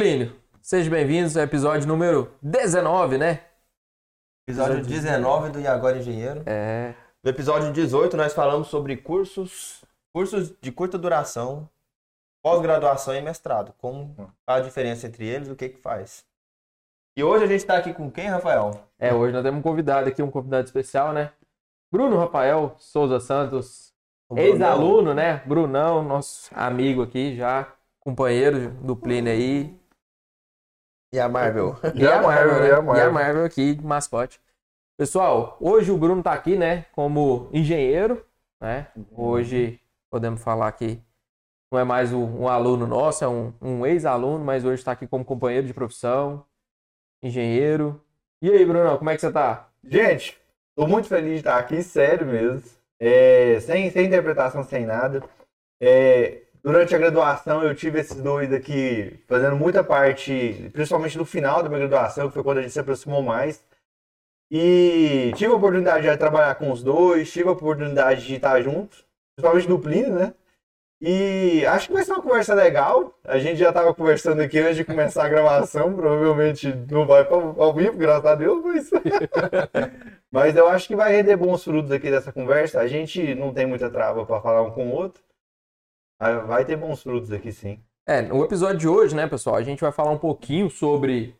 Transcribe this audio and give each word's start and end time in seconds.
Plínio, 0.00 0.34
seja 0.62 0.88
bem-vindos 0.88 1.36
ao 1.36 1.42
episódio 1.42 1.86
número 1.86 2.32
19, 2.40 3.18
né? 3.18 3.42
Episódio 4.48 4.82
19 4.82 5.50
do 5.50 5.60
E 5.60 5.66
Agora 5.66 5.98
Engenheiro. 5.98 6.42
É. 6.46 6.94
No 7.22 7.28
episódio 7.28 7.70
18 7.70 8.16
nós 8.16 8.32
falamos 8.32 8.68
sobre 8.68 8.96
cursos, 8.96 9.84
cursos 10.10 10.54
de 10.58 10.72
curta 10.72 10.96
duração, 10.96 11.68
pós-graduação 12.42 13.14
e 13.14 13.20
mestrado. 13.20 13.74
Como 13.76 14.32
a 14.46 14.58
diferença 14.60 15.06
entre 15.06 15.28
eles, 15.28 15.50
o 15.50 15.54
que 15.54 15.68
que 15.68 15.82
faz. 15.82 16.24
E 17.14 17.22
hoje 17.22 17.44
a 17.44 17.48
gente 17.48 17.66
tá 17.66 17.76
aqui 17.76 17.92
com 17.92 18.10
quem, 18.10 18.26
Rafael? 18.26 18.70
É, 18.98 19.12
hoje 19.12 19.34
nós 19.34 19.42
temos 19.42 19.60
um 19.60 19.62
convidado 19.62 20.08
aqui, 20.08 20.22
um 20.22 20.30
convidado 20.30 20.64
especial, 20.64 21.12
né? 21.12 21.30
Bruno 21.92 22.16
Rafael 22.16 22.74
Souza 22.78 23.20
Santos, 23.20 23.92
ex-aluno, 24.34 25.12
né? 25.12 25.42
Brunão, 25.44 26.02
nosso 26.02 26.50
amigo 26.54 27.02
aqui 27.02 27.36
já, 27.36 27.70
companheiro 28.00 28.70
do 28.82 28.96
Plínio 28.96 29.30
aí. 29.30 29.78
E 31.12 31.18
a 31.18 31.28
Marvel. 31.28 31.76
E 31.94 32.06
a 32.06 32.22
Marvel, 32.22 32.60
né? 32.60 32.68
e 32.68 32.72
a 32.72 32.82
Marvel. 32.82 33.04
E 33.04 33.08
a 33.08 33.10
Marvel 33.10 33.44
aqui, 33.44 33.80
mascote. 33.82 34.40
Pessoal, 34.96 35.56
hoje 35.60 35.90
o 35.90 35.96
Bruno 35.96 36.22
tá 36.22 36.32
aqui, 36.32 36.56
né, 36.56 36.84
como 36.92 37.48
engenheiro, 37.52 38.24
né? 38.60 38.88
Hoje 39.12 39.80
podemos 40.10 40.42
falar 40.42 40.70
que 40.72 41.00
não 41.72 41.80
é 41.80 41.84
mais 41.84 42.12
um, 42.12 42.42
um 42.42 42.48
aluno 42.48 42.86
nosso, 42.86 43.24
é 43.24 43.28
um, 43.28 43.52
um 43.62 43.86
ex-aluno, 43.86 44.44
mas 44.44 44.64
hoje 44.64 44.80
está 44.80 44.92
aqui 44.92 45.06
como 45.06 45.24
companheiro 45.24 45.66
de 45.66 45.72
profissão, 45.72 46.44
engenheiro. 47.22 48.04
E 48.42 48.50
aí, 48.50 48.64
Bruno, 48.64 48.98
como 48.98 49.08
é 49.10 49.14
que 49.14 49.20
você 49.20 49.32
tá? 49.32 49.68
Gente, 49.82 50.38
tô 50.76 50.86
muito 50.86 51.08
feliz 51.08 51.32
de 51.32 51.38
estar 51.38 51.58
aqui, 51.58 51.82
sério 51.82 52.26
mesmo. 52.26 52.62
É, 53.00 53.58
sem, 53.60 53.90
sem 53.90 54.06
interpretação, 54.06 54.62
sem 54.62 54.84
nada. 54.84 55.22
É, 55.80 56.42
durante 56.62 56.94
a 56.94 56.98
graduação 56.98 57.62
eu 57.62 57.74
tive 57.74 58.00
esses 58.00 58.16
dois 58.16 58.52
aqui 58.52 59.22
fazendo 59.28 59.56
muita 59.56 59.82
parte, 59.84 60.70
principalmente 60.72 61.18
no 61.18 61.24
final 61.24 61.62
da 61.62 61.68
minha 61.68 61.80
graduação, 61.80 62.28
que 62.28 62.34
foi 62.34 62.42
quando 62.42 62.58
a 62.58 62.62
gente 62.62 62.72
se 62.72 62.80
aproximou 62.80 63.22
mais. 63.22 63.64
E 64.50 65.32
tive 65.36 65.52
a 65.52 65.56
oportunidade 65.56 66.08
de 66.08 66.16
trabalhar 66.16 66.54
com 66.56 66.72
os 66.72 66.82
dois, 66.82 67.32
tive 67.32 67.48
a 67.48 67.52
oportunidade 67.52 68.26
de 68.26 68.34
estar 68.34 68.60
juntos, 68.62 69.04
principalmente 69.36 69.68
no 69.68 69.78
Plínio, 69.78 70.14
né? 70.14 70.34
E 71.02 71.64
acho 71.66 71.86
que 71.86 71.94
vai 71.94 72.04
ser 72.04 72.12
uma 72.12 72.22
conversa 72.22 72.52
legal. 72.54 73.18
A 73.24 73.38
gente 73.38 73.56
já 73.56 73.70
estava 73.70 73.94
conversando 73.94 74.42
aqui 74.42 74.58
antes 74.58 74.76
de 74.76 74.84
começar 74.84 75.24
a 75.24 75.28
gravação. 75.28 75.94
Provavelmente 75.96 76.74
não 76.90 77.06
vai 77.06 77.26
ao 77.26 77.72
vivo, 77.72 77.96
graças 77.96 78.26
a 78.26 78.34
Deus, 78.34 78.62
mas. 78.62 78.90
mas 80.30 80.56
eu 80.56 80.68
acho 80.68 80.86
que 80.86 80.96
vai 80.96 81.12
render 81.16 81.36
bons 81.36 81.64
frutos 81.64 81.90
aqui 81.90 82.10
dessa 82.10 82.30
conversa. 82.32 82.80
A 82.80 82.86
gente 82.86 83.34
não 83.34 83.52
tem 83.54 83.64
muita 83.66 83.88
trava 83.88 84.26
para 84.26 84.42
falar 84.42 84.62
um 84.62 84.70
com 84.72 84.88
o 84.88 84.92
outro. 84.92 85.22
Vai 86.46 86.64
ter 86.64 86.76
bons 86.76 87.02
frutos 87.02 87.32
aqui, 87.32 87.50
sim. 87.50 87.80
É, 88.06 88.20
no 88.22 88.44
episódio 88.44 88.76
de 88.78 88.88
hoje, 88.88 89.14
né, 89.16 89.26
pessoal, 89.26 89.56
a 89.56 89.62
gente 89.62 89.80
vai 89.80 89.90
falar 89.92 90.10
um 90.10 90.18
pouquinho 90.18 90.68
sobre 90.68 91.34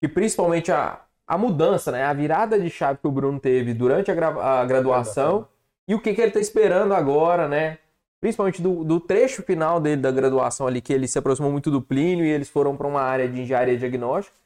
que 0.00 0.08
principalmente 0.08 0.70
a, 0.72 1.00
a 1.26 1.38
mudança, 1.38 1.90
né, 1.92 2.04
a 2.04 2.12
virada 2.12 2.58
de 2.60 2.68
chave 2.68 2.98
que 2.98 3.06
o 3.06 3.10
Bruno 3.12 3.40
teve 3.40 3.72
durante 3.72 4.10
a, 4.10 4.14
gra- 4.14 4.60
a 4.60 4.64
graduação 4.64 5.48
e 5.88 5.94
o 5.94 6.00
que, 6.00 6.12
que 6.12 6.20
ele 6.20 6.28
está 6.28 6.40
esperando 6.40 6.92
agora, 6.92 7.48
né, 7.48 7.78
principalmente 8.20 8.60
do, 8.60 8.84
do 8.84 9.00
trecho 9.00 9.42
final 9.42 9.80
dele 9.80 10.02
da 10.02 10.10
graduação 10.10 10.66
ali, 10.66 10.80
que 10.80 10.92
ele 10.92 11.08
se 11.08 11.18
aproximou 11.18 11.50
muito 11.50 11.70
do 11.70 11.80
Plínio 11.80 12.24
e 12.24 12.30
eles 12.30 12.50
foram 12.50 12.76
para 12.76 12.86
uma 12.86 13.00
área 13.00 13.28
de 13.28 13.40
engenharia 13.40 13.78
diagnóstica 13.78 14.36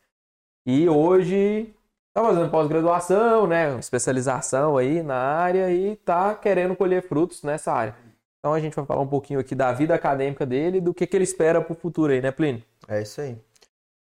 e 0.66 0.88
hoje 0.88 1.74
tá 2.14 2.22
fazendo 2.22 2.50
pós-graduação, 2.50 3.46
né, 3.46 3.78
especialização 3.78 4.76
aí 4.76 5.02
na 5.02 5.16
área 5.16 5.72
e 5.72 5.96
tá 5.96 6.34
querendo 6.34 6.76
colher 6.76 7.02
frutos 7.02 7.42
nessa 7.42 7.72
área. 7.72 8.05
Então 8.46 8.54
a 8.54 8.60
gente 8.60 8.76
vai 8.76 8.86
falar 8.86 9.02
um 9.02 9.08
pouquinho 9.08 9.40
aqui 9.40 9.56
da 9.56 9.72
vida 9.72 9.92
acadêmica 9.92 10.46
dele 10.46 10.78
e 10.78 10.80
do 10.80 10.94
que, 10.94 11.04
que 11.04 11.16
ele 11.16 11.24
espera 11.24 11.60
pro 11.60 11.74
futuro 11.74 12.12
aí, 12.12 12.22
né, 12.22 12.30
Plínio? 12.30 12.62
É 12.86 13.02
isso 13.02 13.20
aí. 13.20 13.36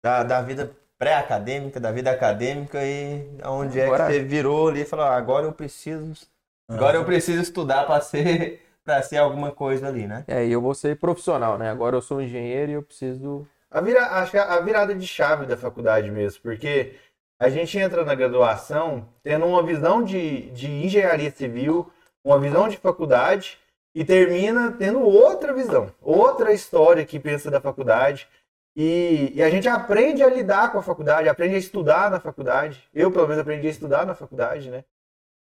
Da, 0.04 0.22
da 0.22 0.40
vida 0.40 0.72
pré-acadêmica, 1.00 1.80
da 1.80 1.92
vida 1.92 2.12
acadêmica 2.12 2.80
e 2.86 3.28
onde 3.44 3.80
é 3.80 3.86
Agora- 3.88 4.06
que 4.06 4.14
você 4.14 4.20
virou 4.20 4.68
ali 4.68 4.82
e 4.82 4.86
falou, 4.86 5.04
"Ah, 5.04 5.16
agora 5.16 5.48
eu 5.48 5.52
preciso. 5.52 6.28
Agora 6.70 6.96
eu 6.96 7.04
preciso 7.04 7.42
estudar 7.42 7.88
para 7.88 8.00
ser, 8.02 8.62
pra 8.86 9.02
ser 9.02 9.18
alguma 9.18 9.52
coisa 9.52 9.88
ali, 9.88 10.06
né? 10.06 10.24
É, 10.28 10.46
e 10.46 10.52
eu 10.52 10.62
vou 10.62 10.76
ser 10.76 11.00
profissional, 11.00 11.58
né? 11.58 11.72
Agora 11.72 11.96
eu 11.96 12.02
sou 12.02 12.22
engenheiro 12.22 12.72
e 12.72 12.76
eu 12.76 12.84
preciso. 12.84 13.48
A 13.72 13.82
vira, 13.82 14.06
acho 14.12 14.30
que 14.30 14.38
a 14.38 14.60
virada 14.60 14.94
de 14.94 15.08
chave 15.08 15.48
da 15.48 15.58
faculdade 15.58 16.12
mesmo, 16.12 16.40
porque 16.44 16.94
a 17.42 17.50
gente 17.50 17.80
entra 17.80 18.06
na 18.06 18.14
graduação 18.14 19.10
tendo 19.24 19.48
uma 19.48 19.64
visão 19.64 20.04
de, 20.04 20.52
de 20.52 20.70
engenharia 20.70 21.32
civil, 21.32 21.92
uma 22.24 22.40
visão 22.40 22.70
de 22.70 22.78
faculdade, 22.78 23.58
e 23.96 24.04
termina 24.04 24.74
tendo 24.74 25.00
outra 25.02 25.54
visão, 25.54 25.90
outra 26.02 26.52
história 26.54 27.06
que 27.06 27.20
pensa 27.20 27.50
da 27.50 27.62
faculdade. 27.62 28.28
E, 28.76 29.32
e 29.34 29.42
a 29.42 29.50
gente 29.50 29.70
aprende 29.70 30.22
a 30.22 30.30
lidar 30.30 30.72
com 30.74 30.78
a 30.80 30.84
faculdade, 30.84 31.30
aprende 31.30 31.56
a 31.56 31.60
estudar 31.60 32.12
na 32.12 32.20
faculdade. 32.20 32.84
Eu, 32.94 33.10
pelo 33.10 33.26
menos, 33.26 33.42
aprendi 33.42 33.68
a 33.68 33.72
estudar 33.72 34.06
na 34.06 34.14
faculdade, 34.14 34.70
né? 34.70 34.84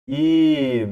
E 0.08 0.88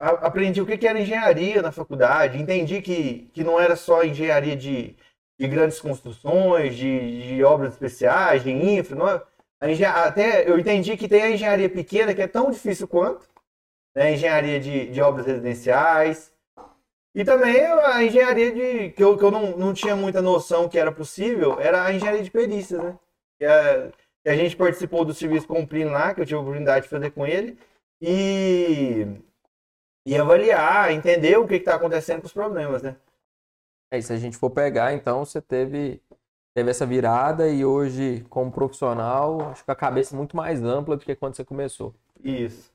a- 0.00 0.26
aprendi 0.26 0.62
o 0.62 0.66
que 0.66 0.78
que 0.78 0.88
era 0.88 0.98
engenharia 1.00 1.60
na 1.60 1.70
faculdade, 1.70 2.40
entendi 2.40 2.80
que, 2.80 3.30
que 3.34 3.44
não 3.44 3.60
era 3.60 3.76
só 3.76 4.02
engenharia 4.02 4.56
de, 4.56 4.96
de 5.38 5.46
grandes 5.48 5.80
construções, 5.80 6.74
de, 6.74 7.22
de 7.36 7.44
obras 7.44 7.74
especiais, 7.74 8.42
de 8.42 8.50
infra. 8.50 8.96
Não 8.96 9.08
é- 9.08 9.22
até 9.86 10.48
eu 10.48 10.58
entendi 10.58 10.96
que 10.96 11.08
tem 11.08 11.22
a 11.22 11.30
engenharia 11.30 11.68
pequena, 11.68 12.14
que 12.14 12.22
é 12.22 12.26
tão 12.28 12.50
difícil 12.50 12.88
quanto, 12.88 13.28
né? 13.94 14.04
a 14.04 14.10
engenharia 14.12 14.58
de, 14.60 14.88
de 14.90 15.00
obras 15.02 15.26
residenciais. 15.26 16.33
E 17.14 17.24
também 17.24 17.64
a 17.64 18.02
engenharia 18.02 18.52
de 18.52 18.90
que 18.90 19.02
eu, 19.02 19.16
que 19.16 19.22
eu 19.22 19.30
não, 19.30 19.56
não 19.56 19.72
tinha 19.72 19.94
muita 19.94 20.20
noção 20.20 20.68
que 20.68 20.78
era 20.78 20.90
possível, 20.90 21.60
era 21.60 21.84
a 21.84 21.92
engenharia 21.92 22.22
de 22.22 22.30
perícias, 22.30 22.82
né? 22.82 22.98
Que 23.38 23.44
a, 23.46 23.92
que 24.24 24.28
a 24.30 24.36
gente 24.36 24.56
participou 24.56 25.04
do 25.04 25.14
serviço 25.14 25.46
com 25.46 25.62
o 25.62 25.90
lá, 25.90 26.12
que 26.12 26.20
eu 26.20 26.26
tive 26.26 26.38
a 26.38 26.40
oportunidade 26.40 26.84
de 26.84 26.90
fazer 26.90 27.10
com 27.10 27.24
ele, 27.24 27.56
e, 28.00 29.06
e 30.04 30.16
avaliar, 30.16 30.90
entender 30.90 31.38
o 31.38 31.46
que 31.46 31.54
está 31.54 31.76
acontecendo 31.76 32.20
com 32.20 32.26
os 32.26 32.32
problemas, 32.32 32.82
né? 32.82 32.96
É, 33.92 33.98
e 33.98 34.02
se 34.02 34.12
a 34.12 34.16
gente 34.16 34.36
for 34.36 34.50
pegar, 34.50 34.92
então 34.92 35.24
você 35.24 35.40
teve, 35.40 36.02
teve 36.52 36.70
essa 36.70 36.84
virada 36.84 37.48
e 37.48 37.64
hoje, 37.64 38.24
como 38.28 38.50
profissional, 38.50 39.50
acho 39.50 39.64
que 39.64 39.70
a 39.70 39.76
cabeça 39.76 40.16
é 40.16 40.18
muito 40.18 40.36
mais 40.36 40.64
ampla 40.64 40.96
do 40.96 41.04
que 41.04 41.14
quando 41.14 41.36
você 41.36 41.44
começou. 41.44 41.94
Isso. 42.22 42.73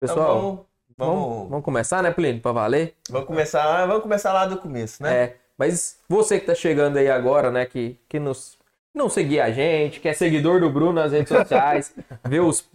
Pessoal, 0.00 0.18
Então, 0.18 0.40
vamos, 0.40 0.66
vamos, 0.96 1.28
vamos, 1.28 1.48
vamos, 1.50 1.64
começar, 1.64 2.02
né, 2.02 2.10
Plínio? 2.10 2.40
Pra 2.40 2.52
valer? 2.52 2.94
vamos 3.10 3.26
começar, 3.26 3.86
vamos 3.86 4.02
começar 4.02 4.32
lá 4.32 4.46
do 4.46 4.56
começo, 4.56 5.02
né? 5.02 5.14
É, 5.14 5.36
mas 5.58 5.98
você 6.08 6.40
que 6.40 6.46
tá 6.46 6.54
chegando 6.54 6.96
aí 6.96 7.10
agora, 7.10 7.50
né, 7.50 7.66
que, 7.66 7.98
que 8.08 8.18
nos, 8.18 8.56
não 8.94 9.10
seguia 9.10 9.44
a 9.44 9.50
gente, 9.50 10.00
que 10.00 10.08
é 10.08 10.14
seguidor 10.14 10.58
do 10.58 10.70
Bruno 10.70 10.94
nas 10.94 11.12
redes 11.12 11.28
sociais, 11.28 11.94
vê 12.24 12.40
os 12.40 12.66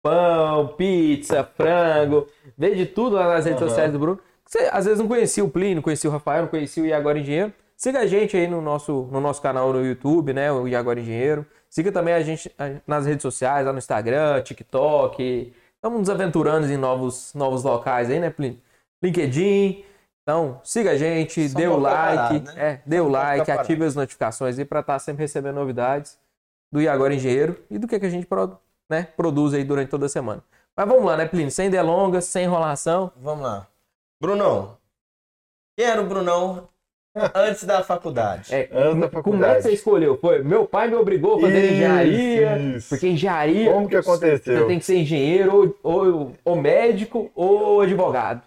pão, 0.00 0.68
pizza, 0.68 1.42
frango, 1.42 2.28
vê 2.56 2.74
de 2.74 2.86
tudo 2.86 3.16
lá 3.16 3.26
nas 3.26 3.44
redes 3.44 3.60
Aham. 3.60 3.68
sociais 3.68 3.92
do 3.92 3.98
Bruno. 3.98 4.20
Você 4.46 4.68
às 4.72 4.84
vezes 4.84 5.00
não 5.00 5.08
conhecia 5.08 5.44
o 5.44 5.50
Plínio, 5.50 5.82
conhecia 5.82 6.08
o 6.08 6.12
Rafael, 6.12 6.42
não 6.42 6.48
conhecia 6.48 6.82
o 6.82 6.86
E 6.86 6.92
Agora 6.92 7.18
Engenheiro. 7.18 7.52
Siga 7.76 8.00
a 8.00 8.06
gente 8.06 8.36
aí 8.36 8.46
no 8.46 8.60
nosso, 8.60 9.08
no 9.12 9.20
nosso 9.20 9.42
canal 9.42 9.72
no 9.72 9.84
YouTube, 9.84 10.32
né, 10.32 10.50
o 10.50 10.66
E 10.66 10.74
Agora 10.74 11.00
Engenheiro. 11.00 11.44
Siga 11.68 11.92
também 11.92 12.14
a 12.14 12.20
gente 12.22 12.50
nas 12.86 13.04
redes 13.04 13.22
sociais, 13.22 13.66
lá 13.66 13.72
no 13.72 13.78
Instagram, 13.78 14.40
TikTok. 14.42 15.52
Estamos 15.78 16.00
nos 16.00 16.10
aventurando 16.10 16.66
em 16.66 16.76
novos, 16.76 17.32
novos 17.34 17.62
locais 17.62 18.10
aí, 18.10 18.18
né, 18.18 18.30
Plínio? 18.30 18.60
LinkedIn. 19.02 19.84
Então, 20.22 20.60
siga 20.64 20.90
a 20.90 20.96
gente, 20.96 21.48
Só 21.48 21.58
dê 21.58 21.68
o 21.68 21.78
like, 21.78 21.96
parado, 22.16 22.40
né? 22.44 22.54
é, 22.56 22.82
dê 22.84 23.00
o 23.00 23.04
não 23.04 23.12
like, 23.12 23.50
ative 23.50 23.84
as 23.84 23.94
notificações 23.94 24.58
aí 24.58 24.64
para 24.64 24.80
estar 24.80 24.98
sempre 24.98 25.22
recebendo 25.22 25.54
novidades 25.54 26.18
do 26.70 26.82
E 26.82 26.88
Agora 26.88 27.14
Engenheiro 27.14 27.64
e 27.70 27.78
do 27.78 27.86
que, 27.86 27.98
que 27.98 28.04
a 28.04 28.10
gente 28.10 28.26
pro- 28.26 28.58
né, 28.90 29.04
produz 29.16 29.54
aí 29.54 29.64
durante 29.64 29.88
toda 29.88 30.06
a 30.06 30.08
semana. 30.08 30.42
Mas 30.76 30.86
vamos 30.88 31.04
lá, 31.04 31.16
né, 31.16 31.26
Plínio? 31.26 31.50
Sem 31.50 31.70
delongas, 31.70 32.26
sem 32.26 32.44
enrolação. 32.44 33.10
Vamos 33.16 33.44
lá. 33.44 33.66
Brunão. 34.20 34.76
Quem 35.76 35.86
era 35.86 36.02
o 36.02 36.06
Brunão 36.06 36.68
antes 37.34 37.64
da 37.64 37.82
faculdade? 37.82 38.54
É, 38.54 38.68
Antes 38.72 39.00
da 39.00 39.08
como 39.22 39.44
é 39.44 39.54
que 39.54 39.60
faculdade. 39.60 39.62
você 39.62 39.72
escolheu? 39.72 40.18
Foi, 40.18 40.42
meu 40.42 40.66
pai 40.66 40.88
me 40.88 40.94
obrigou 40.96 41.36
a 41.36 41.40
fazer 41.40 41.64
Isso, 41.64 41.72
engenharia, 41.74 42.58
isso. 42.58 42.88
porque 42.88 43.08
engenharia 43.08 43.72
Como 43.72 43.88
que 43.88 43.96
você 44.02 44.10
aconteceu? 44.10 44.66
tem 44.66 44.78
que 44.78 44.84
ser 44.84 44.96
engenheiro 44.98 45.76
ou, 45.82 46.04
ou, 46.06 46.32
ou 46.44 46.56
médico 46.56 47.30
ou 47.34 47.80
advogado. 47.80 48.42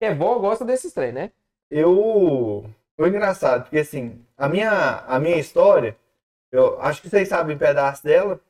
É 0.00 0.12
vó 0.14 0.38
gosta 0.38 0.64
desses 0.64 0.92
trem, 0.92 1.12
né? 1.12 1.30
Eu. 1.70 2.64
Foi 2.96 3.08
engraçado, 3.08 3.62
porque 3.64 3.78
assim, 3.78 4.20
a 4.36 4.48
minha, 4.48 5.04
a 5.08 5.18
minha 5.18 5.36
história, 5.36 5.96
eu 6.52 6.80
acho 6.80 7.02
que 7.02 7.08
vocês 7.08 7.28
sabem 7.28 7.56
um 7.56 7.58
pedaço 7.58 8.04
dela. 8.04 8.40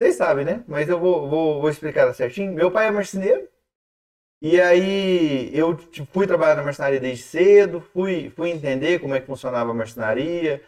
Vocês 0.00 0.16
sabem, 0.16 0.44
né? 0.44 0.64
Mas 0.66 0.88
eu 0.88 0.98
vou, 0.98 1.28
vou, 1.28 1.60
vou 1.60 1.70
explicar 1.70 2.02
ela 2.02 2.14
certinho. 2.14 2.52
Meu 2.52 2.70
pai 2.70 2.88
é 2.88 2.90
marceneiro. 2.90 3.48
E 4.44 4.60
aí 4.60 5.56
eu 5.56 5.76
tipo, 5.76 6.12
fui 6.12 6.26
trabalhar 6.26 6.56
na 6.56 6.64
marcenaria 6.64 6.98
desde 6.98 7.22
cedo, 7.22 7.80
fui, 7.80 8.28
fui 8.30 8.50
entender 8.50 8.98
como 8.98 9.14
é 9.14 9.20
que 9.20 9.26
funcionava 9.26 9.70
a 9.70 9.74
marcenaria. 9.74 10.60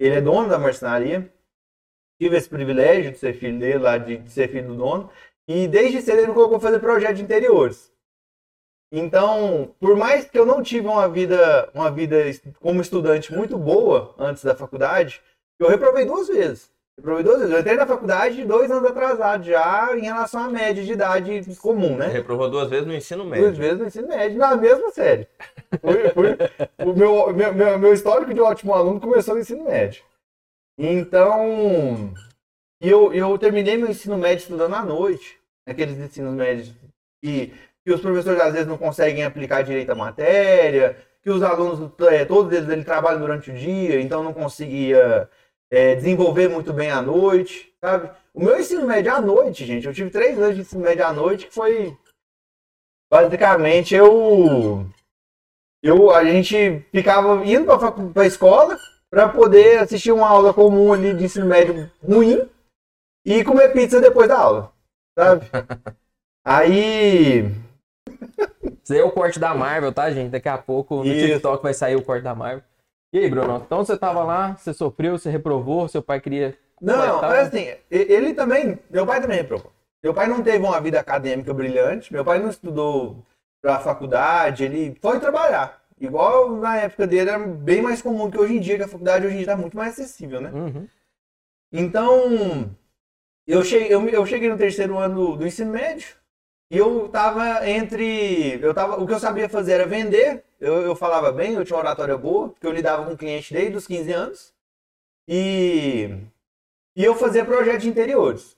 Ele 0.00 0.16
é 0.16 0.20
dono 0.20 0.48
da 0.48 0.58
marcenaria. 0.58 1.32
tive 2.20 2.36
esse 2.36 2.48
privilégio 2.48 3.12
de 3.12 3.18
ser 3.18 3.34
filho 3.34 3.56
dele, 3.58 3.78
lá 3.78 3.98
de, 3.98 4.16
de 4.16 4.30
ser 4.30 4.48
filho 4.48 4.68
do 4.68 4.76
dono. 4.76 5.10
E 5.46 5.68
desde 5.68 6.02
cedo 6.02 6.18
ele 6.18 6.28
me 6.28 6.34
colocou 6.34 6.58
fazer 6.58 6.80
projeto 6.80 7.16
de 7.16 7.22
interiores. 7.22 7.92
Então, 8.92 9.72
por 9.78 9.96
mais 9.96 10.24
que 10.28 10.36
eu 10.36 10.44
não 10.44 10.60
tive 10.60 10.88
uma 10.88 11.08
vida, 11.08 11.70
uma 11.72 11.90
vida 11.90 12.16
como 12.58 12.80
estudante 12.80 13.32
muito 13.32 13.56
boa 13.56 14.12
antes 14.18 14.42
da 14.42 14.56
faculdade, 14.56 15.22
eu 15.60 15.68
reprovei 15.68 16.04
duas 16.04 16.26
vezes. 16.26 16.72
Duas 17.02 17.38
vezes. 17.38 17.50
Eu 17.52 17.60
entrei 17.60 17.76
na 17.76 17.86
faculdade 17.86 18.44
dois 18.44 18.70
anos 18.70 18.88
atrasado 18.90 19.44
já 19.44 19.90
em 19.96 20.02
relação 20.02 20.44
à 20.44 20.48
média 20.48 20.82
de 20.84 20.92
idade 20.92 21.42
comum, 21.56 21.96
né? 21.96 22.06
Reprovou 22.08 22.50
duas 22.50 22.68
vezes 22.68 22.86
no 22.86 22.94
ensino 22.94 23.24
Duas 23.24 23.38
médio. 23.38 23.54
vezes 23.56 23.78
no 23.78 23.86
ensino 23.86 24.08
médio, 24.08 24.38
na 24.38 24.54
mesma 24.56 24.90
série. 24.90 25.26
Foi- 25.80 26.08
foi- 26.10 26.36
o 26.84 26.92
meu, 26.94 27.32
meu, 27.32 27.54
meu, 27.54 27.78
meu 27.78 27.92
histórico 27.92 28.34
de 28.34 28.40
ótimo 28.40 28.74
aluno 28.74 29.00
começou 29.00 29.34
no 29.34 29.40
ensino 29.40 29.64
médio. 29.64 30.02
Então, 30.78 32.12
eu, 32.80 33.12
eu 33.12 33.36
terminei 33.38 33.76
meu 33.76 33.88
ensino 33.90 34.16
médio 34.16 34.42
estudando 34.42 34.74
à 34.74 34.82
noite. 34.84 35.38
Aqueles 35.66 35.98
ensinos 35.98 36.34
médios 36.34 36.72
que, 37.22 37.52
que 37.84 37.92
os 37.92 38.00
professores 38.00 38.40
às 38.40 38.52
vezes 38.52 38.66
não 38.66 38.78
conseguem 38.78 39.24
aplicar 39.24 39.62
direito 39.62 39.90
a 39.90 39.94
matéria, 39.94 40.96
que 41.22 41.30
os 41.30 41.42
alunos, 41.42 41.90
é, 42.08 42.24
todos 42.24 42.52
eles, 42.52 42.68
eles 42.68 42.84
trabalham 42.84 43.20
durante 43.20 43.50
o 43.50 43.54
dia, 43.54 44.00
então 44.00 44.22
não 44.24 44.32
conseguia 44.32 45.28
é, 45.70 45.94
desenvolver 45.94 46.48
muito 46.48 46.72
bem 46.72 46.90
à 46.90 47.00
noite, 47.00 47.72
sabe? 47.80 48.10
O 48.34 48.44
meu 48.44 48.58
ensino 48.58 48.86
médio 48.86 49.12
à 49.12 49.20
noite, 49.20 49.64
gente, 49.64 49.86
eu 49.86 49.94
tive 49.94 50.10
três 50.10 50.38
anos 50.38 50.56
de 50.56 50.62
ensino 50.62 50.82
médio 50.82 51.06
à 51.06 51.12
noite, 51.12 51.46
que 51.46 51.54
foi 51.54 51.96
basicamente 53.10 53.94
eu 53.94 54.86
eu 55.82 56.10
a 56.10 56.24
gente 56.24 56.80
ficava 56.92 57.44
indo 57.44 57.64
para 58.12 58.22
a 58.22 58.26
escola 58.26 58.78
para 59.10 59.28
poder 59.28 59.78
assistir 59.78 60.12
uma 60.12 60.28
aula 60.28 60.54
comum 60.54 60.92
ali 60.92 61.14
de 61.14 61.24
ensino 61.24 61.46
médio 61.46 61.90
ruim 62.02 62.48
e 63.24 63.44
comer 63.44 63.72
pizza 63.72 64.00
depois 64.00 64.28
da 64.28 64.38
aula, 64.38 64.72
sabe? 65.18 65.46
Aí 66.42 67.44
Isso 68.82 68.92
aí 68.92 68.98
é 68.98 69.04
o 69.04 69.12
corte 69.12 69.38
da 69.38 69.54
Marvel, 69.54 69.92
tá, 69.92 70.10
gente? 70.10 70.30
Daqui 70.30 70.48
a 70.48 70.56
pouco 70.56 70.96
no 70.96 71.06
Isso. 71.06 71.26
TikTok 71.26 71.62
vai 71.62 71.74
sair 71.74 71.96
o 71.96 72.02
corte 72.02 72.22
da 72.22 72.34
Marvel. 72.34 72.64
E 73.12 73.18
aí, 73.18 73.30
Bruno? 73.30 73.62
Então 73.64 73.84
você 73.84 73.96
tava 73.96 74.22
lá, 74.22 74.56
você 74.56 74.72
sofreu, 74.72 75.18
você 75.18 75.30
reprovou, 75.30 75.88
seu 75.88 76.02
pai 76.02 76.20
queria. 76.20 76.56
Não, 76.80 77.20
mas 77.20 77.48
assim, 77.48 77.66
ele 77.90 78.32
também, 78.34 78.78
meu 78.90 79.06
pai 79.06 79.20
também 79.20 79.38
reprovou. 79.38 79.72
Meu 80.02 80.14
pai 80.14 80.28
não 80.28 80.42
teve 80.42 80.64
uma 80.64 80.80
vida 80.80 80.98
acadêmica 80.98 81.52
brilhante, 81.52 82.12
meu 82.12 82.24
pai 82.24 82.38
não 82.38 82.48
estudou 82.48 83.24
pra 83.60 83.80
faculdade, 83.80 84.64
ele 84.64 84.96
foi 85.00 85.20
trabalhar. 85.20 85.82
Igual 86.00 86.56
na 86.56 86.78
época 86.78 87.06
dele 87.06 87.28
era 87.28 87.38
bem 87.38 87.82
mais 87.82 88.00
comum 88.00 88.30
que 88.30 88.38
hoje 88.38 88.56
em 88.56 88.60
dia, 88.60 88.76
que 88.76 88.84
a 88.84 88.88
faculdade 88.88 89.26
hoje 89.26 89.34
em 89.34 89.38
dia 89.38 89.48
tá 89.48 89.56
muito 89.56 89.76
mais 89.76 89.92
acessível, 89.92 90.40
né? 90.40 90.50
Uhum. 90.50 90.88
Então, 91.70 92.74
eu 93.46 93.62
cheguei, 93.62 93.92
eu, 93.92 94.08
eu 94.08 94.24
cheguei 94.24 94.48
no 94.48 94.56
terceiro 94.56 94.96
ano 94.96 95.14
do, 95.14 95.36
do 95.36 95.46
ensino 95.46 95.72
médio 95.72 96.19
e 96.70 96.76
eu 96.78 97.08
tava 97.08 97.68
entre. 97.68 98.58
Eu 98.62 98.72
tava, 98.72 99.00
o 99.02 99.06
que 99.06 99.12
eu 99.12 99.18
sabia 99.20 99.48
fazer 99.48 99.72
era 99.72 99.86
vender. 99.86 100.44
Eu, 100.60 100.82
eu 100.82 100.94
falava 100.94 101.32
bem, 101.32 101.54
eu 101.54 101.64
tinha 101.64 101.76
uma 101.76 101.82
oratória 101.82 102.16
boa, 102.16 102.50
porque 102.50 102.66
eu 102.66 102.72
lidava 102.72 103.04
com 103.06 103.16
cliente 103.16 103.52
desde 103.52 103.76
os 103.76 103.86
15 103.86 104.12
anos. 104.12 104.52
E, 105.28 106.10
e 106.96 107.04
eu 107.04 107.14
fazia 107.14 107.44
projeto 107.44 107.80
de 107.82 107.88
interiores. 107.88 108.56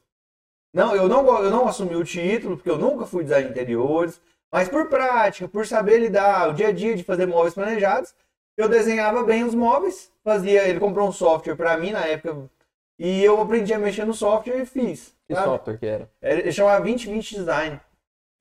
Não, 0.75 0.97
eu 0.97 1.07
não, 1.09 1.43
eu 1.43 1.51
não 1.51 1.69
assumi 1.69 1.95
o 1.95 2.05
título, 2.05 2.57
porque 2.57 2.71
eu 2.71 2.79
nunca 2.79 3.05
fui 3.05 3.23
design 3.25 3.45
de 3.47 3.53
interiores, 3.53 4.21
mas 4.51 4.69
por 4.69 4.89
prática, 4.89 5.47
por 5.47 5.67
saber 5.67 5.99
lidar 5.99 6.49
o 6.49 6.55
dia 6.55 6.69
a 6.69 6.73
dia 6.73 6.97
de 6.97 7.05
fazer 7.05 7.27
móveis 7.27 7.53
planejados, 7.55 8.15
eu 8.57 8.69
desenhava 8.69 9.23
bem 9.23 9.45
os 9.45 9.55
móveis, 9.55 10.11
fazia, 10.25 10.67
ele 10.67 10.81
comprou 10.81 11.07
um 11.09 11.13
software 11.13 11.57
para 11.57 11.77
mim 11.77 11.91
na 11.91 12.07
época 12.07 12.51
e 12.99 13.23
eu 13.23 13.41
aprendi 13.41 13.73
a 13.75 13.79
mexer 13.79 14.07
no 14.07 14.15
software 14.15 14.61
e 14.63 14.67
fiz. 14.67 15.15
Que 15.29 15.35
sabe? 15.35 15.47
software 15.47 15.79
que? 15.79 15.87
Era- 15.87 16.09
Ele 16.23 16.53
chamava 16.53 16.81
2020 16.81 17.35
Design. 17.37 17.81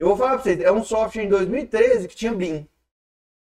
Eu 0.02 0.08
vou 0.08 0.16
falar 0.16 0.30
pra 0.32 0.38
vocês, 0.42 0.60
é 0.60 0.72
um 0.72 0.82
software 0.82 1.22
em 1.22 1.28
2013 1.28 2.08
que 2.08 2.16
tinha 2.16 2.32
BIM. 2.34 2.66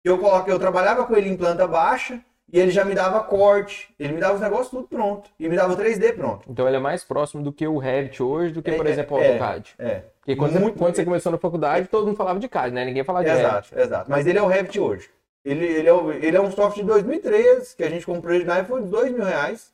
Eu, 0.03 0.17
coloquei, 0.17 0.53
eu 0.53 0.59
trabalhava 0.59 1.05
com 1.05 1.15
ele 1.15 1.29
em 1.29 1.37
planta 1.37 1.65
baixa 1.65 2.19
e 2.51 2.59
ele 2.59 2.69
já 2.69 2.83
me 2.83 2.93
dava 2.93 3.21
corte, 3.23 3.87
ele 3.97 4.11
me 4.11 4.19
dava 4.19 4.33
os 4.35 4.41
negócios 4.41 4.67
tudo 4.69 4.85
pronto. 4.85 5.29
E 5.39 5.47
me 5.47 5.55
dava 5.55 5.71
o 5.71 5.77
3D 5.77 6.13
pronto. 6.17 6.45
Então 6.51 6.67
ele 6.67 6.75
é 6.75 6.79
mais 6.79 7.01
próximo 7.01 7.41
do 7.41 7.53
que 7.53 7.65
o 7.65 7.77
Revit 7.77 8.21
hoje, 8.21 8.51
do 8.51 8.61
que, 8.61 8.71
É, 8.71 8.75
por 8.75 8.85
é, 8.87 8.89
exemplo, 8.89 9.15
o 9.15 9.21
é. 9.21 9.27
AutoCAD. 9.27 9.73
É, 9.79 10.01
Porque 10.19 10.35
quando, 10.35 10.51
você, 10.51 10.59
Muito- 10.59 10.77
quando 10.77 10.95
você 10.97 11.05
começou 11.05 11.31
na 11.31 11.37
faculdade, 11.37 11.87
todo 11.87 12.05
mundo 12.07 12.17
falava 12.17 12.39
de 12.39 12.49
CAD, 12.49 12.73
né? 12.75 12.83
Ninguém 12.83 13.05
falava 13.05 13.23
de 13.23 13.31
Revit. 13.31 13.47
exato, 13.47 13.79
exato. 13.79 14.11
Mas 14.11 14.27
ele 14.27 14.37
é 14.37 14.41
o 14.41 14.47
Revit 14.47 14.77
hoje. 14.81 15.09
Ele, 15.45 15.65
ele, 15.65 15.87
é, 15.87 15.93
o- 15.93 16.11
ele 16.11 16.35
é 16.35 16.41
um 16.41 16.51
software 16.51 16.83
de 16.83 16.89
2013 16.89 17.73
que 17.73 17.83
a 17.85 17.89
gente 17.89 18.05
comprou 18.05 18.35
ele 18.35 18.43
na 18.43 18.57
época 18.57 18.73
foi 18.73 18.83
de 18.83 18.89
2 18.89 19.13
mil 19.13 19.23
reais. 19.23 19.71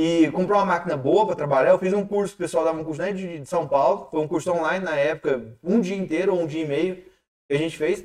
E 0.00 0.30
comprou 0.30 0.58
uma 0.58 0.64
máquina 0.66 0.96
boa 0.96 1.26
para 1.26 1.34
trabalhar. 1.34 1.70
Eu 1.70 1.78
fiz 1.78 1.92
um 1.92 2.06
curso, 2.06 2.34
o 2.34 2.38
pessoal 2.38 2.64
dava 2.64 2.78
um 2.80 2.84
curso 2.84 3.00
né, 3.02 3.12
de, 3.12 3.40
de 3.40 3.46
São 3.48 3.66
Paulo. 3.66 4.06
Foi 4.10 4.20
um 4.20 4.28
curso 4.28 4.52
online 4.52 4.84
na 4.84 4.94
época, 4.96 5.56
um 5.62 5.80
dia 5.80 5.96
inteiro 5.96 6.34
ou 6.34 6.42
um 6.42 6.46
dia 6.46 6.62
e 6.64 6.68
meio 6.68 6.94
que 7.48 7.56
a 7.56 7.58
gente 7.58 7.76
fez. 7.76 8.04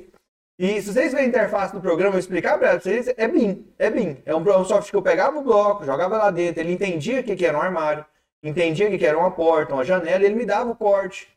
E 0.58 0.80
se 0.82 0.92
vocês 0.92 1.12
verem 1.12 1.26
a 1.26 1.28
interface 1.28 1.72
do 1.72 1.80
programa, 1.80 2.08
eu 2.08 2.12
vou 2.12 2.18
explicar 2.20 2.58
para 2.58 2.78
vocês, 2.80 3.06
é 3.16 3.28
BIM. 3.28 3.66
É 3.78 3.90
BIM. 3.90 4.16
É 4.26 4.34
um, 4.34 4.42
pro- 4.42 4.58
um 4.58 4.64
software 4.64 4.90
que 4.90 4.96
eu 4.96 5.02
pegava 5.02 5.38
o 5.38 5.42
bloco, 5.42 5.84
jogava 5.84 6.16
lá 6.16 6.30
dentro, 6.32 6.60
ele 6.60 6.72
entendia 6.72 7.20
o 7.20 7.24
que, 7.24 7.36
que 7.36 7.46
era 7.46 7.56
um 7.56 7.60
armário, 7.60 8.04
entendia 8.42 8.86
o 8.86 8.90
que, 8.90 8.98
que 8.98 9.06
era 9.06 9.18
uma 9.18 9.30
porta, 9.30 9.74
uma 9.74 9.84
janela, 9.84 10.24
ele 10.24 10.34
me 10.34 10.44
dava 10.46 10.70
o 10.70 10.76
corte, 10.76 11.28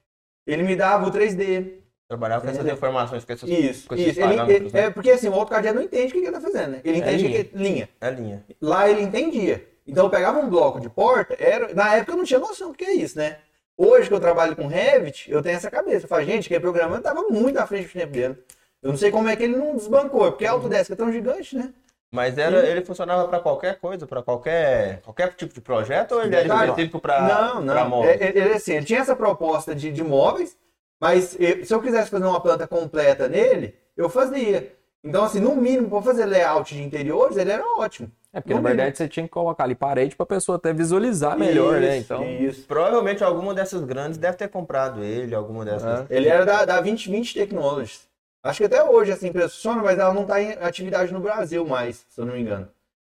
ele 0.48 0.63
me 0.63 0.75
dava 0.75 1.07
o 1.07 1.12
3D. 1.12 1.74
Trabalhar 2.07 2.42
com 2.42 2.48
essas 2.48 2.65
informações, 2.65 3.25
com 3.25 3.33
essas 3.33 3.50
Isso, 3.50 3.88
com 3.88 3.95
esses 3.95 4.07
isso. 4.18 4.21
Ele, 4.21 4.54
ele- 4.54 4.71
né? 4.71 4.81
é 4.86 4.89
porque 4.89 5.09
assim, 5.12 5.27
o 5.30 5.33
AutoCAD 5.33 5.71
não 5.74 5.81
entende 5.81 6.07
o 6.07 6.12
que, 6.12 6.18
ele 6.19 6.31
tá 6.31 6.39
fazendo, 6.42 6.71
né? 6.71 6.81
Ele 6.83 6.98
É 6.98 7.00
entende 7.00 7.24
que 7.24 7.44
que 7.44 7.57
é 7.57 7.59
linha. 7.59 7.89
É 8.00 8.09
linha. 8.12 8.45
Lá 8.62 8.89
ele 8.89 9.01
entendia. 9.01 9.68
Então 9.88 10.06
eu 10.06 10.10
pegava 10.10 10.39
um 10.39 10.50
bloco 10.50 10.80
de 10.80 10.89
porta, 10.89 11.36
era, 11.39 11.74
na 11.74 11.95
época 11.95 12.12
eu 12.12 12.18
não 12.18 12.24
tinha 12.25 12.39
noção 12.39 12.72
do 12.72 12.78
que 12.78 12.84
é 12.86 12.94
isso, 12.94 13.18
né? 13.18 13.38
Hoje 13.78 14.07
que 14.10 14.13
eu 14.13 14.19
trabalho 14.19 14.56
com 14.56 14.68
Revit, 14.68 15.31
eu 15.31 15.42
tenho 15.42 15.56
essa 15.56 15.69
cabeça. 15.72 16.06
Eu 16.06 16.10
falo, 16.10 16.24
gente, 16.25 16.50
que 16.50 16.60
programando 16.60 17.04
tava 17.04 17.22
muito 17.30 17.57
à 17.57 17.66
frente 17.68 17.88
do 17.88 17.94
tempo 17.94 18.12
dele. 18.12 18.38
Eu 18.81 18.89
não 18.89 18.98
sei 18.98 19.12
como 19.12 19.30
é 19.30 19.36
que 19.36 19.44
ele 19.44 19.56
não 19.56 19.75
desbancou, 19.75 20.31
porque 20.31 20.45
a 20.45 20.51
Autodesk 20.51 20.92
é 20.92 20.95
tão 20.95 21.12
gigante, 21.12 21.56
né? 21.56 21.74
Mas 22.12 22.38
era, 22.38 22.66
ele 22.66 22.86
funcionava 22.86 23.28
para 23.28 23.39
qualquer 23.39 23.80
coisa, 23.80 24.07
para 24.07 24.24
qualquer, 24.24 25.01
qualquer 25.01 25.34
tipo 25.34 25.54
de 25.54 25.62
projeto, 25.62 26.13
ou 26.13 26.24
ele 26.24 26.36
era 26.36 26.48
específico 26.48 27.00
para 27.00 27.22
não, 27.22 27.62
não. 27.62 27.90
móveis? 27.90 28.22
É- 28.22 28.25
é- 28.25 28.38
Ele, 28.38 28.54
assim, 28.54 28.75
ele 28.75 28.86
tinha 28.86 29.00
essa 29.00 29.16
proposta 29.16 29.75
de, 29.75 29.92
de 29.92 30.04
móveis, 30.04 30.57
mas 31.00 31.25
se 31.25 31.68
eu 31.69 31.81
quisesse 31.81 32.09
fazer 32.09 32.26
uma 32.26 32.40
planta 32.42 32.66
completa 32.66 33.28
nele, 33.28 33.76
eu 33.95 34.09
fazia. 34.09 34.73
Então, 35.04 35.23
assim, 35.26 35.40
no 35.40 35.56
mínimo, 35.56 35.90
para 35.90 36.02
fazer 36.02 36.26
layout 36.26 36.73
de 36.73 36.81
interiores, 36.81 37.38
ele 37.38 37.52
era 37.52 37.64
ótimo. 37.78 38.09
É 38.37 38.39
porque 38.39 38.53
No 38.53 38.61
na 38.61 38.69
verdade 38.69 38.95
você 38.95 39.07
tinha 39.07 39.23
que 39.23 39.31
colocar 39.31 39.63
ali 39.63 39.73
parede 39.73 40.15
pra 40.15 40.25
pessoa 40.25 40.57
até 40.57 40.71
visualizar 40.71 41.35
melhor, 41.35 41.81
né? 41.81 41.97
Isso, 41.97 42.13
Então. 42.13 42.23
Isso. 42.23 42.67
Provavelmente 42.67 43.23
alguma 43.23 43.51
dessas 43.51 43.83
grandes 43.83 44.19
deve 44.19 44.37
ter 44.37 44.47
comprado 44.47 45.03
ele, 45.03 45.33
alguma 45.33 45.65
dessas. 45.65 46.06
Ele 46.07 46.27
era 46.27 46.45
da, 46.45 46.63
da 46.63 46.75
2020 46.79 47.33
Technologies. 47.33 48.07
Acho 48.44 48.59
que 48.59 48.65
até 48.65 48.83
hoje 48.83 49.11
essa 49.11 49.27
empresa 49.27 49.49
funciona, 49.49 49.81
mas 49.81 49.97
ela 49.97 50.13
não 50.13 50.21
está 50.21 50.39
em 50.39 50.51
atividade 50.51 51.11
no 51.11 51.19
Brasil 51.19 51.65
mais, 51.65 52.06
se 52.07 52.21
eu 52.21 52.25
não 52.27 52.35
me 52.35 52.41
engano. 52.41 52.69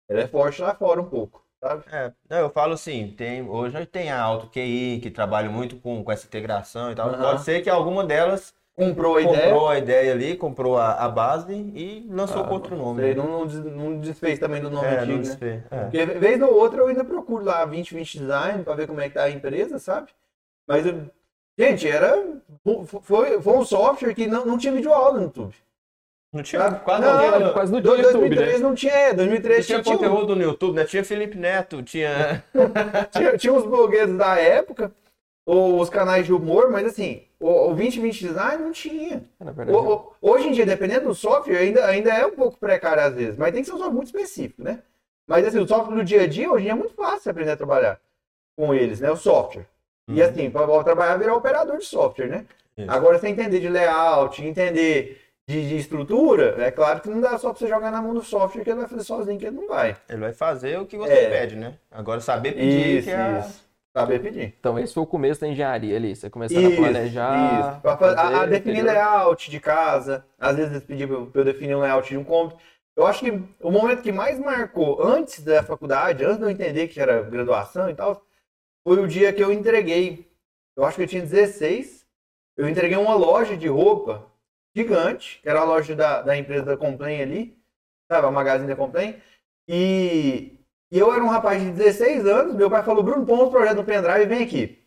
Ela 0.08 0.22
é 0.22 0.26
forte 0.26 0.62
lá 0.62 0.74
fora 0.74 1.02
um 1.02 1.04
pouco, 1.04 1.44
sabe? 1.62 1.84
É, 1.92 2.10
não, 2.28 2.38
eu 2.38 2.50
falo 2.50 2.72
assim, 2.72 3.14
tem, 3.16 3.46
hoje 3.46 3.84
tem 3.84 4.10
a 4.10 4.20
Auto 4.22 4.46
QI, 4.46 5.00
que 5.02 5.10
trabalha 5.10 5.50
muito 5.50 5.76
com, 5.76 6.02
com 6.02 6.10
essa 6.10 6.26
integração 6.26 6.90
e 6.90 6.94
tal. 6.94 7.10
Aham. 7.10 7.22
Pode 7.22 7.42
ser 7.42 7.60
que 7.60 7.68
alguma 7.68 8.04
delas 8.04 8.54
Comprou 8.88 9.16
a 9.16 9.22
ideia. 9.22 9.42
comprou 9.50 9.68
a 9.68 9.78
ideia 9.78 10.12
ali, 10.12 10.36
comprou 10.36 10.76
a, 10.78 10.92
a 10.94 11.08
base 11.08 11.52
e 11.52 12.06
lançou 12.10 12.42
Ah, 12.42 12.46
com 12.48 12.54
outro 12.54 12.76
nome. 12.76 13.02
Ele 13.02 13.14
né? 13.14 13.22
não, 13.22 13.30
não, 13.40 13.46
des- 13.46 13.64
não 13.64 13.98
desfez 13.98 14.38
também 14.38 14.60
do 14.60 14.70
nome 14.70 14.86
É, 14.86 14.90
antigo, 14.98 15.06
não 15.12 15.16
né? 15.16 15.22
desfez. 15.22 15.62
É. 15.70 15.78
Porque 15.82 16.06
vez 16.06 16.42
ou 16.42 16.52
outra 16.54 16.80
eu 16.80 16.86
ainda 16.88 17.04
procuro 17.04 17.44
lá 17.44 17.64
2020 17.64 18.18
Design 18.18 18.62
pra 18.64 18.74
ver 18.74 18.86
como 18.86 19.00
é 19.00 19.08
que 19.08 19.14
tá 19.14 19.24
a 19.24 19.30
empresa, 19.30 19.78
sabe? 19.78 20.08
Mas, 20.66 20.84
gente, 21.58 21.88
era. 21.88 22.16
Foi, 23.02 23.40
foi 23.40 23.52
um 23.56 23.64
software 23.64 24.14
que 24.14 24.26
não, 24.26 24.44
não 24.46 24.58
tinha 24.58 24.72
videoaula 24.72 25.18
no 25.18 25.22
YouTube. 25.24 25.54
Não 26.32 26.44
tinha 26.44 26.62
Sabe? 26.62 26.84
quase 26.84 27.02
não, 27.02 27.12
não, 27.12 27.38
tinha- 27.38 27.52
quase 27.52 27.72
não 27.72 27.80
do- 27.80 27.88
tinha 27.90 28.02
YouTube, 28.06 28.20
2003 28.28 28.60
não 28.60 28.72
tinha, 28.74 28.92
é, 28.92 29.12
2003 29.12 29.66
tinha 29.66 29.82
tinha, 29.82 29.96
tinha, 29.96 30.08
conteúdo 30.10 30.36
no 30.36 30.42
YouTube, 30.42 30.76
né? 30.76 30.84
Tinha 30.84 31.02
Felipe 31.04 31.36
Neto, 31.36 31.82
tinha. 31.82 32.44
tinha, 33.10 33.36
tinha 33.36 33.52
os 33.52 33.64
blogueiros 33.66 34.16
da 34.16 34.36
época, 34.38 34.92
os 35.52 35.90
canais 35.90 36.26
de 36.26 36.32
humor, 36.32 36.70
mas 36.70 36.86
assim, 36.86 37.22
o, 37.40 37.48
o 37.70 37.74
2020 37.74 38.20
Design 38.20 38.62
não 38.64 38.72
tinha. 38.72 39.24
Verdade, 39.40 39.72
O- 39.72 39.94
o- 39.94 40.12
hoje 40.20 40.48
em 40.48 40.52
dia, 40.52 40.66
dependendo 40.66 41.06
do 41.08 41.14
software, 41.14 41.56
ainda, 41.58 41.86
ainda 41.86 42.10
é 42.12 42.24
um 42.26 42.32
pouco 42.32 42.58
precário 42.58 43.02
às 43.02 43.14
vezes, 43.14 43.36
mas 43.36 43.52
tem 43.52 43.62
que 43.62 43.66
ser 43.68 43.74
um 43.74 43.78
software 43.78 43.94
muito 43.94 44.06
específico, 44.06 44.62
né? 44.62 44.80
Mas 45.26 45.46
assim, 45.46 45.58
o 45.58 45.66
software 45.66 45.94
do 45.96 46.04
dia 46.04 46.22
a 46.22 46.26
dia, 46.26 46.50
hoje 46.50 46.62
em 46.62 46.64
dia 46.66 46.72
é 46.72 46.76
muito 46.76 46.94
fácil 46.94 47.30
aprender 47.30 47.52
a 47.52 47.56
trabalhar 47.56 48.00
com 48.56 48.74
eles, 48.74 49.00
né? 49.00 49.10
O 49.10 49.16
software. 49.16 49.66
E 50.08 50.20
Uhum. 50.20 50.28
assim, 50.28 50.50
para 50.50 50.84
trabalhar, 50.84 51.16
virar 51.16 51.34
operador 51.36 51.78
de 51.78 51.84
software, 51.86 52.28
né? 52.28 52.46
Isso. 52.76 52.90
Agora, 52.90 53.18
você 53.18 53.28
entender 53.28 53.60
de 53.60 53.68
layout, 53.68 54.42
entender 54.44 55.20
de, 55.46 55.68
de 55.68 55.76
estrutura, 55.76 56.56
é 56.62 56.70
claro 56.70 57.00
que 57.00 57.08
não 57.08 57.20
dá 57.20 57.36
só 57.38 57.50
para 57.50 57.58
você 57.58 57.66
jogar 57.68 57.90
na 57.90 58.00
mão 58.02 58.14
do 58.14 58.22
software 58.22 58.62
que 58.64 58.70
ele 58.70 58.80
vai 58.80 58.88
fazer 58.88 59.04
sozinho, 59.04 59.38
que 59.38 59.46
ele 59.46 59.56
não 59.56 59.68
vai. 59.68 59.96
Ele 60.08 60.20
vai 60.20 60.32
fazer 60.32 60.78
o 60.78 60.86
que 60.86 60.96
você 60.96 61.12
É. 61.12 61.28
pede, 61.28 61.56
né? 61.56 61.74
Agora 61.90 62.20
saber 62.20 62.52
pedir 62.52 62.98
Isso, 62.98 63.08
que 63.08 63.14
é 63.14 63.38
isso. 63.40 63.69
Saber 63.96 64.20
pedir. 64.20 64.54
Então 64.58 64.78
esse 64.78 64.94
foi 64.94 65.02
o 65.02 65.06
começo 65.06 65.40
da 65.40 65.48
engenharia 65.48 65.96
ali. 65.96 66.14
Você 66.14 66.30
começando 66.30 66.58
Isso, 66.64 66.72
a 66.74 66.76
planejar. 66.76 67.60
isso. 67.72 67.80
Pra 67.80 67.96
fa- 67.96 68.12
a, 68.12 68.28
a 68.28 68.30
fazer, 68.32 68.46
definir 68.50 68.82
layout 68.82 69.50
de 69.50 69.60
casa. 69.60 70.24
Às 70.38 70.56
vezes 70.56 70.70
eles 70.72 70.84
pediam 70.84 71.26
pra 71.26 71.40
eu 71.40 71.44
definir 71.44 71.74
um 71.74 71.80
layout 71.80 72.08
de 72.08 72.16
um 72.16 72.24
cômodo. 72.24 72.56
Eu 72.96 73.06
acho 73.06 73.20
que 73.20 73.30
o 73.60 73.70
momento 73.70 74.02
que 74.02 74.12
mais 74.12 74.38
marcou 74.38 75.02
antes 75.02 75.42
da 75.42 75.62
faculdade, 75.62 76.24
antes 76.24 76.38
de 76.38 76.42
eu 76.44 76.50
entender 76.50 76.86
que 76.88 77.00
era 77.00 77.22
graduação 77.22 77.88
e 77.90 77.94
tal, 77.94 78.22
foi 78.86 79.00
o 79.00 79.08
dia 79.08 79.32
que 79.32 79.42
eu 79.42 79.52
entreguei. 79.52 80.28
Eu 80.76 80.84
acho 80.84 80.96
que 80.96 81.02
eu 81.02 81.08
tinha 81.08 81.22
16. 81.22 82.06
Eu 82.56 82.68
entreguei 82.68 82.96
uma 82.96 83.14
loja 83.14 83.56
de 83.56 83.68
roupa 83.68 84.26
gigante, 84.76 85.40
que 85.42 85.48
era 85.48 85.60
a 85.60 85.64
loja 85.64 85.96
da, 85.96 86.22
da 86.22 86.36
empresa 86.36 86.64
da 86.64 86.76
Complain 86.76 87.20
ali, 87.22 87.58
sabe? 88.10 88.26
A 88.26 88.30
Magazine 88.30 88.68
da 88.68 88.76
Complain. 88.76 89.16
E, 89.68 90.59
e 90.90 90.98
eu 90.98 91.12
era 91.12 91.22
um 91.22 91.28
rapaz 91.28 91.62
de 91.62 91.70
16 91.70 92.26
anos. 92.26 92.54
Meu 92.54 92.70
pai 92.70 92.82
falou: 92.82 93.02
Bruno, 93.02 93.24
põe 93.24 93.42
os 93.42 93.50
projetos 93.50 93.76
no 93.76 93.84
pendrive 93.84 94.22
e 94.22 94.26
vem 94.26 94.42
aqui. 94.42 94.80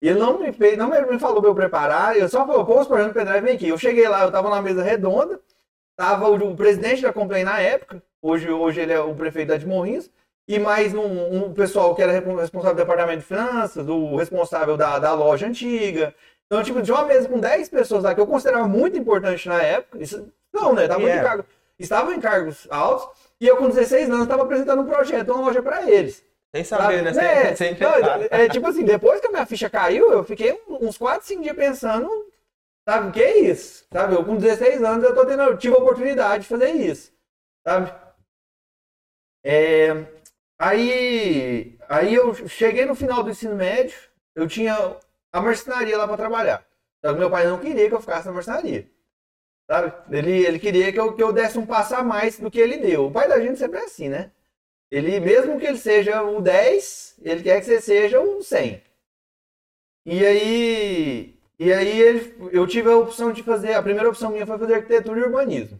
E 0.00 0.08
ele 0.08 0.18
não 0.18 0.38
me 0.38 0.52
fez, 0.52 0.76
não 0.76 0.88
me 0.88 1.18
falou 1.18 1.40
pra 1.40 1.50
eu 1.50 1.54
preparar, 1.54 2.16
eu 2.16 2.28
só 2.28 2.46
falou, 2.46 2.64
pô, 2.64 2.80
os 2.80 2.86
projetos 2.86 3.14
no 3.14 3.18
pendrive 3.18 3.44
vem 3.44 3.56
aqui. 3.56 3.68
Eu 3.68 3.78
cheguei 3.78 4.06
lá, 4.08 4.22
eu 4.22 4.30
tava 4.30 4.48
na 4.48 4.62
mesa 4.62 4.82
redonda, 4.82 5.40
tava 5.96 6.28
o, 6.28 6.52
o 6.52 6.56
presidente 6.56 7.02
da 7.02 7.12
Complain 7.12 7.42
na 7.42 7.58
época, 7.58 8.00
hoje, 8.22 8.48
hoje 8.48 8.80
ele 8.80 8.92
é 8.92 9.00
o 9.00 9.14
prefeito 9.14 9.58
de 9.58 9.66
Morrinhos, 9.66 10.08
e 10.46 10.58
mais 10.58 10.94
um, 10.94 11.46
um 11.46 11.52
pessoal 11.52 11.94
que 11.94 12.02
era 12.02 12.12
responsável 12.12 12.74
do 12.74 12.78
departamento 12.78 13.18
de 13.18 13.26
finanças, 13.26 13.84
do 13.84 14.16
responsável 14.16 14.76
da, 14.76 14.98
da 14.98 15.12
loja 15.12 15.46
antiga. 15.46 16.14
Então, 16.46 16.62
tipo, 16.62 16.80
tinha 16.80 16.96
uma 16.96 17.04
mesa 17.04 17.28
com 17.28 17.38
10 17.38 17.68
pessoas 17.68 18.04
lá 18.04 18.14
que 18.14 18.20
eu 18.20 18.26
considerava 18.26 18.66
muito 18.66 18.96
importante 18.96 19.46
na 19.48 19.60
época. 19.62 20.02
Isso, 20.02 20.32
não, 20.54 20.72
né? 20.72 20.88
Tava 20.88 21.02
yeah. 21.02 21.20
em 21.20 21.24
cargo, 21.24 21.44
estavam 21.78 22.14
em 22.14 22.20
cargos 22.20 22.66
altos, 22.70 23.08
e 23.40 23.46
eu 23.46 23.56
com 23.56 23.68
16 23.68 24.08
anos 24.10 24.22
estava 24.22 24.42
apresentando 24.42 24.82
um 24.82 24.86
projeto, 24.86 25.32
uma 25.32 25.46
loja 25.46 25.62
para 25.62 25.90
eles. 25.90 26.24
Sem 26.54 26.64
saber, 26.64 27.02
né? 27.02 27.10
É, 27.10 27.54
sem, 27.54 27.76
sem 27.76 27.78
não, 27.78 27.92
é, 28.30 28.48
tipo 28.48 28.66
assim, 28.66 28.84
depois 28.84 29.20
que 29.20 29.26
a 29.26 29.30
minha 29.30 29.46
ficha 29.46 29.68
caiu, 29.68 30.10
eu 30.10 30.24
fiquei 30.24 30.58
uns 30.66 30.96
4, 30.96 31.26
5 31.26 31.42
dias 31.42 31.56
pensando, 31.56 32.08
sabe, 32.88 33.08
o 33.08 33.12
que 33.12 33.22
é 33.22 33.38
isso? 33.40 33.86
Sabe, 33.92 34.14
eu 34.14 34.24
com 34.24 34.36
16 34.36 34.82
anos 34.82 35.04
eu 35.04 35.14
tô 35.14 35.26
tendo, 35.26 35.42
eu 35.42 35.58
tive 35.58 35.74
a 35.74 35.78
oportunidade 35.78 36.44
de 36.44 36.48
fazer 36.48 36.70
isso, 36.70 37.12
sabe? 37.66 37.92
É, 39.44 40.06
aí, 40.58 41.78
aí 41.88 42.14
eu 42.14 42.34
cheguei 42.48 42.86
no 42.86 42.94
final 42.94 43.22
do 43.22 43.30
ensino 43.30 43.54
médio, 43.54 43.96
eu 44.34 44.48
tinha 44.48 44.96
a 45.32 45.40
marcenaria 45.40 45.98
lá 45.98 46.06
para 46.06 46.16
trabalhar. 46.16 46.66
Só 47.04 47.12
que 47.12 47.18
meu 47.18 47.30
pai 47.30 47.46
não 47.46 47.58
queria 47.58 47.88
que 47.88 47.94
eu 47.94 48.00
ficasse 48.00 48.26
na 48.26 48.32
marcenaria. 48.32 48.88
Sabe? 49.70 49.92
Ele, 50.10 50.46
ele 50.46 50.58
queria 50.58 50.90
que 50.90 50.98
eu, 50.98 51.12
que 51.12 51.22
eu 51.22 51.32
desse 51.32 51.58
um 51.58 51.66
passo 51.66 51.94
a 51.94 52.02
mais 52.02 52.38
do 52.38 52.50
que 52.50 52.58
ele 52.58 52.78
deu. 52.78 53.06
O 53.06 53.10
pai 53.10 53.28
da 53.28 53.38
gente 53.38 53.58
sempre 53.58 53.78
é 53.78 53.84
assim, 53.84 54.08
né? 54.08 54.30
Ele, 54.90 55.20
mesmo 55.20 55.60
que 55.60 55.66
ele 55.66 55.76
seja 55.76 56.22
o 56.22 56.40
10, 56.40 57.18
ele 57.22 57.42
quer 57.42 57.60
que 57.60 57.66
você 57.66 57.80
seja 57.80 58.18
o 58.18 58.42
100. 58.42 58.82
E 60.06 60.24
aí, 60.24 61.38
e 61.58 61.70
aí 61.70 62.00
ele, 62.00 62.34
eu 62.50 62.66
tive 62.66 62.90
a 62.90 62.96
opção 62.96 63.30
de 63.30 63.42
fazer, 63.42 63.74
a 63.74 63.82
primeira 63.82 64.08
opção 64.08 64.30
minha 64.30 64.46
foi 64.46 64.58
fazer 64.58 64.76
arquitetura 64.76 65.20
e 65.20 65.24
urbanismo. 65.24 65.78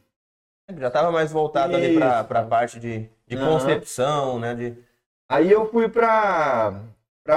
Já 0.77 0.89
estava 0.89 1.11
mais 1.11 1.33
voltado 1.33 1.73
Isso. 1.73 1.83
ali 1.83 2.25
para 2.27 2.41
a 2.41 2.45
parte 2.45 2.79
de, 2.79 3.09
de 3.27 3.37
uhum. 3.37 3.47
concepção, 3.47 4.39
né? 4.39 4.55
De... 4.55 4.77
Aí 5.27 5.51
eu 5.51 5.71
fui 5.71 5.89
para 5.89 6.83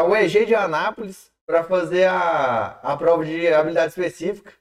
o 0.06 0.14
EG 0.14 0.46
de 0.46 0.54
Anápolis 0.54 1.32
para 1.46 1.64
fazer 1.64 2.06
a, 2.06 2.80
a 2.84 2.98
prova 2.98 3.24
de 3.24 3.48
habilidade 3.48 3.88
específica. 3.88 4.52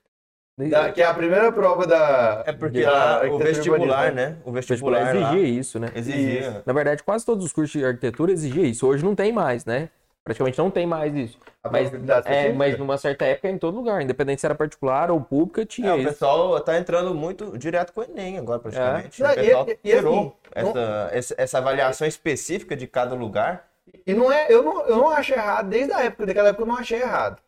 Da, 0.68 0.92
que 0.92 1.00
é 1.00 1.06
a 1.06 1.14
primeira 1.14 1.50
prova 1.50 1.86
da. 1.86 2.42
É 2.46 2.52
porque 2.52 2.82
lá, 2.82 3.22
o 3.30 3.38
vestibular, 3.38 4.12
né? 4.12 4.36
O 4.44 4.52
vestibular, 4.52 5.04
vestibular 5.04 5.34
exigia 5.34 5.60
isso, 5.60 5.78
né? 5.78 5.88
Exigia. 5.94 6.40
Isso. 6.40 6.62
Na 6.66 6.72
verdade, 6.72 7.02
quase 7.02 7.24
todos 7.24 7.44
os 7.44 7.52
cursos 7.52 7.80
de 7.80 7.84
arquitetura 7.84 8.32
exigiam 8.32 8.64
isso. 8.64 8.86
Hoje 8.86 9.04
não 9.04 9.14
tem 9.14 9.32
mais, 9.32 9.64
né? 9.64 9.88
Praticamente 10.22 10.58
não 10.58 10.70
tem 10.70 10.86
mais 10.86 11.14
isso. 11.14 11.38
Mas, 11.70 11.90
é, 12.26 12.52
mas 12.52 12.78
numa 12.78 12.98
certa 12.98 13.24
época, 13.24 13.48
em 13.48 13.58
todo 13.58 13.76
lugar, 13.76 14.02
independente 14.02 14.40
se 14.40 14.46
era 14.46 14.54
particular 14.54 15.10
ou 15.10 15.20
pública, 15.20 15.64
tinha 15.64 15.92
é, 15.92 15.96
isso. 15.96 16.08
O 16.08 16.12
pessoal 16.12 16.60
tá 16.60 16.78
entrando 16.78 17.14
muito 17.14 17.56
direto 17.56 17.92
com 17.92 18.00
o 18.00 18.04
Enem 18.04 18.38
agora, 18.38 18.58
praticamente. 18.58 19.22
É. 19.22 19.26
O 19.26 19.34
pessoal 19.34 19.66
e, 19.68 19.72
e, 19.72 19.96
tirou 19.96 20.36
assim, 20.54 20.72
essa, 21.12 21.34
essa 21.38 21.58
avaliação 21.58 22.06
específica 22.06 22.76
de 22.76 22.86
cada 22.86 23.14
lugar. 23.14 23.66
E 24.06 24.14
não 24.14 24.30
é, 24.30 24.46
eu 24.50 24.62
não, 24.62 24.86
eu 24.86 24.96
não 24.96 25.08
acho 25.08 25.32
errado, 25.32 25.68
desde 25.68 25.92
a 25.92 26.04
época, 26.04 26.26
daquela 26.26 26.50
época 26.50 26.62
eu 26.62 26.68
não 26.68 26.76
achei 26.76 27.00
errado. 27.00 27.40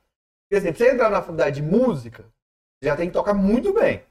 Porque 0.48 0.56
assim, 0.56 0.72
pra 0.72 0.86
você 0.86 0.92
entrar 0.92 1.10
na 1.10 1.20
faculdade 1.20 1.60
de 1.60 1.62
música, 1.62 2.24
já 2.82 2.96
tem 2.96 3.06
que 3.06 3.12
tocar 3.12 3.32
muito 3.32 3.72
bem. 3.72 4.02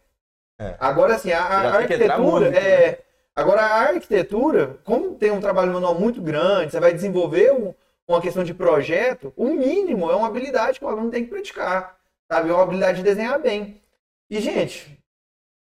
É. 0.59 0.75
Agora, 0.79 1.15
assim, 1.15 1.31
a, 1.31 1.43
a 1.43 1.75
arquitetura 1.75 2.47
é. 2.47 2.91
Né? 2.91 2.97
Agora, 3.35 3.61
a 3.61 3.89
arquitetura, 3.89 4.79
como 4.83 5.15
tem 5.15 5.31
um 5.31 5.39
trabalho 5.39 5.73
manual 5.73 5.95
muito 5.95 6.21
grande, 6.21 6.71
você 6.71 6.79
vai 6.79 6.93
desenvolver 6.93 7.51
um, 7.53 7.73
uma 8.07 8.21
questão 8.21 8.43
de 8.43 8.53
projeto, 8.53 9.33
o 9.35 9.45
mínimo 9.45 10.11
é 10.11 10.15
uma 10.15 10.27
habilidade 10.27 10.79
que 10.79 10.85
o 10.85 10.87
aluno 10.87 11.09
tem 11.09 11.23
que 11.23 11.29
praticar. 11.29 11.97
Sabe? 12.31 12.49
É 12.49 12.53
uma 12.53 12.63
habilidade 12.63 12.97
de 12.97 13.03
desenhar 13.03 13.39
bem. 13.39 13.81
E, 14.29 14.39
gente, 14.39 14.97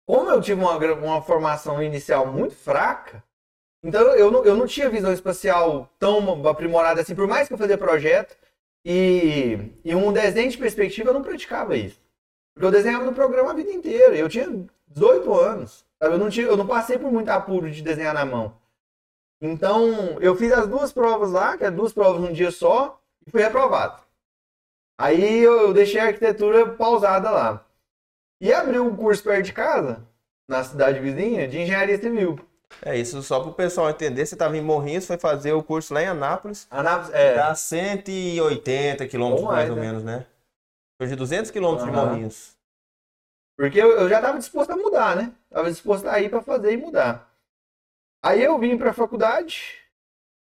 como 0.06 0.30
eu 0.30 0.42
tive 0.42 0.62
uma, 0.62 0.78
uma 0.78 1.22
formação 1.22 1.82
inicial 1.82 2.28
muito 2.28 2.56
fraca, 2.56 3.24
então 3.84 4.02
eu 4.16 4.32
não, 4.32 4.46
eu 4.46 4.56
não 4.56 4.66
tinha 4.66 4.90
visão 4.90 5.12
espacial 5.12 5.90
tão 6.00 6.48
aprimorada 6.48 7.02
assim, 7.02 7.16
por 7.16 7.28
mais 7.28 7.48
que 7.48 7.54
eu 7.54 7.58
fazia 7.58 7.78
projeto, 7.78 8.36
e, 8.86 9.74
e 9.84 9.94
um 9.94 10.14
desenho 10.14 10.50
de 10.50 10.58
perspectiva 10.58 11.10
eu 11.10 11.14
não 11.14 11.22
praticava 11.22 11.76
isso. 11.76 12.00
Porque 12.58 12.66
eu 12.66 12.72
desenhava 12.72 13.06
no 13.06 13.14
programa 13.14 13.52
a 13.52 13.54
vida 13.54 13.72
inteira. 13.72 14.16
Eu 14.16 14.28
tinha 14.28 14.66
18 14.88 15.32
anos. 15.32 15.86
Sabe? 16.02 16.16
Eu, 16.16 16.18
não 16.18 16.28
tinha, 16.28 16.48
eu 16.48 16.58
não 16.58 16.66
passei 16.66 16.98
por 16.98 17.12
muito 17.12 17.30
apuro 17.30 17.70
de 17.70 17.84
desenhar 17.84 18.16
na 18.16 18.26
mão. 18.26 18.56
Então, 19.40 20.18
eu 20.20 20.36
fiz 20.36 20.52
as 20.52 20.68
duas 20.68 20.92
provas 20.92 21.32
lá, 21.32 21.56
que 21.56 21.64
é 21.64 21.70
duas 21.70 21.94
provas 21.94 22.20
num 22.20 22.34
dia 22.34 22.50
só, 22.50 23.00
e 23.28 23.30
fui 23.30 23.44
reprovado. 23.44 24.02
Aí 25.00 25.38
eu 25.38 25.72
deixei 25.72 26.02
a 26.02 26.06
arquitetura 26.06 26.68
pausada 26.72 27.30
lá. 27.30 27.64
E 28.42 28.52
abri 28.52 28.80
um 28.80 28.96
curso 28.96 29.24
perto 29.24 29.46
de 29.46 29.54
casa, 29.54 30.04
na 30.50 30.64
cidade 30.64 31.00
vizinha, 31.00 31.48
de 31.48 31.60
engenharia 31.60 32.00
civil. 32.00 32.40
É 32.82 32.98
isso, 32.98 33.22
só 33.22 33.40
para 33.40 33.50
o 33.50 33.54
pessoal 33.54 33.92
entender, 33.92 34.26
você 34.26 34.34
estava 34.34 34.58
em 34.58 34.62
Morrinhos, 34.62 35.06
foi 35.06 35.20
fazer 35.20 35.54
o 35.54 35.62
curso 35.62 35.94
lá 35.94 36.02
em 36.02 36.08
Anápolis. 36.08 36.66
Anápolis, 36.72 37.14
é. 37.14 37.36
Dá 37.36 37.54
180 37.54 39.08
quilômetros 39.08 39.46
mais, 39.46 39.58
mais 39.58 39.70
ou 39.70 39.76
né? 39.76 39.82
menos, 39.84 40.04
né? 40.04 40.26
Foi 40.98 41.08
de 41.08 41.16
200 41.16 41.52
quilômetros 41.52 41.88
uhum. 41.88 41.94
de 41.94 41.98
Morrinhos. 41.98 42.58
Porque 43.58 43.80
eu, 43.80 43.92
eu 43.92 44.10
já 44.10 44.18
estava 44.18 44.38
disposto 44.38 44.72
a 44.72 44.76
mudar, 44.78 45.16
né? 45.16 45.34
Estava 45.46 45.70
disposto 45.70 46.08
a 46.08 46.20
ir 46.20 46.30
para 46.30 46.42
fazer 46.42 46.74
e 46.74 46.78
mudar. 46.78 47.32
Aí 48.24 48.44
eu 48.44 48.58
vim 48.60 48.78
para 48.78 48.92
a 48.92 48.94
faculdade 48.94 49.76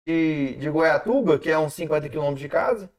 de, 0.07 0.57
de 0.57 0.71
Goiatuba, 0.71 1.39
que 1.39 1.51
é 1.51 1.59
uns 1.59 1.75
50 1.75 2.09
quilômetros 2.09 2.41
de 2.41 2.49
casa, 2.49 2.91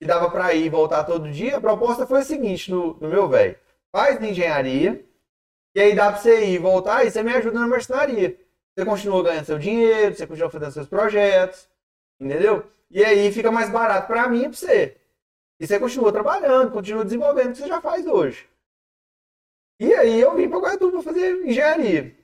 que 0.00 0.06
dava 0.06 0.30
para 0.30 0.54
ir 0.54 0.66
e 0.66 0.68
voltar 0.68 1.04
todo 1.04 1.30
dia. 1.30 1.56
A 1.56 1.60
proposta 1.60 2.06
foi 2.06 2.20
a 2.20 2.24
seguinte 2.24 2.70
no, 2.70 2.94
no 2.94 3.08
meu 3.08 3.28
velho: 3.28 3.56
faz 3.92 4.22
engenharia, 4.22 5.04
e 5.74 5.80
aí 5.80 5.94
dá 5.94 6.10
para 6.10 6.20
você 6.20 6.44
ir 6.44 6.54
e 6.54 6.58
voltar 6.58 7.04
e 7.04 7.10
você 7.10 7.22
me 7.22 7.32
ajuda 7.32 7.60
na 7.60 7.66
marcenaria. 7.66 8.36
Você 8.74 8.84
continua 8.84 9.22
ganhando 9.22 9.46
seu 9.46 9.58
dinheiro, 9.58 10.14
você 10.14 10.26
continua 10.26 10.50
fazendo 10.50 10.72
seus 10.72 10.88
projetos, 10.88 11.68
entendeu? 12.20 12.64
E 12.90 13.04
aí 13.04 13.32
fica 13.32 13.50
mais 13.50 13.68
barato 13.68 14.06
para 14.06 14.28
mim 14.28 14.44
e 14.44 14.48
para 14.48 14.52
você. 14.52 14.99
E 15.60 15.66
você 15.66 15.78
continua 15.78 16.10
trabalhando, 16.10 16.72
continua 16.72 17.04
desenvolvendo 17.04 17.48
o 17.48 17.52
que 17.52 17.58
você 17.58 17.68
já 17.68 17.82
faz 17.82 18.06
hoje. 18.06 18.48
E 19.78 19.92
aí 19.92 20.18
eu 20.18 20.34
vim 20.34 20.48
para 20.48 20.58
Guaiatuba 20.58 21.02
fazer 21.02 21.44
engenharia. 21.44 22.16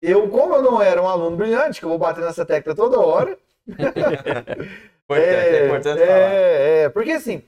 Eu, 0.00 0.28
como 0.28 0.54
eu 0.54 0.62
não 0.62 0.82
era 0.82 1.00
um 1.00 1.08
aluno 1.08 1.36
brilhante, 1.36 1.80
que 1.80 1.86
eu 1.86 1.88
vou 1.88 1.98
bater 1.98 2.22
nessa 2.22 2.44
tecla 2.44 2.74
toda 2.74 3.00
hora. 3.00 3.38
é, 5.08 5.14
é 5.14 5.66
importante 5.66 6.00
é, 6.00 6.06
falar. 6.06 6.18
É, 6.18 6.88
porque 6.90 7.12
assim, 7.12 7.42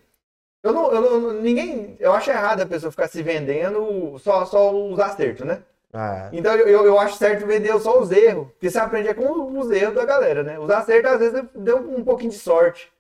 eu 0.63 0.73
não, 0.73 0.93
eu 0.93 1.01
não, 1.03 1.33
ninguém, 1.43 1.95
eu 2.01 2.13
acho 2.13 2.31
errado 2.31 2.63
a 2.63 2.67
pessoa 2.67 2.91
ficar 2.91 3.09
se 3.09 3.23
vendendo 3.23 4.19
só, 4.21 4.47
só 4.47 4.75
os 4.75 4.99
acertos, 4.99 5.45
né? 5.45 5.63
Ah. 5.93 6.31
Então 6.33 6.55
eu, 6.57 6.87
eu 6.87 6.99
acho 6.99 7.17
certo 7.17 7.47
vender 7.47 7.79
só 7.81 8.01
os 8.01 8.11
erros, 8.11 8.49
porque 8.53 8.71
você 8.71 8.79
aprende 8.79 9.09
é 9.09 9.15
com 9.15 9.59
os 9.59 9.71
erros 9.71 9.95
da 9.95 10.07
galera, 10.07 10.43
né? 10.43 10.59
Os 10.59 10.71
acertos 10.71 11.13
às 11.13 11.19
vezes 11.21 11.45
deu 11.55 11.79
um 11.79 12.03
pouquinho 12.03 12.31
de 12.31 12.39
sorte. 12.39 12.91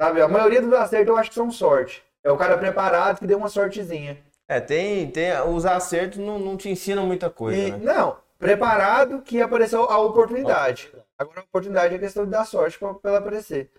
Sabe? 0.00 0.22
A 0.22 0.28
maioria 0.28 0.62
dos 0.62 0.72
acertos 0.72 1.08
eu 1.08 1.16
acho 1.18 1.28
que 1.28 1.34
são 1.34 1.50
sorte. 1.50 2.02
É 2.24 2.32
o 2.32 2.36
cara 2.38 2.56
preparado 2.56 3.18
que 3.18 3.26
deu 3.26 3.36
uma 3.36 3.50
sortezinha. 3.50 4.16
É, 4.48 4.58
tem, 4.58 5.10
tem 5.10 5.38
os 5.42 5.66
acertos 5.66 6.16
não, 6.18 6.38
não 6.38 6.56
te 6.56 6.70
ensinam 6.70 7.04
muita 7.04 7.28
coisa. 7.28 7.60
E, 7.60 7.70
né? 7.72 7.78
Não, 7.82 8.16
preparado 8.38 9.20
que 9.20 9.42
apareceu 9.42 9.84
a 9.84 9.98
oportunidade. 9.98 10.90
Agora 11.18 11.40
a 11.40 11.44
oportunidade 11.44 11.94
é 11.94 11.98
questão 11.98 12.24
de 12.24 12.30
dar 12.30 12.46
sorte 12.46 12.78
para 12.78 12.96
ela 13.04 13.18
aparecer. 13.18 13.70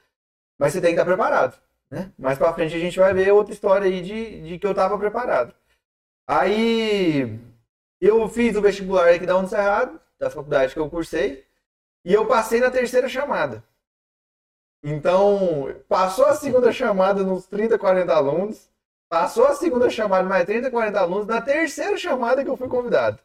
Mas 0.60 0.74
você 0.74 0.80
tem 0.80 0.92
que 0.92 1.02
estar 1.02 1.06
preparado. 1.06 1.60
Né? 1.90 2.12
Mais 2.20 2.38
para 2.38 2.54
frente 2.54 2.76
a 2.76 2.80
gente 2.80 3.00
vai 3.00 3.14
ver 3.16 3.32
outra 3.32 3.52
história 3.52 3.88
aí 3.88 4.00
de, 4.00 4.42
de 4.44 4.60
que 4.60 4.68
eu 4.68 4.72
estava 4.72 4.96
preparado. 5.00 5.56
Aí 6.28 7.40
eu 8.00 8.30
fiz 8.30 8.56
o 8.56 8.62
vestibular 8.62 9.10
aqui 9.10 9.26
da 9.26 9.38
Unicerrado, 9.38 10.00
da 10.20 10.30
faculdade 10.30 10.74
que 10.74 10.80
eu 10.80 10.90
cursei, 10.90 11.44
e 12.06 12.14
eu 12.14 12.28
passei 12.28 12.60
na 12.60 12.70
terceira 12.70 13.10
chamada. 13.10 13.64
Então, 14.84 15.76
passou 15.88 16.26
a 16.26 16.34
segunda 16.34 16.72
chamada 16.72 17.24
nos 17.24 17.46
30, 17.46 17.78
40 17.78 18.14
alunos. 18.14 18.70
Passou 19.10 19.46
a 19.46 19.54
segunda 19.54 19.90
chamada 19.90 20.28
mais 20.28 20.46
30, 20.46 20.72
40 20.72 21.00
alunos. 21.00 21.28
Na 21.28 21.42
terceira 21.42 21.98
chamada 21.98 22.44
que 22.44 22.50
eu 22.50 22.58
fui 22.58 22.68
convidado 22.68 23.20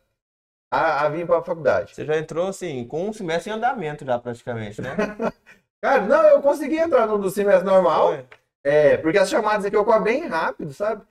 a, 0.70 1.04
a 1.04 1.08
vir 1.08 1.26
para 1.26 1.38
a 1.38 1.42
faculdade. 1.42 1.94
Você 1.94 2.04
já 2.04 2.16
entrou, 2.18 2.48
assim, 2.48 2.84
com 2.84 3.08
um 3.08 3.12
semestre 3.12 3.50
em 3.50 3.54
andamento 3.54 4.04
já, 4.04 4.18
praticamente, 4.18 4.82
né? 4.82 4.96
Cara, 5.80 6.02
não, 6.02 6.22
eu 6.24 6.42
consegui 6.42 6.76
entrar 6.76 7.06
no 7.06 7.18
do 7.18 7.30
semestre 7.30 7.64
normal. 7.64 8.08
Foi. 8.08 8.26
É, 8.64 8.96
porque 8.96 9.18
as 9.18 9.30
chamadas 9.30 9.64
aqui 9.64 9.76
ocorrem 9.76 10.02
bem 10.02 10.26
rápido, 10.26 10.72
sabe? 10.72 11.02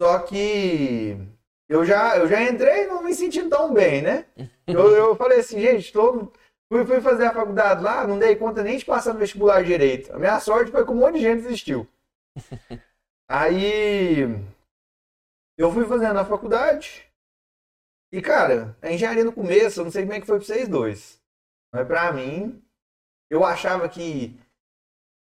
Só 0.00 0.18
que 0.18 1.16
eu 1.68 1.84
já, 1.84 2.18
eu 2.18 2.28
já 2.28 2.42
entrei 2.42 2.86
não 2.86 3.02
me 3.02 3.14
sentindo 3.14 3.48
tão 3.48 3.72
bem, 3.72 4.02
né? 4.02 4.26
Eu, 4.66 4.88
eu 4.94 5.16
falei 5.16 5.40
assim, 5.40 5.60
gente, 5.60 5.92
tô, 5.92 6.30
Fui, 6.70 6.86
fui 6.86 7.00
fazer 7.00 7.26
a 7.26 7.34
faculdade 7.34 7.82
lá, 7.82 8.06
não 8.06 8.16
dei 8.16 8.36
conta 8.36 8.62
nem 8.62 8.78
de 8.78 8.84
passar 8.84 9.12
no 9.12 9.18
vestibular 9.18 9.64
direito. 9.64 10.12
A 10.14 10.18
minha 10.18 10.38
sorte 10.38 10.70
foi 10.70 10.84
que 10.84 10.92
um 10.92 10.94
monte 10.94 11.16
de 11.16 11.22
gente 11.22 11.42
desistiu. 11.42 11.84
Aí 13.28 14.22
eu 15.58 15.72
fui 15.72 15.84
fazendo 15.84 16.18
a 16.18 16.24
faculdade. 16.24 17.04
E, 18.12 18.22
cara, 18.22 18.76
a 18.80 18.90
engenharia 18.90 19.24
no 19.24 19.32
começo, 19.32 19.80
eu 19.80 19.84
não 19.84 19.90
sei 19.90 20.02
como 20.02 20.14
é 20.14 20.20
que 20.20 20.26
foi 20.26 20.38
pra 20.38 20.46
vocês 20.46 20.68
dois. 20.68 21.20
Mas 21.72 21.86
pra 21.88 22.12
mim, 22.12 22.62
eu 23.28 23.44
achava 23.44 23.88
que, 23.88 24.38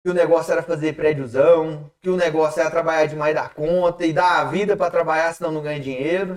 que 0.04 0.12
o 0.12 0.14
negócio 0.14 0.54
era 0.54 0.64
fazer 0.64 0.96
prédiozão, 0.96 1.92
que 2.02 2.10
o 2.10 2.16
negócio 2.16 2.62
era 2.62 2.72
trabalhar 2.72 3.08
demais 3.08 3.36
da 3.36 3.50
conta 3.50 4.06
e 4.06 4.14
dar 4.14 4.40
a 4.40 4.46
vida 4.46 4.78
pra 4.78 4.92
trabalhar, 4.92 5.34
senão 5.34 5.52
não 5.52 5.62
ganha 5.62 5.82
dinheiro. 5.82 6.34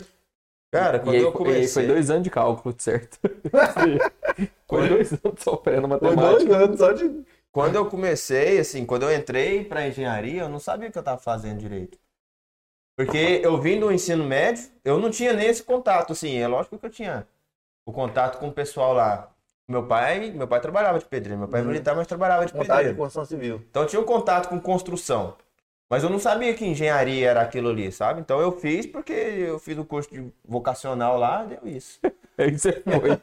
Cara, 0.70 0.98
E 0.98 1.00
quando 1.00 1.16
aí, 1.16 1.22
eu 1.22 1.32
e 1.44 1.50
aí 1.52 1.66
comecei. 1.66 1.68
foi 1.68 1.86
dois 1.86 2.10
anos 2.10 2.24
de 2.24 2.30
cálculo, 2.30 2.74
certo? 2.78 3.18
foi 4.68 4.88
dois 4.88 5.12
anos 5.12 5.40
sofrendo 5.42 5.88
Foi 5.98 6.16
matemática. 6.16 6.44
dois 6.48 6.50
anos 6.50 6.78
só 6.78 6.92
de. 6.92 7.24
Quando 7.50 7.76
eu 7.76 7.86
comecei, 7.88 8.58
assim, 8.58 8.84
quando 8.86 9.04
eu 9.04 9.14
entrei 9.14 9.64
pra 9.64 9.86
engenharia, 9.88 10.42
eu 10.42 10.48
não 10.48 10.58
sabia 10.60 10.88
o 10.88 10.92
que 10.92 10.98
eu 10.98 11.02
tava 11.02 11.18
fazendo 11.20 11.58
direito. 11.60 11.98
Porque 12.96 13.40
eu 13.44 13.60
vim 13.60 13.78
do 13.80 13.92
ensino 13.92 14.24
médio, 14.24 14.64
eu 14.84 14.98
não 14.98 15.10
tinha 15.10 15.32
nem 15.32 15.46
esse 15.48 15.62
contato, 15.62 16.12
assim, 16.12 16.36
é 16.38 16.46
lógico 16.48 16.78
que 16.78 16.86
eu 16.86 16.90
tinha 16.90 17.26
o 17.86 17.92
contato 17.92 18.38
com 18.38 18.48
o 18.48 18.52
pessoal 18.54 18.92
lá. 18.94 19.32
Meu 19.68 19.86
pai, 19.86 20.30
meu 20.32 20.48
pai 20.48 20.60
trabalhava 20.60 20.98
de 20.98 21.06
pedreiro, 21.06 21.38
meu 21.40 21.48
pai 21.48 21.60
é 21.60 21.64
Uhum. 21.64 21.68
militar, 21.68 21.96
mas 21.96 22.06
trabalhava 22.06 22.46
de 22.46 22.52
Vontade 22.52 22.88
de 22.90 22.94
pedreiro. 22.94 22.96
construção 22.96 23.24
civil. 23.24 23.62
Então 23.70 23.82
eu 23.82 23.88
tinha 23.88 24.00
um 24.00 24.04
contato 24.04 24.48
com 24.48 24.60
construção. 24.60 25.36
Mas 25.90 26.02
eu 26.04 26.10
não 26.10 26.18
sabia 26.18 26.52
que 26.52 26.66
engenharia 26.66 27.30
era 27.30 27.40
aquilo 27.40 27.70
ali, 27.70 27.90
sabe? 27.90 28.20
Então 28.20 28.40
eu 28.40 28.52
fiz 28.52 28.84
porque 28.86 29.12
eu 29.12 29.58
fiz 29.58 29.78
o 29.78 29.84
curso 29.86 30.10
de 30.10 30.30
vocacional 30.44 31.18
lá, 31.18 31.44
deu 31.44 31.60
isso. 31.64 31.98
Aí 32.36 32.56
você 32.56 32.72
foi. 32.82 33.18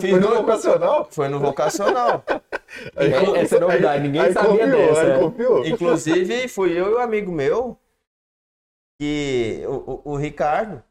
Fiz 0.00 0.10
Foi 0.10 0.20
no 0.20 0.26
dois- 0.28 0.40
vocacional? 0.40 1.08
Foi 1.10 1.28
no 1.28 1.38
vocacional. 1.38 2.24
Aí- 2.96 3.12
Essa 3.36 3.56
é 3.56 3.60
novidade, 3.60 4.02
ninguém 4.02 4.22
aí 4.22 4.32
sabia 4.32 4.50
confiou, 4.50 4.68
dessa, 4.70 5.00
Aí 5.02 5.10
é. 5.10 5.18
confiou. 5.18 5.66
Inclusive, 5.66 6.48
fui 6.48 6.72
eu 6.72 6.90
e 6.90 6.94
o 6.94 6.98
amigo 6.98 7.30
meu, 7.30 7.78
que 9.00 9.62
o, 9.66 10.02
o, 10.10 10.12
o 10.12 10.16
Ricardo. 10.16 10.82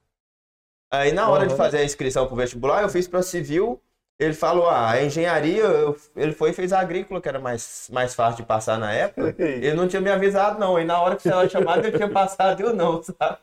Aí, 0.91 1.11
na 1.11 1.29
hora 1.29 1.45
de 1.45 1.51
Uhum. 1.51 1.57
fazer 1.57 1.79
a 1.79 1.83
inscrição 1.83 2.25
pro 2.27 2.35
vestibular, 2.35 2.81
eu 2.81 2.89
fiz 2.89 3.07
para 3.07 3.21
civil. 3.21 3.81
Ele 4.19 4.33
falou: 4.33 4.67
ah, 4.69 4.91
a 4.91 5.03
engenharia, 5.03 5.63
eu- 5.63 5.95
ele 6.15 6.31
foi 6.33 6.49
e 6.49 6.53
fez 6.53 6.73
a 6.73 6.79
agrícola, 6.79 7.21
que 7.21 7.29
era 7.29 7.39
mais, 7.39 7.87
mais 7.91 8.15
fácil 8.15 8.37
de 8.37 8.47
passar 8.47 8.77
na 8.79 8.91
época. 8.91 9.35
Ele 9.39 9.73
não 9.75 9.87
tinha 9.87 10.01
me 10.01 10.09
avisado, 10.09 10.59
não. 10.59 10.75
Aí, 10.75 10.85
na 10.85 10.99
hora 10.99 11.15
que 11.15 11.21
você 11.23 11.29
era 11.29 11.47
chamado, 11.49 11.85
eu 11.85 11.95
tinha 11.95 12.09
passado, 12.11 12.61
eu 12.61 12.73
não, 12.73 13.01
sabe? 13.03 13.37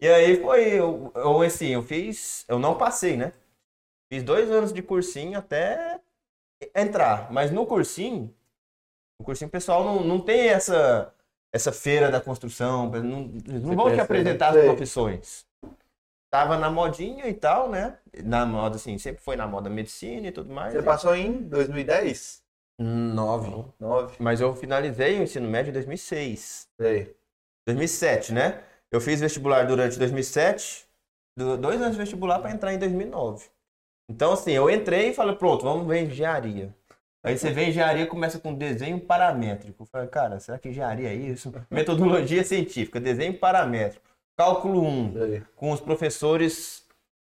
E 0.00 0.08
aí 0.08 0.40
foi, 0.40 0.68
eu, 0.68 1.12
eu, 1.14 1.42
assim, 1.42 1.68
eu 1.68 1.82
fiz, 1.82 2.44
eu 2.48 2.58
não 2.58 2.76
passei, 2.76 3.16
né? 3.16 3.32
Fiz 4.12 4.22
dois 4.22 4.50
anos 4.50 4.72
de 4.72 4.82
cursinho 4.82 5.38
até 5.38 6.00
entrar. 6.74 7.32
Mas 7.32 7.50
no 7.50 7.66
cursinho, 7.66 8.34
no 9.20 9.24
cursinho 9.26 9.48
o 9.48 9.52
pessoal 9.52 9.84
não, 9.84 10.04
não 10.04 10.20
tem 10.20 10.48
essa, 10.48 11.12
essa 11.52 11.72
feira 11.72 12.10
da 12.10 12.20
construção, 12.20 12.90
não, 12.90 13.02
não 13.28 13.74
vão 13.74 13.86
te 13.86 13.90
pensa, 13.92 14.02
apresentar 14.02 14.50
as 14.50 14.64
profissões. 14.64 15.46
Tava 16.34 16.58
na 16.58 16.68
modinha 16.68 17.28
e 17.28 17.32
tal, 17.32 17.70
né? 17.70 17.96
Na 18.24 18.44
moda, 18.44 18.74
assim, 18.74 18.98
sempre 18.98 19.22
foi 19.22 19.36
na 19.36 19.46
moda 19.46 19.70
medicina 19.70 20.26
e 20.26 20.32
tudo 20.32 20.52
mais. 20.52 20.72
Você 20.72 20.82
passou 20.82 21.14
em 21.14 21.30
2010? 21.42 22.42
Nove. 22.76 23.54
9. 23.78 24.16
Mas 24.18 24.40
eu 24.40 24.52
finalizei 24.56 25.20
o 25.20 25.22
ensino 25.22 25.48
médio 25.48 25.70
em 25.70 25.72
2006. 25.74 26.68
Sei. 26.76 27.14
2007, 27.68 28.32
né? 28.32 28.64
Eu 28.90 29.00
fiz 29.00 29.20
vestibular 29.20 29.64
durante 29.64 29.96
2007, 29.96 30.88
do- 31.38 31.56
dois 31.56 31.80
anos 31.80 31.92
de 31.92 31.98
vestibular 31.98 32.40
para 32.40 32.50
entrar 32.50 32.74
em 32.74 32.78
2009. 32.80 33.46
Então, 34.10 34.32
assim, 34.32 34.50
eu 34.50 34.68
entrei 34.68 35.10
e 35.10 35.14
falei, 35.14 35.36
pronto, 35.36 35.62
vamos 35.62 35.86
ver 35.86 36.02
engenharia. 36.02 36.74
Aí 37.22 37.38
você 37.38 37.52
vê 37.52 37.66
engenharia 37.68 38.08
começa 38.08 38.40
com 38.40 38.52
desenho 38.52 38.98
paramétrico. 38.98 39.84
Eu 39.84 39.86
falei, 39.86 40.08
cara, 40.08 40.40
será 40.40 40.58
que 40.58 40.68
engenharia 40.68 41.10
é 41.10 41.14
isso? 41.14 41.52
Metodologia 41.70 42.42
científica, 42.42 42.98
desenho 42.98 43.38
paramétrico. 43.38 44.04
Cálculo 44.36 44.82
1, 44.82 45.12
Sei. 45.12 45.42
com 45.54 45.70
os 45.70 45.80
professores 45.80 46.84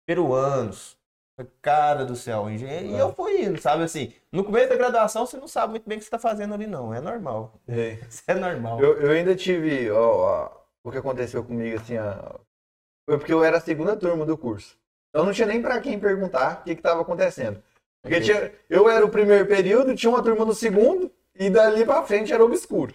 peruanos. 0.07 0.97
Cara 1.61 2.05
do 2.05 2.14
céu, 2.14 2.49
engenharia. 2.49 2.90
E 2.90 2.99
eu 2.99 3.12
fui 3.12 3.43
indo, 3.43 3.61
sabe 3.61 3.83
assim? 3.83 4.12
No 4.31 4.45
começo 4.45 4.69
da 4.69 4.77
graduação 4.77 5.27
você 5.27 5.37
não 5.37 5.49
sabe 5.49 5.73
muito 5.73 5.88
bem 5.88 5.97
o 5.97 5.99
que 5.99 6.05
você 6.05 6.09
está 6.09 6.19
fazendo 6.19 6.55
ali, 6.55 6.64
não. 6.64 6.95
É 6.95 7.01
normal. 7.01 7.61
Sei. 7.67 7.95
Isso 8.09 8.23
é 8.29 8.35
normal. 8.35 8.81
Eu, 8.81 9.01
eu 9.01 9.11
ainda 9.11 9.35
tive, 9.35 9.90
ó, 9.90 9.99
ó, 9.99 10.51
o 10.85 10.93
que 10.93 10.99
aconteceu 10.99 11.43
comigo, 11.43 11.77
assim, 11.77 11.99
ó, 11.99 12.38
foi 13.09 13.19
porque 13.19 13.33
eu 13.33 13.43
era 13.43 13.57
a 13.57 13.61
segunda 13.61 13.97
turma 13.97 14.25
do 14.25 14.38
curso. 14.38 14.79
Então 15.11 15.27
não 15.27 15.33
tinha 15.33 15.49
nem 15.49 15.61
pra 15.61 15.81
quem 15.81 15.99
perguntar 15.99 16.61
o 16.61 16.64
que 16.64 16.71
estava 16.71 17.03
acontecendo. 17.03 17.61
Porque 18.01 18.21
tinha, 18.21 18.53
eu 18.71 18.88
era 18.88 19.05
o 19.05 19.11
primeiro 19.11 19.47
período, 19.47 19.97
tinha 19.97 20.11
uma 20.11 20.23
turma 20.23 20.45
no 20.45 20.55
segundo, 20.55 21.11
e 21.35 21.51
dali 21.51 21.85
pra 21.85 22.05
frente 22.05 22.33
era 22.33 22.45
obscuro. 22.45 22.95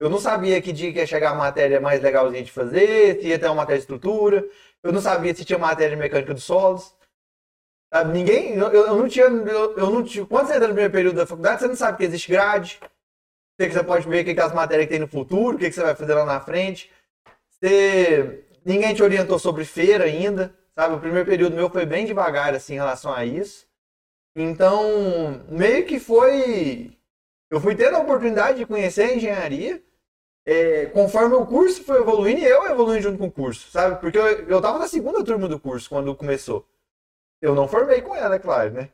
Eu 0.00 0.08
não 0.08 0.18
sabia 0.18 0.60
que 0.62 0.72
dia 0.72 0.92
que 0.92 0.98
ia 0.98 1.06
chegar 1.06 1.30
a 1.32 1.34
matéria 1.34 1.80
mais 1.80 2.00
legalzinha 2.00 2.42
de 2.42 2.52
fazer, 2.52 3.20
se 3.20 3.28
ia 3.28 3.38
ter 3.38 3.46
uma 3.46 3.56
matéria 3.56 3.78
de 3.78 3.82
estrutura, 3.82 4.48
eu 4.82 4.92
não 4.92 5.00
sabia 5.00 5.34
se 5.34 5.44
tinha 5.44 5.58
matéria 5.58 5.96
de 5.96 6.00
mecânica 6.00 6.32
dos 6.32 6.44
solos. 6.44 6.94
Sabe, 7.92 8.12
Ninguém, 8.12 8.54
eu, 8.54 8.70
eu 8.70 8.96
não 8.96 9.08
tinha, 9.08 9.24
eu, 9.24 9.76
eu 9.76 9.90
não 9.90 10.04
tinha, 10.04 10.24
quando 10.26 10.46
você 10.46 10.54
entra 10.54 10.68
no 10.68 10.74
primeiro 10.74 10.92
período 10.92 11.16
da 11.16 11.26
faculdade, 11.26 11.60
você 11.60 11.68
não 11.68 11.74
sabe 11.74 11.98
que 11.98 12.04
existe 12.04 12.30
grade, 12.30 12.78
que 13.58 13.66
que 13.66 13.72
você 13.72 13.82
pode 13.82 14.08
ver, 14.08 14.22
o 14.22 14.24
que 14.24 14.34
que 14.34 14.40
as 14.40 14.54
matérias 14.54 14.86
que 14.86 14.92
tem 14.92 15.00
no 15.00 15.08
futuro, 15.08 15.56
o 15.56 15.58
que 15.58 15.68
que 15.68 15.74
você 15.74 15.82
vai 15.82 15.94
fazer 15.94 16.14
lá 16.14 16.24
na 16.24 16.40
frente. 16.40 16.90
Você... 17.50 18.44
Ninguém 18.64 18.94
te 18.94 19.02
orientou 19.02 19.38
sobre 19.38 19.64
feira 19.64 20.04
ainda, 20.04 20.54
sabe? 20.74 20.94
O 20.94 21.00
primeiro 21.00 21.26
período 21.26 21.56
meu 21.56 21.70
foi 21.70 21.86
bem 21.86 22.04
devagar, 22.04 22.54
assim, 22.54 22.74
em 22.74 22.76
relação 22.76 23.12
a 23.12 23.24
isso. 23.24 23.66
Então, 24.36 25.44
meio 25.48 25.86
que 25.86 25.98
foi... 25.98 26.96
Eu 27.50 27.60
fui 27.60 27.74
tendo 27.74 27.96
a 27.96 28.00
oportunidade 28.00 28.58
de 28.58 28.66
conhecer 28.66 29.04
a 29.04 29.14
engenharia, 29.14 29.82
é, 30.50 30.86
conforme 30.86 31.34
o 31.34 31.44
curso 31.44 31.84
foi 31.84 32.00
evoluindo 32.00 32.40
eu 32.40 32.64
evoluindo 32.70 33.02
junto 33.02 33.18
com 33.18 33.26
o 33.26 33.30
curso, 33.30 33.70
sabe? 33.70 34.00
Porque 34.00 34.16
eu, 34.16 34.24
eu 34.48 34.62
tava 34.62 34.78
na 34.78 34.88
segunda 34.88 35.22
turma 35.22 35.46
do 35.46 35.60
curso 35.60 35.90
quando 35.90 36.16
começou. 36.16 36.66
Eu 37.42 37.54
não 37.54 37.68
formei 37.68 38.00
com 38.00 38.16
ela, 38.16 38.36
é 38.36 38.38
claro, 38.38 38.72
né? 38.72 38.88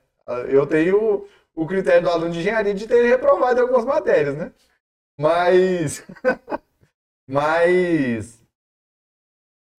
Eu 0.48 0.66
tenho 0.66 1.28
o 1.54 1.64
critério 1.64 2.02
do 2.02 2.10
aluno 2.10 2.32
de 2.32 2.40
engenharia 2.40 2.74
de 2.74 2.88
ter 2.88 3.06
reprovado 3.06 3.60
em 3.60 3.62
algumas 3.62 3.84
matérias, 3.84 4.36
né? 4.36 4.52
Mas. 5.16 6.04
Mas. 7.24 8.42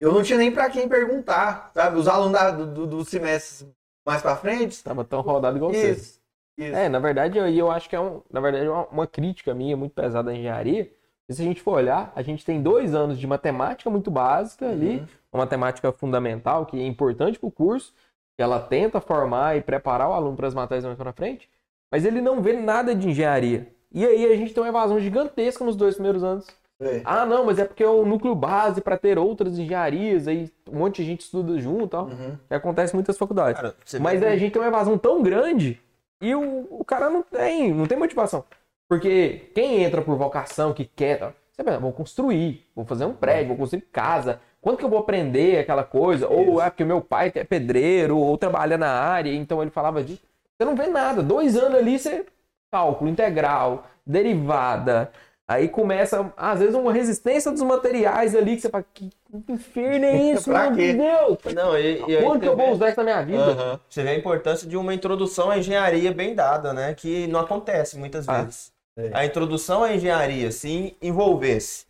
Eu 0.00 0.12
não 0.12 0.22
tinha 0.22 0.38
nem 0.38 0.50
pra 0.50 0.70
quem 0.70 0.88
perguntar, 0.88 1.72
sabe? 1.74 1.98
Os 1.98 2.08
alunos 2.08 2.32
da- 2.32 2.50
do, 2.52 2.86
do, 2.86 3.04
semestre 3.04 3.68
mais 4.06 4.22
pra 4.22 4.34
frente. 4.36 4.82
Tava 4.82 5.04
tão 5.04 5.20
rodado 5.20 5.58
igual. 5.58 5.72
Isso. 5.72 6.20
Isso. 6.56 6.74
É, 6.74 6.88
na 6.88 6.98
verdade, 6.98 7.36
eu, 7.36 7.46
eu 7.46 7.70
acho 7.70 7.86
que 7.86 7.94
é 7.94 8.00
um, 8.00 8.22
na 8.30 8.40
verdade, 8.40 8.66
uma, 8.66 8.86
uma 8.86 9.06
crítica 9.06 9.54
minha 9.54 9.76
muito 9.76 9.92
pesada 9.92 10.30
à 10.30 10.34
engenharia. 10.34 10.90
E 11.28 11.34
se 11.34 11.42
a 11.42 11.44
gente 11.44 11.60
for 11.60 11.72
olhar, 11.72 12.12
a 12.14 12.22
gente 12.22 12.44
tem 12.44 12.62
dois 12.62 12.94
anos 12.94 13.18
de 13.18 13.26
matemática 13.26 13.90
muito 13.90 14.10
básica 14.10 14.68
ali, 14.68 14.98
Uhum. 14.98 15.06
uma 15.32 15.44
matemática 15.44 15.90
fundamental 15.92 16.66
que 16.66 16.78
é 16.80 16.86
importante 16.86 17.38
para 17.38 17.48
o 17.48 17.50
curso, 17.52 17.92
que 18.36 18.42
ela 18.42 18.60
tenta 18.60 19.00
formar 19.00 19.56
e 19.56 19.60
preparar 19.62 20.08
o 20.08 20.12
aluno 20.12 20.36
para 20.36 20.46
as 20.46 20.54
matérias 20.54 20.84
mais 20.84 20.96
para 20.96 21.12
frente, 21.12 21.48
mas 21.90 22.04
ele 22.04 22.20
não 22.20 22.40
vê 22.42 22.52
nada 22.52 22.94
de 22.94 23.08
engenharia. 23.08 23.66
E 23.92 24.04
aí 24.04 24.30
a 24.32 24.36
gente 24.36 24.52
tem 24.52 24.62
uma 24.62 24.68
evasão 24.68 25.00
gigantesca 25.00 25.64
nos 25.64 25.74
dois 25.74 25.94
primeiros 25.94 26.22
anos. 26.22 26.46
É. 26.78 27.00
Ah, 27.06 27.24
não, 27.24 27.46
mas 27.46 27.58
é 27.58 27.64
porque 27.64 27.82
é 27.82 27.88
o 27.88 28.04
núcleo 28.04 28.34
base 28.34 28.82
para 28.82 28.98
ter 28.98 29.18
outras 29.18 29.58
engenharias, 29.58 30.28
aí 30.28 30.52
um 30.70 30.80
monte 30.80 30.96
de 31.02 31.04
gente 31.08 31.20
estuda 31.22 31.58
junto 31.58 31.86
e 31.86 31.88
tal. 31.88 32.04
Uhum. 32.06 32.36
Que 32.46 32.54
acontece 32.54 32.92
em 32.92 32.96
muitas 32.98 33.16
faculdades. 33.16 33.58
Cara, 33.60 33.74
Mas 33.98 34.20
vê- 34.20 34.26
a 34.26 34.36
gente 34.36 34.52
tem 34.52 34.60
uma 34.60 34.68
evasão 34.68 34.98
tão 34.98 35.22
grande 35.22 35.80
e 36.20 36.34
o, 36.34 36.66
o 36.70 36.84
cara 36.84 37.08
não 37.08 37.22
tem, 37.22 37.72
não 37.72 37.86
tem 37.86 37.96
motivação. 37.98 38.44
Porque 38.88 39.50
quem 39.54 39.82
entra 39.82 40.02
por 40.02 40.16
vocação, 40.16 40.72
que 40.72 40.84
quer, 40.84 41.18
tá, 41.18 41.32
você 41.52 41.64
pensa, 41.64 41.78
vou 41.78 41.92
construir, 41.92 42.66
vou 42.74 42.84
fazer 42.84 43.04
um 43.04 43.14
prédio, 43.14 43.48
vou 43.48 43.56
construir 43.56 43.82
casa. 43.92 44.40
Quando 44.60 44.76
que 44.78 44.84
eu 44.84 44.88
vou 44.88 44.98
aprender 44.98 45.58
aquela 45.58 45.84
coisa? 45.84 46.28
Ou 46.28 46.54
Isso. 46.54 46.60
é 46.60 46.70
porque 46.70 46.84
meu 46.84 47.00
pai 47.00 47.32
é 47.34 47.44
pedreiro, 47.44 48.18
ou 48.18 48.36
trabalha 48.36 48.76
na 48.76 48.90
área, 48.90 49.32
então 49.32 49.62
ele 49.62 49.70
falava 49.70 50.02
disso. 50.02 50.22
Você 50.56 50.64
não 50.64 50.74
vê 50.76 50.86
nada. 50.86 51.22
Dois 51.22 51.56
anos 51.56 51.78
ali, 51.78 51.98
você. 51.98 52.26
Cálculo 52.70 53.08
integral, 53.08 53.86
derivada. 54.04 55.10
Aí 55.48 55.68
começa, 55.68 56.32
às 56.36 56.58
vezes, 56.58 56.74
uma 56.74 56.92
resistência 56.92 57.52
dos 57.52 57.62
materiais 57.62 58.34
ali 58.34 58.56
que 58.56 58.62
você 58.62 58.68
fala, 58.68 58.84
que 58.92 59.10
inferno 59.48 60.04
é 60.04 60.16
isso, 60.34 60.50
meu 60.50 60.74
quê? 60.74 60.92
Deus? 60.92 61.54
Não, 61.54 61.78
e, 61.78 62.02
e 62.02 62.22
Quando 62.22 62.40
que 62.40 62.48
eu 62.48 62.56
vou 62.56 62.72
usar 62.72 62.88
isso 62.88 62.96
na 62.98 63.04
minha 63.04 63.22
vida? 63.22 63.52
Aham. 63.52 63.80
Você 63.88 64.02
vê 64.02 64.10
a 64.10 64.18
importância 64.18 64.68
de 64.68 64.76
uma 64.76 64.92
introdução 64.92 65.48
à 65.50 65.58
engenharia 65.58 66.12
bem 66.12 66.34
dada, 66.34 66.72
né? 66.72 66.94
Que 66.94 67.28
não 67.28 67.38
acontece 67.38 67.96
muitas 67.96 68.28
Ah, 68.28 68.42
vezes. 68.42 68.72
É. 68.96 69.10
A 69.12 69.24
introdução 69.24 69.82
à 69.84 69.94
engenharia, 69.94 70.50
se 70.52 70.96
envolvesse. 71.00 71.86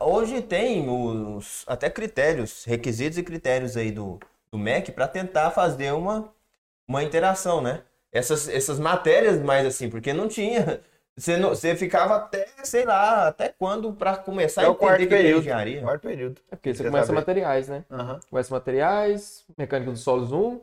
Hoje 0.00 0.42
tem 0.42 0.88
os 0.88 1.64
até 1.66 1.90
critérios, 1.90 2.64
requisitos 2.64 3.18
e 3.18 3.22
critérios 3.22 3.76
aí 3.76 3.90
do, 3.90 4.20
do 4.52 4.58
MEC 4.58 4.92
para 4.92 5.08
tentar 5.08 5.50
fazer 5.52 5.92
uma, 5.92 6.32
uma 6.88 7.02
interação, 7.04 7.62
né? 7.62 7.82
Essas, 8.12 8.48
essas 8.48 8.78
matérias 8.80 9.40
mais 9.40 9.66
assim, 9.66 9.90
porque 9.90 10.12
não 10.12 10.28
tinha. 10.28 10.82
Você, 11.16 11.36
não, 11.36 11.50
você 11.50 11.76
ficava 11.76 12.16
até, 12.16 12.46
sei 12.64 12.84
lá, 12.84 13.28
até 13.28 13.48
quando 13.48 13.92
para 13.92 14.16
começar 14.16 14.62
É 14.62 14.66
a 14.66 14.70
o 14.70 14.74
quarto 14.74 15.02
entender 15.02 15.04
o 15.06 15.08
que 15.08 15.14
é 15.14 15.18
período. 15.22 15.40
engenharia. 15.40 15.80
Quarto 15.82 16.02
período. 16.02 16.40
É 16.50 16.56
porque 16.56 16.74
você 16.74 16.82
Quer 16.82 16.88
começa 16.90 17.06
saber? 17.06 17.20
materiais, 17.20 17.68
né? 17.68 17.84
Aham. 17.90 18.20
Começa 18.30 18.52
materiais, 18.54 19.44
mecânica 19.56 19.92
dos 19.92 20.00
solos 20.00 20.32
1, 20.32 20.60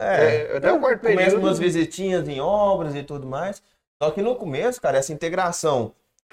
É, 0.00 0.56
até 0.56 0.72
o 0.72 0.78
quarto 0.80 1.00
começa 1.00 1.36
período. 1.36 1.46
umas 1.46 1.58
visitinhas 1.58 2.28
em 2.28 2.40
obras 2.40 2.94
e 2.94 3.02
tudo 3.02 3.26
mais. 3.26 3.62
Só 4.02 4.10
que 4.12 4.22
no 4.22 4.36
começo, 4.36 4.80
cara, 4.80 4.98
essa 4.98 5.12
integração 5.12 5.92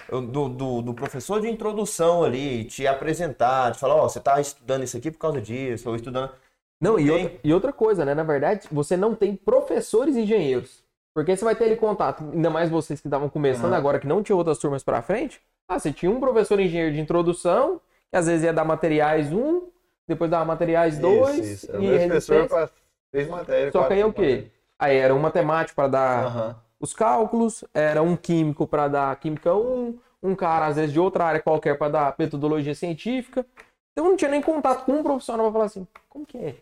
do, 0.10 0.50
do, 0.50 0.82
do 0.82 0.94
professor 0.94 1.42
de 1.42 1.50
introdução 1.50 2.24
ali, 2.24 2.66
te 2.66 2.86
apresentar, 2.86 3.72
te 3.72 3.80
falar, 3.80 3.96
ó, 3.96 4.08
você 4.08 4.20
tá 4.20 4.40
estudando 4.40 4.84
isso 4.84 4.98
aqui 4.98 5.10
por 5.10 5.18
causa 5.18 5.42
disso, 5.42 5.90
ou 5.90 5.96
estudando. 5.96 6.32
Não, 6.80 7.00
e 7.00 7.10
outra, 7.10 7.32
e 7.44 7.54
outra 7.54 7.74
coisa, 7.74 8.06
né? 8.06 8.14
Na 8.14 8.24
verdade, 8.24 8.68
você 8.72 8.96
não 8.96 9.16
tem 9.16 9.36
professores 9.36 10.16
engenheiros. 10.16 10.84
Porque 11.14 11.36
você 11.36 11.46
vai 11.46 11.56
ter 11.56 11.64
ali 11.64 11.78
contato, 11.78 12.24
ainda 12.24 12.50
mais 12.50 12.70
vocês 12.70 13.00
que 13.00 13.08
estavam 13.08 13.30
começando 13.30 13.68
Aham. 13.68 13.78
agora, 13.78 14.00
que 14.00 14.06
não 14.08 14.22
tinha 14.22 14.36
outras 14.36 14.58
turmas 14.58 14.84
pra 14.84 15.02
frente. 15.02 15.42
Ah, 15.68 15.80
você 15.80 15.92
tinha 15.92 16.12
um 16.12 16.20
professor 16.20 16.60
engenheiro 16.60 16.94
de 16.94 17.00
introdução, 17.00 17.80
que 18.12 18.18
às 18.18 18.28
vezes 18.28 18.44
ia 18.44 18.54
dar 18.54 18.66
materiais 18.66 19.32
1, 19.32 19.70
depois 20.08 20.30
dava 20.30 20.46
materiais 20.46 21.00
2, 21.00 21.40
Isso, 21.40 21.66
isso. 21.66 21.82
E 21.82 22.08
professor 22.08 22.70
fez 23.12 23.30
matéria. 23.30 23.72
Só 23.72 23.86
que 23.86 23.94
aí 23.94 24.02
é 24.02 24.06
o 24.06 24.14
quê? 24.14 24.52
Aí 24.78 24.98
era 24.98 25.16
um 25.16 25.20
matemático 25.20 25.76
pra 25.76 25.88
dar 25.88 26.26
Aham. 26.26 26.65
Os 26.86 26.94
cálculos, 26.94 27.64
era 27.74 28.02
um 28.02 28.16
químico 28.16 28.66
para 28.66 28.88
dar 28.88 29.16
química 29.18 29.54
1, 29.54 29.98
um 30.24 30.36
cara 30.36 30.68
às 30.68 30.76
vezes 30.78 30.94
de 30.94 31.00
outra 31.00 31.26
área 31.26 31.42
qualquer 31.42 31.78
para 31.78 31.92
dar 31.92 32.16
metodologia 32.18 32.74
científica. 32.74 33.46
Então 33.92 34.06
não 34.10 34.16
tinha 34.18 34.32
nem 34.32 34.42
contato 34.42 34.86
com 34.86 34.94
um 34.94 35.04
profissional 35.04 35.46
para 35.46 35.54
falar 35.54 35.66
assim, 35.66 35.88
como 36.10 36.26
que 36.26 36.38
é? 36.38 36.56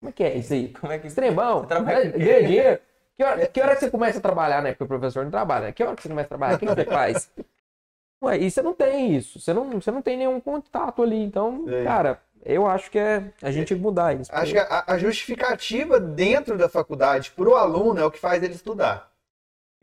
Como 0.00 0.10
é 0.10 0.12
que 0.12 0.24
é 0.24 0.36
isso 0.36 0.52
aí? 0.52 0.68
Como 0.68 0.92
é 0.92 0.98
que 0.98 1.06
Extremão, 1.06 1.60
Você 1.60 1.66
trabalha 1.66 2.02
com 2.02 2.08
o 2.16 2.20
quê? 2.20 2.24
ganha 2.24 2.46
dinheiro. 2.46 2.80
Que 3.16 3.22
hora, 3.24 3.46
que 3.46 3.60
hora 3.60 3.74
que 3.74 3.80
você 3.80 3.90
começa 3.90 4.18
a 4.18 4.20
trabalhar, 4.20 4.60
né? 4.62 4.70
Porque 4.72 4.84
o 4.84 4.88
professor 4.88 5.22
não 5.24 5.30
trabalha. 5.30 5.72
Que 5.72 5.82
hora 5.84 5.94
que 5.94 6.02
você 6.02 6.08
começa 6.08 6.26
a 6.26 6.28
trabalhar? 6.28 6.56
O 6.56 6.58
que 6.58 6.66
você 6.66 6.84
faz? 6.84 7.30
Ué, 8.22 8.38
e 8.38 8.50
você 8.50 8.60
não 8.62 8.74
tem 8.74 9.14
isso. 9.14 9.38
Você 9.38 9.52
não, 9.52 9.70
você 9.70 9.90
não 9.90 10.02
tem 10.02 10.16
nenhum 10.16 10.40
contato 10.40 11.02
ali. 11.02 11.22
Então, 11.22 11.64
É. 11.68 11.84
cara, 11.84 12.18
eu 12.44 12.66
acho 12.66 12.90
que 12.90 12.98
é, 12.98 13.22
a 13.40 13.50
gente 13.52 13.74
mudar 13.74 14.18
isso. 14.20 14.30
Acho 14.34 14.52
que 14.52 14.58
a, 14.58 14.84
a 14.86 14.98
justificativa 14.98 16.00
dentro 16.00 16.58
da 16.58 16.68
faculdade 16.68 17.30
para 17.30 17.48
o 17.48 17.54
aluno 17.54 18.00
é 18.00 18.04
o 18.04 18.10
que 18.10 18.18
faz 18.18 18.42
ele 18.42 18.54
estudar. 18.54 19.10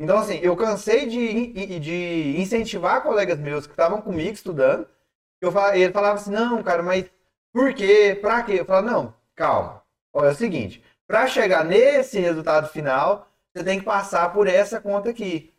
Então, 0.01 0.17
assim, 0.17 0.39
eu 0.41 0.55
cansei 0.55 1.05
de, 1.05 1.79
de 1.79 2.35
incentivar 2.35 3.03
colegas 3.03 3.37
meus 3.37 3.67
que 3.67 3.73
estavam 3.73 4.01
comigo 4.01 4.31
estudando. 4.31 4.87
Eu 5.39 5.51
falava, 5.51 5.77
ele 5.77 5.93
falava 5.93 6.15
assim, 6.15 6.31
não, 6.31 6.63
cara, 6.63 6.81
mas 6.81 7.05
por 7.53 7.71
quê? 7.75 8.17
Pra 8.19 8.41
quê? 8.41 8.53
Eu 8.61 8.65
falava, 8.65 8.91
não, 8.91 9.13
calma. 9.35 9.83
Olha, 10.11 10.29
é 10.29 10.31
o 10.31 10.35
seguinte, 10.35 10.83
para 11.07 11.27
chegar 11.27 11.63
nesse 11.63 12.19
resultado 12.19 12.67
final, 12.69 13.27
você 13.53 13.63
tem 13.63 13.77
que 13.77 13.85
passar 13.85 14.33
por 14.33 14.47
essa 14.47 14.81
conta 14.81 15.11
aqui, 15.11 15.53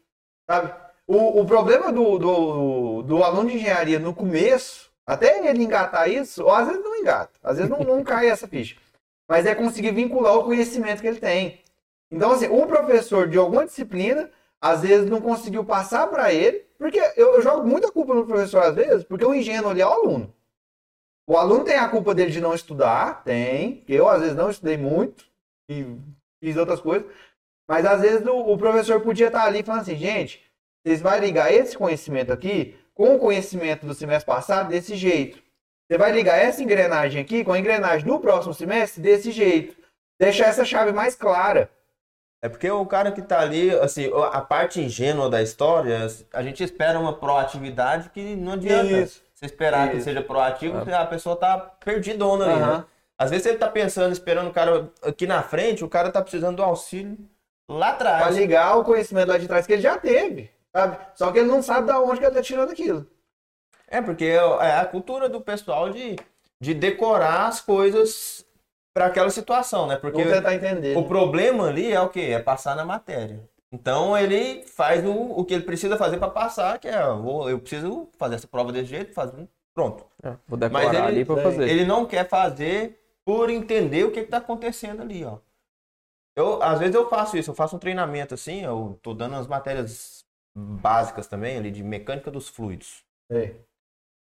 sabe? 0.50 0.74
O, 1.06 1.40
o 1.42 1.46
problema 1.46 1.92
do, 1.92 2.18
do, 2.18 3.02
do 3.02 3.22
aluno 3.22 3.48
de 3.48 3.58
engenharia 3.58 4.00
no 4.00 4.12
começo, 4.12 4.90
até 5.06 5.48
ele 5.48 5.62
engatar 5.62 6.10
isso, 6.10 6.42
ou 6.42 6.50
às 6.52 6.66
vezes 6.66 6.82
não 6.82 6.96
engata, 6.96 7.38
às 7.44 7.58
vezes 7.58 7.70
não, 7.70 7.78
não 7.78 8.02
cai 8.04 8.28
essa 8.28 8.48
ficha, 8.48 8.76
mas 9.28 9.46
é 9.46 9.54
conseguir 9.54 9.92
vincular 9.92 10.34
o 10.34 10.44
conhecimento 10.44 11.00
que 11.00 11.06
ele 11.06 11.20
tem. 11.20 11.61
Então, 12.12 12.32
assim, 12.32 12.46
o 12.46 12.66
professor 12.66 13.26
de 13.26 13.38
alguma 13.38 13.64
disciplina, 13.64 14.30
às 14.60 14.82
vezes 14.82 15.08
não 15.08 15.18
conseguiu 15.18 15.64
passar 15.64 16.06
para 16.08 16.30
ele, 16.32 16.66
porque 16.78 17.00
eu, 17.16 17.40
jogo 17.40 17.66
muita 17.66 17.90
culpa 17.90 18.14
no 18.14 18.26
professor, 18.26 18.62
às 18.62 18.74
vezes, 18.74 19.02
porque 19.02 19.24
o 19.24 19.34
ingênuo 19.34 19.70
ali 19.70 19.80
é 19.80 19.86
o 19.86 19.90
aluno. 19.90 20.34
O 21.26 21.38
aluno 21.38 21.64
tem 21.64 21.76
a 21.76 21.88
culpa 21.88 22.14
dele 22.14 22.30
de 22.30 22.40
não 22.40 22.54
estudar, 22.54 23.24
tem. 23.24 23.82
Eu, 23.88 24.08
às 24.08 24.20
vezes, 24.20 24.36
não 24.36 24.50
estudei 24.50 24.76
muito 24.76 25.24
e 25.70 25.96
fiz 26.38 26.54
outras 26.58 26.80
coisas. 26.80 27.10
Mas, 27.66 27.86
às 27.86 28.02
vezes, 28.02 28.26
o, 28.26 28.52
o 28.52 28.58
professor 28.58 29.00
podia 29.00 29.28
estar 29.28 29.44
ali 29.44 29.62
falando 29.62 29.80
assim, 29.80 29.96
gente, 29.96 30.44
vocês 30.84 31.00
vão 31.00 31.16
ligar 31.18 31.50
esse 31.50 31.78
conhecimento 31.78 32.30
aqui 32.30 32.76
com 32.94 33.14
o 33.14 33.18
conhecimento 33.18 33.86
do 33.86 33.94
semestre 33.94 34.26
passado 34.26 34.68
desse 34.68 34.96
jeito. 34.96 35.42
Você 35.88 35.96
vai 35.96 36.12
ligar 36.12 36.36
essa 36.36 36.62
engrenagem 36.62 37.22
aqui 37.22 37.42
com 37.42 37.52
a 37.52 37.58
engrenagem 37.58 38.06
do 38.06 38.20
próximo 38.20 38.52
semestre 38.52 39.00
desse 39.00 39.30
jeito. 39.30 39.74
Deixar 40.20 40.48
essa 40.48 40.64
chave 40.64 40.92
mais 40.92 41.14
clara. 41.14 41.70
É 42.44 42.48
porque 42.48 42.68
o 42.68 42.84
cara 42.84 43.12
que 43.12 43.22
tá 43.22 43.38
ali, 43.40 43.70
assim, 43.70 44.10
a 44.32 44.40
parte 44.40 44.80
ingênua 44.80 45.30
da 45.30 45.40
história, 45.40 46.06
a 46.32 46.42
gente 46.42 46.62
espera 46.62 46.98
uma 46.98 47.12
proatividade 47.12 48.10
que 48.10 48.34
não 48.34 48.52
adianta. 48.54 48.90
Isso. 48.90 49.22
Você 49.32 49.46
esperar 49.46 49.90
que 49.90 49.96
Isso. 49.96 50.04
seja 50.04 50.22
proativo, 50.22 50.78
a 50.92 51.06
pessoa 51.06 51.36
tá 51.36 51.56
perdidona 51.58 52.44
ali, 52.44 52.54
Aham. 52.62 52.78
né? 52.78 52.84
Às 53.16 53.30
vezes 53.30 53.46
ele 53.46 53.58
tá 53.58 53.68
pensando, 53.68 54.12
esperando 54.12 54.48
o 54.48 54.52
cara 54.52 54.90
aqui 55.04 55.26
na 55.26 55.42
frente, 55.42 55.84
o 55.84 55.88
cara 55.88 56.10
tá 56.10 56.20
precisando 56.20 56.56
do 56.56 56.62
auxílio 56.62 57.16
lá 57.68 57.92
Pra 57.92 58.16
atrás. 58.16 58.36
ligar 58.36 58.76
o 58.76 58.84
conhecimento 58.84 59.28
lá 59.28 59.38
de 59.38 59.46
trás 59.46 59.64
que 59.66 59.74
ele 59.74 59.82
já 59.82 59.96
teve. 59.96 60.50
Sabe? 60.74 60.96
Só 61.14 61.30
que 61.30 61.38
ele 61.38 61.48
não 61.48 61.62
sabe 61.62 61.86
da 61.86 62.00
onde 62.00 62.18
que 62.18 62.26
ele 62.26 62.34
tá 62.34 62.42
tirando 62.42 62.70
aquilo. 62.70 63.06
É, 63.86 64.00
porque 64.00 64.24
é 64.24 64.78
a 64.80 64.84
cultura 64.86 65.28
do 65.28 65.40
pessoal 65.40 65.90
de, 65.90 66.16
de 66.60 66.74
decorar 66.74 67.46
as 67.46 67.60
coisas 67.60 68.44
para 68.94 69.06
aquela 69.06 69.30
situação, 69.30 69.86
né? 69.86 69.96
Porque 69.96 70.18
Vamos 70.22 70.36
tentar 70.38 70.54
entender. 70.54 70.96
o 70.96 71.04
problema 71.06 71.68
ali 71.68 71.92
é 71.92 72.00
o 72.00 72.08
quê? 72.08 72.30
É 72.32 72.38
passar 72.38 72.76
na 72.76 72.84
matéria. 72.84 73.48
Então 73.72 74.16
ele 74.18 74.64
faz 74.66 75.04
o, 75.04 75.10
o 75.12 75.44
que 75.44 75.54
ele 75.54 75.64
precisa 75.64 75.96
fazer 75.96 76.18
para 76.18 76.28
passar, 76.30 76.78
que 76.78 76.86
é, 76.88 77.02
eu, 77.02 77.22
vou- 77.22 77.48
eu 77.48 77.58
preciso 77.58 78.08
fazer 78.18 78.34
essa 78.34 78.46
prova 78.46 78.70
desse 78.70 78.86
jeito, 78.90 79.14
fazer, 79.14 79.48
pronto. 79.74 80.04
É, 80.22 80.30
vou 80.46 80.58
Mas 80.58 80.70
decorar 80.70 80.88
ele- 80.94 81.06
ali 81.06 81.24
pra 81.24 81.34
daí- 81.36 81.44
fazer. 81.44 81.68
Ele 81.68 81.84
não 81.86 82.04
quer 82.04 82.28
fazer 82.28 83.00
por 83.24 83.48
entender 83.48 84.04
o 84.04 84.10
que 84.10 84.20
está 84.20 84.38
acontecendo 84.38 85.00
ali, 85.00 85.24
ó. 85.24 85.38
Eu, 86.36 86.62
às 86.62 86.78
vezes 86.78 86.94
eu 86.94 87.08
faço 87.08 87.36
isso, 87.36 87.50
eu 87.50 87.54
faço 87.54 87.76
um 87.76 87.78
treinamento 87.78 88.34
assim, 88.34 88.62
eu 88.62 88.98
tô 89.02 89.14
dando 89.14 89.36
as 89.36 89.46
matérias 89.46 90.24
básicas 90.56 91.26
também 91.26 91.56
ali 91.56 91.70
de 91.70 91.82
mecânica 91.82 92.30
dos 92.30 92.48
fluidos. 92.48 93.02
É. 93.30 93.54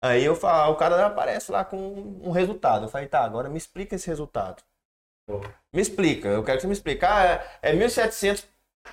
Aí 0.02 0.24
eu 0.24 0.36
falo, 0.36 0.72
o 0.72 0.76
cara 0.76 1.06
aparece 1.06 1.50
lá 1.50 1.64
com 1.64 1.76
um 2.22 2.30
resultado. 2.30 2.84
Eu 2.84 2.88
falei, 2.88 3.08
tá, 3.08 3.24
agora 3.24 3.48
me 3.48 3.58
explica 3.58 3.96
esse 3.96 4.06
resultado. 4.06 4.62
Me 5.72 5.82
explica, 5.82 6.28
eu 6.28 6.44
quero 6.44 6.58
que 6.58 6.62
você 6.62 6.66
me 6.68 6.72
explique. 6.72 7.04
Ah, 7.04 7.44
é, 7.62 7.70
é 7.70 7.72
1700 7.72 8.46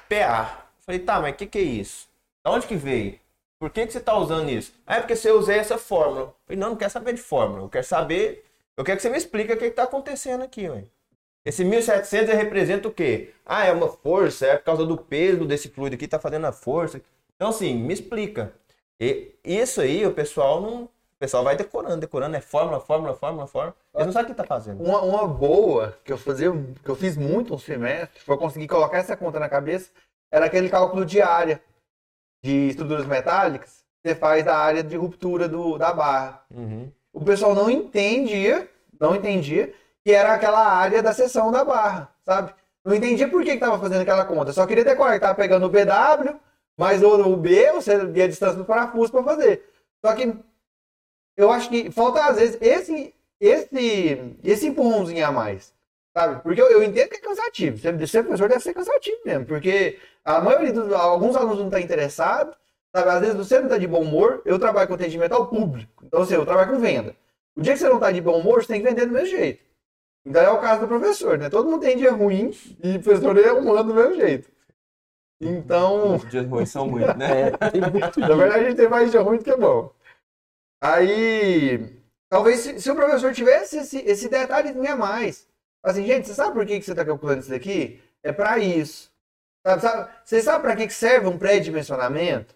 PA. 0.10 0.66
Eu 0.78 0.84
falei, 0.86 1.00
tá, 1.00 1.20
mas 1.22 1.34
o 1.34 1.38
que, 1.38 1.46
que 1.46 1.58
é 1.60 1.62
isso? 1.62 2.08
Da 2.44 2.52
onde 2.52 2.68
que 2.68 2.76
veio? 2.76 3.20
Por 3.60 3.70
que, 3.70 3.86
que 3.86 3.94
você 3.94 4.00
tá 4.00 4.16
usando 4.18 4.50
isso? 4.50 4.74
Ah, 4.86 4.98
é 4.98 5.00
porque 5.00 5.16
você 5.16 5.32
usei 5.32 5.58
essa 5.58 5.78
fórmula. 5.78 6.22
Eu 6.22 6.36
falei, 6.46 6.60
não, 6.60 6.70
não 6.72 6.76
quero 6.76 6.92
saber 6.92 7.13
de 7.13 7.22
fórmula. 7.22 7.63
Eu 7.63 7.70
quero 7.70 7.86
saber, 7.86 8.46
eu 8.76 8.84
quero 8.84 8.98
que 8.98 9.04
você 9.04 9.10
me 9.10 9.18
explique 9.18 9.54
o 9.54 9.58
que, 9.58 9.70
que 9.70 9.76
tá 9.76 9.84
acontecendo 9.84 10.44
aqui, 10.44 10.68
ué. 10.68 10.84
Esse 11.46 11.63
1700 11.63 12.30
ele 12.30 12.42
representa 12.42 12.88
o 12.88 12.92
quê? 12.94 13.34
Ah, 13.46 13.66
é 13.66 13.72
uma 13.72 13.89
força, 13.89 14.48
é 14.48 14.58
por 14.58 14.63
causa 14.63 14.86
do 14.86 14.98
peso 14.98 15.46
desse 15.46 15.70
fluido 15.70 15.96
aqui, 15.96 16.08
tá 16.08 16.20
fazendo 16.20 16.46
a 16.46 16.52
força. 16.52 17.02
Então, 17.36 17.50
assim, 17.50 17.76
me 17.76 17.94
explica. 17.94 18.54
E 18.99 19.36
isso 19.43 19.82
aí, 19.82 20.06
o 20.06 20.13
pessoal 20.13 20.62
não. 20.62 20.84
O 20.84 21.19
pessoal 21.23 21.43
vai 21.43 21.56
decorando, 21.56 22.01
decorando, 22.01 22.36
é 22.36 22.41
fórmula, 22.41 22.82
fórmula, 22.82 23.13
fórmula, 23.13 23.47
fórmula. 23.47 23.75
Eles 23.95 24.08
não 24.08 24.13
sabem 24.13 24.32
o 24.32 24.36
que 24.36 24.41
tá 24.41 24.45
fazendo. 24.45 24.84
Uma, 24.84 25.01
uma 25.01 25.25
boa 25.25 25.97
que 26.03 26.12
eu 26.12 26.17
fazia, 26.17 26.51
que 26.84 26.89
eu 26.89 26.95
fiz 26.95 27.15
muito 27.15 27.56
um 27.56 27.58
semestre, 27.58 28.21
foi 28.21 28.36
conseguir 28.38 28.67
colocar 28.67 28.97
essa 28.97 29.15
conta 29.15 29.39
na 29.39 29.47
cabeça, 29.47 29.89
era 30.29 30.47
aquele 30.47 30.67
cálculo 30.67 31.06
de 31.06 31.21
área 31.21 31.62
de 32.43 32.69
estruturas 32.69 33.06
metálicas. 33.06 33.86
Você 34.03 34.15
faz 34.15 34.45
a 34.47 34.58
área 34.58 34.84
de 34.84 34.97
ruptura 34.97 35.47
do, 35.47 35.77
da 35.77 35.93
barra. 35.93 36.43
Uhum. 36.53 36.91
O 37.13 37.23
pessoal 37.23 37.56
não 37.56 37.69
entendia, 37.69 38.67
não 38.99 39.15
entendia 39.15 39.73
que 40.03 40.12
era 40.12 40.34
aquela 40.34 40.67
área 40.67 41.01
da 41.01 41.13
seção 41.13 41.51
da 41.51 41.63
barra, 41.63 42.10
sabe? 42.25 42.53
Não 42.84 42.93
entendia 42.93 43.29
por 43.29 43.43
que 43.43 43.51
estava 43.51 43.79
fazendo 43.79 44.01
aquela 44.01 44.25
conta. 44.25 44.51
Só 44.51 44.67
queria 44.67 44.84
decorar 44.84 45.12
que 45.12 45.17
estava 45.17 45.36
pegando 45.36 45.65
o 45.65 45.69
BW, 45.69 46.38
mais 46.77 47.03
o, 47.03 47.07
o 47.07 47.38
B, 47.38 47.71
você 47.71 48.05
via 48.05 48.25
a 48.25 48.27
distância 48.27 48.57
do 48.57 48.65
parafuso 48.65 49.12
para 49.12 49.23
fazer. 49.23 49.63
Só 50.03 50.13
que 50.13 50.36
eu 51.38 51.51
acho 51.51 51.69
que 51.69 51.91
falta, 51.91 52.25
às 52.25 52.38
vezes, 52.38 52.57
esse, 52.62 53.13
esse, 53.39 54.36
esse 54.43 54.67
empurrãozinho 54.67 55.25
a 55.25 55.31
mais. 55.31 55.73
Sabe? 56.15 56.41
Porque 56.43 56.62
eu, 56.62 56.69
eu 56.69 56.83
entendo 56.83 57.09
que 57.09 57.15
é 57.15 57.19
cansativo. 57.19 57.77
Ser, 57.77 58.07
ser 58.07 58.23
professor 58.23 58.47
deve 58.47 58.62
ser 58.62 58.73
cansativo 58.73 59.19
mesmo. 59.25 59.45
Porque 59.45 59.99
a 60.23 60.41
maioria 60.41 60.71
dos 60.71 60.93
alguns 60.93 61.36
alunos 61.36 61.59
não 61.59 61.67
está 61.67 61.79
interessado. 61.79 62.55
Sabe? 62.95 63.09
Às 63.09 63.19
vezes 63.21 63.36
você 63.36 63.57
não 63.57 63.65
está 63.65 63.77
de 63.77 63.88
bom 63.88 64.01
humor. 64.01 64.41
Eu 64.45 64.59
trabalho 64.59 64.88
com 64.88 64.93
atendimento 64.93 65.33
ao 65.33 65.47
público. 65.47 66.03
Então, 66.05 66.21
assim, 66.21 66.36
eu 66.36 66.45
trabalho 66.45 66.71
com 66.71 66.79
venda. 66.79 67.15
O 67.55 67.62
dia 67.62 67.73
que 67.73 67.79
você 67.79 67.89
não 67.89 67.95
está 67.95 68.12
de 68.12 68.21
bom 68.21 68.39
humor, 68.39 68.62
você 68.62 68.73
tem 68.73 68.81
que 68.81 68.88
vender 68.88 69.05
do 69.07 69.13
mesmo 69.13 69.29
jeito. 69.29 69.63
Então 70.25 70.41
é 70.41 70.49
o 70.49 70.59
caso 70.59 70.81
do 70.81 70.88
professor, 70.88 71.38
né? 71.38 71.49
Todo 71.49 71.69
mundo 71.69 71.81
tem 71.81 71.97
dia 71.97 72.12
ruim 72.12 72.51
e 72.81 72.95
o 72.95 73.01
professor 73.01 73.38
é 73.38 73.51
humano 73.51 73.83
do 73.83 73.93
mesmo 73.93 74.15
jeito. 74.15 74.49
Então, 75.47 76.15
Os 76.15 76.29
dias 76.29 76.45
ruins 76.47 76.69
são 76.69 76.88
muitos, 76.88 77.15
né? 77.15 77.51
É, 77.62 77.69
tem 77.69 77.82
muito 77.82 78.19
na 78.19 78.27
verdade, 78.36 78.65
a 78.65 78.69
gente 78.69 78.77
tem 78.77 78.89
mais 78.89 79.12
dia 79.12 79.21
ruim 79.21 79.38
do 79.38 79.43
que 79.43 79.56
bom. 79.56 79.91
Aí, 80.82 82.01
talvez 82.29 82.60
se, 82.60 82.79
se 82.79 82.91
o 82.91 82.95
professor 82.95 83.34
tivesse 83.34 83.77
esse, 83.77 83.99
esse 83.99 84.29
detalhezinho 84.29 84.91
a 84.91 84.95
mais. 84.95 85.47
Assim, 85.84 86.06
gente, 86.06 86.27
você 86.27 86.34
sabe 86.34 86.53
por 86.53 86.65
que, 86.65 86.79
que 86.79 86.86
você 86.86 86.91
está 86.91 87.06
calculando 87.06 87.41
isso 87.41 87.49
daqui? 87.49 88.01
É 88.21 88.32
para 88.32 88.58
isso. 88.60 89.12
Sabe, 89.65 89.82
sabe, 89.82 90.12
você 90.23 90.41
sabe 90.41 90.63
para 90.63 90.75
que, 90.75 90.88
que 90.88 90.93
serve 90.93 91.27
um 91.27 91.38
pré-dimensionamento? 91.38 92.53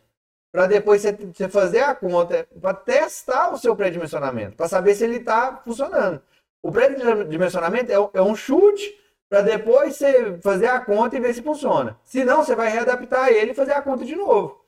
Para 0.51 0.67
depois 0.67 1.01
você, 1.01 1.11
você 1.13 1.47
fazer 1.47 1.79
a 1.81 1.95
conta, 1.95 2.47
para 2.59 2.73
testar 2.73 3.53
o 3.53 3.57
seu 3.57 3.75
pré-dimensionamento, 3.75 4.55
para 4.55 4.67
saber 4.67 4.95
se 4.95 5.03
ele 5.03 5.17
está 5.17 5.57
funcionando. 5.63 6.21
O 6.63 6.71
pré-dimensionamento 6.71 7.91
é, 7.91 7.95
é 7.95 8.21
um 8.21 8.35
chute 8.35 8.97
para 9.29 9.41
depois 9.41 9.95
você 9.97 10.39
fazer 10.41 10.67
a 10.67 10.79
conta 10.79 11.17
e 11.17 11.19
ver 11.19 11.33
se 11.33 11.41
funciona. 11.41 11.99
Se 12.03 12.23
não, 12.23 12.43
você 12.43 12.55
vai 12.55 12.69
readaptar 12.69 13.29
ele 13.29 13.51
e 13.51 13.55
fazer 13.55 13.73
a 13.73 13.81
conta 13.81 14.05
de 14.05 14.15
novo. 14.15 14.63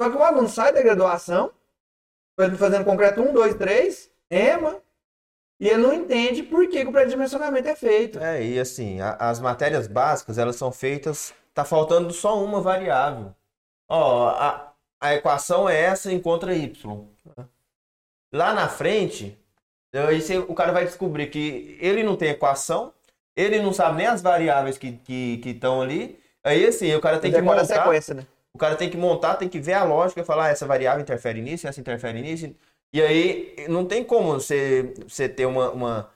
Só 0.00 0.10
que 0.10 0.16
o 0.16 0.22
aluno 0.22 0.48
sai 0.48 0.72
da 0.72 0.82
graduação, 0.82 1.52
fazendo 2.58 2.84
concreto 2.84 3.20
1, 3.22 3.32
2, 3.32 3.54
3, 3.54 4.10
EMA, 4.30 4.82
e 5.60 5.68
ele 5.68 5.82
não 5.82 5.92
entende 5.94 6.42
por 6.42 6.68
que, 6.68 6.82
que 6.82 6.88
o 6.88 6.92
pré-dimensionamento 6.92 7.68
é 7.68 7.76
feito. 7.76 8.18
É, 8.18 8.44
e 8.44 8.58
assim, 8.58 9.00
a- 9.00 9.16
as 9.20 9.38
matérias 9.40 9.86
básicas, 9.86 10.36
elas 10.36 10.56
são 10.56 10.72
feitas, 10.72 11.32
tá 11.54 11.64
faltando 11.64 12.12
só 12.12 12.42
uma 12.42 12.60
variável. 12.60 13.32
Ó, 13.88 14.28
a, 14.30 14.72
a 15.00 15.14
equação 15.14 15.68
é 15.68 15.80
essa, 15.80 16.12
encontra 16.12 16.54
y. 16.54 16.72
Lá 18.32 18.52
na 18.52 18.68
frente, 18.68 19.38
aí 19.92 20.20
você- 20.20 20.38
o 20.38 20.54
cara 20.54 20.72
vai 20.72 20.84
descobrir 20.84 21.28
que 21.28 21.78
ele 21.80 22.02
não 22.02 22.16
tem 22.16 22.30
equação, 22.30 22.92
ele 23.36 23.60
não 23.60 23.72
sabe 23.72 23.96
nem 23.98 24.06
as 24.06 24.22
variáveis 24.22 24.78
que 24.78 24.88
estão 24.88 25.04
que, 25.04 25.38
que 25.38 25.66
ali. 25.66 26.20
Aí 26.42 26.66
assim, 26.66 26.94
o 26.94 27.00
cara 27.00 27.18
tem 27.18 27.32
que 27.32 27.38
a 27.38 27.42
montar, 27.42 27.64
sequência, 27.64 28.14
né? 28.14 28.26
o 28.52 28.58
cara 28.58 28.76
tem 28.76 28.90
que 28.90 28.96
montar, 28.96 29.34
tem 29.36 29.48
que 29.48 29.58
ver 29.58 29.72
a 29.72 29.84
lógica 29.84 30.20
e 30.20 30.24
falar, 30.24 30.46
ah, 30.46 30.48
essa 30.50 30.66
variável 30.66 31.00
interfere 31.02 31.40
nisso, 31.40 31.66
essa 31.66 31.80
interfere 31.80 32.20
nisso. 32.20 32.54
E 32.92 33.02
aí 33.02 33.66
não 33.68 33.84
tem 33.84 34.04
como 34.04 34.34
você, 34.34 34.94
você 35.08 35.28
ter 35.28 35.46
uma, 35.46 35.70
uma, 35.70 36.10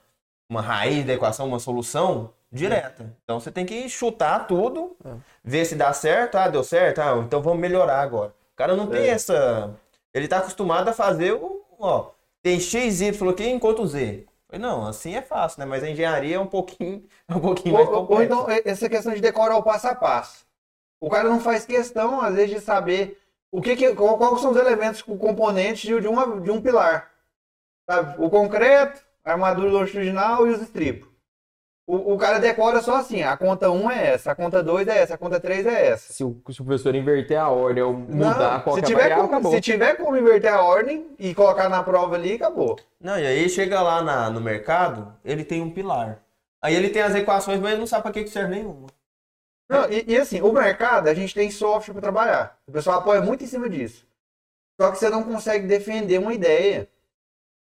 uma 0.49 0.61
raiz 0.61 1.05
da 1.05 1.13
equação, 1.13 1.47
uma 1.47 1.59
solução 1.59 2.31
direta. 2.51 3.13
Então 3.23 3.39
você 3.39 3.51
tem 3.51 3.65
que 3.65 3.89
chutar 3.89 4.47
tudo, 4.47 4.95
É. 5.05 5.09
ver 5.43 5.65
se 5.65 5.75
dá 5.75 5.91
certo. 5.93 6.35
Ah, 6.35 6.47
deu 6.47 6.63
certo, 6.63 6.99
ah, 6.99 7.21
então 7.25 7.41
vamos 7.41 7.59
melhorar 7.59 8.01
agora. 8.01 8.33
O 8.53 8.55
cara 8.55 8.75
não 8.75 8.87
tem 8.87 9.01
É. 9.03 9.09
essa. 9.09 9.71
Ele 10.13 10.27
tá 10.27 10.37
acostumado 10.37 10.87
a 10.87 10.93
fazer 10.93 11.33
o. 11.33 11.61
Ó, 11.77 12.11
tem 12.41 12.59
X, 12.59 13.01
Y 13.01 13.29
aqui 13.29 13.47
enquanto 13.47 13.85
Z. 13.85 14.25
Falei, 14.49 14.61
Não, 14.61 14.85
assim 14.87 15.15
é 15.15 15.21
fácil, 15.21 15.59
né? 15.61 15.65
Mas 15.65 15.81
a 15.83 15.89
engenharia 15.89 16.35
é 16.35 16.39
um 16.39 16.47
pouquinho, 16.47 17.07
é 17.27 17.33
um 17.35 17.39
pouquinho 17.39 17.73
mais 17.75 17.87
Ou, 17.87 17.93
ou 18.09 18.21
complexa. 18.21 18.21
então, 18.21 18.47
essa 18.65 18.89
questão 18.89 19.13
de 19.13 19.21
decorar 19.21 19.57
o 19.57 19.63
passo 19.63 19.87
a 19.87 19.95
passo. 19.95 20.45
O 21.01 21.09
cara 21.09 21.29
não 21.29 21.39
faz 21.39 21.65
questão, 21.65 22.21
às 22.21 22.35
vezes, 22.35 22.51
de 22.55 22.61
saber 22.61 23.19
o 23.51 23.61
que, 23.61 23.75
que 23.75 23.95
qual- 23.95 24.17
quais 24.17 24.41
são 24.41 24.51
os 24.51 24.57
elementos, 24.57 25.03
o 25.07 25.17
componente 25.17 25.87
de, 25.87 25.99
de 26.01 26.07
uma, 26.07 26.41
de 26.41 26.51
um 26.51 26.61
pilar. 26.61 27.11
Sabe? 27.89 28.23
O 28.23 28.29
concreto, 28.31 29.01
a 29.25 29.33
armadura 29.33 29.71
longitudinal 29.71 30.47
e 30.47 30.51
os 30.51 30.61
estribos. 30.61 31.08
O, 31.91 32.13
o 32.13 32.17
cara 32.19 32.37
decora 32.37 32.83
só 32.83 32.97
assim, 32.97 33.23
a 33.23 33.35
conta 33.35 33.71
1 33.71 33.89
é 33.89 34.13
essa, 34.13 34.31
a 34.31 34.35
conta 34.35 34.61
2 34.61 34.87
é 34.87 34.99
essa, 34.99 35.15
a 35.15 35.17
conta 35.17 35.39
3 35.39 35.65
é 35.65 35.87
essa. 35.87 36.13
Se 36.13 36.23
o, 36.23 36.39
se 36.51 36.61
o 36.61 36.63
professor 36.63 36.93
inverter 36.93 37.39
a 37.41 37.49
ordem 37.49 37.81
ou 37.81 37.93
mudar 37.93 38.57
Não, 38.57 38.61
qualquer 38.61 38.81
se, 38.81 38.85
tiver 38.85 39.01
variável, 39.01 39.23
como, 39.23 39.35
acabou. 39.37 39.51
se 39.53 39.59
tiver 39.61 39.95
como 39.95 40.15
inverter 40.15 40.53
a 40.53 40.61
ordem 40.61 41.07
e 41.17 41.33
colocar 41.33 41.67
na 41.67 41.81
prova 41.81 42.13
ali, 42.13 42.33
acabou. 42.33 42.77
Não, 43.01 43.17
e 43.17 43.25
aí 43.25 43.49
chega 43.49 43.81
lá 43.81 44.03
na- 44.03 44.29
no 44.29 44.39
mercado, 44.39 45.15
ele 45.25 45.43
tem 45.43 45.63
um 45.63 45.71
pilar. 45.71 46.19
Aí 46.61 46.75
ele 46.75 46.89
tem 46.89 47.01
as 47.01 47.15
equações, 47.15 47.59
mas 47.59 47.71
ele 47.71 47.79
não 47.79 47.87
sabe 47.87 48.03
pra 48.03 48.11
que 48.11 48.23
que 48.23 48.29
serve 48.29 48.53
nenhuma. 48.53 48.85
Não, 49.67 49.89
e, 49.91 50.05
e 50.09 50.15
assim, 50.15 50.41
o 50.41 50.53
mercado, 50.53 51.07
a 51.07 51.13
gente 51.15 51.33
tem 51.33 51.49
software 51.49 51.93
para 51.95 52.01
trabalhar. 52.03 52.55
O 52.67 52.71
pessoal 52.71 52.99
apoia 52.99 53.19
muito 53.19 53.43
em 53.43 53.47
cima 53.47 53.67
disso. 53.67 54.05
Só 54.79 54.91
que 54.91 54.99
você 54.99 55.09
não 55.09 55.23
consegue 55.23 55.65
defender 55.65 56.19
uma 56.19 56.35
ideia. 56.35 56.87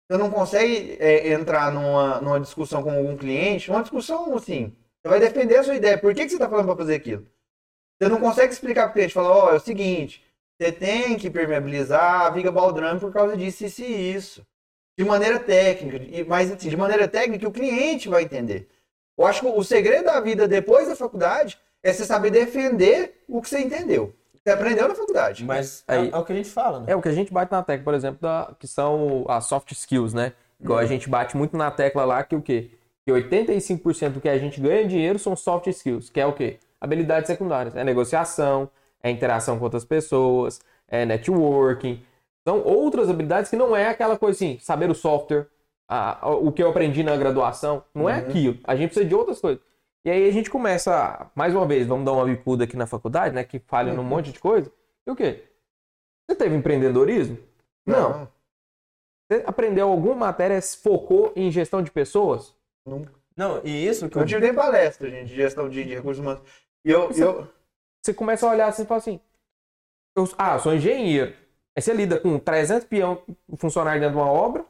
Você 0.09 0.19
não 0.19 0.31
consegue 0.31 0.97
é, 1.01 1.33
entrar 1.33 1.73
numa, 1.73 2.21
numa 2.21 2.41
discussão 2.41 2.83
com 2.83 2.91
algum 2.91 3.17
cliente, 3.17 3.71
uma 3.71 3.83
discussão 3.83 4.35
assim. 4.37 4.75
Você 5.03 5.09
vai 5.09 5.21
defender 5.21 5.57
a 5.59 5.65
sua 5.65 5.75
ideia. 5.77 5.99
Por 5.99 6.15
que, 6.15 6.23
que 6.23 6.29
você 6.29 6.37
está 6.37 6.49
falando 6.49 6.67
para 6.67 6.77
fazer 6.77 6.95
aquilo? 6.95 7.27
Você 8.01 8.09
não 8.11 8.21
consegue 8.21 8.53
explicar 8.53 8.85
para 8.85 8.91
o 8.91 8.95
cliente, 8.95 9.15
falar, 9.15 9.31
ó, 9.31 9.53
é 9.53 9.57
o 9.57 9.61
seguinte, 9.61 10.23
você 10.61 10.71
tem 10.71 11.17
que 11.17 11.31
permeabilizar 11.31 12.23
a 12.27 12.31
viga 12.31 12.53
baldrame 12.53 13.01
por 13.01 13.13
causa 13.13 13.37
disso, 13.37 13.65
isso 13.65 13.83
e 13.83 14.15
isso. 14.15 14.47
De 14.99 15.05
maneira 15.05 15.39
técnica, 15.39 15.99
e- 15.99 16.25
mas 16.25 16.51
assim, 16.51 16.69
de 16.69 16.77
maneira 16.77 17.09
técnica 17.09 17.49
o 17.49 17.53
cliente 17.53 18.09
vai 18.09 18.23
entender. 18.25 18.69
Eu 19.19 19.27
acho 19.27 19.41
que 19.41 19.47
o 19.47 19.65
segredo 19.65 20.05
da 20.05 20.21
vida 20.21 20.47
depois 20.47 20.89
da 20.89 20.97
faculdade 20.97 21.59
é 21.83 21.93
você 21.93 22.05
saber 22.05 22.31
defender 22.31 23.23
o 23.29 23.41
que 23.41 23.49
você 23.49 23.61
entendeu. 23.61 24.15
Você 24.47 24.51
aprendeu 24.53 24.87
na 24.87 24.95
faculdade. 24.95 25.45
Mas 25.45 25.83
Aí- 25.89 26.09
é, 26.09 26.15
é 26.15 26.17
o 26.17 26.25
que 26.25 26.33
a 26.33 26.37
gente 26.37 26.49
fala, 26.51 26.79
né? 26.79 26.87
É 26.89 26.95
o 26.95 27.03
que 27.03 27.09
a 27.09 27.13
gente 27.13 27.33
bate 27.33 27.51
na 27.51 27.65
tecla, 27.65 27.83
por 27.85 27.95
exemplo, 27.95 28.21
da, 28.23 28.55
que 28.61 28.69
são 28.69 29.25
as 29.29 29.45
soft 29.47 29.73
skills, 29.73 30.15
né? 30.15 30.35
Igual 30.61 30.79
a 30.79 30.87
gente 30.87 31.09
bate 31.11 31.37
muito 31.37 31.57
na 31.57 31.69
tecla 31.69 32.05
lá 32.05 32.23
que 32.23 32.37
o 32.37 32.41
quê? 32.41 32.71
Que 33.05 33.13
85% 33.13 34.11
do 34.11 34.21
que 34.21 34.29
a 34.29 34.39
gente 34.39 34.61
ganha 34.61 34.87
dinheiro 34.87 35.19
são 35.19 35.35
soft 35.35 35.67
skills, 35.67 36.09
que 36.11 36.21
é 36.21 36.27
o 36.27 36.33
quê? 36.33 36.61
Habilidades 36.81 37.27
secundárias. 37.27 37.75
É 37.75 37.83
negociação, 37.83 38.71
é 39.03 39.11
interação 39.11 39.59
com 39.59 39.65
outras 39.65 39.85
pessoas, 39.85 40.61
é 40.87 41.05
networking. 41.05 42.01
São 42.47 42.63
outras 42.63 43.11
habilidades 43.11 43.51
que 43.51 43.57
não 43.57 43.75
é 43.75 43.89
aquela 43.89 44.17
coisa 44.17 44.37
assim, 44.37 44.59
saber 44.61 44.89
o 44.89 44.95
software, 44.95 45.49
a- 45.89 46.25
a- 46.25 46.31
o 46.31 46.53
que 46.53 46.63
eu 46.63 46.71
aprendi 46.71 47.03
na 47.03 47.17
graduação. 47.17 47.83
Não 47.93 48.09
é 48.09 48.15
Uhum. 48.15 48.29
aquilo. 48.29 48.59
A 48.63 48.77
gente 48.77 48.91
precisa 48.91 49.09
de 49.09 49.15
outras 49.15 49.41
coisas. 49.41 49.61
E 50.07 50.11
aí 50.11 50.29
a 50.29 50.31
gente 50.31 50.49
começa, 50.49 51.29
mais 51.35 51.53
uma 51.53 51.67
vez, 51.67 51.85
vamos 51.85 52.05
dar 52.05 52.13
uma 52.13 52.25
bicuda 52.25 52.63
aqui 52.63 52.77
na 52.77 52.87
faculdade, 52.87 53.35
né? 53.35 53.43
Que 53.43 53.59
falha 53.59 53.93
num 53.93 54.05
monte 54.05 54.31
de 54.31 54.39
coisa. 54.39 54.71
E 55.05 55.11
o 55.11 55.17
quê? 55.17 55.43
Você 56.31 56.37
teve 56.37 56.55
empreendedorismo? 56.55 57.37
Não. 57.85 58.29
Você 59.29 59.43
aprendeu 59.45 59.89
alguma 59.89 60.15
matéria, 60.15 60.61
se 60.61 60.77
focou 60.77 61.33
em 61.35 61.51
gestão 61.51 61.83
de 61.83 61.91
pessoas? 61.91 62.55
Nunca. 62.87 63.13
Não, 63.37 63.61
e 63.65 63.85
isso 63.85 64.09
que 64.09 64.17
Eu 64.17 64.21
eu... 64.23 64.27
tive 64.29 64.43
nem 64.43 64.55
palestra, 64.55 65.11
gente, 65.11 65.27
de 65.29 65.35
gestão 65.35 65.69
de, 65.69 65.83
de 65.83 65.95
recursos 65.97 66.23
humanos. 66.23 66.41
E 66.85 66.91
eu, 66.93 67.11
Isso- 67.11 67.23
eu, 67.25 67.49
Você 68.01 68.15
começa 68.15 68.47
a 68.47 68.51
olhar 68.53 68.69
assim 68.69 68.85
e 68.85 68.87
fala 68.87 68.99
assim: 68.99 69.21
eu, 70.17 70.25
ah, 70.39 70.55
eu 70.55 70.61
sou 70.61 70.73
engenheiro. 70.73 71.35
Aí 71.77 71.83
você 71.83 71.93
lida 71.93 72.21
com 72.21 72.39
300 72.39 72.87
peão 72.87 73.21
funcionários 73.59 74.01
dentro 74.01 74.17
de 74.17 74.23
uma 74.23 74.31
obra, 74.31 74.65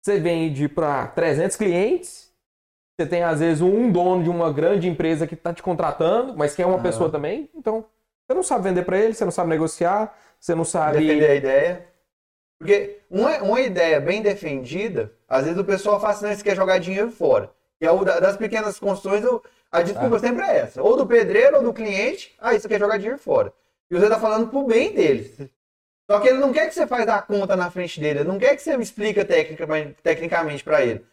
você 0.00 0.20
vende 0.20 0.68
para 0.68 1.08
300 1.08 1.56
clientes, 1.56 2.29
você 3.00 3.06
tem 3.06 3.22
às 3.22 3.40
vezes 3.40 3.62
um 3.62 3.90
dono 3.90 4.22
de 4.22 4.28
uma 4.28 4.52
grande 4.52 4.86
empresa 4.88 5.26
que 5.26 5.34
está 5.34 5.54
te 5.54 5.62
contratando, 5.62 6.36
mas 6.36 6.54
que 6.54 6.62
é 6.62 6.66
uma 6.66 6.74
Aham. 6.74 6.82
pessoa 6.82 7.10
também. 7.10 7.48
Então, 7.54 7.84
você 8.26 8.34
não 8.34 8.42
sabe 8.42 8.64
vender 8.64 8.84
para 8.84 8.98
ele, 8.98 9.14
você 9.14 9.24
não 9.24 9.32
sabe 9.32 9.48
negociar, 9.48 10.14
você 10.38 10.54
não 10.54 10.64
sabe. 10.64 10.98
defender 10.98 11.30
a 11.30 11.34
ideia. 11.34 11.86
Porque 12.58 12.98
uma, 13.10 13.38
uma 13.38 13.60
ideia 13.60 13.98
bem 14.00 14.20
defendida, 14.20 15.10
às 15.26 15.44
vezes 15.44 15.58
o 15.58 15.64
pessoal 15.64 15.98
fala 15.98 16.12
assim, 16.12 16.26
não, 16.26 16.34
você 16.34 16.42
quer 16.42 16.54
jogar 16.54 16.78
dinheiro 16.78 17.10
fora. 17.10 17.50
E 17.80 17.86
é 17.86 18.20
das 18.20 18.36
pequenas 18.36 18.78
construções, 18.78 19.24
eu- 19.24 19.42
a 19.72 19.80
desculpa 19.80 20.18
sempre 20.18 20.42
é 20.44 20.58
essa. 20.58 20.82
Ou 20.82 20.94
do 20.96 21.06
pedreiro 21.06 21.56
ou 21.56 21.62
do 21.62 21.72
cliente, 21.72 22.34
ah, 22.38 22.54
isso 22.54 22.68
quer 22.68 22.78
jogar 22.78 22.98
dinheiro 22.98 23.18
fora. 23.18 23.50
E 23.90 23.98
você 23.98 24.10
tá 24.10 24.18
falando 24.20 24.48
pro 24.48 24.64
bem 24.64 24.92
deles. 24.92 25.38
Só 26.10 26.20
que 26.20 26.28
ele 26.28 26.38
não 26.38 26.52
quer 26.52 26.68
que 26.68 26.74
você 26.74 26.86
faz 26.86 27.08
a 27.08 27.22
conta 27.22 27.56
na 27.56 27.70
frente 27.70 27.98
dele, 27.98 28.20
ele 28.20 28.28
não 28.28 28.38
quer 28.38 28.54
que 28.56 28.62
você 28.62 28.76
explica 28.76 29.24
tecnicamente, 29.24 29.94
tecnicamente 30.02 30.62
para 30.62 30.84
ele. 30.84 31.06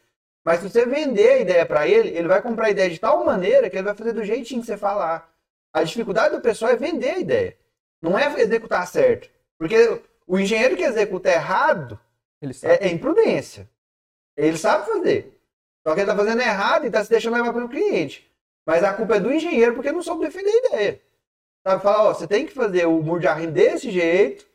Mas 0.47 0.62
se 0.62 0.69
você 0.69 0.86
vender 0.86 1.29
a 1.29 1.39
ideia 1.39 1.65
para 1.65 1.86
ele, 1.86 2.07
ele 2.07 2.25
vai 2.25 2.41
comprar 2.41 2.67
a 2.67 2.69
ideia 2.69 2.89
de 2.89 2.97
tal 2.97 3.25
maneira 3.25 3.69
que 3.69 3.75
ele 3.75 3.83
vai 3.83 3.93
fazer 3.93 4.13
do 4.13 4.23
jeitinho 4.23 4.62
que 4.62 4.67
você 4.67 4.77
falar. 4.77 5.29
A 5.73 5.83
dificuldade 5.83 6.38
do 6.38 6.41
pessoal 6.41 6.71
é 6.71 6.77
vender 6.77 7.10
a 7.10 7.19
ideia. 7.19 7.57
Não 8.01 8.17
é 8.17 8.33
executar 8.39 8.88
certo. 8.88 9.29
Porque 9.60 10.01
o 10.25 10.39
engenheiro 10.39 10.77
que 10.77 10.83
executa 10.83 11.29
errado 11.29 11.99
Ele 12.41 12.53
sabe. 12.53 12.75
é, 12.75 12.88
é 12.88 12.93
imprudência. 12.93 13.69
Ele 14.38 14.57
sabe 14.57 14.86
fazer. 14.86 15.38
Só 15.86 15.93
que 15.93 15.99
ele 15.99 16.10
está 16.10 16.15
fazendo 16.15 16.41
errado 16.41 16.86
e 16.86 16.88
está 16.88 17.03
se 17.03 17.10
deixando 17.10 17.36
levar 17.36 17.51
pelo 17.51 17.67
cliente. 17.67 18.25
Mas 18.65 18.86
a 18.86 18.93
culpa 18.93 19.17
é 19.17 19.19
do 19.19 19.33
engenheiro 19.33 19.73
porque 19.73 19.91
não 19.91 20.01
soube 20.01 20.25
defender 20.25 20.49
a 20.49 20.67
ideia. 20.67 21.01
Sabe? 21.67 21.83
Falar, 21.83 22.03
ó, 22.05 22.13
você 22.13 22.25
tem 22.25 22.45
que 22.45 22.53
fazer 22.53 22.86
o 22.86 23.03
muro 23.03 23.19
de 23.19 23.27
arrimo 23.27 23.51
desse 23.51 23.91
jeito, 23.91 24.47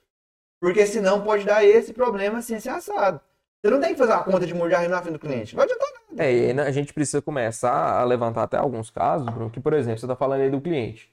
porque 0.59 0.87
senão 0.87 1.23
pode 1.23 1.45
dar 1.45 1.63
esse 1.63 1.93
problema 1.93 2.39
assim, 2.39 2.55
assim, 2.55 2.71
assado. 2.71 3.21
Você 3.63 3.71
não 3.71 3.81
tem 3.81 3.93
que 3.93 3.99
fazer 3.99 4.13
uma 4.13 4.25
conta 4.25 4.47
de 4.47 4.55
muro 4.55 4.69
de 4.69 4.75
arrimo 4.75 4.91
na 4.95 5.01
frente 5.01 5.13
do 5.13 5.19
cliente. 5.21 5.55
Não 5.55 5.63
adianta 5.63 5.85
nada. 6.11 6.25
É, 6.25 6.33
e 6.33 6.53
né, 6.53 6.63
a 6.65 6.71
gente 6.73 6.93
precisa 6.93 7.23
começar 7.23 8.01
a 8.01 8.05
levantar 8.05 8.43
até 8.43 8.57
alguns 8.57 8.91
casos, 8.91 9.29
Bruno, 9.33 9.51
que, 9.51 9.61
por 9.61 9.73
exemplo, 9.73 9.99
você 10.01 10.07
está 10.07 10.17
falando 10.17 10.41
aí 10.41 10.51
do 10.51 10.61
cliente. 10.61 11.11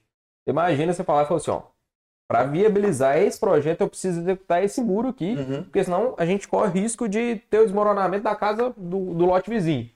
Imagina 0.48 0.92
você 0.92 1.04
falar 1.04 1.22
e 1.22 1.26
falar 1.26 1.38
assim, 1.38 1.50
ó, 1.52 1.62
para 2.28 2.44
viabilizar 2.44 3.18
esse 3.18 3.38
projeto 3.38 3.82
eu 3.82 3.88
preciso 3.88 4.20
executar 4.20 4.62
esse 4.64 4.80
muro 4.82 5.08
aqui, 5.08 5.36
Uhum. 5.36 5.62
porque 5.64 5.82
senão 5.84 6.14
a 6.18 6.26
gente 6.26 6.48
corre 6.48 6.80
risco 6.80 7.08
de 7.08 7.36
ter 7.48 7.60
o 7.60 7.64
desmoronamento 7.64 8.24
da 8.24 8.34
casa 8.34 8.70
do, 8.76 9.14
do 9.14 9.26
lote 9.26 9.48
vizinho. 9.48 9.88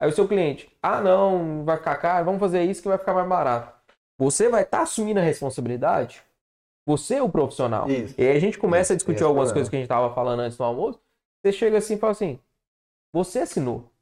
Aí 0.00 0.08
o 0.08 0.12
seu 0.12 0.28
cliente, 0.28 0.70
ah 0.82 1.00
não, 1.00 1.64
vai 1.64 1.76
ficar 1.78 1.96
caro, 1.96 2.24
vamos 2.26 2.40
fazer 2.40 2.62
isso 2.64 2.82
que 2.82 2.88
vai 2.88 2.98
ficar 2.98 3.14
mais 3.14 3.28
barato. 3.28 3.72
Você 4.18 4.48
vai 4.48 4.62
estar 4.62 4.82
assumindo 4.82 5.20
a 5.20 5.22
responsabilidade? 5.22 6.22
Você 6.86 7.14
é 7.14 7.22
o 7.22 7.28
profissional. 7.30 7.88
Isso. 7.88 8.14
E 8.18 8.22
aí 8.26 8.36
a 8.36 8.40
gente 8.40 8.58
começa 8.58 8.92
a 8.92 8.94
Esse- 8.94 8.96
discutir 8.96 9.22
é 9.22 9.26
algumas 9.26 9.48
problema. 9.48 9.54
coisas 9.54 9.68
que 9.70 9.76
a 9.76 9.78
gente 9.78 9.86
estava 9.86 10.14
falando 10.14 10.40
antes 10.40 10.56
do 10.58 10.64
almoço. 10.64 11.00
Você 11.44 11.52
chega 11.52 11.76
assim 11.76 11.94
e 11.94 11.98
fala 11.98 12.12
assim: 12.12 12.38
você 13.12 13.40
assinou. 13.40 13.92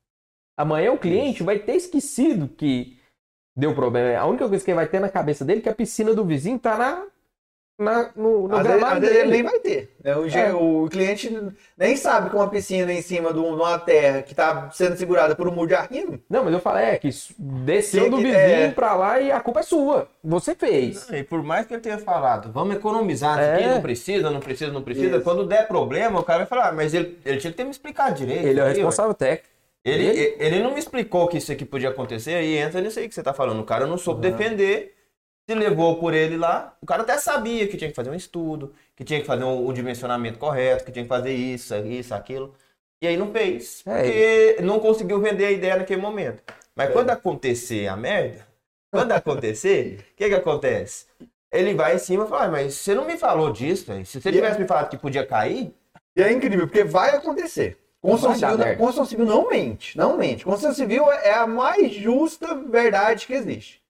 Amanhã 0.56 0.92
o 0.92 0.98
cliente 0.98 1.42
vai 1.42 1.58
ter 1.58 1.74
esquecido 1.74 2.46
que 2.46 2.96
deu 3.56 3.74
problema. 3.74 4.16
A 4.16 4.26
única 4.26 4.48
coisa 4.48 4.64
que 4.64 4.70
ele 4.70 4.76
vai 4.76 4.88
ter 4.88 5.00
na 5.00 5.08
cabeça 5.08 5.44
dele 5.44 5.58
é 5.58 5.62
que 5.62 5.68
a 5.68 5.74
piscina 5.74 6.14
do 6.14 6.24
vizinho 6.24 6.56
tá 6.56 6.78
na, 6.78 7.04
na, 7.78 8.10
no, 8.14 8.46
no 8.46 8.56
Às 8.56 8.62
gramado 8.62 9.00
vezes 9.00 9.16
dele. 9.16 9.30
nem 9.30 9.42
vai 9.42 9.58
ter. 9.58 9.90
né? 10.04 10.14
O, 10.16 10.26
É. 10.28 10.54
o 10.54 10.88
cliente 10.90 11.36
nem 11.76 11.96
sabe 11.96 12.30
que 12.30 12.36
uma 12.36 12.48
piscina 12.48 12.92
em 12.92 13.02
cima 13.02 13.32
de 13.32 13.38
um- 13.40 13.54
uma 13.56 13.78
terra 13.78 14.22
que 14.22 14.32
está 14.32 14.70
sendo 14.70 14.96
segurada 14.96 15.34
por 15.34 15.48
um 15.48 15.52
muro 15.52 15.68
de 15.68 15.74
arrimo. 15.74 16.20
Não, 16.30 16.44
mas 16.44 16.52
eu 16.52 16.60
falei, 16.60 16.84
é 16.90 16.98
que 16.98 17.08
desceu 17.38 18.04
Que- 18.04 18.10
do 18.10 18.16
vizinho 18.18 18.34
é. 18.36 18.70
pra 18.70 18.94
lá 18.94 19.18
e 19.20 19.32
a 19.32 19.40
culpa 19.40 19.60
é 19.60 19.62
sua. 19.64 20.06
Você 20.22 20.54
fez. 20.54 21.08
E 21.10 21.24
por 21.24 21.42
mais 21.42 21.66
que 21.66 21.74
ele 21.74 21.80
tenha 21.80 21.98
falado, 21.98 22.52
vamos 22.52 22.76
economizar 22.76 23.38
É. 23.40 23.54
aqui, 23.54 23.66
não 23.66 23.80
precisa, 23.80 24.30
não 24.30 24.40
precisa, 24.40 24.70
não 24.72 24.82
precisa. 24.82 25.16
Isso. 25.16 25.24
Quando 25.24 25.46
der 25.46 25.66
problema, 25.66 26.20
o 26.20 26.24
cara 26.24 26.40
vai 26.40 26.46
falar, 26.46 26.68
"Ah, 26.68 26.72
mas 26.72 26.94
ele, 26.94 27.18
ele 27.24 27.38
tinha 27.38 27.50
que 27.50 27.56
ter 27.56 27.64
me 27.64 27.70
explicado 27.70 28.14
direito. 28.14 28.46
Ele 28.46 28.60
é 28.60 28.62
o 28.62 28.66
aqui, 28.66 28.74
ué." 28.74 28.84
responsável 28.84 29.14
técnico. 29.14 29.48
Ele, 29.84 30.36
Ele? 30.38 30.62
não 30.62 30.74
me 30.74 30.78
explicou 30.78 31.26
que 31.26 31.38
isso 31.38 31.50
aqui 31.50 31.64
podia 31.64 31.88
acontecer, 31.88 32.34
aí 32.34 32.56
entra 32.56 32.80
nisso 32.80 33.00
aí 33.00 33.08
que 33.08 33.14
você 33.14 33.22
tá 33.22 33.32
falando. 33.32 33.58
O 33.60 33.64
cara 33.64 33.84
não 33.84 33.98
soube 33.98 34.20
defender, 34.20 34.94
se 35.48 35.54
levou 35.54 35.98
por 35.98 36.14
ele 36.14 36.36
lá. 36.36 36.76
O 36.80 36.86
cara 36.86 37.02
até 37.02 37.18
sabia 37.18 37.66
que 37.68 37.76
tinha 37.76 37.90
que 37.90 37.96
fazer 37.96 38.10
um 38.10 38.14
estudo, 38.14 38.72
que 38.96 39.04
tinha 39.04 39.20
que 39.20 39.26
fazer 39.26 39.44
um, 39.44 39.68
um 39.68 39.72
dimensionamento 39.72 40.38
correto, 40.38 40.84
que 40.84 40.92
tinha 40.92 41.04
que 41.04 41.08
fazer 41.08 41.32
isso, 41.32 41.74
isso, 41.76 42.14
aquilo. 42.14 42.54
E 43.02 43.06
aí 43.08 43.16
não 43.16 43.32
fez. 43.32 43.82
É, 43.86 44.02
Porque 44.02 44.56
não 44.62 44.78
conseguiu 44.78 45.20
vender 45.20 45.46
a 45.46 45.50
ideia 45.50 45.76
naquele 45.76 46.00
momento. 46.00 46.42
Mas 46.74 46.90
quando 46.92 47.10
acontecer 47.10 47.88
a 47.88 47.96
merda, 47.96 48.46
quando 48.92 49.12
acontecer, 49.12 49.98
o 50.00 50.04
que 50.16 50.28
que 50.28 50.34
acontece? 50.34 51.06
Ele 51.52 51.74
vai 51.74 51.96
em 51.96 51.98
cima 51.98 52.24
e 52.24 52.28
fala, 52.28 52.44
"Ah, 52.44 52.48
mas 52.48 52.74
você 52.74 52.94
não 52.94 53.04
me 53.04 53.18
falou 53.18 53.52
disso, 53.52 53.86
velho. 53.86 54.06
Se 54.06 54.20
você 54.20 54.28
E- 54.30 54.32
tivesse 54.32 54.58
me 54.58 54.66
falado 54.66 54.88
que 54.88 54.96
podia 54.96 55.26
cair, 55.26 55.74
E 56.16 56.22
é 56.22 56.30
incrível, 56.30 56.66
porque 56.66 56.84
vai 56.84 57.10
acontecer. 57.16 57.78
Construção 58.00 58.34
civil, 58.34 58.58
não, 58.58 58.76
construção 58.76 59.04
civil 59.06 59.24
não 59.26 59.48
mente, 59.48 59.96
não 59.96 60.16
mente. 60.16 60.44
Construção 60.44 60.74
civil 60.74 61.10
é 61.10 61.32
a 61.34 61.46
mais 61.46 61.92
justa 61.92 62.54
verdade 62.54 63.26
que 63.26 63.32
existe. 63.32 63.81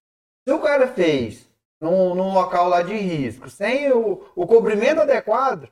Se 0.46 0.52
o 0.52 0.58
cara 0.60 0.88
fez 0.88 1.46
num, 1.80 2.14
num 2.14 2.32
local 2.32 2.68
lá 2.68 2.82
de 2.82 2.94
risco, 2.94 3.48
sem 3.48 3.92
o, 3.92 4.24
o 4.34 4.46
cobrimento 4.46 5.00
adequado, 5.00 5.68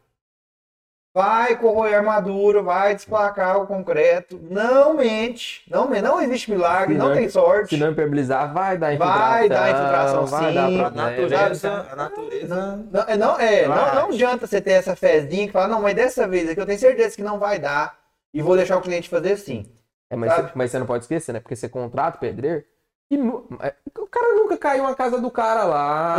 vai 1.12 1.56
corroer 1.56 1.94
a 1.94 1.98
armadura, 1.98 2.62
vai 2.62 2.94
desplacar 2.94 3.60
o 3.60 3.66
concreto. 3.66 4.38
Não 4.42 4.94
mente, 4.94 5.62
não 5.68 5.88
mente. 5.88 6.02
Não 6.02 6.20
existe 6.20 6.50
milagre, 6.50 6.96
não, 6.96 7.08
não- 7.08 7.14
tem 7.14 7.28
sorte. 7.28 7.70
Se 7.70 7.76
não 7.76 7.90
impermeabilizar, 7.90 8.52
vai 8.52 8.78
dar 8.78 8.94
infiltração. 8.94 9.28
Vai 9.28 9.48
dar 9.48 9.70
infiltração, 9.70 10.26
vai 10.26 10.48
sim. 10.48 10.54
dar 10.54 10.64
a 10.64 10.68
problema. 10.68 11.10
natureza, 11.10 11.86
a 11.90 11.96
natureza... 11.96 12.76
Não, 12.90 13.02
é, 13.02 13.16
não, 13.16 13.40
é, 13.40 13.66
não, 13.66 13.74
Vai. 13.74 13.94
não 13.96 14.08
adianta 14.08 14.46
você 14.46 14.60
ter 14.60 14.72
essa 14.72 14.94
fezinha 14.94 15.46
que 15.46 15.52
fala, 15.52 15.68
não, 15.68 15.82
mas 15.82 15.94
dessa 15.94 16.28
vez 16.28 16.48
aqui 16.48 16.60
eu 16.60 16.66
tenho 16.66 16.78
certeza 16.78 17.16
que 17.16 17.22
não 17.22 17.38
vai 17.38 17.58
dar 17.58 17.98
e 18.32 18.40
vou 18.40 18.56
deixar 18.56 18.76
o 18.76 18.82
cliente 18.82 19.08
fazer 19.08 19.32
assim. 19.32 19.66
É, 20.08 20.16
mas, 20.16 20.32
você, 20.32 20.50
mas 20.54 20.70
você 20.70 20.78
não 20.78 20.86
pode 20.86 21.04
esquecer, 21.04 21.32
né? 21.32 21.40
Porque 21.40 21.56
você 21.56 21.68
contrata 21.68 22.16
o 22.16 22.20
pedreiro 22.20 22.64
e 23.10 23.16
é, 23.16 23.74
o 23.98 24.06
cara 24.06 24.34
nunca 24.36 24.56
caiu 24.56 24.84
na 24.84 24.94
casa 24.94 25.18
do 25.20 25.30
cara 25.30 25.64
lá. 25.64 26.16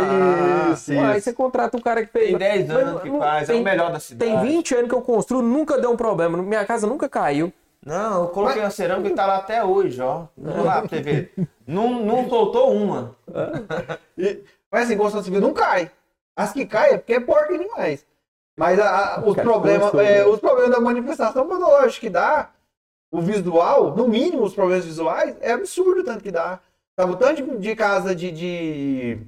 Isso, 0.72 0.92
Aí 0.92 1.16
isso. 1.18 1.24
você 1.24 1.32
contrata 1.32 1.76
o 1.76 1.82
cara 1.82 2.04
que 2.04 2.12
fez. 2.12 2.28
Tem 2.28 2.38
10 2.38 2.68
Mas 2.68 2.76
anos 2.76 3.02
que 3.02 3.08
não- 3.10 3.18
faz, 3.18 3.48
é 3.48 3.52
tem- 3.52 3.60
o 3.62 3.64
melhor 3.64 3.90
da 3.92 3.98
cidade. 3.98 4.30
Tem 4.30 4.40
20 4.40 4.74
anos 4.74 4.88
que 4.90 4.94
eu 4.94 5.00
construo, 5.02 5.40
nunca 5.42 5.78
deu 5.78 5.90
um 5.90 5.96
problema. 5.96 6.36
Minha 6.42 6.64
casa 6.66 6.86
nunca 6.86 7.08
caiu. 7.08 7.52
Não, 7.84 8.22
eu 8.24 8.28
coloquei 8.28 8.60
uma 8.62 8.70
cerâmica 8.70 9.08
e 9.08 9.14
tá 9.14 9.26
lá 9.26 9.38
até 9.38 9.64
hoje, 9.64 10.00
ó. 10.00 10.26
Vamos 10.36 10.64
lá 10.64 10.80
pra 10.80 10.88
você 10.90 11.00
ver. 11.00 11.32
Não, 11.66 11.88
não 12.04 12.28
soltou 12.28 12.72
uma. 12.72 13.16
E- 14.16 14.42
mas 14.70 14.84
assim, 14.84 14.96
construção 14.96 15.24
civil 15.24 15.40
não 15.40 15.52
cai. 15.52 15.90
As 16.36 16.52
que 16.52 16.64
caem 16.66 16.94
é 16.94 16.98
porque 16.98 17.14
é 17.14 17.20
porca 17.20 17.56
demais. 17.58 18.04
Mas 18.56 18.78
a- 18.78 19.16
a- 19.16 19.20
os, 19.26 19.34
problemas, 19.34 19.92
é, 19.94 20.18
né? 20.18 20.24
os 20.26 20.38
problemas 20.38 20.70
da 20.70 20.80
manifestação 20.80 21.48
patológica 21.48 22.00
que 22.02 22.10
dá, 22.10 22.50
o 23.10 23.20
visual, 23.20 23.96
no 23.96 24.06
mínimo 24.06 24.42
os 24.44 24.54
problemas 24.54 24.84
visuais, 24.84 25.34
é 25.40 25.52
absurdo 25.52 26.00
o 26.02 26.04
tanto 26.04 26.22
que 26.22 26.30
dá. 26.30 26.60
Sabe, 26.98 27.12
o 27.12 27.16
tanto 27.16 27.58
de- 27.58 27.76
casa 27.76 28.14
de, 28.14 28.30
de- 28.30 29.18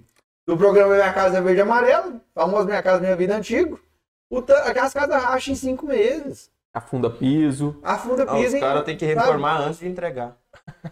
do 0.46 0.56
programa 0.56 0.94
Minha 0.94 1.12
Casa 1.12 1.38
é 1.38 1.40
Verde 1.40 1.58
e 1.60 1.62
Amarelo, 1.62 2.20
famoso 2.34 2.66
Minha 2.66 2.82
Casa 2.82 3.00
Minha 3.00 3.16
Vida 3.16 3.36
Antigo, 3.36 3.80
o 4.30 4.38
aquelas 4.38 4.92
casas 4.92 5.22
racham 5.22 5.52
em 5.52 5.56
cinco 5.56 5.86
meses. 5.86 6.50
Afunda 6.72 7.08
piso. 7.08 7.78
Afunda 7.82 8.24
os 8.24 8.30
piso 8.42 8.56
em- 8.56 8.60
caras 8.60 8.84
têm 8.84 8.96
que 8.96 9.06
reformar 9.06 9.60
antes 9.60 9.78
de 9.80 9.88
entregar. 9.88 10.36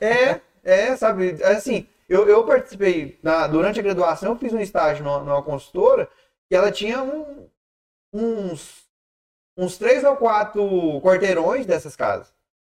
É, 0.01 0.41
é, 0.65 0.97
sabe? 0.97 1.37
Assim, 1.45 1.87
eu, 2.09 2.27
eu 2.29 2.45
participei, 2.45 3.19
na- 3.23 3.47
durante 3.47 3.79
a 3.81 3.83
graduação, 3.83 4.31
eu 4.33 4.39
fiz 4.39 4.53
um 4.53 4.61
estágio 4.61 5.05
numa, 5.05 5.19
numa 5.21 5.43
consultora 5.43 6.09
que 6.49 6.55
ela 6.57 6.71
tinha 6.71 7.03
um- 7.03 7.49
uns, 8.13 8.85
uns 9.59 9.77
três 9.77 10.05
ou 10.05 10.17
quatro 10.17 11.01
quarteirões 11.03 11.67
dessas 11.67 11.97
casas. 11.97 12.33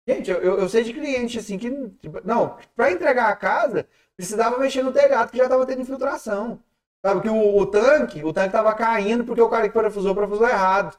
Gente, 0.06 0.30
eu, 0.30 0.40
eu, 0.40 0.68
sei 0.68 0.84
de 0.84 0.92
cliente 0.92 1.38
assim 1.38 1.58
que. 1.58 1.70
tipo, 2.00 2.20
Não, 2.24 2.56
para 2.76 2.92
entregar 2.92 3.28
a 3.28 3.36
casa, 3.36 3.86
precisava 4.16 4.58
mexer 4.58 4.82
no 4.82 4.92
telhado 4.92 5.30
que 5.30 5.38
já 5.38 5.44
estava 5.44 5.66
tendo 5.66 5.82
infiltração. 5.82 6.60
Sabe? 7.04 7.22
Que 7.22 7.28
o, 7.28 7.58
o 7.58 7.66
tanque, 7.66 8.24
o 8.24 8.32
tanque 8.32 8.48
estava 8.48 8.72
caindo 8.74 9.24
porque 9.24 9.40
o 9.40 9.48
cara 9.48 9.68
que 9.68 9.74
parafusou, 9.74 10.14
parafusou 10.14 10.48
errado. 10.48 10.96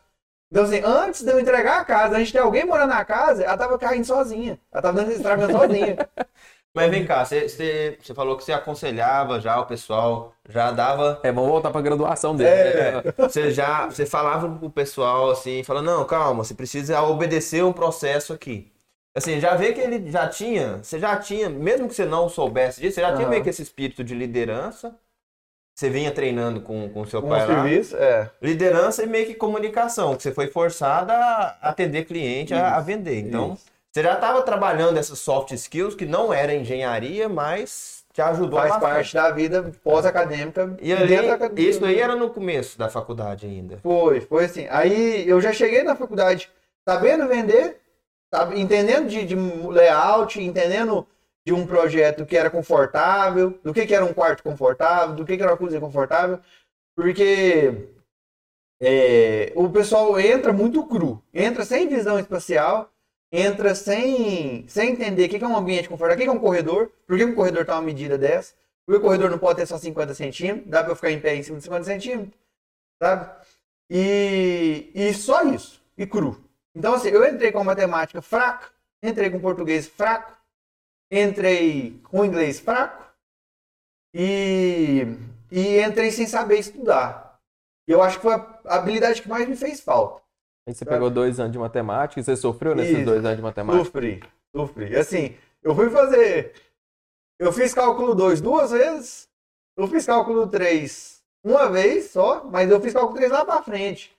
Então, 0.52 0.64
assim, 0.64 0.82
antes 0.84 1.24
de 1.24 1.32
eu 1.32 1.40
entregar 1.40 1.82
a 1.82 1.86
casa, 1.86 2.16
a 2.16 2.20
gente 2.20 2.32
ter 2.32 2.40
alguém 2.40 2.66
morando 2.66 2.90
na 2.90 3.04
casa, 3.04 3.44
ela 3.44 3.58
tava 3.58 3.78
caindo 3.78 4.06
sozinha. 4.06 4.60
Ela 4.72 4.82
tava 4.82 5.02
dando 5.02 5.12
estragando 5.12 5.54
sozinha. 5.54 5.98
Mas 6.74 6.92
vem 6.92 7.06
cá, 7.06 7.26
você, 7.26 7.50
você, 7.50 7.98
você 8.00 8.14
falou 8.14 8.38
que 8.38 8.44
você 8.44 8.54
aconselhava 8.54 9.42
já 9.42 9.60
o 9.60 9.66
pessoal, 9.66 10.34
já 10.48 10.72
dava. 10.72 11.20
É, 11.24 11.32
vamos 11.32 11.50
voltar 11.50 11.72
pra 11.72 11.82
graduação 11.82 12.36
dele. 12.36 12.50
É. 12.50 13.04
Você 13.18 13.50
já 13.52 13.88
você 13.88 14.06
falava 14.06 14.48
pro 14.48 14.70
pessoal 14.70 15.32
assim, 15.32 15.64
falando, 15.64 15.88
não, 15.88 16.06
calma, 16.06 16.44
você 16.44 16.54
precisa 16.54 17.02
obedecer 17.02 17.64
um 17.64 17.74
processo 17.74 18.32
aqui. 18.32 18.72
Assim, 19.18 19.40
já 19.40 19.56
vê 19.56 19.74
que 19.74 19.82
ele 19.82 20.12
já 20.12 20.30
tinha, 20.30 20.78
você 20.78 21.00
já 21.00 21.18
tinha, 21.18 21.50
mesmo 21.50 21.88
que 21.88 21.96
você 21.96 22.06
não 22.06 22.30
soubesse 22.30 22.80
disso, 22.80 22.94
você 22.96 23.02
já 23.02 23.08
tinha 23.14 23.22
Aham. 23.22 23.30
meio 23.32 23.44
que 23.44 23.50
esse 23.50 23.64
espírito 23.64 24.04
de 24.04 24.14
liderança. 24.14 24.94
Você 25.76 25.90
vinha 25.90 26.12
treinando 26.12 26.62
com 26.62 26.92
o 26.94 27.06
seu 27.08 27.22
Com 27.24 27.30
pai 27.30 27.40
lá. 27.48 27.64
serviço, 27.64 27.96
é. 27.98 28.30
Liderança 28.40 29.02
e 29.04 29.08
meio 29.08 29.26
que 29.26 29.34
comunicação, 29.34 30.16
que 30.16 30.22
você 30.22 30.32
foi 30.32 30.48
forçada 30.48 31.14
a 31.14 31.70
atender 31.70 32.06
cliente, 32.06 32.54
a, 32.54 32.76
a 32.76 32.80
vender. 32.80 33.18
Então, 33.20 33.54
Isso. 33.54 33.66
você 33.92 34.04
já 34.04 34.14
estava 34.14 34.44
trabalhando 34.44 34.98
essas 34.98 35.18
soft 35.18 35.52
skills 35.52 35.96
que 35.96 36.06
não 36.06 36.32
era 36.32 36.54
engenharia, 36.54 37.28
mas 37.28 38.04
te 38.14 38.22
ajudou 38.22 38.60
Faz 38.60 38.74
bastante. 38.74 38.92
parte 38.92 39.14
da 39.16 39.32
vida 39.32 39.72
pós-acadêmica. 39.84 40.78
E 40.80 40.94
ali, 40.94 41.08
dentro 41.08 41.28
da 41.28 41.34
academia. 41.36 41.70
isso 41.70 41.84
aí 41.86 42.00
era 42.00 42.16
no 42.16 42.30
começo 42.30 42.78
da 42.78 42.88
faculdade 42.88 43.48
ainda. 43.48 43.78
Foi, 43.82 44.22
foi 44.22 44.46
assim. 44.46 44.68
Aí 44.70 45.28
eu 45.28 45.42
já 45.42 45.52
cheguei 45.54 45.82
na 45.82 45.96
faculdade 45.96 46.50
sabendo 46.88 47.28
vender, 47.28 47.80
sabe, 48.34 48.60
entendendo 48.60 49.08
de, 49.08 49.26
de 49.26 49.36
layout, 49.36 50.42
entendendo 50.42 51.08
de 51.46 51.54
um 51.54 51.66
projeto 51.66 52.26
que 52.26 52.36
era 52.36 52.50
confortável, 52.50 53.58
do 53.64 53.74
que, 53.74 53.86
que 53.86 53.96
era 53.96 54.04
um 54.04 54.14
quarto 54.14 54.44
confortável, 54.44 55.16
do 55.16 55.26
que, 55.26 55.38
que 55.38 55.42
era 55.44 55.52
uma 55.52 55.58
cozinha 55.58 55.80
confortável, 55.80 56.40
porque 56.96 57.90
é, 58.82 59.54
o 59.56 59.70
pessoal 59.70 60.20
entra 60.20 60.52
muito 60.52 60.86
cru, 60.86 61.24
entra 61.34 61.64
sem 61.64 61.88
visão 61.88 62.20
espacial, 62.20 62.92
entra 63.32 63.74
sem, 63.76 64.68
sem 64.68 64.92
entender 64.92 65.26
o 65.26 65.30
que, 65.30 65.40
que 65.40 65.46
é 65.46 65.48
um 65.48 65.58
ambiente 65.58 65.88
confortável, 65.88 66.16
o 66.16 66.18
que, 66.18 66.24
que 66.26 66.30
é 66.30 66.40
um 66.40 66.44
corredor, 66.44 66.92
por 67.06 67.18
que 67.18 67.26
um 67.26 67.36
corredor 67.36 67.62
está 67.62 67.76
uma 67.76 67.82
medida 67.82 68.18
dessa, 68.18 68.54
porque 68.86 69.00
o 69.00 69.04
corredor 69.04 69.30
não 69.30 69.40
pode 69.40 69.60
ter 69.60 69.66
só 69.66 69.78
50 69.78 70.14
centímetros, 70.14 70.70
dá 70.70 70.84
para 70.84 70.92
eu 70.92 70.96
ficar 70.96 71.12
em 71.12 71.20
pé 71.20 71.36
em 71.36 71.44
cima 71.44 71.58
de 71.58 71.64
50 71.64 71.84
centímetros, 71.86 72.34
sabe? 73.02 73.32
E, 73.90 74.92
e 74.94 75.14
só 75.14 75.44
isso, 75.44 75.82
e 75.98 76.06
cru. 76.06 76.47
Então, 76.78 76.94
assim, 76.94 77.10
eu 77.10 77.28
entrei 77.28 77.52
com 77.52 77.64
matemática 77.64 78.22
fraca, 78.22 78.70
entrei 79.02 79.32
com 79.32 79.40
português 79.40 79.88
fraco, 79.88 80.32
entrei 81.12 82.00
com 82.04 82.24
inglês 82.24 82.60
fraco 82.60 83.04
e, 84.14 85.08
e 85.52 85.80
entrei 85.80 86.12
sem 86.12 86.28
saber 86.28 86.60
estudar. 86.60 87.40
Eu 87.88 88.00
acho 88.04 88.18
que 88.18 88.22
foi 88.22 88.36
a 88.36 88.76
habilidade 88.76 89.24
que 89.24 89.28
mais 89.28 89.50
me 89.50 89.56
fez 89.56 89.82
falta. 89.82 90.22
Aí 90.68 90.76
você 90.76 90.86
pegou 90.86 91.10
dois 91.10 91.40
anos 91.40 91.52
de 91.52 91.58
matemática 91.58 92.20
e 92.20 92.24
você 92.24 92.36
sofreu 92.36 92.76
nesses 92.76 92.98
Isso. 92.98 93.06
dois 93.06 93.26
anos 93.26 93.38
de 93.38 93.44
matemática. 93.44 93.86
Sofri, 93.86 94.24
sofri. 94.56 94.96
Assim, 94.96 95.36
eu 95.64 95.74
fui 95.74 95.90
fazer. 95.90 96.54
Eu 97.40 97.52
fiz 97.52 97.74
cálculo 97.74 98.14
2 98.14 98.40
duas 98.40 98.70
vezes, 98.72 99.28
eu 99.76 99.88
fiz 99.88 100.06
cálculo 100.06 100.48
3 100.48 101.24
uma 101.44 101.70
vez 101.70 102.12
só, 102.12 102.44
mas 102.44 102.70
eu 102.70 102.82
fiz 102.82 102.94
cálculo 102.94 103.16
3 103.16 103.32
lá 103.32 103.46
pra 103.46 103.64
frente. 103.64 104.17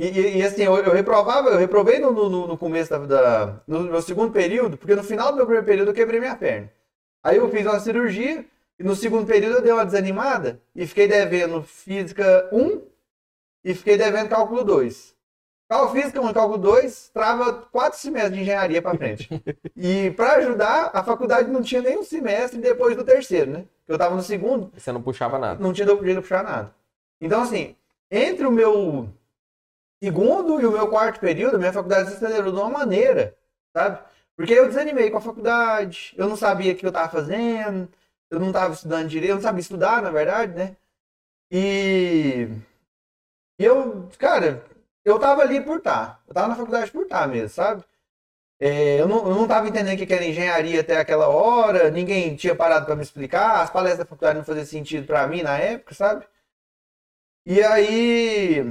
E, 0.00 0.06
e- 0.06 0.36
e, 0.38 0.42
assim, 0.44 0.62
eu, 0.62 0.76
eu 0.76 0.92
reprovava, 0.92 1.48
eu 1.50 1.58
reprovei 1.58 1.98
no, 1.98 2.12
no, 2.12 2.46
no 2.46 2.56
começo 2.56 2.88
da, 2.88 2.98
da- 2.98 3.60
No 3.66 3.80
meu 3.80 4.00
segundo 4.00 4.32
período, 4.32 4.76
porque 4.78 4.94
no 4.94 5.02
final 5.02 5.30
do 5.32 5.36
meu 5.36 5.44
primeiro 5.44 5.66
período 5.66 5.88
eu 5.90 5.94
quebrei 5.94 6.20
minha 6.20 6.36
perna. 6.36 6.70
Aí 7.24 7.36
eu 7.38 7.50
fiz 7.50 7.66
uma 7.66 7.80
cirurgia, 7.80 8.44
e 8.78 8.84
no 8.84 8.94
segundo 8.94 9.26
período 9.26 9.56
eu 9.56 9.62
dei 9.62 9.72
uma 9.72 9.84
desanimada, 9.84 10.60
e 10.72 10.86
fiquei 10.86 11.08
devendo 11.08 11.64
física 11.64 12.48
1 12.52 12.80
e 13.64 13.74
fiquei 13.74 13.96
devendo 13.96 14.28
cálculo 14.28 14.62
2. 14.62 15.16
Cálculo 15.68 16.00
física 16.00 16.20
1 16.20 16.30
e 16.30 16.32
cálculo 16.34 16.58
2 16.58 17.10
trava 17.12 17.52
quatro 17.72 17.98
semestres 17.98 18.34
de 18.34 18.40
engenharia 18.42 18.80
para 18.80 18.96
frente. 18.96 19.28
e 19.76 20.12
para 20.12 20.34
ajudar, 20.34 20.92
a 20.94 21.02
faculdade 21.02 21.50
não 21.50 21.60
tinha 21.60 21.82
nenhum 21.82 22.04
semestre 22.04 22.60
depois 22.60 22.96
do 22.96 23.02
terceiro, 23.02 23.50
né? 23.50 23.64
Eu 23.88 23.96
estava 23.96 24.14
no 24.14 24.22
segundo, 24.22 24.70
Você 24.76 24.92
não 24.92 25.02
puxava 25.02 25.38
nada. 25.40 25.60
não 25.60 25.72
tinha 25.72 25.86
jeito 25.88 26.04
de 26.04 26.14
puxar 26.20 26.44
nada. 26.44 26.72
Então, 27.20 27.42
assim, 27.42 27.74
entre 28.10 28.46
o 28.46 28.52
meu 28.52 29.08
segundo 30.02 30.60
e 30.60 30.66
o 30.66 30.72
meu 30.72 30.88
quarto 30.88 31.20
período, 31.20 31.58
minha 31.58 31.72
faculdade 31.72 32.10
se 32.10 32.16
acelerou 32.16 32.52
de 32.52 32.58
uma 32.58 32.70
maneira, 32.70 33.36
sabe? 33.76 34.00
Porque 34.36 34.52
eu 34.54 34.68
desanimei 34.68 35.10
com 35.10 35.18
a 35.18 35.20
faculdade, 35.20 36.14
eu 36.16 36.28
não 36.28 36.36
sabia 36.36 36.72
o 36.72 36.76
que 36.76 36.86
eu 36.86 36.90
estava 36.90 37.10
fazendo, 37.10 37.88
eu 38.30 38.38
não 38.40 38.48
estava 38.48 38.74
estudando 38.74 39.08
direito, 39.08 39.30
eu 39.30 39.36
não 39.36 39.42
sabia 39.42 39.60
estudar, 39.60 40.02
na 40.02 40.10
verdade, 40.10 40.54
né? 40.54 40.76
E, 41.50 42.48
eu, 43.58 44.08
cara, 44.18 44.64
eu 45.04 45.18
tava 45.18 45.42
ali 45.42 45.60
por 45.60 45.78
estar. 45.78 46.22
Eu 46.26 46.34
tava 46.34 46.48
na 46.48 46.56
faculdade 46.56 46.90
por 46.90 47.02
estar 47.02 47.26
mesmo, 47.28 47.48
sabe? 47.50 47.84
É, 48.60 49.00
eu, 49.00 49.08
não, 49.08 49.28
eu 49.28 49.34
não 49.34 49.48
tava 49.48 49.68
entendendo 49.68 50.00
o 50.00 50.06
que 50.06 50.12
era 50.12 50.24
engenharia 50.24 50.80
até 50.80 50.98
aquela 50.98 51.28
hora, 51.28 51.90
ninguém 51.90 52.36
tinha 52.36 52.56
parado 52.56 52.86
para 52.86 52.96
me 52.96 53.02
explicar, 53.02 53.62
as 53.62 53.70
palestras 53.70 54.00
da 54.00 54.04
faculdade 54.06 54.38
não 54.38 54.44
faziam 54.44 54.66
sentido 54.66 55.06
para 55.06 55.26
mim 55.28 55.42
na 55.42 55.56
época, 55.58 55.94
sabe? 55.94 56.26
E 57.46 57.62
aí, 57.62 58.62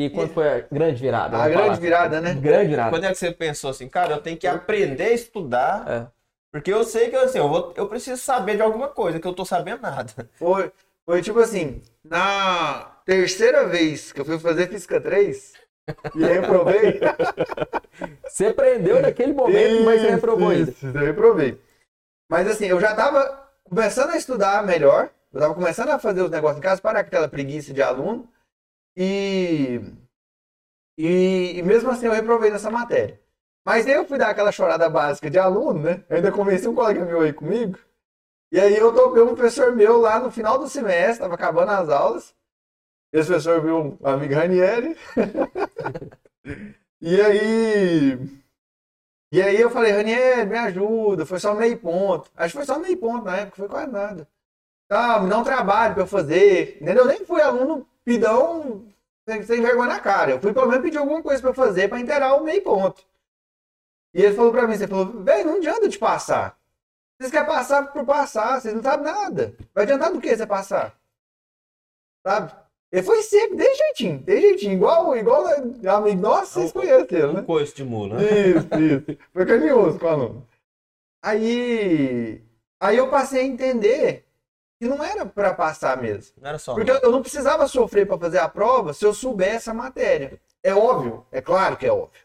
E 0.00 0.10
quando 0.10 0.32
foi 0.32 0.48
a 0.48 0.60
grande 0.60 1.00
virada? 1.00 1.36
a 1.36 1.48
grande 1.48 1.62
falar. 1.64 1.74
virada, 1.80 2.20
né? 2.20 2.34
Grande 2.34 2.68
virada. 2.68 2.90
Quando 2.90 3.04
é 3.04 3.08
que 3.08 3.18
você 3.18 3.32
pensou 3.32 3.70
assim, 3.70 3.88
cara, 3.88 4.12
eu 4.14 4.20
tenho 4.20 4.36
que 4.36 4.46
aprender 4.46 5.02
a 5.04 5.12
estudar, 5.12 5.84
É. 5.90 6.06
porque 6.52 6.72
eu 6.72 6.84
sei 6.84 7.10
que 7.10 7.16
assim, 7.16 7.38
eu, 7.38 7.48
vou, 7.48 7.72
eu 7.76 7.88
preciso 7.88 8.20
saber 8.22 8.54
de 8.56 8.62
alguma 8.62 8.86
coisa, 8.88 9.18
que 9.18 9.26
eu 9.26 9.32
tô 9.34 9.44
sabendo 9.44 9.82
nada. 9.82 10.12
Foi, 10.38 10.70
foi 11.04 11.20
tipo 11.22 11.40
assim, 11.40 11.82
na 12.04 12.92
terceira 13.04 13.66
vez 13.66 14.12
que 14.12 14.20
eu 14.20 14.24
fui 14.24 14.38
fazer 14.38 14.68
Física 14.68 15.00
3, 15.00 15.54
E 16.14 16.24
reprovei. 16.24 17.00
Você 18.28 18.46
aprendeu 18.46 19.00
naquele 19.00 19.32
momento, 19.32 19.82
mas 19.84 20.00
você 20.00 20.10
reprovou 20.10 20.50
ainda. 20.50 20.70
Isso, 20.70 20.86
eu 20.86 20.92
reprovei. 20.92 21.58
Mas 22.30 22.46
assim, 22.46 22.66
eu 22.66 22.78
já 22.78 22.94
tava 22.94 23.48
começando 23.64 24.10
a 24.10 24.16
estudar 24.16 24.64
melhor. 24.64 25.08
Eu 25.32 25.40
tava 25.40 25.54
começando 25.54 25.88
a 25.88 25.98
fazer 25.98 26.22
os 26.22 26.30
negócios 26.30 26.58
em 26.58 26.62
casa, 26.62 26.80
para 26.80 27.00
aquela 27.00 27.26
preguiça 27.26 27.72
de 27.72 27.82
aluno. 27.82 28.28
E, 29.00 29.80
e, 30.98 31.58
e 31.58 31.62
mesmo 31.62 31.88
assim 31.88 32.06
eu 32.06 32.12
reprovei 32.12 32.50
nessa 32.50 32.68
matéria. 32.68 33.20
Mas 33.64 33.86
aí 33.86 33.92
eu 33.92 34.04
fui 34.04 34.18
dar 34.18 34.30
aquela 34.30 34.50
chorada 34.50 34.90
básica 34.90 35.30
de 35.30 35.38
aluno, 35.38 35.80
né? 35.80 36.04
Eu 36.08 36.16
ainda 36.16 36.32
convenci 36.32 36.66
um 36.66 36.74
colega 36.74 37.04
meu 37.04 37.20
aí 37.20 37.32
comigo. 37.32 37.78
E 38.50 38.58
aí 38.58 38.76
eu 38.76 38.92
topei 38.92 39.22
um 39.22 39.36
professor 39.36 39.76
meu 39.76 40.00
lá 40.00 40.18
no 40.18 40.32
final 40.32 40.58
do 40.58 40.68
semestre, 40.68 41.20
tava 41.20 41.34
acabando 41.34 41.70
as 41.70 41.88
aulas. 41.88 42.34
Esse 43.12 43.28
professor 43.28 43.62
viu 43.62 43.98
um 44.02 44.06
amigo 44.08 44.34
Ranieri. 44.34 44.96
e 47.00 47.20
aí. 47.20 48.18
E 49.30 49.40
aí 49.40 49.60
eu 49.60 49.70
falei, 49.70 49.92
Ranieri, 49.92 50.44
me 50.44 50.58
ajuda, 50.58 51.24
foi 51.24 51.38
só 51.38 51.54
meio 51.54 51.78
ponto. 51.78 52.32
Acho 52.34 52.52
que 52.52 52.58
foi 52.58 52.66
só 52.66 52.80
meio 52.80 52.96
ponto 52.96 53.24
na 53.24 53.36
época, 53.36 53.58
foi 53.58 53.68
quase 53.68 53.92
nada. 53.92 54.28
Tá, 54.88 55.20
me 55.20 55.30
dá 55.30 55.38
um 55.38 55.44
trabalho 55.44 55.94
pra 55.94 56.02
eu 56.02 56.06
fazer. 56.06 56.78
Entendeu? 56.82 57.04
Eu 57.04 57.08
nem 57.08 57.24
fui 57.24 57.40
aluno 57.40 57.86
pidão 58.08 58.86
sem, 59.28 59.42
sem 59.42 59.60
vergonha 59.60 59.88
na 59.88 60.00
cara. 60.00 60.30
Eu 60.30 60.40
fui 60.40 60.54
pelo 60.54 60.66
menos 60.66 60.82
pedir 60.82 60.96
alguma 60.96 61.22
coisa 61.22 61.40
pra 61.42 61.50
eu 61.50 61.54
fazer 61.54 61.88
pra 61.88 62.00
inteirar 62.00 62.34
o 62.36 62.44
meio 62.44 62.62
ponto. 62.62 63.04
E 64.14 64.22
ele 64.22 64.34
falou 64.34 64.50
pra 64.50 64.66
mim, 64.66 64.76
você 64.76 64.88
falou, 64.88 65.22
velho, 65.22 65.46
não 65.46 65.56
adianta 65.56 65.88
te 65.88 65.98
passar. 65.98 66.58
Vocês 67.20 67.30
querem 67.30 67.46
passar 67.46 67.92
por 67.92 68.06
passar, 68.06 68.58
vocês 68.60 68.74
não 68.74 68.82
sabem 68.82 69.04
nada. 69.04 69.54
Vai 69.74 69.84
adiantar 69.84 70.10
do 70.10 70.20
que 70.20 70.34
você 70.34 70.46
passar? 70.46 70.98
Sabe? 72.26 72.52
Ele 72.90 73.02
foi 73.02 73.22
seco, 73.22 73.54
desse 73.54 73.76
jeitinho, 73.76 74.18
desse 74.20 74.40
jeitinho, 74.40 74.72
igual, 74.72 75.14
igual 75.14 75.44
amigo 75.46 76.22
nosso, 76.22 76.54
vocês 76.54 76.72
conhecem 76.72 77.18
ele, 77.18 77.32
né? 77.34 77.40
Um 77.40 77.44
coice 77.44 77.74
de 77.74 77.84
mula. 77.84 78.16
né? 78.16 78.22
Isso, 78.22 78.80
isso. 78.80 79.18
Foi 79.30 79.44
carinhoso 79.44 79.98
com 79.98 80.06
o 80.06 80.08
aluno. 80.08 80.48
Aí, 81.22 82.40
aí 82.80 82.96
eu 82.96 83.10
passei 83.10 83.42
a 83.42 83.44
entender 83.44 84.24
que 84.78 84.86
não 84.86 85.02
era 85.02 85.26
pra 85.26 85.52
passar 85.52 86.00
mesmo. 86.00 86.34
Não 86.40 86.48
era 86.48 86.58
só. 86.58 86.74
Porque 86.74 86.90
eu 86.90 87.10
não 87.10 87.20
precisava 87.20 87.66
sofrer 87.66 88.06
para 88.06 88.18
fazer 88.18 88.38
a 88.38 88.48
prova 88.48 88.92
se 88.92 89.04
eu 89.04 89.12
soubesse 89.12 89.68
a 89.68 89.74
matéria. 89.74 90.40
É 90.62 90.74
óbvio, 90.74 91.26
é 91.32 91.40
claro 91.40 91.76
que 91.76 91.86
é 91.86 91.92
óbvio. 91.92 92.20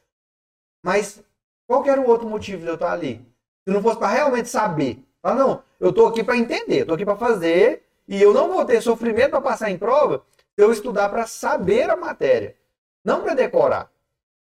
Mas 0.83 1.23
qual 1.67 1.81
que 1.81 1.89
era 1.89 1.99
o 1.99 2.07
outro 2.07 2.27
motivo 2.27 2.61
de 2.61 2.67
eu 2.67 2.75
estar 2.75 2.91
ali? 2.91 3.25
Se 3.67 3.73
não 3.73 3.81
fosse 3.81 3.97
para 3.97 4.09
realmente 4.09 4.49
saber. 4.49 5.03
Ah, 5.23 5.33
não, 5.33 5.63
eu 5.79 5.91
tô 5.93 6.05
aqui 6.05 6.23
para 6.23 6.37
entender, 6.37 6.85
tô 6.85 6.93
aqui 6.93 7.05
para 7.05 7.15
fazer 7.15 7.83
e 8.07 8.21
eu 8.21 8.33
não 8.33 8.51
vou 8.51 8.65
ter 8.65 8.81
sofrimento 8.81 9.31
para 9.31 9.41
passar 9.41 9.71
em 9.71 9.77
prova 9.77 10.23
se 10.53 10.63
eu 10.63 10.71
estudar 10.71 11.09
para 11.09 11.25
saber 11.25 11.89
a 11.89 11.95
matéria, 11.95 12.55
não 13.03 13.23
para 13.23 13.33
decorar. 13.33 13.89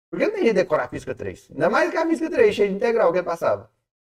Porque 0.10 0.26
eu 0.26 0.32
não 0.32 0.40
ia 0.40 0.54
decorar 0.54 0.86
a 0.86 0.88
física 0.88 1.16
3. 1.16 1.50
Ainda 1.52 1.70
mais 1.70 1.92
que 1.92 1.98
a 1.98 2.06
física 2.06 2.30
3, 2.30 2.56
cheia 2.56 2.70
de 2.70 2.76
integral 2.76 3.12
que 3.14 3.20
eu 3.20 3.24
passava. 3.24 3.70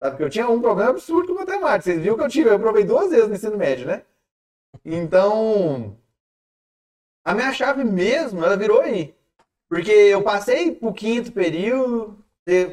Porque 0.10 0.24
eu 0.24 0.30
tinha 0.30 0.50
um 0.50 0.62
problema 0.62 0.90
absurdo 0.92 1.34
com 1.34 1.40
matemática. 1.40 1.84
Vocês 1.84 2.02
viram 2.02 2.18
que 2.18 2.24
eu 2.24 2.30
tive, 2.30 2.50
eu 2.50 2.60
provei 2.60 2.84
duas 2.84 3.10
vezes 3.10 3.28
no 3.28 3.36
ensino 3.36 3.58
médio, 3.58 3.88
né? 3.88 4.04
Então, 4.84 5.98
a 7.24 7.34
minha 7.34 7.54
chave 7.54 7.84
mesmo, 7.84 8.44
ela 8.44 8.58
virou 8.58 8.82
aí. 8.82 9.16
Porque 9.70 9.92
eu 9.92 10.22
passei 10.22 10.76
pro 10.76 10.94
quinto 10.94 11.32
período, 11.32 12.18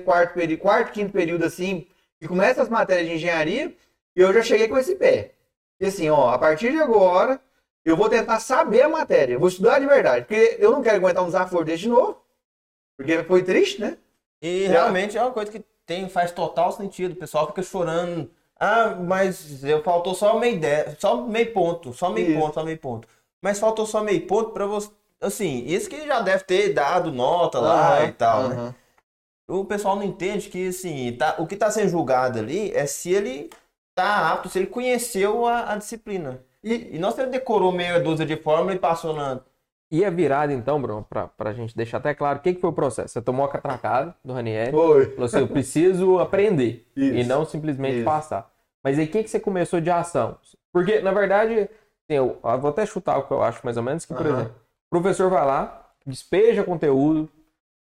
quarto 0.04 0.34
período, 0.34 0.60
quarto, 0.60 0.92
quinto 0.92 1.12
período 1.12 1.44
assim, 1.44 1.86
e 2.20 2.26
começa 2.26 2.60
as 2.60 2.68
matérias 2.68 3.08
de 3.08 3.14
engenharia, 3.14 3.74
e 4.16 4.20
eu 4.20 4.32
já 4.34 4.42
cheguei 4.42 4.68
com 4.68 4.76
esse 4.76 4.96
pé. 4.96 5.32
E 5.80 5.86
assim, 5.86 6.10
ó, 6.10 6.30
a 6.30 6.38
partir 6.38 6.72
de 6.72 6.78
agora, 6.78 7.40
eu 7.84 7.96
vou 7.96 8.10
tentar 8.10 8.40
saber 8.40 8.82
a 8.82 8.88
matéria, 8.88 9.34
eu 9.34 9.40
vou 9.40 9.48
estudar 9.48 9.78
de 9.78 9.86
verdade, 9.86 10.26
porque 10.26 10.56
eu 10.58 10.72
não 10.72 10.82
quero 10.82 10.96
aguentar 10.96 11.22
um 11.22 11.26
desaforo 11.26 11.64
desse 11.64 11.84
de 11.84 11.88
novo, 11.88 12.22
porque 12.98 13.22
foi 13.22 13.42
triste, 13.42 13.80
né? 13.80 13.96
E 14.42 14.66
realmente 14.66 15.16
é 15.16 15.22
uma 15.22 15.32
coisa 15.32 15.50
que 15.50 15.64
tem, 15.90 16.08
faz 16.08 16.30
total 16.32 16.70
sentido. 16.72 17.12
O 17.12 17.16
pessoal 17.16 17.46
fica 17.48 17.62
chorando. 17.62 18.30
Ah, 18.58 18.94
mas 18.94 19.64
eu 19.64 19.82
faltou 19.82 20.14
só 20.14 20.38
meio 20.38 20.58
de... 20.60 20.94
só 20.98 21.16
meio 21.26 21.52
ponto, 21.52 21.92
só 21.92 22.10
meio 22.10 22.28
Isso. 22.30 22.38
ponto, 22.40 22.54
só 22.54 22.64
meio 22.64 22.78
ponto. 22.78 23.08
Mas 23.42 23.58
faltou 23.58 23.86
só 23.86 24.02
meio 24.02 24.26
ponto 24.26 24.50
pra 24.50 24.66
você. 24.66 24.90
Assim, 25.20 25.64
isso 25.66 25.88
que 25.90 26.06
já 26.06 26.20
deve 26.20 26.44
ter 26.44 26.72
dado 26.72 27.10
nota 27.12 27.58
lá 27.60 27.98
Aham, 27.98 28.06
e 28.06 28.12
tal, 28.12 28.48
né? 28.48 28.56
aham. 28.56 28.74
O 29.48 29.64
pessoal 29.64 29.96
não 29.96 30.04
entende 30.04 30.48
que, 30.48 30.68
assim, 30.68 31.12
tá, 31.16 31.34
o 31.38 31.46
que 31.46 31.56
tá 31.56 31.70
sendo 31.70 31.88
julgado 31.88 32.38
ali 32.38 32.70
é 32.72 32.86
se 32.86 33.12
ele 33.12 33.50
tá 33.94 34.30
apto, 34.32 34.48
se 34.48 34.58
ele 34.58 34.66
conheceu 34.68 35.46
a, 35.46 35.72
a 35.72 35.76
disciplina. 35.76 36.42
E, 36.62 36.96
E 36.96 36.98
não 36.98 37.10
se 37.10 37.20
ele 37.20 37.30
decorou 37.30 37.72
meia 37.72 37.98
dúzia 38.00 38.24
de 38.26 38.36
fórmula 38.36 38.74
e 38.74 38.78
passou 38.78 39.14
na. 39.14 39.40
E 39.90 40.04
a 40.04 40.10
virada, 40.10 40.52
então, 40.52 40.80
Bruno, 40.80 41.04
pra, 41.08 41.26
pra 41.26 41.52
gente 41.52 41.76
deixar 41.76 41.96
até 41.96 42.14
claro, 42.14 42.38
o 42.38 42.42
que, 42.42 42.54
que 42.54 42.60
foi 42.60 42.70
o 42.70 42.72
processo? 42.72 43.08
Você 43.12 43.20
tomou 43.20 43.44
a 43.44 43.48
catracada 43.48 44.14
do 44.24 44.32
Ranieri, 44.32 44.70
foi. 44.70 45.06
falou 45.10 45.24
assim, 45.24 45.40
eu 45.40 45.48
preciso 45.48 46.18
aprender 46.20 46.86
Isso. 46.94 47.16
e 47.16 47.24
não 47.24 47.44
simplesmente 47.44 47.96
Isso. 47.96 48.04
passar. 48.04 48.48
Mas 48.84 48.98
aí, 48.98 49.06
o 49.06 49.08
que, 49.08 49.24
que 49.24 49.28
você 49.28 49.40
começou 49.40 49.80
de 49.80 49.90
ação? 49.90 50.38
Porque, 50.72 51.00
na 51.00 51.12
verdade, 51.12 51.54
assim, 51.54 51.68
eu, 52.08 52.38
eu 52.42 52.60
vou 52.60 52.70
até 52.70 52.86
chutar 52.86 53.18
o 53.18 53.26
que 53.26 53.32
eu 53.32 53.42
acho 53.42 53.60
mais 53.64 53.76
ou 53.76 53.82
menos, 53.82 54.04
que, 54.04 54.14
por 54.14 54.24
exemplo, 54.24 54.54
o 54.86 54.90
professor 54.90 55.28
vai 55.28 55.44
lá, 55.44 55.90
despeja 56.06 56.62
conteúdo, 56.62 57.28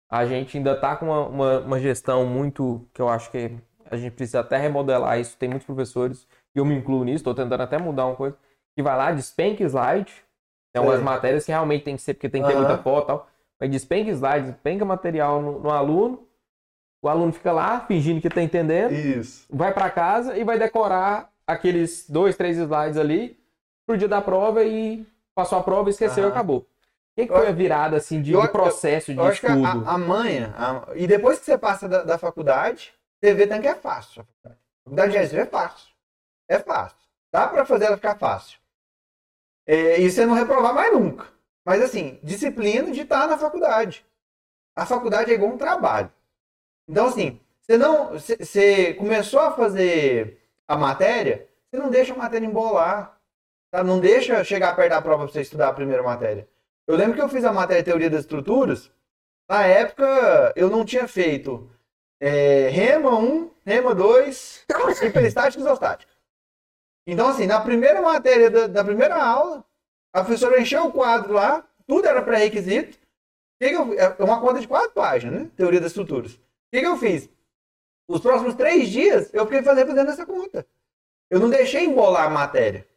a 0.09 0.23
gente 0.25 0.55
ainda 0.55 0.75
tá 0.75 0.95
com 0.95 1.07
uma, 1.07 1.27
uma, 1.27 1.59
uma 1.61 1.79
gestão 1.79 2.25
muito, 2.27 2.85
que 2.93 3.01
eu 3.01 3.09
acho 3.09 3.31
que 3.31 3.57
a 3.89 3.97
gente 3.97 4.13
precisa 4.13 4.41
até 4.41 4.57
remodelar 4.57 5.19
isso, 5.19 5.35
tem 5.35 5.49
muitos 5.49 5.65
professores, 5.65 6.27
e 6.55 6.59
eu 6.59 6.65
me 6.65 6.75
incluo 6.75 7.03
nisso, 7.03 7.17
estou 7.17 7.33
tentando 7.33 7.61
até 7.61 7.77
mudar 7.77 8.05
uma 8.05 8.15
coisa, 8.15 8.37
que 8.75 8.83
vai 8.83 8.95
lá, 8.95 9.11
despenca 9.11 9.63
slide, 9.63 10.26
tem 10.73 10.79
algumas 10.79 10.99
Sei. 10.99 11.05
matérias 11.05 11.45
que 11.45 11.51
realmente 11.51 11.83
tem 11.83 11.95
que 11.95 12.01
ser, 12.01 12.13
porque 12.13 12.29
tem 12.29 12.41
que 12.41 12.47
ter 12.47 12.53
Aham. 12.55 12.65
muita 12.65 12.81
foto 12.83 13.03
e 13.05 13.07
tal, 13.07 13.27
mas 13.59 13.69
despenca 13.71 14.11
slide, 14.11 14.51
despenca 14.51 14.85
material 14.85 15.41
no, 15.41 15.59
no 15.59 15.69
aluno, 15.71 16.27
o 17.01 17.09
aluno 17.09 17.31
fica 17.31 17.51
lá, 17.51 17.81
fingindo 17.81 18.21
que 18.21 18.29
tá 18.29 18.41
entendendo, 18.41 18.91
Isso. 18.91 19.45
vai 19.49 19.73
para 19.73 19.89
casa 19.89 20.37
e 20.37 20.43
vai 20.43 20.57
decorar 20.59 21.31
aqueles 21.45 22.09
dois, 22.09 22.35
três 22.35 22.57
slides 22.57 22.97
ali 22.97 23.39
pro 23.85 23.97
dia 23.97 24.07
da 24.07 24.21
prova 24.21 24.63
e 24.63 25.07
passou 25.33 25.57
a 25.59 25.63
prova, 25.63 25.89
esqueceu 25.89 26.23
e 26.23 26.25
Aham. 26.25 26.31
acabou. 26.33 26.57
O 26.59 26.65
que, 27.15 27.25
que 27.27 27.31
Eu- 27.33 27.37
foi 27.37 27.47
a 27.47 27.51
virada 27.51 27.97
assim 27.97 28.21
de, 28.21 28.31
eu- 28.33 28.41
de 28.41 28.47
processo 28.49 29.11
de 29.13 29.19
Eu 29.19 29.25
acho 29.25 29.39
que 29.41 29.47
estudo? 29.47 29.83
a, 29.87 29.93
a 29.93 29.97
manha, 29.97 30.53
a- 30.57 30.87
e 30.95 31.07
depois 31.07 31.39
que 31.39 31.45
você 31.45 31.57
passa 31.57 31.87
da, 31.87 32.03
da 32.03 32.17
faculdade, 32.17 32.93
você 33.19 33.33
vê 33.33 33.47
tanto 33.47 33.61
que 33.61 33.67
é 33.67 33.73
fácil. 33.75 34.27
A 34.45 34.49
faculdade 34.83 35.29
de 35.29 35.37
é 35.39 35.45
fácil. 35.45 35.87
É 36.49 36.59
fácil. 36.59 36.97
Dá 37.31 37.47
pra 37.47 37.65
fazer 37.65 37.85
ela 37.85 37.95
ficar 37.95 38.15
fácil. 38.17 38.59
É, 39.67 39.99
e 39.99 40.09
você 40.09 40.25
não 40.25 40.33
reprovar 40.33 40.73
mais 40.73 40.93
nunca. 40.93 41.27
Mas 41.65 41.81
assim, 41.81 42.17
disciplina 42.23 42.89
de 42.89 43.01
estar 43.01 43.27
na 43.27 43.37
faculdade. 43.37 44.05
A 44.73 44.85
faculdade 44.85 45.31
é 45.31 45.33
igual 45.33 45.51
um 45.51 45.57
trabalho. 45.57 46.09
Então, 46.87 47.07
assim, 47.07 47.39
você 47.61 47.77
não. 47.77 48.13
Você 48.13 48.93
começou 48.93 49.41
a 49.41 49.51
fazer 49.51 50.39
a 50.65 50.77
matéria, 50.77 51.49
você 51.69 51.77
não 51.77 51.89
deixa 51.89 52.13
a 52.13 52.17
matéria 52.17 52.45
embolar. 52.45 53.19
Tá? 53.69 53.83
Não 53.83 53.99
deixa 53.99 54.43
chegar 54.45 54.75
perto 54.75 54.91
da 54.91 55.01
prova 55.01 55.25
pra 55.25 55.33
você 55.33 55.41
estudar 55.41 55.67
a 55.67 55.73
primeira 55.73 56.01
matéria. 56.01 56.47
Eu 56.87 56.95
lembro 56.95 57.15
que 57.15 57.21
eu 57.21 57.27
fiz 57.27 57.43
a 57.43 57.51
matéria 57.51 57.83
Teoria 57.83 58.09
das 58.09 58.21
Estruturas. 58.21 58.89
Na 59.49 59.65
época, 59.65 60.53
eu 60.55 60.69
não 60.69 60.85
tinha 60.85 61.07
feito 61.07 61.69
é, 62.19 62.69
REMA 62.69 63.17
1, 63.17 63.51
REMA 63.65 63.93
2, 63.93 64.65
hiperestática 65.03 65.61
e 65.61 65.65
isostática. 65.65 66.11
Então, 67.07 67.29
assim, 67.29 67.47
na 67.47 67.61
primeira 67.61 68.01
matéria 68.01 68.51
da, 68.51 68.67
da 68.67 68.83
primeira 68.85 69.15
aula, 69.23 69.65
a 70.13 70.23
professora 70.23 70.61
encheu 70.61 70.85
o 70.87 70.93
quadro 70.93 71.33
lá, 71.33 71.65
tudo 71.87 72.07
era 72.07 72.21
pré-requisito. 72.21 72.99
Eu- 73.59 73.93
É 73.99 74.23
uma 74.23 74.41
conta 74.41 74.59
de 74.61 74.67
quatro 74.67 74.91
páginas, 74.91 75.41
né? 75.41 75.51
Teoria 75.55 75.81
das 75.81 75.91
estruturas. 75.91 76.33
O 76.33 76.39
que, 76.71 76.81
que 76.81 76.87
eu 76.87 76.97
fiz? 76.97 77.29
Os 78.09 78.21
próximos 78.21 78.55
três 78.55 78.89
dias, 78.89 79.33
eu 79.33 79.45
fiquei 79.45 79.63
fazendo, 79.63 79.87
fazendo 79.89 80.11
essa 80.11 80.25
conta. 80.25 80.65
Eu 81.29 81.39
não 81.39 81.49
deixei 81.49 81.85
embolar 81.85 82.27
a 82.27 82.29
matéria. 82.29 82.87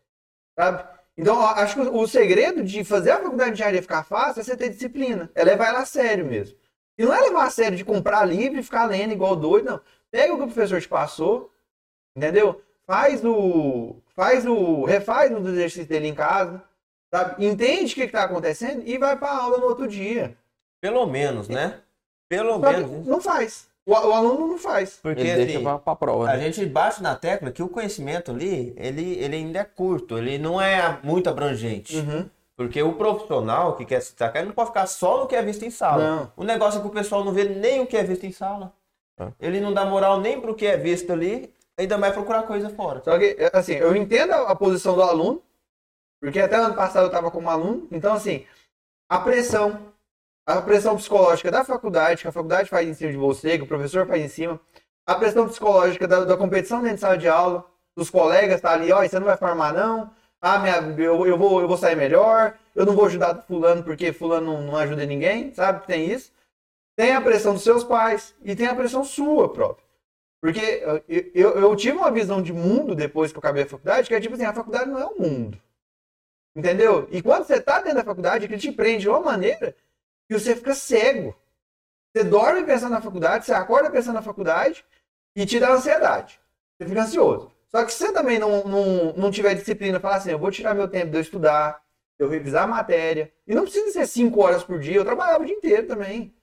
Sabe? 0.58 0.84
Então, 1.16 1.40
acho 1.40 1.74
que 1.74 1.80
o 1.82 1.98
o 2.00 2.08
segredo 2.08 2.62
de 2.64 2.84
fazer 2.84 3.12
a 3.12 3.18
faculdade 3.18 3.50
de 3.50 3.54
engenharia 3.56 3.82
ficar 3.82 4.04
fácil 4.04 4.40
é 4.40 4.44
você 4.44 4.56
ter 4.56 4.70
disciplina. 4.70 5.30
É 5.34 5.44
levar 5.44 5.68
ela 5.68 5.80
a 5.80 5.86
sério 5.86 6.24
mesmo. 6.26 6.56
E 6.98 7.04
não 7.04 7.14
é 7.14 7.20
levar 7.20 7.44
a 7.46 7.50
sério 7.50 7.76
de 7.76 7.84
comprar 7.84 8.24
livro 8.24 8.58
e 8.58 8.62
ficar 8.62 8.86
lendo 8.86 9.12
igual 9.12 9.36
doido, 9.36 9.66
não. 9.70 9.80
Pega 10.10 10.32
o 10.34 10.36
que 10.38 10.44
o 10.44 10.46
professor 10.46 10.80
te 10.80 10.88
passou, 10.88 11.52
entendeu? 12.16 12.62
Faz 12.86 13.24
o. 13.24 13.99
Faz 14.14 14.46
o. 14.46 14.84
Refaz 14.84 15.30
os 15.32 15.46
exercícios 15.46 15.86
dele 15.86 16.08
em 16.08 16.14
casa. 16.14 16.62
Sabe? 17.12 17.44
Entende 17.44 17.92
o 17.92 17.94
que 17.96 18.02
está 18.02 18.24
acontecendo 18.24 18.82
e 18.86 18.96
vai 18.98 19.16
para 19.16 19.28
a 19.30 19.42
aula 19.42 19.58
no 19.58 19.66
outro 19.66 19.88
dia. 19.88 20.36
Pelo 20.80 21.06
menos, 21.06 21.48
né? 21.48 21.80
Pelo 22.28 22.60
Só 22.60 22.72
menos. 22.72 23.06
não 23.06 23.20
faz. 23.20 23.68
O, 23.84 23.92
o 23.92 24.12
aluno 24.12 24.46
não 24.46 24.58
faz. 24.58 24.98
Porque 25.02 25.20
Ele 25.20 25.34
deixa 25.36 25.54
assim, 25.56 25.62
pra, 25.64 25.78
pra 25.78 25.96
prova. 25.96 26.30
a 26.30 26.36
Né? 26.36 26.44
gente 26.44 26.64
bate 26.66 27.02
na 27.02 27.16
tecla 27.16 27.50
que 27.50 27.62
o 27.62 27.68
conhecimento 27.68 28.30
ali, 28.30 28.72
ele, 28.76 29.14
ele 29.18 29.36
ainda 29.36 29.58
é 29.58 29.64
curto, 29.64 30.16
ele 30.16 30.38
não 30.38 30.60
é 30.60 30.98
muito 31.02 31.28
abrangente. 31.28 31.96
Uhum. 31.96 32.28
Porque 32.56 32.80
o 32.82 32.92
profissional 32.92 33.74
que 33.74 33.84
quer 33.84 34.00
se 34.00 34.10
destacar, 34.10 34.42
ele 34.42 34.48
não 34.48 34.54
pode 34.54 34.68
ficar 34.68 34.86
só 34.86 35.18
no 35.20 35.26
que 35.26 35.34
é 35.34 35.42
visto 35.42 35.64
em 35.64 35.70
sala. 35.70 36.02
Não. 36.16 36.32
O 36.36 36.44
negócio 36.44 36.78
é 36.78 36.82
que 36.82 36.86
o 36.88 36.92
pessoal 36.92 37.24
não 37.24 37.32
vê 37.32 37.44
nem 37.44 37.80
o 37.80 37.86
que 37.86 37.96
é 37.96 38.04
visto 38.04 38.24
em 38.24 38.32
sala. 38.32 38.72
É. 39.18 39.28
Ele 39.40 39.60
não 39.60 39.72
dá 39.72 39.84
moral 39.84 40.20
nem 40.20 40.40
pro 40.40 40.54
que 40.54 40.66
é 40.66 40.76
visto 40.76 41.10
ali, 41.12 41.52
ainda 41.80 41.98
vai 41.98 42.12
procurar 42.12 42.42
coisa 42.44 42.70
fora. 42.70 43.02
Só 43.04 43.18
que, 43.18 43.36
assim, 43.52 43.74
eu 43.74 43.94
entendo 43.96 44.32
a 44.32 44.50
a 44.50 44.56
posição 44.56 44.94
do 44.94 45.02
aluno, 45.02 45.42
porque 46.20 46.40
até 46.40 46.56
ano 46.56 46.74
passado 46.74 47.04
eu 47.04 47.08
estava 47.08 47.30
como 47.30 47.48
aluno, 47.50 47.88
então, 47.90 48.14
assim, 48.14 48.46
a 49.08 49.18
pressão. 49.20 49.92
a 50.46 50.60
pressão 50.62 50.96
psicológica 50.96 51.50
da 51.50 51.64
faculdade, 51.64 52.22
que 52.22 52.28
a 52.28 52.32
faculdade 52.32 52.68
faz 52.68 52.88
em 52.88 52.94
cima 52.94 53.12
de 53.12 53.18
você, 53.18 53.58
que 53.58 53.64
o 53.64 53.68
professor 53.68 54.06
faz 54.06 54.22
em 54.22 54.28
cima, 54.28 54.60
a 55.06 55.14
pressão 55.14 55.48
psicológica 55.48 56.06
da, 56.08 56.24
da 56.24 56.36
competição 56.36 56.80
dentro 56.80 56.96
de 56.96 57.00
sala 57.00 57.18
de 57.18 57.28
aula, 57.28 57.64
dos 57.96 58.10
colegas 58.10 58.60
tá 58.60 58.72
ali, 58.72 58.92
ó, 58.92 59.02
você 59.02 59.18
não 59.18 59.26
vai 59.26 59.36
formar 59.36 59.72
não, 59.72 60.10
ah, 60.40 60.58
minha, 60.58 60.76
eu, 60.98 61.26
eu, 61.26 61.36
vou, 61.36 61.60
eu 61.60 61.68
vou 61.68 61.76
sair 61.76 61.96
melhor, 61.96 62.54
eu 62.74 62.86
não 62.86 62.94
vou 62.94 63.04
ajudar 63.06 63.42
fulano 63.42 63.82
porque 63.84 64.12
fulano 64.12 64.46
não, 64.54 64.62
não 64.62 64.76
ajuda 64.76 65.04
ninguém, 65.04 65.52
sabe? 65.52 65.86
Tem 65.86 66.10
isso. 66.10 66.32
Tem 66.96 67.14
a 67.14 67.20
pressão 67.20 67.52
dos 67.54 67.62
seus 67.62 67.84
pais 67.84 68.34
e 68.42 68.56
tem 68.56 68.66
a 68.66 68.74
pressão 68.74 69.04
sua 69.04 69.52
própria. 69.52 69.84
Porque 70.40 70.82
eu, 71.34 71.50
eu, 71.50 71.76
tive 71.76 71.98
uma 71.98 72.10
visão 72.10 72.40
de 72.40 72.52
mundo 72.52 72.94
depois 72.94 73.30
que 73.30 73.36
eu 73.36 73.40
acabei 73.40 73.64
a 73.64 73.68
faculdade, 73.68 74.08
que 74.08 74.14
é 74.14 74.20
tipo 74.20 74.34
assim, 74.34 74.44
a 74.44 74.54
faculdade 74.54 74.90
não 74.90 74.98
é 74.98 75.04
o 75.04 75.20
mundo. 75.20 75.60
Entendeu? 76.56 77.06
E 77.10 77.22
quando 77.22 77.44
você 77.44 77.60
tá 77.60 77.80
dentro 77.80 77.98
da 77.98 78.04
faculdade, 78.04 78.46
ele 78.46 78.56
te 78.56 78.72
prende 78.72 79.02
de 79.02 79.08
uma 79.08 79.20
maneira 79.20 79.76
que 80.26 80.38
você 80.38 80.56
fica 80.56 80.74
cego. 80.74 81.36
Você 82.12 82.24
dorme 82.24 82.64
pensando 82.64 82.92
na 82.92 83.02
faculdade, 83.02 83.44
você 83.44 83.52
acorda 83.52 83.90
pensando 83.90 84.14
na 84.14 84.22
faculdade 84.22 84.84
e 85.36 85.44
te 85.44 85.60
dá 85.60 85.72
ansiedade. 85.72 86.40
Você 86.78 86.88
fica 86.88 87.02
ansioso. 87.02 87.52
Só 87.68 87.84
que 87.84 87.92
se 87.92 87.98
você 87.98 88.12
também 88.12 88.38
não, 88.38 88.64
não, 88.64 89.12
não 89.12 89.30
tiver 89.30 89.54
disciplina, 89.54 90.00
falar 90.00 90.16
assim, 90.16 90.30
eu 90.30 90.38
vou 90.38 90.50
tirar 90.50 90.74
meu 90.74 90.88
tempo 90.88 91.10
de 91.10 91.18
eu 91.18 91.20
estudar, 91.20 91.80
eu 92.18 92.28
revisar 92.28 92.64
a 92.64 92.66
matéria. 92.66 93.32
E 93.46 93.54
não 93.54 93.62
precisa 93.62 93.92
ser 93.92 94.06
cinco 94.06 94.40
horas 94.40 94.64
por 94.64 94.80
dia, 94.80 94.96
eu 94.96 95.04
trabalhava 95.04 95.42
o 95.42 95.46
dia 95.46 95.54
inteiro 95.54 95.86
também. 95.86 96.34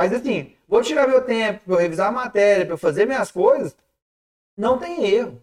Mas 0.00 0.14
assim, 0.14 0.54
vou 0.66 0.80
tirar 0.80 1.06
meu 1.06 1.20
tempo 1.20 1.60
para 1.62 1.74
eu 1.74 1.78
revisar 1.78 2.08
a 2.08 2.10
matéria, 2.10 2.64
para 2.64 2.72
eu 2.72 2.78
fazer 2.78 3.04
minhas 3.04 3.30
coisas. 3.30 3.76
Não 4.56 4.78
tem 4.78 5.04
erro. 5.04 5.38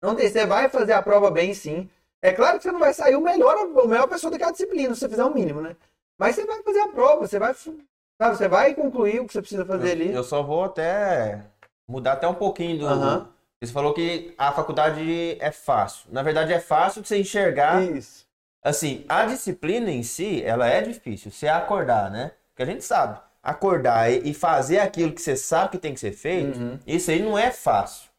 Não 0.00 0.14
tem, 0.14 0.30
você 0.30 0.46
vai 0.46 0.70
fazer 0.70 0.94
a 0.94 1.02
prova 1.02 1.30
bem 1.30 1.52
sim. 1.52 1.90
É 2.22 2.32
claro 2.32 2.56
que 2.56 2.62
você 2.62 2.72
não 2.72 2.78
vai 2.78 2.94
sair 2.94 3.16
o 3.16 3.20
melhor, 3.20 3.54
o 3.66 3.86
melhor 3.86 4.08
pessoa 4.08 4.30
daquela 4.30 4.50
disciplina, 4.50 4.94
se 4.94 5.00
você 5.00 5.10
fizer 5.10 5.24
o 5.24 5.34
mínimo, 5.34 5.60
né? 5.60 5.76
Mas 6.18 6.36
você 6.36 6.46
vai 6.46 6.62
fazer 6.62 6.80
a 6.80 6.88
prova, 6.88 7.26
você 7.26 7.38
vai, 7.38 7.52
sabe, 7.52 7.84
você 8.18 8.48
vai 8.48 8.74
concluir 8.74 9.20
o 9.20 9.26
que 9.26 9.32
você 9.34 9.42
precisa 9.42 9.66
fazer 9.66 9.90
ali. 9.90 10.10
Eu 10.10 10.24
só 10.24 10.42
vou 10.42 10.64
até 10.64 11.44
mudar 11.86 12.14
até 12.14 12.26
um 12.26 12.34
pouquinho 12.34 12.78
do, 12.78 12.86
uhum. 12.86 13.26
Você 13.62 13.74
falou 13.74 13.92
que 13.92 14.32
a 14.38 14.52
faculdade 14.52 15.36
é 15.38 15.50
fácil. 15.50 16.08
Na 16.10 16.22
verdade, 16.22 16.54
é 16.54 16.60
fácil 16.60 17.02
de 17.02 17.08
você 17.08 17.18
enxergar. 17.18 17.82
Isso. 17.82 18.26
Assim, 18.64 19.04
a 19.06 19.26
disciplina 19.26 19.90
em 19.90 20.02
si, 20.02 20.42
ela 20.42 20.66
é 20.66 20.80
difícil. 20.80 21.30
Você 21.30 21.46
acordar, 21.46 22.10
né? 22.10 22.32
Porque 22.48 22.62
a 22.62 22.66
gente 22.66 22.82
sabe. 22.82 23.27
Acordar 23.48 24.10
e 24.10 24.34
fazer 24.34 24.78
aquilo 24.78 25.12
que 25.12 25.22
você 25.22 25.36
sabe 25.36 25.70
que 25.70 25.78
tem 25.78 25.94
que 25.94 26.00
ser 26.00 26.12
feito, 26.12 26.58
uhum. 26.58 26.78
isso 26.86 27.10
aí 27.10 27.22
não 27.22 27.38
é 27.38 27.50
fácil. 27.50 28.10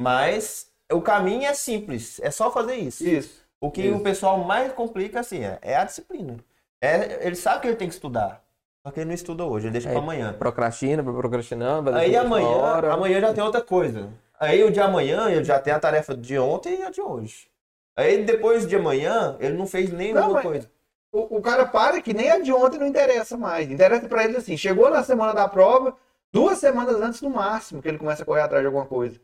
Mas 0.00 0.66
o 0.90 1.00
caminho 1.00 1.44
é 1.44 1.54
simples. 1.54 2.20
É 2.20 2.30
só 2.30 2.50
fazer 2.50 2.74
isso. 2.74 3.06
Isso. 3.06 3.42
O 3.60 3.70
que 3.70 3.82
isso. 3.82 3.96
o 3.96 4.00
pessoal 4.00 4.38
mais 4.38 4.72
complica, 4.72 5.20
assim, 5.20 5.44
é, 5.44 5.58
é 5.62 5.76
a 5.76 5.84
disciplina. 5.84 6.36
É, 6.82 7.24
ele 7.24 7.36
sabe 7.36 7.60
que 7.60 7.68
ele 7.68 7.76
tem 7.76 7.88
que 7.88 7.94
estudar. 7.94 8.42
Só 8.84 8.92
que 8.92 8.98
ele 8.98 9.06
não 9.06 9.14
estuda 9.14 9.44
hoje, 9.44 9.66
ele 9.66 9.72
deixa 9.72 9.88
é, 9.88 9.92
para 9.92 10.02
amanhã. 10.02 10.32
Procrastina, 10.32 11.04
procrastinando. 11.04 11.94
Aí 11.94 12.16
amanhã, 12.16 12.80
amanhã 12.90 13.20
já 13.20 13.32
tem 13.32 13.44
outra 13.44 13.60
coisa. 13.60 14.08
Aí 14.40 14.64
o 14.64 14.72
de 14.72 14.80
amanhã 14.80 15.30
ele 15.30 15.44
já 15.44 15.60
tem 15.60 15.72
a 15.72 15.78
tarefa 15.78 16.16
de 16.16 16.36
ontem 16.36 16.80
e 16.80 16.82
a 16.82 16.90
de 16.90 17.00
hoje. 17.00 17.46
Aí 17.96 18.24
depois 18.24 18.66
de 18.66 18.74
amanhã 18.74 19.36
ele 19.38 19.56
não 19.56 19.68
fez 19.68 19.92
nenhuma 19.92 20.26
não, 20.26 20.42
coisa. 20.42 20.68
O, 21.12 21.42
cara 21.42 21.66
para 21.66 22.00
que 22.00 22.14
nem 22.14 22.30
a 22.30 22.38
de 22.38 22.50
ontem 22.52 22.78
não 22.78 22.86
interessa 22.86 23.36
mais. 23.36 23.70
Interessa 23.70 24.08
para 24.08 24.24
ele 24.24 24.38
assim, 24.38 24.56
chegou 24.56 24.88
na 24.90 25.02
semana 25.02 25.34
da 25.34 25.46
prova, 25.46 25.94
duas 26.32 26.56
semanas 26.56 26.96
antes 26.96 27.20
no 27.20 27.28
máximo 27.28 27.82
que 27.82 27.88
ele 27.88 27.98
começa 27.98 28.22
a 28.22 28.26
correr 28.26 28.40
atrás 28.40 28.62
de 28.62 28.66
alguma 28.66 28.86
coisa. 28.86 29.20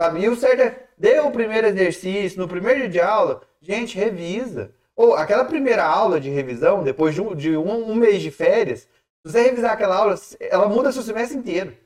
Sabe? 0.00 0.20
E 0.20 0.28
o 0.30 0.34
certo 0.34 0.62
é, 0.62 0.88
deu 0.96 1.26
o 1.26 1.30
primeiro 1.30 1.66
exercício, 1.66 2.40
no 2.40 2.48
primeiro 2.48 2.80
dia 2.80 2.88
de 2.88 3.00
aula, 3.00 3.42
gente, 3.60 3.98
revisa. 3.98 4.74
Ou 4.96 5.14
aquela 5.14 5.44
primeira 5.44 5.84
aula 5.84 6.18
de 6.18 6.30
revisão, 6.30 6.82
depois 6.82 7.14
de 7.14 7.20
um, 7.20 7.34
de 7.34 7.54
um, 7.54 7.90
um 7.90 7.94
mês 7.94 8.22
de 8.22 8.30
férias, 8.30 8.80
se 8.80 8.88
você 9.30 9.42
revisar 9.42 9.72
aquela 9.72 9.96
aula, 9.96 10.14
ela 10.40 10.68
muda 10.68 10.90
seu 10.90 11.02
semestre 11.02 11.36
inteiro. 11.36 11.76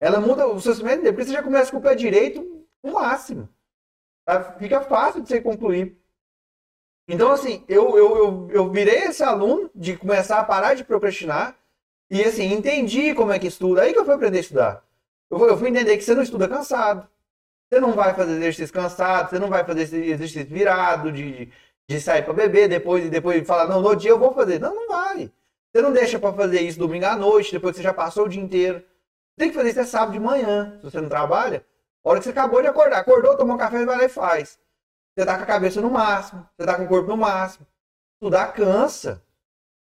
Ela 0.00 0.20
muda 0.20 0.46
o 0.46 0.60
seu 0.60 0.74
semestre 0.74 1.00
inteiro, 1.00 1.16
porque 1.16 1.26
você 1.28 1.36
já 1.36 1.42
começa 1.42 1.72
com 1.72 1.78
o 1.78 1.82
pé 1.82 1.96
direito 1.96 2.64
no 2.84 2.92
máximo. 2.92 3.48
Tá? 4.24 4.52
Fica 4.52 4.80
fácil 4.80 5.22
de 5.22 5.28
você 5.28 5.40
concluir. 5.40 5.99
Então, 7.12 7.32
assim, 7.32 7.64
eu, 7.68 7.98
eu, 7.98 8.16
eu, 8.16 8.48
eu 8.52 8.70
virei 8.70 9.04
esse 9.04 9.22
aluno 9.22 9.68
de 9.74 9.96
começar 9.96 10.38
a 10.38 10.44
parar 10.44 10.74
de 10.74 10.84
procrastinar 10.84 11.56
e, 12.08 12.22
assim, 12.22 12.52
entendi 12.52 13.14
como 13.14 13.32
é 13.32 13.38
que 13.38 13.48
estuda. 13.48 13.82
Aí 13.82 13.92
que 13.92 13.98
eu 13.98 14.04
fui 14.04 14.14
aprender 14.14 14.38
a 14.38 14.40
estudar. 14.40 14.84
Eu 15.28 15.38
fui, 15.38 15.50
eu 15.50 15.58
fui 15.58 15.68
entender 15.70 15.96
que 15.96 16.04
você 16.04 16.14
não 16.14 16.22
estuda 16.22 16.48
cansado. 16.48 17.08
Você 17.68 17.80
não 17.80 17.92
vai 17.92 18.14
fazer 18.14 18.32
exercício 18.32 18.72
cansado, 18.72 19.30
você 19.30 19.38
não 19.40 19.48
vai 19.48 19.64
fazer 19.64 19.82
exercício 19.82 20.46
virado, 20.46 21.10
de, 21.10 21.46
de, 21.46 21.52
de 21.88 22.00
sair 22.00 22.22
para 22.22 22.32
beber 22.32 22.68
depois 22.68 23.04
e 23.04 23.10
depois 23.10 23.44
falar, 23.46 23.66
não, 23.66 23.80
no 23.80 23.96
dia 23.96 24.10
eu 24.10 24.18
vou 24.18 24.32
fazer. 24.32 24.60
Não, 24.60 24.72
não 24.72 24.88
vai. 24.88 25.30
Você 25.72 25.82
não 25.82 25.92
deixa 25.92 26.18
para 26.18 26.32
fazer 26.32 26.60
isso 26.60 26.78
domingo 26.78 27.06
à 27.06 27.16
noite, 27.16 27.50
depois 27.50 27.72
que 27.72 27.78
você 27.78 27.82
já 27.82 27.94
passou 27.94 28.26
o 28.26 28.28
dia 28.28 28.42
inteiro. 28.42 28.84
Tem 29.36 29.48
que 29.48 29.54
fazer 29.56 29.70
isso 29.70 29.80
é 29.80 29.84
sábado 29.84 30.12
de 30.12 30.20
manhã. 30.20 30.76
Se 30.78 30.90
você 30.90 31.00
não 31.00 31.08
trabalha, 31.08 31.64
a 32.04 32.08
hora 32.08 32.18
que 32.20 32.24
você 32.24 32.30
acabou 32.30 32.62
de 32.62 32.68
acordar, 32.68 32.98
acordou, 32.98 33.36
tomou 33.36 33.56
um 33.56 33.58
café, 33.58 33.84
vai 33.84 33.98
lá 33.98 34.04
e 34.04 34.08
faz. 34.08 34.58
Você 35.14 35.26
tá 35.26 35.36
com 35.36 35.42
a 35.42 35.46
cabeça 35.46 35.80
no 35.80 35.90
máximo, 35.90 36.46
você 36.56 36.66
tá 36.66 36.74
com 36.74 36.84
o 36.84 36.88
corpo 36.88 37.08
no 37.08 37.16
máximo. 37.16 37.66
Estudar 38.14 38.52
cansa. 38.52 39.22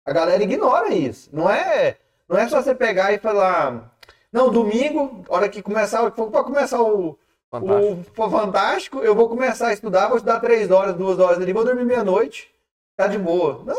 A 0.04 0.12
galera 0.12 0.42
ignora 0.42 0.94
isso. 0.94 1.28
Não 1.32 1.50
é, 1.50 1.98
não 2.28 2.38
é 2.38 2.48
só 2.48 2.62
você 2.62 2.74
pegar 2.74 3.12
e 3.12 3.18
falar, 3.18 3.92
não, 4.32 4.50
domingo, 4.50 5.24
hora 5.28 5.48
que 5.48 5.62
começar, 5.62 6.00
hora 6.00 6.10
que 6.10 6.16
for 6.16 6.30
para 6.30 6.44
começar 6.44 6.80
o 6.80 7.18
fantástico. 7.50 8.22
o 8.22 8.30
fantástico, 8.30 8.98
eu 9.00 9.14
vou 9.14 9.28
começar 9.28 9.68
a 9.68 9.72
estudar, 9.72 10.08
vou 10.08 10.16
estudar 10.16 10.40
três 10.40 10.70
horas, 10.70 10.94
duas 10.94 11.18
horas 11.18 11.38
ali, 11.38 11.52
vou 11.52 11.64
dormir 11.64 11.84
meia-noite. 11.84 12.50
Tá 12.96 13.06
de 13.06 13.18
boa. 13.18 13.62
Não, 13.64 13.76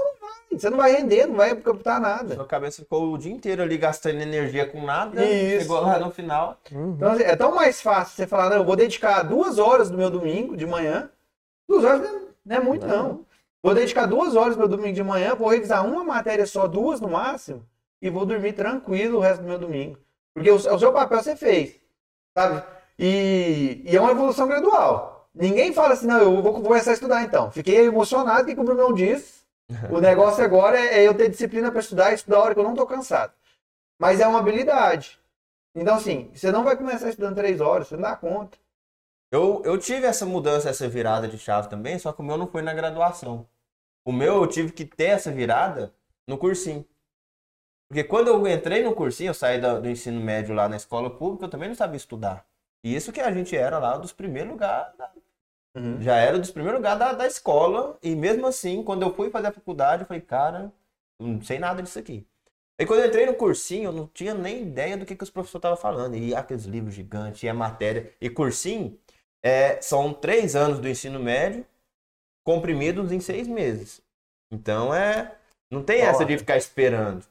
você 0.52 0.70
não 0.70 0.78
vai 0.78 0.92
render, 0.92 1.28
não 1.28 1.36
vai 1.36 1.56
captar 1.56 2.00
nada. 2.00 2.36
Sua 2.36 2.46
cabeça 2.46 2.82
ficou 2.82 3.14
o 3.14 3.18
dia 3.18 3.32
inteiro 3.32 3.62
ali 3.62 3.78
gastando 3.78 4.22
energia 4.22 4.66
com 4.66 4.84
nada. 4.84 5.24
Isso. 5.24 5.62
Chegou 5.62 5.82
lá 5.82 6.00
no 6.00 6.10
final. 6.10 6.58
Uhum. 6.72 6.94
Então, 6.96 7.12
assim, 7.12 7.24
é 7.24 7.36
tão 7.36 7.54
mais 7.54 7.82
fácil 7.82 8.16
você 8.16 8.26
falar, 8.26 8.50
não, 8.50 8.58
eu 8.58 8.66
vou 8.66 8.76
dedicar 8.76 9.22
duas 9.24 9.60
horas 9.60 9.90
do 9.90 9.98
meu 9.98 10.10
domingo 10.10 10.58
de 10.58 10.66
manhã. 10.66 11.10
Duas 11.70 11.84
horas 11.86 12.12
não 12.44 12.56
é 12.56 12.60
muito, 12.60 12.88
não. 12.88 13.04
não. 13.04 13.26
Vou 13.62 13.76
dedicar 13.76 14.08
duas 14.08 14.36
horas 14.36 14.58
meu 14.58 14.68
domingo 14.68 14.96
de 14.96 15.04
manhã, 15.04 15.36
vou 15.36 15.50
revisar 15.50 15.86
uma 15.86 16.04
matéria 16.04 16.48
só, 16.48 16.68
duas 16.68 17.00
no 17.00 17.08
máximo, 17.08 17.64
e 18.02 18.10
vou 18.10 18.26
dormir 18.26 18.54
tranquilo 18.54 19.18
o 19.18 19.22
resto 19.22 19.42
do 19.44 19.48
meu 19.48 19.60
domingo. 19.60 20.00
Porque 20.34 20.50
o, 20.50 20.56
o 20.56 20.80
seu 20.80 20.92
papel 20.92 21.22
você 21.22 21.36
fez, 21.36 21.80
sabe? 22.36 22.64
E, 22.98 23.84
e, 23.86 23.96
é 23.96 24.02
uma 24.02 24.12
evolução 24.12 24.48
gradual. 24.48 25.30
Ninguém 25.36 25.72
fala 25.72 25.94
assim, 25.94 26.08
não, 26.08 26.20
eu 26.20 26.42
vou 26.42 26.60
começar 26.60 26.90
a 26.90 26.94
estudar 26.96 27.24
então. 27.24 27.52
Fiquei 27.52 27.86
emocionado 27.86 28.48
que 28.48 28.60
o 28.60 28.64
Bruno 28.64 28.94
disse 28.96 29.40
o 29.92 30.00
negócio 30.02 30.44
agora 30.44 30.80
é, 30.80 31.02
é 31.02 31.08
eu 31.08 31.14
ter 31.14 31.30
disciplina 31.30 31.70
para 31.70 31.82
estudar 31.82 32.12
e 32.12 32.16
estudar 32.16 32.38
a 32.38 32.42
hora 32.42 32.54
que 32.56 32.60
eu 32.60 32.64
não 32.64 32.72
estou 32.72 32.88
cansado. 32.88 33.32
Mas 34.00 34.20
é 34.20 34.28
uma 34.28 34.40
habilidade. 34.40 35.20
Então, 35.76 35.96
assim, 35.96 36.32
você 36.34 36.52
não 36.52 36.64
vai 36.64 36.76
começar 36.76 37.10
estudando 37.10 37.36
três 37.36 37.62
horas, 37.62 37.88
você 37.88 37.96
não 37.96 38.04
dá 38.04 38.16
conta. 38.16 38.58
Eu, 39.32 39.62
eu 39.66 39.78
tive 39.78 40.06
essa 40.08 40.26
mudança, 40.26 40.70
essa 40.70 40.88
virada 40.90 41.28
de 41.28 41.38
chave 41.38 41.70
também, 41.70 42.00
só 42.00 42.12
que 42.12 42.22
o 42.22 42.24
meu 42.24 42.38
não 42.38 42.48
foi 42.48 42.62
na 42.62 42.74
graduação. 42.74 43.48
O 44.06 44.12
meu 44.12 44.36
eu 44.38 44.48
tive 44.48 44.72
que 44.72 44.86
ter 44.86 45.06
essa 45.06 45.32
virada 45.32 45.94
no 46.28 46.38
cursinho. 46.38 46.86
Porque 47.88 48.04
quando 48.04 48.28
eu 48.28 48.48
entrei 48.48 48.84
no 48.84 48.94
cursinho, 48.96 49.30
eu 49.30 49.34
saí 49.34 49.60
do, 49.60 49.82
do 49.82 49.90
ensino 49.90 50.20
médio 50.22 50.54
lá 50.54 50.70
na 50.70 50.78
escola 50.78 51.10
pública, 51.10 51.46
eu 51.46 51.50
também 51.50 51.70
não 51.70 51.76
sabia 51.76 51.98
estudar. 51.98 52.46
E 52.84 52.96
isso 52.96 53.12
que 53.12 53.20
a 53.20 53.32
gente 53.32 53.56
era 53.58 53.80
lá 53.80 53.98
dos 53.98 54.12
primeiros 54.14 54.52
lugares 54.52 54.96
da, 54.98 55.12
Uhum. 55.76 56.02
Já 56.02 56.16
era 56.18 56.40
dos 56.40 56.52
primeiros 56.52 56.80
lugares 56.80 57.00
da, 57.00 57.14
da 57.14 57.28
escola. 57.28 57.98
E 58.02 58.16
mesmo 58.16 58.48
assim, 58.48 58.84
quando 58.84 59.04
eu 59.04 59.14
fui 59.14 59.30
fazer 59.30 59.48
a 59.48 59.52
faculdade, 59.52 60.04
eu 60.04 60.08
falei, 60.08 60.22
cara, 60.22 60.72
não 61.20 61.42
sei 61.42 61.60
nada 61.60 61.82
disso 61.82 62.00
aqui. 62.00 62.28
E 62.78 62.86
quando 62.86 63.02
eu 63.02 63.08
entrei 63.08 63.26
no 63.26 63.36
cursinho, 63.36 63.86
eu 63.86 63.92
não 63.92 64.08
tinha 64.08 64.34
nem 64.34 64.62
ideia 64.64 64.98
do 64.98 65.06
que, 65.06 65.16
que 65.16 65.24
os 65.24 65.30
professores 65.30 65.60
estavam 65.60 65.78
falando. 65.78 66.16
E 66.16 66.34
aqueles 66.36 66.66
livros 66.66 66.94
gigantes, 66.96 67.44
e 67.44 67.50
a 67.50 67.54
matéria. 67.54 68.14
E 68.22 68.30
cursinho 68.30 68.98
é, 69.44 69.82
são 69.82 70.14
três 70.14 70.56
anos 70.56 70.80
do 70.80 70.88
ensino 70.88 71.20
médio, 71.20 71.66
comprimidos 72.44 73.12
em 73.12 73.20
seis 73.20 73.48
meses. 73.48 74.02
Então 74.52 74.94
é. 74.94 75.36
Não 75.72 75.84
tem 75.84 76.02
essa 76.02 76.26
de 76.26 76.36
ficar 76.36 76.58
esperando. 76.58 77.24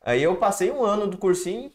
Aí 0.00 0.20
eu 0.20 0.36
passei 0.36 0.68
um 0.68 0.82
ano 0.84 1.06
do 1.06 1.16
cursinho 1.16 1.72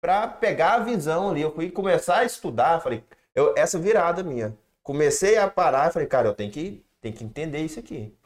para 0.00 0.26
pegar 0.26 0.74
a 0.74 0.78
visão 0.80 1.30
ali. 1.30 1.40
Eu 1.40 1.54
fui 1.54 1.70
começar 1.70 2.18
a 2.18 2.24
estudar. 2.24 2.80
Falei, 2.80 3.04
eu, 3.32 3.54
essa 3.56 3.78
virada 3.78 4.24
minha 4.24 4.56
comecei 4.86 5.36
a 5.36 5.50
parar 5.50 5.90
e 5.90 5.92
falei, 5.92 6.06
cara, 6.06 6.28
eu 6.28 6.34
tenho 6.34 6.52
que, 6.52 6.86
tenho 7.00 7.12
que 7.12 7.24
entender 7.24 7.58
isso 7.58 7.80
aqui. 7.80 8.16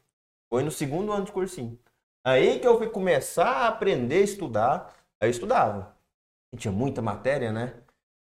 Foi 0.50 0.62
no 0.62 0.70
segundo 0.70 1.10
ano 1.10 1.24
de 1.24 1.32
cursinho. 1.32 1.78
Aí 2.22 2.58
que 2.58 2.66
eu 2.66 2.76
fui 2.76 2.90
começar 2.90 3.48
a 3.48 3.68
aprender 3.68 4.16
a 4.16 4.24
estudar, 4.24 4.94
aí 5.18 5.28
eu 5.28 5.30
estudava. 5.30 5.96
E 6.52 6.58
tinha 6.58 6.70
muita 6.70 7.00
matéria, 7.00 7.50
né? 7.50 7.72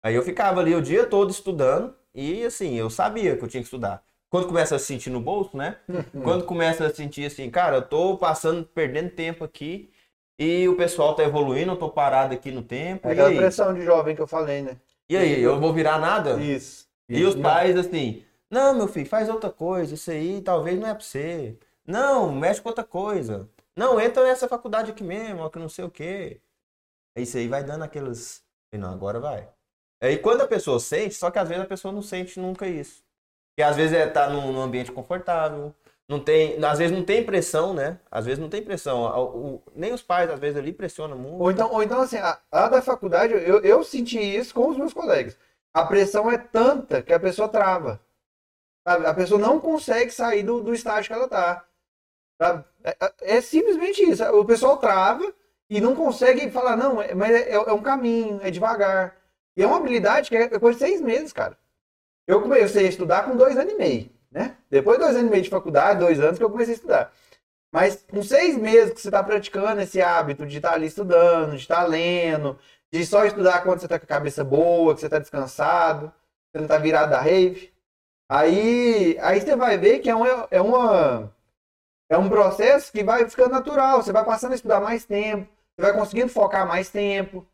Aí 0.04 0.14
eu 0.14 0.22
ficava 0.22 0.60
ali 0.60 0.72
o 0.72 0.80
dia 0.80 1.04
todo 1.04 1.30
estudando 1.30 1.96
e 2.18 2.44
assim, 2.44 2.74
eu 2.74 2.90
sabia 2.90 3.36
que 3.36 3.44
eu 3.44 3.48
tinha 3.48 3.62
que 3.62 3.66
estudar. 3.66 4.02
Quando 4.28 4.48
começa 4.48 4.74
a 4.74 4.78
sentir 4.78 5.08
no 5.08 5.20
bolso, 5.20 5.56
né? 5.56 5.76
Quando 6.24 6.44
começa 6.44 6.84
a 6.84 6.92
sentir 6.92 7.24
assim, 7.26 7.48
cara, 7.48 7.76
eu 7.76 7.82
tô 7.82 8.18
passando, 8.18 8.64
perdendo 8.64 9.10
tempo 9.10 9.44
aqui 9.44 9.90
e 10.36 10.68
o 10.68 10.76
pessoal 10.76 11.14
tá 11.14 11.22
evoluindo, 11.22 11.72
eu 11.72 11.76
tô 11.76 11.88
parado 11.88 12.34
aqui 12.34 12.50
no 12.50 12.62
tempo. 12.62 13.06
É 13.06 13.12
aquela 13.12 13.34
pressão 13.34 13.72
de 13.72 13.82
jovem 13.82 14.16
que 14.16 14.20
eu 14.20 14.26
falei, 14.26 14.62
né? 14.62 14.76
E 15.08 15.16
aí, 15.16 15.40
eu 15.40 15.60
vou 15.60 15.72
virar 15.72 15.98
nada? 15.98 16.42
Isso. 16.42 16.88
E 17.08 17.24
os 17.24 17.36
pais, 17.36 17.76
assim, 17.76 18.24
não, 18.50 18.74
meu 18.74 18.88
filho, 18.88 19.06
faz 19.06 19.28
outra 19.28 19.50
coisa. 19.50 19.94
Isso 19.94 20.10
aí 20.10 20.42
talvez 20.42 20.78
não 20.78 20.88
é 20.88 20.94
pra 20.94 21.04
você. 21.04 21.56
Não, 21.86 22.32
mexe 22.32 22.60
com 22.60 22.68
outra 22.68 22.84
coisa. 22.84 23.48
Não, 23.76 24.00
entra 24.00 24.24
nessa 24.24 24.48
faculdade 24.48 24.90
aqui 24.90 25.04
mesmo, 25.04 25.42
ó, 25.42 25.48
que 25.48 25.58
não 25.58 25.68
sei 25.68 25.84
o 25.84 25.90
quê. 25.90 26.40
Isso 27.16 27.38
aí 27.38 27.46
vai 27.46 27.62
dando 27.62 27.84
aqueles. 27.84 28.42
Não, 28.72 28.92
agora 28.92 29.20
vai. 29.20 29.48
Aí 30.00 30.18
quando 30.18 30.42
a 30.42 30.48
pessoa 30.48 30.78
sente, 30.80 31.14
só 31.14 31.30
que 31.30 31.38
às 31.38 31.48
vezes 31.48 31.64
a 31.64 31.66
pessoa 31.68 31.92
não 31.92 32.02
sente 32.02 32.38
nunca 32.38 32.66
isso. 32.68 33.02
Porque 33.56 33.68
às 33.68 33.76
vezes 33.76 33.94
é 33.96 34.06
tá 34.08 34.30
num, 34.30 34.52
num 34.52 34.62
ambiente 34.62 34.92
confortável, 34.92 35.74
não 36.08 36.20
tem, 36.20 36.62
às 36.64 36.78
vezes 36.78 36.96
não 36.96 37.04
tem 37.04 37.24
pressão, 37.24 37.74
né? 37.74 38.00
Às 38.10 38.26
vezes 38.26 38.38
não 38.40 38.48
tem 38.50 38.62
pressão. 38.62 39.02
O- 39.02 39.56
o- 39.56 39.62
nem 39.74 39.92
os 39.92 40.02
pais, 40.02 40.30
às 40.30 40.40
vezes, 40.40 40.58
ali 40.58 40.72
pressionam 40.72 41.18
muito. 41.18 41.40
Ou 41.42 41.50
então, 41.50 41.72
ou 41.72 41.82
então 41.82 42.00
assim, 42.00 42.18
a, 42.18 42.38
a 42.52 42.68
da 42.68 42.82
faculdade, 42.82 43.34
eu, 43.34 43.60
eu 43.62 43.84
senti 43.84 44.18
isso 44.20 44.54
com 44.54 44.68
os 44.70 44.76
meus 44.78 44.92
colegas. 44.94 45.36
A 45.74 45.84
pressão 45.84 46.30
é 46.30 46.38
tanta 46.38 47.02
que 47.02 47.12
a 47.12 47.20
pessoa 47.20 47.48
trava. 47.48 48.00
A 48.86 49.14
pessoa 49.14 49.40
não 49.40 49.60
consegue 49.60 50.10
sair 50.10 50.42
do, 50.42 50.62
do 50.62 50.74
estágio 50.74 51.08
que 51.08 51.14
ela 51.14 51.28
tá. 51.28 51.64
É, 52.84 52.96
é- 53.00 53.36
é 53.38 53.40
simplesmente 53.40 54.02
isso. 54.02 54.24
O 54.24 54.44
pessoal 54.44 54.76
trava 54.78 55.32
e 55.70 55.80
não 55.80 55.94
consegue 55.94 56.50
falar, 56.50 56.76
não, 56.76 57.00
é- 57.02 57.14
mas 57.14 57.30
é, 57.34 57.52
é 57.52 57.72
um 57.72 57.82
caminho, 57.82 58.40
é 58.42 58.50
devagar. 58.50 59.16
E 59.58 59.62
é 59.64 59.66
uma 59.66 59.78
habilidade 59.78 60.30
que 60.30 60.36
é 60.36 60.48
coisa 60.60 60.78
de 60.78 60.86
seis 60.86 61.00
meses, 61.00 61.32
cara. 61.32 61.58
Eu 62.28 62.40
comecei 62.40 62.86
a 62.86 62.88
estudar 62.88 63.24
com 63.24 63.36
dois 63.36 63.56
anos 63.58 63.72
e 63.72 63.76
meio, 63.76 64.08
né? 64.30 64.56
Depois 64.70 64.96
de 64.96 65.04
dois 65.04 65.16
anos 65.16 65.26
e 65.26 65.30
meio 65.32 65.42
de 65.42 65.50
faculdade, 65.50 65.98
dois 65.98 66.20
anos 66.20 66.38
que 66.38 66.44
eu 66.44 66.50
comecei 66.50 66.74
a 66.74 66.76
estudar. 66.76 67.12
Mas 67.72 68.04
com 68.08 68.22
seis 68.22 68.56
meses 68.56 68.94
que 68.94 69.00
você 69.00 69.08
está 69.08 69.20
praticando 69.20 69.80
esse 69.80 70.00
hábito 70.00 70.46
de 70.46 70.58
estar 70.58 70.74
ali 70.74 70.86
estudando, 70.86 71.50
de 71.50 71.56
estar 71.56 71.82
lendo, 71.82 72.56
de 72.92 73.04
só 73.04 73.24
estudar 73.24 73.64
quando 73.64 73.80
você 73.80 73.86
está 73.86 73.98
com 73.98 74.04
a 74.04 74.08
cabeça 74.08 74.44
boa, 74.44 74.94
que 74.94 75.00
você 75.00 75.06
está 75.06 75.18
descansado, 75.18 76.12
você 76.52 76.58
não 76.58 76.64
está 76.66 76.78
virado 76.78 77.10
da 77.10 77.20
rave. 77.20 77.72
Aí, 78.30 79.18
aí 79.20 79.40
você 79.40 79.56
vai 79.56 79.76
ver 79.76 79.98
que 79.98 80.08
é, 80.08 80.14
uma, 80.14 80.48
é, 80.52 80.60
uma, 80.60 81.34
é 82.08 82.16
um 82.16 82.28
processo 82.28 82.92
que 82.92 83.02
vai 83.02 83.28
ficando 83.28 83.50
natural. 83.50 84.02
Você 84.04 84.12
vai 84.12 84.24
passando 84.24 84.52
a 84.52 84.54
estudar 84.54 84.80
mais 84.80 85.04
tempo, 85.04 85.52
você 85.74 85.82
vai 85.82 85.92
conseguindo 85.92 86.28
focar 86.28 86.64
mais 86.64 86.90
tempo. 86.90 87.44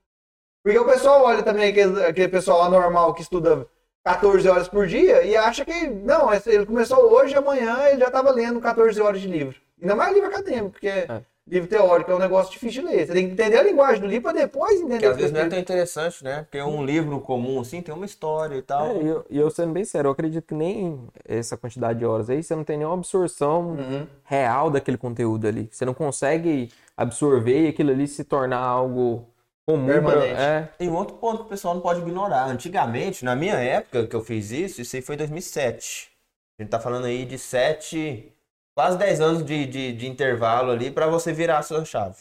Porque 0.64 0.78
o 0.78 0.84
pessoal 0.86 1.22
olha 1.24 1.42
também 1.42 1.68
aquele, 1.68 2.02
aquele 2.04 2.28
pessoal 2.28 2.58
lá 2.60 2.70
normal 2.70 3.12
que 3.12 3.20
estuda 3.20 3.66
14 4.02 4.48
horas 4.48 4.66
por 4.66 4.86
dia 4.86 5.22
e 5.22 5.36
acha 5.36 5.62
que, 5.64 5.86
não, 5.88 6.30
ele 6.46 6.64
começou 6.64 7.12
hoje, 7.12 7.34
amanhã 7.36 7.86
ele 7.88 7.98
já 8.00 8.06
estava 8.06 8.30
lendo 8.30 8.60
14 8.60 8.98
horas 9.00 9.20
de 9.20 9.28
livro. 9.28 9.54
Ainda 9.80 9.94
mais 9.94 10.14
livro 10.14 10.28
acadêmico, 10.30 10.70
porque 10.70 10.88
É. 10.88 11.20
livro 11.46 11.68
teórico 11.68 12.10
é 12.10 12.14
um 12.14 12.18
negócio 12.18 12.50
difícil 12.52 12.80
de 12.82 12.88
ler. 12.88 13.06
Você 13.06 13.12
tem 13.12 13.26
que 13.26 13.32
entender 13.34 13.58
a 13.58 13.62
linguagem 13.62 14.00
do 14.00 14.06
livro 14.06 14.22
para 14.22 14.40
depois 14.40 14.76
entender 14.80 14.94
Porque 14.94 15.06
às 15.06 15.16
vezes 15.16 15.32
não 15.32 15.40
é 15.42 15.48
tão 15.50 15.58
interessante, 15.58 16.24
né? 16.24 16.42
Porque 16.50 16.62
um 16.62 16.82
livro 16.82 17.20
comum, 17.20 17.60
assim, 17.60 17.82
tem 17.82 17.94
uma 17.94 18.06
história 18.06 18.56
e 18.56 18.62
tal. 18.62 18.86
É, 18.86 19.02
e 19.02 19.06
eu, 19.06 19.24
eu 19.30 19.50
sendo 19.50 19.72
bem 19.72 19.84
sério, 19.84 20.08
eu 20.08 20.12
acredito 20.12 20.46
que 20.46 20.54
nem 20.54 20.98
essa 21.28 21.58
quantidade 21.58 21.98
de 21.98 22.06
horas 22.06 22.30
aí, 22.30 22.42
você 22.42 22.54
não 22.56 22.64
tem 22.64 22.78
nenhuma 22.78 22.94
absorção 22.96 23.72
Uhum. 23.72 24.06
real 24.24 24.70
daquele 24.70 24.96
conteúdo 24.96 25.46
ali. 25.46 25.68
Você 25.70 25.84
não 25.84 25.92
consegue 25.92 26.70
absorver 26.96 27.64
e 27.66 27.68
aquilo 27.68 27.90
ali 27.90 28.06
se 28.08 28.24
tornar 28.24 28.60
algo 28.60 29.26
comum. 29.66 29.86
pra- 29.86 29.94
Permanente. 29.94 30.40
é, 30.40 30.62
Tem 30.78 30.88
um 30.88 30.94
outro 30.94 31.16
ponto 31.16 31.38
que 31.40 31.46
o 31.46 31.48
pessoal 31.48 31.74
não 31.74 31.80
pode 31.80 32.00
ignorar. 32.00 32.44
Antigamente, 32.46 33.24
na 33.24 33.34
minha 33.34 33.54
época 33.54 34.06
que 34.06 34.14
eu 34.16 34.22
fiz 34.22 34.50
isso, 34.50 34.80
isso 34.80 34.94
aí 34.96 35.02
foi 35.02 35.14
em 35.14 35.18
2007. 35.18 36.10
A 36.58 36.62
gente 36.62 36.70
tá 36.70 36.78
falando 36.80 37.06
aí 37.06 37.24
de 37.24 37.38
7, 37.38 38.32
quase 38.76 38.96
10 38.98 39.20
anos 39.20 39.44
de, 39.44 39.66
de, 39.66 39.92
de 39.92 40.06
intervalo 40.08 40.70
ali 40.70 40.90
para 40.90 41.06
você 41.06 41.32
virar 41.32 41.58
a 41.58 41.62
sua 41.62 41.84
chave. 41.84 42.18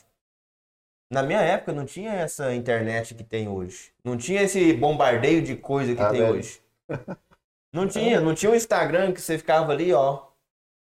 Na 1.11 1.21
minha 1.21 1.39
época 1.41 1.71
não 1.73 1.85
tinha 1.85 2.11
essa 2.13 2.53
internet 2.55 3.13
que 3.13 3.23
tem 3.23 3.47
hoje. 3.47 3.91
Não 4.03 4.17
tinha 4.17 4.41
esse 4.41 4.73
bombardeio 4.73 5.43
de 5.43 5.55
coisa 5.55 5.93
que 5.95 6.01
Ah, 6.01 6.09
tem 6.09 6.21
velho. 6.21 6.33
hoje. 6.35 6.59
Não 7.71 7.87
tinha, 7.87 8.19
não 8.19 8.33
tinha 8.33 8.51
um 8.51 8.55
Instagram 8.55 9.11
que 9.11 9.21
você 9.21 9.37
ficava 9.37 9.71
ali, 9.71 9.93
ó. 9.93 10.23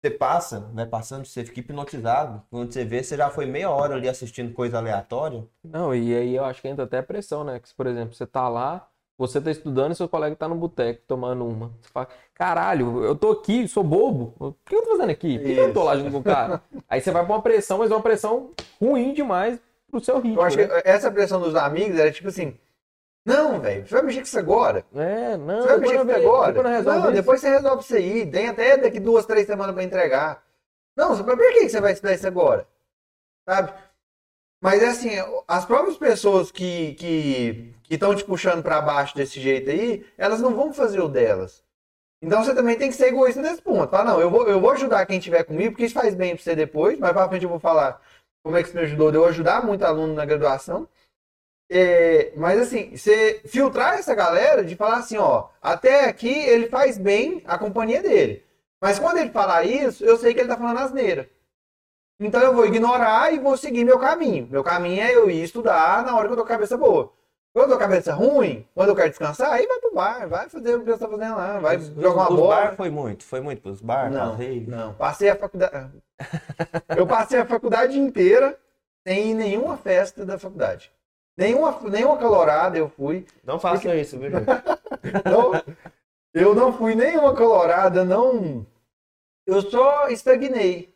Você 0.03 0.11
passa, 0.11 0.61
vai 0.73 0.87
passando, 0.87 1.27
você 1.27 1.45
fica 1.45 1.61
hipnotizado. 1.61 2.43
Quando 2.51 2.73
você 2.73 2.85
vê, 2.87 3.03
você 3.03 3.19
já 3.19 3.29
foi 3.29 3.45
meia 3.45 3.69
hora 3.69 3.95
ali 3.95 4.09
assistindo 4.09 4.53
coisa 4.55 4.79
aleatória. 4.79 5.45
Não, 5.63 5.95
e 5.95 6.15
aí 6.15 6.35
eu 6.35 6.45
acho 6.45 6.63
que 6.63 6.69
entra 6.69 6.85
até 6.85 6.99
a 6.99 7.03
pressão, 7.03 7.45
né? 7.45 7.61
Que, 7.61 7.69
se, 7.69 7.75
por 7.75 7.87
exemplo, 7.87 8.15
você 8.15 8.27
tá 8.27 8.49
lá, 8.49 8.89
você 9.19 9.39
tá 9.39 9.51
estudando 9.51 9.93
e 9.93 9.95
seu 9.95 10.09
colega 10.09 10.35
tá 10.35 10.49
no 10.49 10.55
boteco 10.55 11.03
tomando 11.07 11.47
uma. 11.47 11.71
Você 11.83 11.91
fala, 11.93 12.09
caralho, 12.33 13.05
eu 13.05 13.15
tô 13.15 13.33
aqui, 13.33 13.69
sou 13.69 13.85
bobo. 13.85 14.35
O 14.39 14.55
que 14.65 14.75
eu 14.75 14.83
tô 14.83 14.93
fazendo 14.93 15.11
aqui? 15.11 15.39
Por 15.39 15.45
que 15.45 15.53
eu 15.53 15.67
não 15.67 15.75
tô 15.75 15.85
lá 15.85 15.95
junto 15.95 16.13
com 16.13 16.19
o 16.19 16.25
cara? 16.25 16.63
Aí 16.89 17.03
você 17.03 17.11
vai 17.11 17.23
pra 17.23 17.35
uma 17.35 17.43
pressão, 17.43 17.77
mas 17.77 17.91
é 17.91 17.95
uma 17.95 18.03
pressão 18.03 18.53
ruim 18.81 19.13
demais 19.13 19.61
pro 19.91 20.03
seu 20.03 20.19
ritmo. 20.19 20.41
Eu 20.41 20.45
acho 20.45 20.57
né? 20.57 20.67
que 20.67 20.89
essa 20.89 21.11
pressão 21.11 21.39
dos 21.39 21.55
amigos 21.55 21.99
era 21.99 22.11
tipo 22.11 22.29
assim: 22.29 22.57
não, 23.25 23.61
velho, 23.61 23.87
você 23.87 23.95
vai 23.95 24.03
mexer 24.03 24.19
com 24.21 24.25
isso 24.27 24.39
agora? 24.39 24.85
É, 24.95 25.37
não, 25.37 25.61
Você 25.63 25.69
vai 25.69 25.79
mexer 25.79 25.97
com 25.99 26.03
isso 26.11 26.17
agora? 26.17 26.53
depois 26.53 26.85
não 26.85 26.93
Não, 26.95 27.05
isso. 27.05 27.13
depois 27.13 27.41
você 27.41 27.51
resolve 27.51 27.83
isso 27.85 27.95
aí. 27.95 28.31
Tem 28.31 28.49
até 28.49 28.77
daqui 28.77 28.99
duas, 29.01 29.27
três 29.27 29.47
semanas 29.47 29.75
pra 29.75 29.85
entregar. 29.85 30.43
Não, 30.97 31.11
você- 31.15 31.23
mas 31.23 31.37
por 31.37 31.53
que 31.53 31.69
você 31.69 31.81
vai 31.81 31.93
estudar 31.93 32.15
isso 32.15 32.27
agora? 32.27 32.67
Sabe? 33.49 33.73
Mas 34.63 34.83
é 34.83 34.89
assim, 34.89 35.11
as 35.49 35.65
próprias 35.65 35.97
pessoas 35.97 36.51
que 36.51 36.95
que 36.95 37.75
estão 37.95 38.15
te 38.15 38.25
puxando 38.25 38.63
pra 38.63 38.81
baixo 38.81 39.17
desse 39.17 39.41
jeito 39.41 39.71
aí, 39.71 40.07
elas 40.19 40.41
não 40.41 40.55
vão 40.55 40.73
fazer 40.73 41.01
o 41.01 41.09
delas. 41.09 41.65
Então 42.23 42.45
você 42.45 42.55
também 42.55 42.77
tem 42.77 42.89
que 42.91 42.95
ser 42.97 43.07
egoísta 43.09 43.41
nesse 43.41 43.63
ponto. 43.63 43.91
Fala, 43.91 44.05
não, 44.13 44.21
eu 44.21 44.31
vou, 44.31 44.47
eu 44.47 44.61
vou 44.61 44.71
ajudar 44.73 45.07
quem 45.07 45.17
estiver 45.19 45.43
comigo, 45.45 45.71
porque 45.73 45.87
isso 45.87 45.95
faz 45.95 46.15
bem 46.15 46.35
pra 46.35 46.43
você 46.45 46.55
depois. 46.55 46.99
Mais 46.99 47.13
pra 47.15 47.29
frente 47.29 47.45
eu 47.45 47.49
vou 47.49 47.59
falar 47.59 48.01
como 48.45 48.57
é 48.57 48.63
que 48.63 48.69
isso 48.69 48.77
me 48.77 48.83
ajudou 48.85 49.11
de 49.11 49.17
eu 49.17 49.25
ajudar 49.25 49.65
muito 49.65 49.83
aluno 49.85 50.13
na 50.15 50.25
graduação. 50.27 50.87
É, 51.73 52.33
mas 52.37 52.59
assim, 52.61 52.97
você 52.97 53.41
filtrar 53.45 53.95
essa 53.95 54.13
galera 54.13 54.65
de 54.65 54.75
falar 54.75 54.97
assim, 54.97 55.17
ó, 55.19 55.47
até 55.63 56.07
aqui 56.09 56.29
ele 56.29 56.67
faz 56.69 56.99
bem 56.99 57.43
a 57.47 57.57
companhia 57.57 58.03
dele. 58.03 58.45
Mas 58.83 58.99
quando 58.99 59.19
ele 59.19 59.31
falar 59.31 59.63
isso, 59.65 60.05
eu 60.05 60.17
sei 60.17 60.35
que 60.35 60.41
ele 60.41 60.49
tá 60.49 60.57
falando 60.57 60.79
asneira. 60.79 61.31
Então 62.19 62.41
eu 62.43 62.55
vou 62.55 62.67
ignorar 62.67 63.33
e 63.33 63.39
vou 63.39 63.57
seguir 63.57 63.85
meu 63.85 63.99
caminho. 63.99 64.49
Meu 64.51 64.65
caminho 64.65 65.01
é 65.03 65.15
eu 65.15 65.31
ir 65.31 65.43
estudar 65.45 66.05
na 66.05 66.17
hora 66.17 66.27
que 66.27 66.33
eu 66.33 66.37
tô 66.37 66.43
com 66.45 66.49
a 66.53 66.57
cabeça 66.57 66.77
boa. 66.77 67.13
Quando 67.53 67.65
eu 67.71 67.73
tô 67.73 67.79
com 67.79 67.85
a 67.85 67.89
cabeça 67.89 68.15
ruim, 68.15 68.67
quando 68.75 68.91
eu 68.91 68.97
quero 68.97 69.09
descansar, 69.09 69.53
aí 69.53 69.67
vai 69.67 69.79
pro 69.81 69.95
bar, 69.95 70.29
vai 70.29 70.49
fazer 70.49 70.75
o 70.75 70.81
que 70.81 70.91
você 70.91 70.99
tá 70.99 71.09
fazendo 71.09 71.37
lá, 71.37 71.59
vai 71.59 71.77
Os- 71.77 71.87
jogar 71.89 72.11
uma 72.23 72.31
os 72.31 72.37
bola. 72.37 72.55
bar 72.57 72.77
foi 72.77 72.91
muito, 72.91 73.25
foi 73.25 73.41
muito 73.41 73.63
pros 73.63 73.81
bar, 73.81 74.11
Não, 74.11 74.37
não. 74.67 74.95
Passei 74.95 75.29
a 75.31 75.37
faculdade. 75.37 75.91
eu 76.97 77.07
passei 77.07 77.41
a 77.41 77.47
faculdade 77.47 77.99
inteira 77.99 78.59
sem 79.07 79.35
nenhuma 79.35 79.77
festa 79.77 80.25
da 80.25 80.39
faculdade. 80.39 80.93
Nenhuma, 81.41 81.81
nenhuma 81.89 82.19
calorada 82.19 82.77
eu 82.77 82.91
fui. 82.91 83.27
Não 83.43 83.59
façam 83.59 83.95
isso, 83.95 84.19
viu? 84.19 84.31
Não, 85.25 85.53
eu 86.35 86.55
não 86.55 86.73
fui 86.73 86.95
nenhuma 86.95 87.35
colorada, 87.35 88.05
não. 88.05 88.67
Eu 89.47 89.63
só 89.63 90.09
estagnei. 90.09 90.95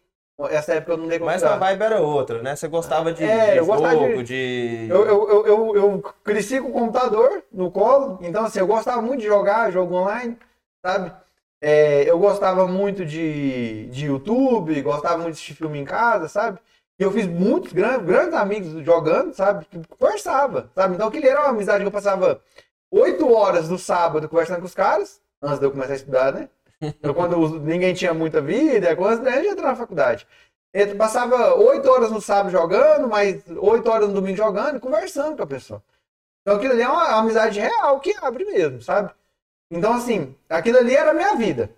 Essa 0.51 0.74
época 0.74 0.92
eu 0.92 0.97
não 0.99 1.07
dei 1.07 1.18
Mas 1.18 1.42
a 1.45 1.57
vibe 1.57 1.82
era 1.82 2.01
outra, 2.01 2.42
né? 2.42 2.55
Você 2.57 2.68
gostava 2.68 3.12
de, 3.12 3.24
É, 3.24 3.53
de 3.53 3.59
eu 3.59 3.64
jogo, 3.64 4.22
de- 4.22 4.24
de... 4.24 4.88
Eu, 4.90 5.07
eu, 5.07 5.47
eu, 5.47 5.76
eu, 5.76 6.03
cresci 6.24 6.61
com 6.61 6.68
o 6.68 6.72
computador 6.72 7.42
no 7.53 7.70
colo, 7.70 8.18
então 8.20 8.45
assim, 8.45 8.59
eu 8.59 8.66
gostava 8.66 9.01
muito 9.01 9.20
de 9.20 9.26
jogar 9.26 9.70
jogo 9.70 9.95
online, 9.95 10.36
sabe? 10.84 11.12
É, 11.62 12.03
eu 12.11 12.18
gostava 12.18 12.66
muito 12.66 13.07
de, 13.07 13.86
de 13.86 14.07
YouTube, 14.07 14.82
gostava 14.82 15.14
muito 15.14 15.28
de 15.28 15.32
assistir 15.34 15.55
filme 15.55 15.78
em 15.78 15.84
casa, 15.84 16.28
sabe? 16.28 16.59
E 16.99 17.03
eu 17.03 17.11
fiz 17.11 17.26
muitos 17.26 17.72
grandes, 17.72 18.07
grandes 18.07 18.34
amigos 18.34 18.84
jogando, 18.84 19.34
sabe? 19.34 19.64
Que 19.64 19.80
conversava, 19.99 20.70
sabe? 20.74 20.95
Então 20.95 21.09
aquele 21.09 21.28
era 21.28 21.40
uma 21.40 21.51
amizade 21.51 21.82
que 21.82 21.88
eu 21.88 21.92
passava 21.92 22.40
oito 22.90 23.32
horas 23.32 23.68
do 23.68 23.78
sábado 23.78 24.28
conversando 24.28 24.61
com 24.61 24.66
os 24.66 24.74
caras, 24.74 25.20
antes 25.42 25.59
de 25.59 25.66
eu 25.66 25.70
começar 25.70 25.92
a 25.92 25.97
estudar, 25.97 26.32
né? 26.32 26.49
Então, 26.80 27.14
quando 27.14 27.61
ninguém 27.61 27.95
tinha 27.95 28.12
muita 28.12 28.40
vida, 28.40 28.95
quando 28.95 29.26
eu 29.26 29.45
já 29.45 29.51
entrou 29.51 29.68
na 29.68 29.76
faculdade. 29.76 30.26
Eu 30.72 30.97
passava 30.97 31.55
oito 31.55 31.88
horas 31.88 32.11
no 32.11 32.20
sábado 32.20 32.51
jogando, 32.51 33.09
mais 33.09 33.42
oito 33.49 33.88
horas 33.88 34.09
no 34.09 34.14
domingo 34.14 34.36
jogando 34.36 34.76
e 34.76 34.80
conversando 34.80 35.36
com 35.36 35.42
a 35.45 35.47
pessoa. 35.47 35.82
Então 36.42 36.57
aquilo 36.59 36.72
ali 36.72 36.82
é 36.82 36.88
uma 36.88 37.18
amizade 37.18 37.61
real 37.61 38.01
que 38.01 38.14
abre 38.20 38.45
mesmo, 38.45 38.82
sabe? 38.82 39.11
Então, 39.70 39.95
assim, 39.95 40.36
aquilo 40.49 40.78
ali 40.78 40.95
era 40.95 41.12
a 41.12 41.14
minha 41.14 41.36
vida, 41.36 41.70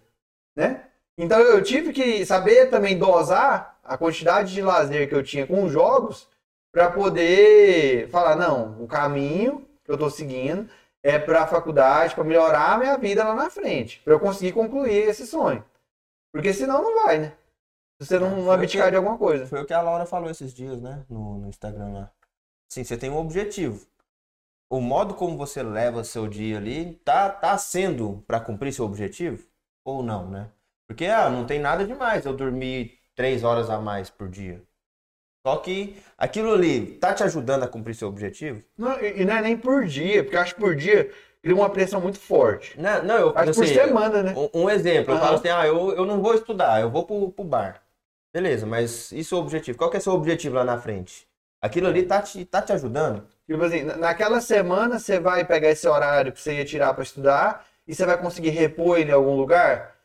né? 0.57 0.83
Então 1.19 1.39
eu 1.39 1.62
tive 1.62 1.93
que 1.93 2.25
saber 2.27 2.69
também 2.69 2.99
dosar 2.99 3.76
a 3.89 3.99
quantidade 3.99 4.53
de 4.53 4.62
lazer 4.62 5.09
que 5.09 5.14
eu 5.14 5.22
tinha 5.22 5.47
com 5.47 5.64
os 5.64 5.72
jogos 5.72 6.28
para 6.72 6.91
poder 6.91 8.09
falar, 8.11 8.37
não, 8.37 8.82
o 8.82 8.87
caminho 8.87 9.66
que 9.84 9.91
eu 9.91 9.99
tô 9.99 10.11
seguindo 10.11 10.68
é 11.03 11.18
para 11.18 11.43
a 11.43 11.47
faculdade, 11.47 12.14
para 12.14 12.24
melhorar 12.24 12.72
a 12.74 12.78
minha 12.78 12.99
vida 12.99 13.24
lá 13.24 13.34
na 13.34 13.49
frente, 13.51 14.01
para 14.05 14.12
eu 14.12 14.20
conseguir 14.20 14.53
concluir 14.53 15.09
esse 15.09 15.26
sonho. 15.26 15.64
Porque 16.32 16.53
senão 16.53 16.82
não 16.82 17.05
vai, 17.05 17.18
né? 17.18 17.32
Se 18.01 18.09
você 18.09 18.18
não 18.18 18.30
Foi 18.30 18.43
o 18.45 18.51
abdicar 18.51 18.87
que- 18.87 18.91
de 18.91 18.97
alguma 18.97 19.16
coisa. 19.16 19.47
Foi 19.47 19.62
o 19.62 19.64
que 19.66 19.72
a 19.72 19.80
Laura 19.80 20.05
falou 20.05 20.28
esses 20.28 20.53
dias, 20.53 20.82
né? 20.82 21.05
No, 21.09 21.39
no 21.39 21.49
Instagram 21.49 21.93
lá. 21.93 22.11
Sim, 22.70 22.84
você 22.84 22.97
tem 22.97 23.09
um 23.09 23.16
objetivo. 23.16 23.87
O 24.68 24.80
modo 24.80 25.14
como 25.14 25.37
você 25.39 25.62
leva 25.62 26.03
seu 26.05 26.26
dia 26.28 26.59
ali 26.59 26.95
tá, 27.05 27.30
tá 27.30 27.57
sendo 27.57 28.22
para 28.26 28.41
cumprir 28.41 28.72
seu 28.72 28.84
objetivo? 28.84 29.47
Ou 29.84 30.03
não, 30.03 30.28
né? 30.28 30.51
Porque 30.89 31.07
ah, 31.07 31.30
não 31.30 31.47
tem 31.47 31.59
nada 31.61 31.87
demais 31.87 32.26
eu 32.26 32.34
dormir 32.37 32.96
três 33.17 33.43
horas 33.43 33.69
a 33.71 33.79
mais 33.81 34.11
por 34.11 34.29
dia. 34.29 34.62
Só 35.47 35.57
que 35.59 35.97
aquilo 36.19 36.53
ali 36.53 36.99
tá 36.99 37.14
te 37.14 37.23
ajudando 37.23 37.62
a 37.62 37.69
cumprir 37.69 37.95
seu 37.95 38.09
objetivo? 38.09 38.62
Não, 38.77 39.01
e 39.01 39.25
não 39.25 39.35
é 39.35 39.43
nem 39.43 39.57
por 39.57 39.85
dia, 39.85 40.23
porque 40.23 40.37
eu 40.37 40.41
acho 40.41 40.55
que 40.55 40.61
por 40.61 40.75
dia 40.75 41.11
cria 41.41 41.55
uma 41.55 41.71
pressão 41.71 42.01
muito 42.01 42.19
forte. 42.19 42.79
Não, 42.81 43.03
não 43.05 43.17
eu 43.17 43.29
Acho 43.37 43.53
que 43.53 43.55
por 43.55 43.64
assim, 43.64 43.75
semana, 43.75 44.23
né? 44.23 44.35
Um, 44.37 44.62
um 44.64 44.71
exemplo, 44.71 45.14
eu 45.14 45.19
falo 45.19 45.37
assim, 45.37 45.49
ah, 45.49 45.67
eu, 45.67 45.93
eu 45.93 46.05
não 46.05 46.21
vou 46.21 46.35
estudar, 46.35 46.81
eu 46.81 46.91
vou 46.91 47.07
pro, 47.07 47.31
pro 47.31 47.45
bar. 47.45 47.81
Beleza, 48.35 48.67
mas 48.67 49.12
e 49.12 49.23
seu 49.25 49.39
objetivo? 49.39 49.79
Qual 49.79 49.89
que 49.89 49.97
é 49.97 50.01
seu 50.01 50.12
objetivo 50.12 50.57
lá 50.57 50.64
na 50.64 50.79
frente? 50.79 51.27
Aquilo 51.62 51.87
ali 51.87 52.03
tá 52.03 52.21
te, 52.21 52.45
tá 52.45 52.61
te 52.61 52.73
ajudando? 52.73 53.27
Tipo 53.47 53.62
assim, 53.62 53.83
na- 53.83 53.97
naquela 53.97 54.41
semana 54.41 54.99
você 54.99 55.19
vai 55.21 55.45
pegar 55.47 55.71
esse 55.71 55.87
horário 55.89 56.33
que 56.33 56.41
você 56.41 56.55
ia 56.57 56.64
tirar 56.64 56.93
para 56.93 57.03
estudar 57.05 57.64
e 57.87 57.95
você 57.95 58.05
vai 58.05 58.19
conseguir 58.21 58.51
repor 58.51 58.99
ele 58.99 59.11
em 59.11 59.14
algum 59.14 59.37
lugar, 59.37 59.97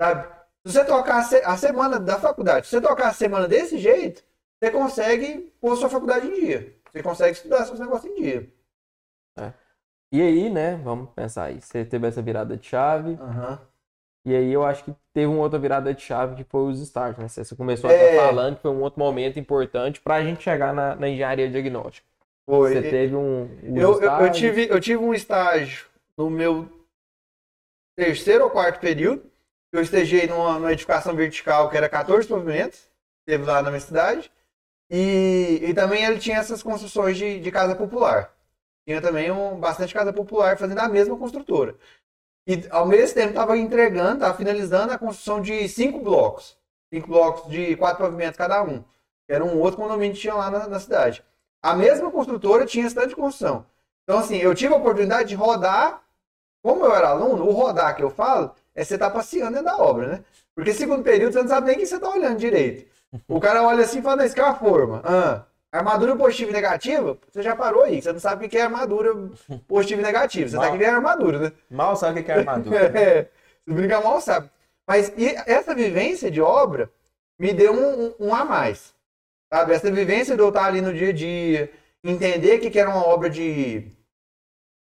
sabe? 0.00 0.28
Se 0.66 0.72
você 0.72 0.84
tocar 0.84 1.18
a, 1.18 1.22
se- 1.22 1.42
a 1.44 1.56
semana 1.56 1.98
da 1.98 2.18
faculdade, 2.18 2.66
se 2.66 2.72
você 2.72 2.80
tocar 2.80 3.08
a 3.08 3.12
semana 3.12 3.48
desse 3.48 3.78
jeito, 3.78 4.22
você 4.60 4.70
consegue 4.70 5.52
pôr 5.60 5.76
sua 5.76 5.88
faculdade 5.88 6.26
em 6.26 6.40
dia. 6.40 6.74
Você 6.90 7.02
consegue 7.02 7.32
estudar 7.32 7.64
seus 7.64 7.78
negócios 7.80 8.10
em 8.12 8.22
dia. 8.22 8.48
E 10.10 10.22
aí, 10.22 10.48
né, 10.48 10.76
vamos 10.82 11.10
pensar 11.10 11.44
aí. 11.44 11.60
Você 11.60 11.84
teve 11.84 12.06
essa 12.06 12.22
virada 12.22 12.56
de 12.56 12.66
chave, 12.66 13.12
Aham. 13.20 13.60
e 14.24 14.34
aí 14.34 14.50
eu 14.50 14.64
acho 14.64 14.82
que 14.84 14.94
teve 15.12 15.26
uma 15.26 15.42
outra 15.42 15.58
virada 15.58 15.92
de 15.92 16.00
chave 16.00 16.34
que 16.34 16.44
foi 16.50 16.62
os 16.72 16.80
estágios, 16.80 17.18
né? 17.18 17.28
Você 17.28 17.54
começou 17.54 17.90
É. 17.90 17.94
até 17.94 18.16
falando 18.16 18.56
que 18.56 18.62
foi 18.62 18.70
um 18.70 18.80
outro 18.80 18.98
momento 18.98 19.38
importante 19.38 20.00
pra 20.00 20.22
gente 20.24 20.42
chegar 20.42 20.72
na, 20.72 20.96
na 20.96 21.08
engenharia 21.10 21.50
diagnóstica. 21.50 22.06
Foi. 22.48 22.72
Você 22.72 22.82
teve 22.90 23.14
um. 23.14 23.50
Eu, 23.62 24.00
eu, 24.00 24.10
eu 24.10 24.32
tive, 24.32 24.66
eu 24.70 24.80
tive 24.80 24.96
um 25.04 25.12
estágio 25.12 25.86
no 26.16 26.30
meu 26.30 26.66
terceiro 27.94 28.44
ou 28.44 28.50
quarto 28.50 28.80
período. 28.80 29.30
Eu 29.72 29.82
estagiei 29.82 30.26
numa, 30.26 30.54
numa 30.54 30.72
edificação 30.72 31.14
vertical 31.14 31.68
que 31.68 31.76
era 31.76 31.88
14 31.88 32.26
pavimentos, 32.26 32.90
teve 33.26 33.44
lá 33.44 33.62
na 33.62 33.70
minha 33.70 33.80
cidade. 33.80 34.30
E, 34.90 35.60
e 35.62 35.74
também 35.74 36.04
ele 36.04 36.18
tinha 36.18 36.38
essas 36.38 36.62
construções 36.62 37.18
de, 37.18 37.40
de 37.40 37.50
casa 37.50 37.74
popular. 37.76 38.32
Tinha 38.86 39.02
também 39.02 39.30
um, 39.30 39.60
bastante 39.60 39.92
casa 39.92 40.12
popular 40.12 40.56
fazendo 40.56 40.78
a 40.78 40.88
mesma 40.88 41.16
construtora. 41.18 41.76
E 42.46 42.66
ao 42.70 42.86
mesmo 42.86 43.14
tempo 43.14 43.28
estava 43.30 43.58
entregando, 43.58 44.14
estava 44.14 44.34
finalizando 44.34 44.92
a 44.92 44.98
construção 44.98 45.42
de 45.42 45.68
cinco 45.68 46.00
blocos. 46.00 46.56
Cinco 46.92 47.08
blocos 47.08 47.50
de 47.50 47.76
quatro 47.76 48.02
pavimentos 48.02 48.38
cada 48.38 48.62
um. 48.62 48.82
Era 49.28 49.44
um 49.44 49.60
outro 49.60 49.78
condomínio 49.78 50.14
que 50.14 50.22
tinha 50.22 50.34
lá 50.34 50.50
na, 50.50 50.66
na 50.66 50.80
cidade. 50.80 51.22
A 51.62 51.74
mesma 51.74 52.10
construtora 52.10 52.64
tinha 52.64 52.90
tanto 52.90 53.08
de 53.08 53.16
construção. 53.16 53.66
Então, 54.04 54.20
assim, 54.20 54.36
eu 54.36 54.54
tive 54.54 54.72
a 54.72 54.78
oportunidade 54.78 55.28
de 55.28 55.34
rodar. 55.34 56.02
Como 56.62 56.82
eu 56.82 56.94
era 56.94 57.10
aluno, 57.10 57.46
o 57.46 57.52
rodar 57.52 57.94
que 57.94 58.02
eu 58.02 58.08
falo 58.08 58.54
é 58.80 58.84
você 58.84 58.94
estar 58.94 59.10
passeando 59.10 59.52
dentro 59.52 59.64
da 59.66 59.76
obra, 59.76 60.06
né? 60.06 60.24
Porque 60.54 60.72
segundo 60.72 61.02
período 61.02 61.32
você 61.32 61.40
não 61.42 61.48
sabe 61.48 61.66
nem 61.68 61.76
o 61.76 61.78
que 61.80 61.86
você 61.86 61.96
está 61.96 62.08
olhando 62.10 62.38
direito. 62.38 62.86
O 63.26 63.40
cara 63.40 63.62
olha 63.62 63.84
assim 63.84 63.98
e 64.00 64.02
fala, 64.02 64.16
"Não, 64.16 64.24
isso 64.24 64.32
aqui 64.34 64.40
é 64.40 64.44
uma 64.44 64.54
forma. 64.58 65.02
Ah, 65.04 65.44
armadura 65.72 66.14
positiva 66.16 66.50
e 66.50 66.54
negativa, 66.54 67.16
você 67.30 67.42
já 67.42 67.54
parou 67.56 67.82
aí. 67.84 68.00
Você 68.02 68.12
não 68.12 68.20
sabe 68.20 68.46
o 68.46 68.48
que 68.48 68.56
é 68.58 68.62
armadura 68.62 69.14
positiva 69.66 70.00
e 70.00 70.04
negativa. 70.04 70.48
Você 70.48 70.56
tá 70.56 70.62
Mal. 70.62 70.72
que 70.72 70.78
nem 70.78 70.86
armadura, 70.88 71.38
né? 71.38 71.52
Mal 71.70 71.96
sabe 71.96 72.20
o 72.20 72.24
que 72.24 72.30
é 72.32 72.34
armadura. 72.38 72.78
É, 72.98 73.22
se 73.68 73.74
brincar 73.74 74.02
mal, 74.02 74.20
sabe. 74.20 74.50
Mas 74.88 75.12
essa 75.46 75.74
vivência 75.74 76.30
de 76.30 76.40
obra 76.40 76.90
me 77.38 77.52
deu 77.52 77.72
um, 77.72 78.06
um- 78.06 78.14
um 78.28 78.34
a 78.34 78.44
mais. 78.44 78.94
Sabe? 79.52 79.72
Essa 79.74 79.90
vivência 79.90 80.34
de 80.36 80.42
eu 80.42 80.48
estar 80.48 80.64
ali 80.66 80.80
no 80.80 80.92
dia 80.92 81.10
a 81.10 81.12
dia, 81.12 81.70
entender 82.02 82.58
que, 82.58 82.70
que 82.70 82.78
era 82.78 82.88
uma 82.90 83.06
obra 83.06 83.28
de, 83.30 83.80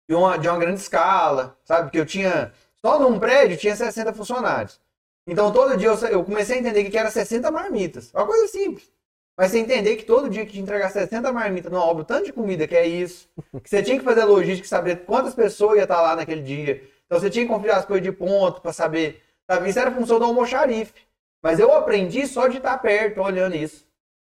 de, 0.09 0.15
uma, 0.15 0.37
de 0.37 0.47
uma 0.47 0.57
grande 0.59 0.79
escala, 0.79 1.57
sabe? 1.63 1.91
Que 1.91 1.99
eu 1.99 2.05
tinha. 2.05 2.51
Só 2.85 2.99
num 2.99 3.19
prédio 3.19 3.57
tinha 3.57 3.75
60 3.75 4.13
funcionários. 4.13 4.79
Então 5.27 5.51
todo 5.51 5.77
dia 5.77 5.89
eu, 5.89 5.95
eu 6.07 6.23
comecei 6.23 6.57
a 6.57 6.59
entender 6.59 6.89
que, 6.89 6.97
era 6.97 7.11
60 7.11 7.49
marmitas. 7.51 8.11
Uma 8.13 8.25
coisa 8.25 8.47
simples. 8.47 8.91
Mas 9.37 9.51
você 9.51 9.59
entender 9.59 9.95
que 9.95 10.03
todo 10.03 10.29
dia 10.29 10.45
que 10.45 10.59
entregar 10.59 10.89
60 10.89 11.31
marmitas 11.31 11.71
numa 11.71 11.83
obra, 11.83 12.03
tanto 12.03 12.25
de 12.25 12.33
comida 12.33 12.67
que 12.67 12.75
é 12.75 12.85
isso, 12.85 13.29
que 13.63 13.69
você 13.69 13.81
tinha 13.81 13.97
que 13.97 14.03
fazer 14.03 14.23
logística, 14.25 14.67
saber 14.67 15.05
quantas 15.05 15.33
pessoas 15.33 15.77
ia 15.77 15.83
estar 15.83 16.01
lá 16.01 16.15
naquele 16.15 16.41
dia. 16.41 16.83
Então 17.05 17.19
você 17.19 17.29
tinha 17.29 17.45
que 17.45 17.51
conferir 17.51 17.75
as 17.75 17.85
coisas 17.85 18.03
de 18.03 18.11
ponto 18.11 18.61
para 18.61 18.73
saber. 18.73 19.21
Sabe? 19.49 19.69
Isso 19.69 19.79
era 19.79 19.91
função 19.91 20.19
do 20.19 20.25
almoxarife. 20.25 20.93
Mas 21.41 21.59
eu 21.59 21.73
aprendi 21.73 22.27
só 22.27 22.47
de 22.47 22.57
estar 22.57 22.77
perto, 22.77 23.21
olhando 23.21 23.55
isso. 23.55 23.85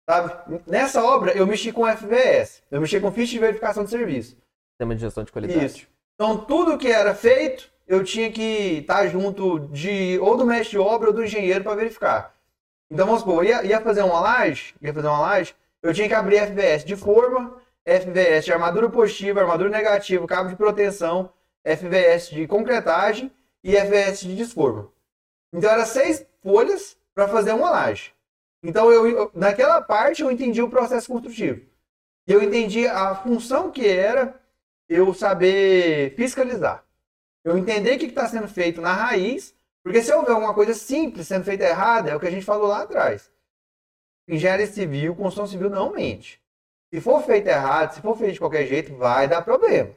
Sabe? 0.08 0.60
Nessa 0.66 1.02
obra 1.02 1.32
eu 1.32 1.46
mexi 1.46 1.72
com 1.72 1.86
FVS. 1.86 2.62
Eu 2.70 2.80
mexi 2.80 3.00
com 3.00 3.12
ficha 3.12 3.32
de 3.32 3.38
verificação 3.38 3.84
de 3.84 3.90
serviço. 3.90 4.36
Sistema 4.70 4.94
de 4.94 5.00
gestão 5.00 5.24
de 5.24 5.32
qualidade. 5.32 5.64
Isso. 5.64 5.86
Então 6.14 6.38
tudo 6.38 6.78
que 6.78 6.88
era 6.88 7.14
feito, 7.14 7.71
eu 7.92 8.02
tinha 8.02 8.32
que 8.32 8.78
estar 8.78 9.06
junto 9.08 9.58
de 9.68 10.18
ou 10.20 10.36
do 10.36 10.46
mestre 10.46 10.70
de 10.72 10.78
obra 10.78 11.08
ou 11.10 11.14
do 11.14 11.24
engenheiro 11.24 11.62
para 11.62 11.74
verificar. 11.74 12.34
Então 12.90 13.06
vamos 13.06 13.20
supor, 13.20 13.44
ia, 13.44 13.62
ia 13.64 13.80
fazer 13.80 14.02
uma 14.02 14.20
laje, 14.20 14.74
ia 14.80 14.94
fazer 14.94 15.08
uma 15.08 15.20
laje, 15.20 15.54
eu 15.82 15.92
tinha 15.92 16.08
que 16.08 16.14
abrir 16.14 16.38
FVS 16.46 16.84
de 16.84 16.96
forma, 16.96 17.60
FVS 17.84 18.44
de 18.46 18.52
armadura 18.52 18.88
positiva, 18.88 19.40
armadura 19.42 19.68
negativa, 19.68 20.26
cabo 20.26 20.48
de 20.48 20.56
proteção, 20.56 21.30
FVS 21.64 22.30
de 22.30 22.46
concretagem 22.46 23.30
e 23.62 23.76
FVS 23.76 24.20
de 24.20 24.36
desforma. 24.36 24.90
Então 25.52 25.70
era 25.70 25.84
seis 25.84 26.24
folhas 26.42 26.96
para 27.14 27.28
fazer 27.28 27.52
uma 27.52 27.70
laje. 27.70 28.14
Então 28.62 28.90
eu, 28.90 29.06
eu- 29.06 29.30
naquela 29.34 29.82
parte 29.82 30.22
eu 30.22 30.30
entendi 30.30 30.62
o 30.62 30.70
processo 30.70 31.08
construtivo. 31.12 31.60
Eu 32.26 32.42
entendi 32.42 32.86
a 32.86 33.14
função 33.16 33.70
que 33.70 33.86
era 33.86 34.40
eu 34.88 35.12
saber 35.12 36.14
fiscalizar. 36.16 36.81
Eu 37.44 37.58
entender 37.58 37.96
o 37.96 37.98
que 37.98 38.06
está 38.06 38.26
sendo 38.26 38.48
feito 38.48 38.80
na 38.80 38.92
raiz, 38.92 39.54
porque 39.82 40.02
se 40.02 40.12
houver 40.12 40.32
alguma 40.32 40.54
coisa 40.54 40.74
simples 40.74 41.26
sendo 41.26 41.44
feita 41.44 41.64
errada, 41.64 42.10
é 42.10 42.16
o 42.16 42.20
que 42.20 42.26
a 42.26 42.30
gente 42.30 42.44
falou 42.44 42.68
lá 42.68 42.82
atrás. 42.82 43.30
Engenharia 44.28 44.66
civil, 44.66 45.14
construção 45.16 45.46
civil 45.46 45.68
não 45.68 45.92
mente. 45.92 46.40
Se 46.92 47.00
for 47.00 47.22
feito 47.22 47.48
errado, 47.48 47.94
se 47.94 48.00
for 48.00 48.16
feito 48.16 48.34
de 48.34 48.38
qualquer 48.38 48.66
jeito, 48.66 48.94
vai 48.96 49.26
dar 49.26 49.42
problema. 49.42 49.90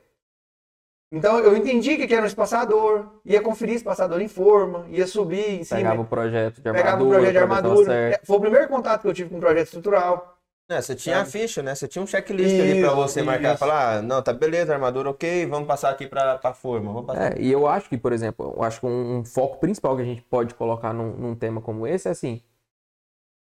Então 1.12 1.40
eu 1.40 1.56
entendi 1.56 1.96
que 1.96 2.14
era 2.14 2.24
um 2.24 2.28
espaçador, 2.28 3.06
ia 3.24 3.42
conferir 3.42 3.76
espaçador 3.76 4.20
em 4.22 4.28
forma, 4.28 4.86
ia 4.90 5.06
subir 5.06 5.62
em 5.62 5.64
cima, 5.64 5.80
Pegava 5.80 6.02
o 6.02 6.06
projeto 6.06 6.62
de 6.62 6.68
armadura. 6.68 6.84
pegava 6.84 7.04
o 7.04 7.10
projeto 7.10 7.32
de 7.32 7.38
armadura. 7.38 8.22
Foi 8.24 8.38
o 8.38 8.42
primeiro 8.42 8.68
contato 8.68 9.02
que 9.02 9.08
eu 9.08 9.14
tive 9.14 9.30
com 9.30 9.38
o 9.38 9.40
projeto 9.40 9.66
estrutural. 9.66 10.35
É, 10.68 10.82
você 10.82 10.96
tinha 10.96 11.18
a 11.18 11.20
Sabe? 11.20 11.32
ficha, 11.32 11.62
né? 11.62 11.76
Você 11.76 11.88
tinha 11.88 12.02
um 12.02 12.08
checklist 12.08 12.60
ali 12.60 12.80
pra 12.80 12.88
Isso, 12.88 12.96
você 12.96 13.22
marcar. 13.22 13.50
isso. 13.52 13.60
Falar, 13.60 13.98
ah, 13.98 14.02
não, 14.02 14.22
tá 14.22 14.34
beleza, 14.34 14.74
armadura 14.74 15.12
ok, 15.12 15.46
vamos 15.46 15.68
passar 15.68 15.92
aqui 15.92 16.08
pra, 16.08 16.38
pra 16.40 16.54
forma. 16.54 16.92
Vamos 16.92 17.06
passar. 17.06 17.38
É, 17.38 17.42
e 17.42 17.52
eu 17.52 17.68
acho 17.68 17.88
que, 17.88 17.98
por 17.98 18.12
exemplo, 18.12 18.54
eu 18.58 18.64
acho 18.64 18.80
que 18.80 18.86
um, 18.88 19.20
um 19.20 19.26
foco 19.26 19.60
principal 19.60 19.96
que 19.96 20.02
a 20.02 20.06
gente 20.06 20.22
pode 20.24 20.56
colocar 20.56 20.92
num, 20.92 21.12
num 21.16 21.36
tema 21.36 21.62
como 21.62 21.86
esse 21.86 22.08
é 22.08 22.12
assim. 22.12 22.42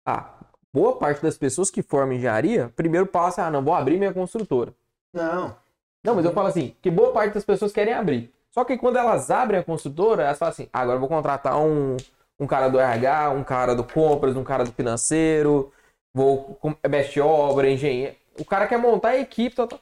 Ah, 0.07 0.35
boa 0.73 0.97
parte 0.97 1.23
das 1.23 1.37
pessoas 1.37 1.71
que 1.71 1.83
formam 1.83 2.17
engenharia, 2.17 2.73
primeiro 2.75 3.07
passa, 3.07 3.45
ah, 3.45 3.51
não, 3.51 3.63
vou 3.63 3.75
abrir 3.75 3.99
minha 3.99 4.15
construtora. 4.15 4.73
Não. 5.13 5.55
Não, 6.03 6.15
mas 6.15 6.25
eu 6.25 6.33
falo 6.33 6.49
assim, 6.49 6.75
que 6.81 6.91
boa 6.91 7.13
parte 7.13 7.35
das 7.35 7.45
pessoas 7.45 7.73
querem 7.73 7.93
abrir. 7.93 8.33
Só 8.51 8.65
que 8.65 8.79
quando 8.79 8.97
elas 8.97 9.31
abrem 9.31 9.61
a 9.61 9.65
construtora, 9.65 10.23
elas 10.25 10.39
falam 10.39 10.53
assim, 10.53 10.69
ah, 10.73 10.81
agora 10.81 10.97
eu 10.97 11.01
vou 11.01 11.09
contratar 11.09 11.59
um, 11.61 11.97
um 12.39 12.47
cara 12.47 12.69
do 12.69 12.81
RH, 12.81 13.31
um 13.31 13.45
cara 13.45 13.75
do 13.75 13.85
compras, 13.85 14.35
um 14.37 14.43
cara 14.43 14.65
do 14.65 14.73
financeiro, 14.73 15.71
vou 16.15 16.57
com- 16.61 16.75
é 16.83 16.89
mestre 16.89 17.21
obra, 17.21 17.69
engenheiro. 17.71 18.15
O 18.39 18.45
cara 18.45 18.67
quer 18.67 18.79
montar 18.79 19.11
a 19.11 19.19
equipe, 19.19 19.55
tal, 19.55 19.67
tal. 19.67 19.79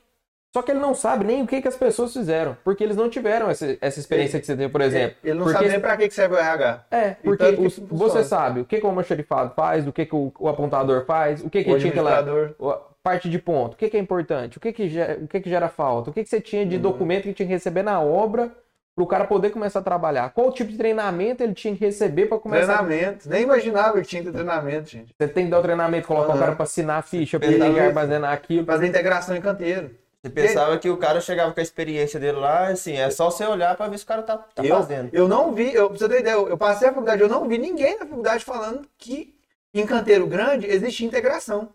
só 0.54 0.62
que 0.62 0.72
ele 0.72 0.80
não 0.80 0.94
sabe 0.94 1.24
nem 1.24 1.42
o 1.42 1.46
que, 1.46 1.60
que 1.62 1.68
as 1.68 1.76
pessoas 1.76 2.12
fizeram, 2.12 2.56
porque 2.64 2.82
eles 2.82 2.96
não 2.96 3.08
tiveram 3.08 3.48
essa, 3.50 3.76
essa 3.80 4.00
experiência 4.00 4.40
que 4.40 4.46
você 4.46 4.56
teve, 4.56 4.72
por 4.72 4.80
exemplo. 4.80 5.16
Ele 5.22 5.34
não 5.34 5.44
Porque- 5.44 5.58
sabe 5.58 5.68
nem 5.70 5.80
pra 5.80 5.96
que 5.96 6.08
que 6.08 6.14
serve 6.14 6.34
o 6.34 6.38
RH. 6.38 6.84
É, 6.90 7.10
porque 7.22 7.44
os- 7.44 7.78
você 7.78 8.24
sabe 8.24 8.60
o 8.60 8.64
que, 8.64 8.78
que 8.80 8.84
o 8.84 8.88
almoxarifado 8.88 9.52
faz, 9.54 9.86
o 9.86 9.92
que, 9.92 10.06
que 10.06 10.14
o, 10.16 10.32
o 10.38 10.48
apontador 10.48 11.04
faz, 11.04 11.42
o 11.44 11.50
que, 11.50 11.62
que 11.62 11.70
O 11.70 11.74
ele 11.74 11.80
tinha 11.80 11.92
que 11.92 12.00
lá, 12.00 12.18
administrador. 12.18 12.72
a 12.72 12.80
parte 13.02 13.28
de 13.30 13.38
ponto, 13.38 13.74
o 13.74 13.76
que, 13.76 13.88
que 13.88 13.96
é 13.96 14.00
importante, 14.00 14.56
o 14.58 14.60
que, 14.60 14.72
que, 14.72 14.88
gera, 14.88 15.18
o 15.22 15.28
que, 15.28 15.40
que 15.40 15.48
gera 15.50 15.68
falta, 15.68 16.10
o 16.10 16.12
que, 16.12 16.24
que 16.24 16.28
você 16.28 16.40
tinha 16.40 16.66
de 16.66 16.76
Uhum. 16.76 16.82
documento 16.82 17.22
que 17.24 17.32
tinha 17.34 17.46
que 17.46 17.52
receber 17.54 17.82
na 17.82 18.00
obra 18.00 18.50
para 18.98 19.04
o 19.04 19.06
cara 19.06 19.24
poder 19.26 19.50
começar 19.50 19.78
a 19.78 19.82
trabalhar. 19.82 20.30
Qual 20.30 20.50
tipo 20.50 20.72
de 20.72 20.76
treinamento 20.76 21.44
ele 21.44 21.54
tinha 21.54 21.72
que 21.76 21.84
receber 21.84 22.26
para 22.26 22.38
começar 22.38 22.78
Treinamento. 22.78 23.28
Nem 23.28 23.44
imaginava 23.44 24.00
que 24.00 24.08
tinha 24.08 24.22
que 24.22 24.28
ter 24.28 24.34
treinamento, 24.34 24.88
gente. 24.88 25.14
Você 25.16 25.28
tem 25.28 25.44
que 25.44 25.50
dar 25.52 25.60
o 25.60 25.62
treinamento, 25.62 26.08
colocar 26.08 26.26
o 26.26 26.30
Aham. 26.32 26.40
cara 26.40 26.52
para 26.56 26.64
assinar 26.64 26.98
a 26.98 27.02
ficha, 27.02 27.38
para 27.38 27.48
ligar, 27.48 28.24
aquilo. 28.24 28.66
Fazer 28.66 28.88
integração 28.88 29.36
em 29.36 29.40
canteiro. 29.40 29.92
Você 30.20 30.30
pensava 30.30 30.76
que 30.78 30.90
o 30.90 30.96
cara 30.96 31.20
chegava 31.20 31.52
com 31.52 31.60
a 31.60 31.62
experiência 31.62 32.18
dele 32.18 32.38
lá, 32.38 32.66
assim, 32.66 32.96
é 32.96 33.08
só 33.08 33.30
você 33.30 33.44
olhar 33.46 33.76
pra 33.76 33.86
ver 33.86 33.98
se 33.98 34.04
o 34.04 34.06
cara 34.08 34.22
tá, 34.22 34.36
tá 34.36 34.64
eu, 34.64 34.74
fazendo. 34.74 35.10
eu 35.12 35.28
não 35.28 35.52
vi, 35.52 35.72
eu, 35.72 35.88
pra 35.88 35.96
você 35.96 36.08
ter 36.08 36.20
ideia, 36.20 36.34
eu, 36.34 36.48
eu 36.48 36.58
passei 36.58 36.88
a 36.88 36.92
faculdade, 36.92 37.22
eu 37.22 37.28
não 37.28 37.46
vi 37.46 37.56
ninguém 37.56 38.00
na 38.00 38.04
faculdade 38.04 38.44
falando 38.44 38.84
que 38.98 39.38
em 39.72 39.86
canteiro 39.86 40.26
grande 40.26 40.66
existe 40.66 41.04
integração. 41.04 41.68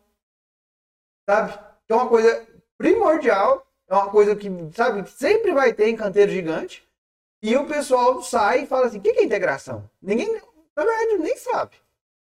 Sabe? 1.30 1.54
Que 1.88 1.94
é 1.94 1.96
uma 1.96 2.10
coisa 2.10 2.46
primordial, 2.78 3.66
é 3.90 3.94
uma 3.94 4.10
coisa 4.10 4.36
que, 4.36 4.52
sabe, 4.76 5.10
sempre 5.10 5.54
vai 5.54 5.72
ter 5.72 5.88
em 5.88 5.96
canteiro 5.96 6.30
gigante. 6.30 6.83
E 7.44 7.58
o 7.58 7.66
pessoal 7.66 8.24
sai 8.24 8.64
e 8.64 8.66
fala 8.66 8.86
assim: 8.86 9.00
o 9.00 9.02
que 9.02 9.10
é 9.10 9.24
integração? 9.26 9.90
Ninguém, 10.02 10.32
na 10.74 10.86
verdade, 10.86 11.18
nem 11.18 11.36
sabe. 11.36 11.76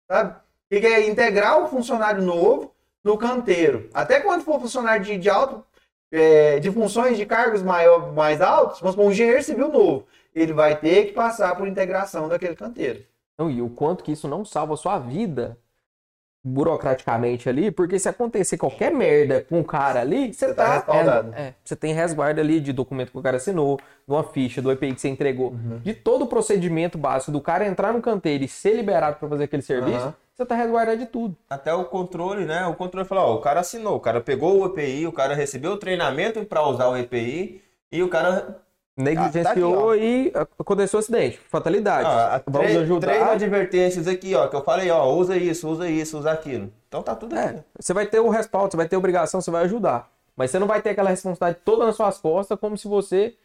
Sabe? 0.10 0.38
O 0.72 0.80
que 0.80 0.88
é 0.88 1.10
integrar 1.10 1.62
o 1.62 1.68
funcionário 1.68 2.24
novo 2.24 2.74
no 3.04 3.18
canteiro? 3.18 3.90
Até 3.94 4.22
quando 4.22 4.46
for 4.46 4.62
funcionário 4.62 5.04
de, 5.04 5.18
de 5.18 5.30
alto, 5.30 5.62
é, 6.10 6.58
de 6.60 6.72
funções 6.72 7.18
de 7.18 7.26
cargos 7.26 7.62
maior, 7.62 8.14
mais 8.14 8.40
altos, 8.40 8.78
supor, 8.78 8.98
um 8.98 9.12
engenheiro 9.12 9.44
civil 9.44 9.68
novo, 9.68 10.08
ele 10.34 10.54
vai 10.54 10.80
ter 10.80 11.08
que 11.08 11.12
passar 11.12 11.54
por 11.58 11.68
integração 11.68 12.30
daquele 12.30 12.56
canteiro. 12.56 13.04
Não, 13.38 13.52
e 13.52 13.62
o 13.62 13.70
quanto 13.70 14.06
que 14.06 14.14
isso 14.14 14.30
não 14.30 14.46
salva 14.46 14.76
a 14.76 14.78
sua 14.78 15.00
vida 15.00 15.58
burocraticamente 16.44 17.48
ali, 17.48 17.72
porque 17.72 17.98
se 17.98 18.10
acontecer 18.10 18.58
qualquer 18.58 18.92
merda 18.92 19.46
com 19.48 19.60
o 19.62 19.64
cara 19.64 20.02
ali, 20.02 20.34
você 20.34 20.48
Você 20.48 20.54
tá 20.54 20.66
tá, 20.66 20.74
respaldado. 20.74 21.34
é, 21.36 21.42
é, 21.42 21.54
você 21.64 21.76
tem 21.76 21.94
resguardo 21.94 22.42
ali 22.42 22.60
de 22.60 22.74
documento 22.74 23.12
que 23.12 23.18
o 23.18 23.22
cara 23.22 23.38
assinou, 23.38 23.78
de 23.78 24.14
uma 24.14 24.24
ficha, 24.24 24.62
do 24.62 24.72
EPI 24.72 24.94
que 24.94 25.02
você 25.02 25.08
entregou, 25.10 25.52
Uhum. 25.52 25.80
de 25.82 25.94
todo 25.94 26.24
o 26.24 26.28
procedimento 26.28 26.98
básico 26.98 27.32
do 27.32 27.40
cara 27.40 27.66
entrar 27.66 27.94
no 27.94 28.02
canteiro 28.02 28.44
e 28.44 28.48
ser 28.48 28.74
liberado 28.76 29.18
para 29.18 29.30
fazer 29.30 29.46
aquele 29.46 29.62
serviço, 29.62 29.98
Aham. 29.98 30.14
você 30.36 30.46
tá 30.46 30.56
resguardado 30.56 30.98
de 30.98 31.06
tudo. 31.06 31.36
Até 31.50 31.74
o 31.74 31.86
controle, 31.86 32.44
né? 32.46 32.66
O 32.68 32.74
controle 32.74 33.08
falou, 33.08 33.26
ó, 33.26 33.36
o 33.36 33.42
cara 33.42 33.62
assinou, 33.62 33.96
o 33.96 34.00
cara 34.00 34.20
pegou 34.20 34.60
o 34.60 34.66
EPI, 34.66 35.08
o 35.08 35.12
cara 35.14 35.34
recebeu 35.36 35.72
o 35.72 35.78
treinamento 35.78 36.44
para 36.46 36.68
usar 36.68 36.88
o 36.90 36.98
EPI 36.98 37.62
e 37.92 38.04
o 38.04 38.10
cara 38.10 38.63
Negligenciou 38.96 39.92
Ah, 39.92 39.96
tá 39.96 39.98
e 40.04 40.32
aconteceu 40.60 40.98
o 40.98 41.02
acidente. 41.02 41.40
Fatalidade. 41.50 42.08
Ah, 42.08 42.42
Vamos 42.46 42.68
três, 42.70 42.82
ajudar. 42.84 43.08
três 43.08 43.24
advertências 43.24 44.08
aqui, 44.08 44.36
ó, 44.36 44.48
que 44.48 44.56
eu 44.56 44.64
falei, 44.64 44.90
ó, 44.92 45.12
usa 45.14 45.36
isso, 45.36 45.68
usa 45.68 45.90
isso, 45.90 46.20
usa 46.20 46.32
aquilo. 46.32 46.72
Então 46.88 47.02
tá 47.02 47.16
tudo 47.16 47.34
aqui. 47.36 47.58
É, 47.58 47.64
você 47.80 47.94
vai 47.94 48.06
ter 48.06 48.20
o 48.20 48.30
respaldo, 48.30 48.72
você 48.72 48.78
vai 48.78 48.88
ter 48.88 48.96
obrigação, 48.96 49.42
você 49.42 49.50
vai 49.50 49.64
ajudar. 49.64 50.10
Mas 50.36 50.52
você 50.52 50.60
não 50.60 50.68
vai 50.68 50.82
ter 50.82 50.92
aquela 50.92 51.10
responsabilidade 51.10 51.64
toda 51.66 51.86
nas 51.86 51.96
suas 51.96 52.18
costas, 52.20 52.60
como 52.60 52.78
se 52.78 52.88
você. 52.88 53.36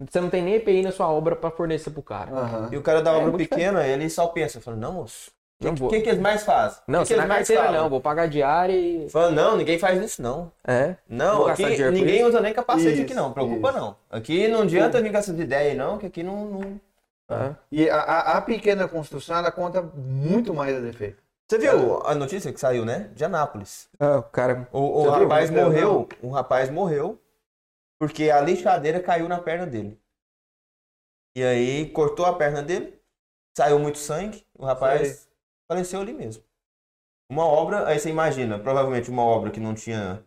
Você 0.00 0.20
não 0.20 0.28
tem 0.28 0.42
nem 0.42 0.54
EPI 0.56 0.82
na 0.82 0.92
sua 0.92 1.08
obra 1.10 1.34
para 1.36 1.50
fornecer 1.50 1.90
pro 1.90 2.02
cara. 2.02 2.30
Aham. 2.30 2.68
E 2.72 2.76
o 2.76 2.82
cara 2.82 3.00
da 3.02 3.12
É 3.12 3.16
obra 3.16 3.32
pequena, 3.36 3.86
ele 3.86 4.08
só 4.10 4.26
pensa, 4.26 4.60
fala, 4.60 4.76
não, 4.76 4.92
moço, 4.92 5.30
o 5.60 5.64
Não 5.64 5.74
que, 5.74 5.80
vou. 5.80 5.88
que, 5.90 6.00
que 6.00 6.08
eles 6.08 6.20
mais 6.20 6.42
fazem? 6.44 6.82
Não, 6.86 7.00
que 7.00 7.08
que 7.08 7.14
você 7.14 7.20
na 7.20 7.26
mais 7.26 7.40
carteira 7.48 7.64
falam? 7.64 7.82
não, 7.82 7.90
vou 7.90 8.00
pagar 8.00 8.28
diária 8.28 8.74
e. 8.74 9.08
Fala, 9.08 9.30
não, 9.30 9.56
ninguém 9.56 9.78
faz 9.78 10.02
isso 10.02 10.20
não. 10.20 10.52
É. 10.66 10.96
Não, 11.08 11.46
aqui 11.46 11.64
ninguém 11.90 12.24
usa 12.24 12.40
nem 12.40 12.52
capacete 12.52 12.92
Isso, 12.94 13.02
aqui 13.02 13.14
não, 13.14 13.32
preocupa 13.32 13.70
isso. 13.70 13.78
não. 13.78 13.96
Aqui 14.10 14.48
não 14.48 14.62
adianta 14.62 15.00
vir 15.00 15.10
com 15.10 15.18
essas 15.18 15.38
ideias 15.38 15.72
aí 15.72 15.76
não, 15.76 15.98
que 15.98 16.06
aqui 16.06 16.22
não... 16.22 16.44
não- 16.46 16.80
é. 17.28 17.54
E 17.72 17.90
a, 17.90 17.96
a- 17.96 18.36
a 18.38 18.40
pequena 18.40 18.86
construção, 18.86 19.36
ela 19.36 19.50
conta 19.50 19.82
muito 19.82 20.54
mais 20.54 20.76
a 20.76 20.80
defeito. 20.80 21.20
Você 21.48 21.58
viu 21.58 22.04
a 22.06 22.14
notícia 22.14 22.52
que 22.52 22.58
saiu, 22.60 22.84
né? 22.84 23.10
De 23.14 23.24
Anápolis. 23.24 23.88
Ah, 23.98 24.18
o 24.18 24.22
cara. 24.24 24.68
O, 24.72 24.78
o 24.80 25.02
viu? 25.02 25.10
rapaz 25.12 25.50
Não. 25.50 25.64
morreu, 25.64 26.08
um 26.22 26.30
rapaz 26.30 26.68
morreu 26.70 27.20
porque 27.98 28.30
a 28.30 28.40
lixadeira 28.40 29.00
caiu 29.00 29.28
na 29.28 29.38
perna 29.38 29.64
dele. 29.66 29.98
E 31.36 31.42
aí 31.42 31.88
cortou 31.90 32.26
a 32.26 32.32
perna 32.34 32.62
dele, 32.62 32.98
saiu 33.56 33.78
muito 33.78 33.98
sangue, 33.98 34.44
o 34.54 34.64
rapaz 34.64 35.08
Sei. 35.08 35.25
Faleceu 35.68 36.00
ali 36.00 36.12
mesmo. 36.12 36.42
Uma 37.30 37.44
obra, 37.44 37.88
aí 37.88 37.98
você 37.98 38.08
imagina, 38.08 38.58
provavelmente 38.58 39.10
uma 39.10 39.22
obra 39.22 39.50
que 39.50 39.60
não 39.60 39.74
tinha. 39.74 40.22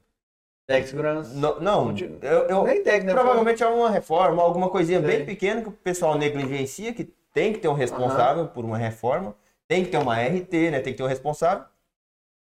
Tec 0.67 0.87
segurança. 0.87 1.33
Não, 1.33 1.59
não 1.59 1.95
eu, 1.97 2.47
eu- 2.47 2.63
Nem 2.63 2.83
técnico, 2.83 3.07
né? 3.07 3.13
provavelmente 3.13 3.63
é 3.63 3.67
uma 3.67 3.89
reforma, 3.89 4.43
alguma 4.43 4.69
coisinha 4.69 4.99
bem 4.99 5.25
pequena 5.25 5.61
que 5.61 5.69
o 5.69 5.71
pessoal 5.71 6.15
negligencia, 6.17 6.93
que 6.93 7.05
tem 7.33 7.53
que 7.53 7.59
ter 7.59 7.67
um 7.67 7.73
responsável 7.73 8.47
por 8.47 8.65
uma 8.65 8.77
reforma, 8.77 9.35
tem 9.67 9.83
que 9.83 9.89
ter 9.91 9.97
uma 9.97 10.19
RT, 10.19 10.71
né? 10.71 10.79
Tem 10.79 10.93
que 10.93 10.97
ter 10.97 11.03
um 11.03 11.07
responsável. 11.07 11.65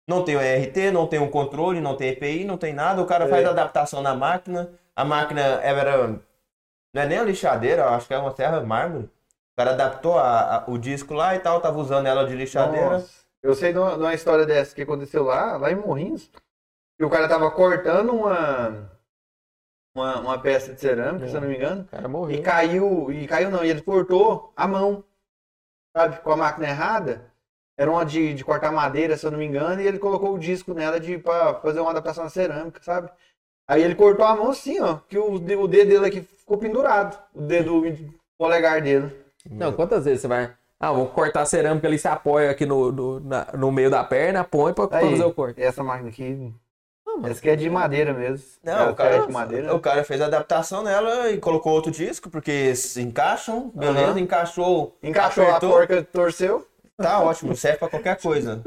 Não 0.06 0.22
tem 0.22 0.36
o 0.36 0.40
RT, 0.40 0.90
não 0.92 1.06
tem 1.06 1.18
um 1.18 1.30
controle, 1.30 1.80
não 1.80 1.96
tem 1.96 2.10
EPI, 2.10 2.44
não 2.44 2.58
tem 2.58 2.72
nada. 2.74 3.00
O 3.02 3.06
cara 3.06 3.24
Sei. 3.24 3.32
faz 3.34 3.46
adaptação 3.46 4.02
na 4.02 4.14
máquina. 4.14 4.70
A 4.94 5.04
máquina 5.04 5.40
era. 5.40 6.08
Não 6.08 7.02
é 7.02 7.06
nem 7.06 7.18
a 7.18 7.24
lixadeira, 7.24 7.88
acho 7.88 8.06
que 8.06 8.14
é 8.14 8.18
uma 8.18 8.34
serra 8.36 8.60
mármore. 8.60 9.10
O 9.54 9.56
cara 9.56 9.70
adaptou 9.70 10.18
a- 10.18 10.56
a- 10.56 10.64
o 10.68 10.76
disco 10.76 11.14
lá 11.14 11.34
e 11.36 11.38
tal, 11.38 11.60
tava 11.60 11.78
usando 11.78 12.06
ela 12.06 12.26
de 12.26 12.34
lixadeira. 12.34 12.90
Nossa. 12.90 13.24
Eu 13.42 13.54
sei 13.54 13.72
de 13.72 13.78
uma, 13.78 13.92
de 13.92 13.98
uma 14.00 14.14
história 14.14 14.44
dessa 14.44 14.74
que 14.74 14.82
aconteceu 14.82 15.22
lá, 15.22 15.56
lá 15.56 15.70
em 15.70 15.76
Morrinhos. 15.76 16.28
Que 16.98 17.04
o 17.04 17.10
cara 17.10 17.28
tava 17.28 17.50
cortando 17.50 18.12
uma, 18.12 18.90
uma, 19.94 20.20
uma 20.20 20.38
peça 20.40 20.72
de 20.72 20.80
cerâmica, 20.80 21.26
É. 21.26 21.28
se 21.28 21.34
eu 21.36 21.40
não 21.40 21.48
me 21.48 21.56
engano. 21.56 21.82
O 21.82 21.86
cara 21.86 22.04
E 22.04 22.08
morreu. 22.10 22.42
caiu, 22.42 23.12
e 23.12 23.26
caiu 23.28 23.50
não, 23.50 23.64
e 23.64 23.70
ele 23.70 23.82
cortou 23.82 24.52
a 24.56 24.66
mão, 24.66 25.04
sabe, 25.96 26.18
com 26.20 26.32
a 26.32 26.36
máquina 26.36 26.68
errada. 26.68 27.32
Era 27.76 27.90
uma 27.90 28.04
de, 28.04 28.34
de 28.34 28.44
cortar 28.44 28.72
madeira, 28.72 29.16
se 29.16 29.26
eu 29.26 29.30
não 29.30 29.38
me 29.38 29.44
engano, 29.44 29.80
e 29.80 29.86
ele 29.86 29.98
colocou 29.98 30.34
o 30.34 30.38
disco 30.38 30.72
nela 30.74 30.98
de 31.00 31.18
para 31.18 31.54
fazer 31.60 31.80
uma 31.80 31.90
adaptação 31.90 32.24
na 32.24 32.30
cerâmica, 32.30 32.80
sabe? 32.82 33.10
Aí 33.68 33.82
ele 33.82 33.94
cortou 33.94 34.24
a 34.24 34.36
mão 34.36 34.50
assim, 34.50 34.80
ó, 34.80 34.98
que 35.08 35.18
o, 35.18 35.32
o 35.34 35.38
dedo 35.38 35.66
dele 35.68 36.06
aqui 36.06 36.22
ficou 36.22 36.56
pendurado, 36.58 37.20
o 37.34 37.40
dedo 37.40 37.82
polegar 38.38 38.80
dele. 38.80 39.23
Não, 39.50 39.72
quantas 39.72 40.04
vezes 40.04 40.22
você 40.22 40.28
vai. 40.28 40.54
Ah, 40.78 40.92
vou 40.92 41.06
cortar 41.08 41.42
a 41.42 41.46
cerâmica 41.46 41.86
ali, 41.86 41.98
você 41.98 42.08
apoia 42.08 42.50
aqui 42.50 42.66
no, 42.66 42.90
no, 42.92 43.20
na- 43.20 43.46
no 43.56 43.70
meio 43.72 43.90
da 43.90 44.02
perna, 44.04 44.44
põe 44.44 44.72
pra, 44.74 44.88
pra 44.88 44.98
Aí, 44.98 45.10
fazer 45.10 45.24
o 45.24 45.32
corte. 45.32 45.62
essa 45.62 45.82
máquina 45.82 46.08
aqui, 46.10 46.52
essa 47.24 47.38
aqui 47.38 47.48
é 47.50 47.56
de 47.56 47.70
madeira 47.70 48.12
mesmo. 48.12 48.46
Não, 48.62 48.90
o 48.90 48.94
cara, 48.94 49.16
é 49.16 49.26
de 49.26 49.32
madeira. 49.32 49.74
o 49.74 49.80
cara 49.80 50.04
fez 50.04 50.20
a 50.20 50.26
adaptação 50.26 50.82
nela 50.82 51.30
e 51.30 51.38
colocou 51.38 51.72
outro 51.72 51.90
disco, 51.90 52.28
porque 52.28 52.74
se 52.74 53.00
encaixam, 53.02 53.70
beleza, 53.74 54.10
Aham. 54.12 54.20
encaixou, 54.20 54.96
Encaixou 55.02 55.44
apertou, 55.44 55.70
a 55.70 55.74
porca, 55.78 56.02
torceu. 56.04 56.66
Tá 56.96 57.20
ótimo, 57.20 57.54
serve 57.56 57.78
pra 57.78 57.88
qualquer 57.88 58.20
coisa. 58.20 58.62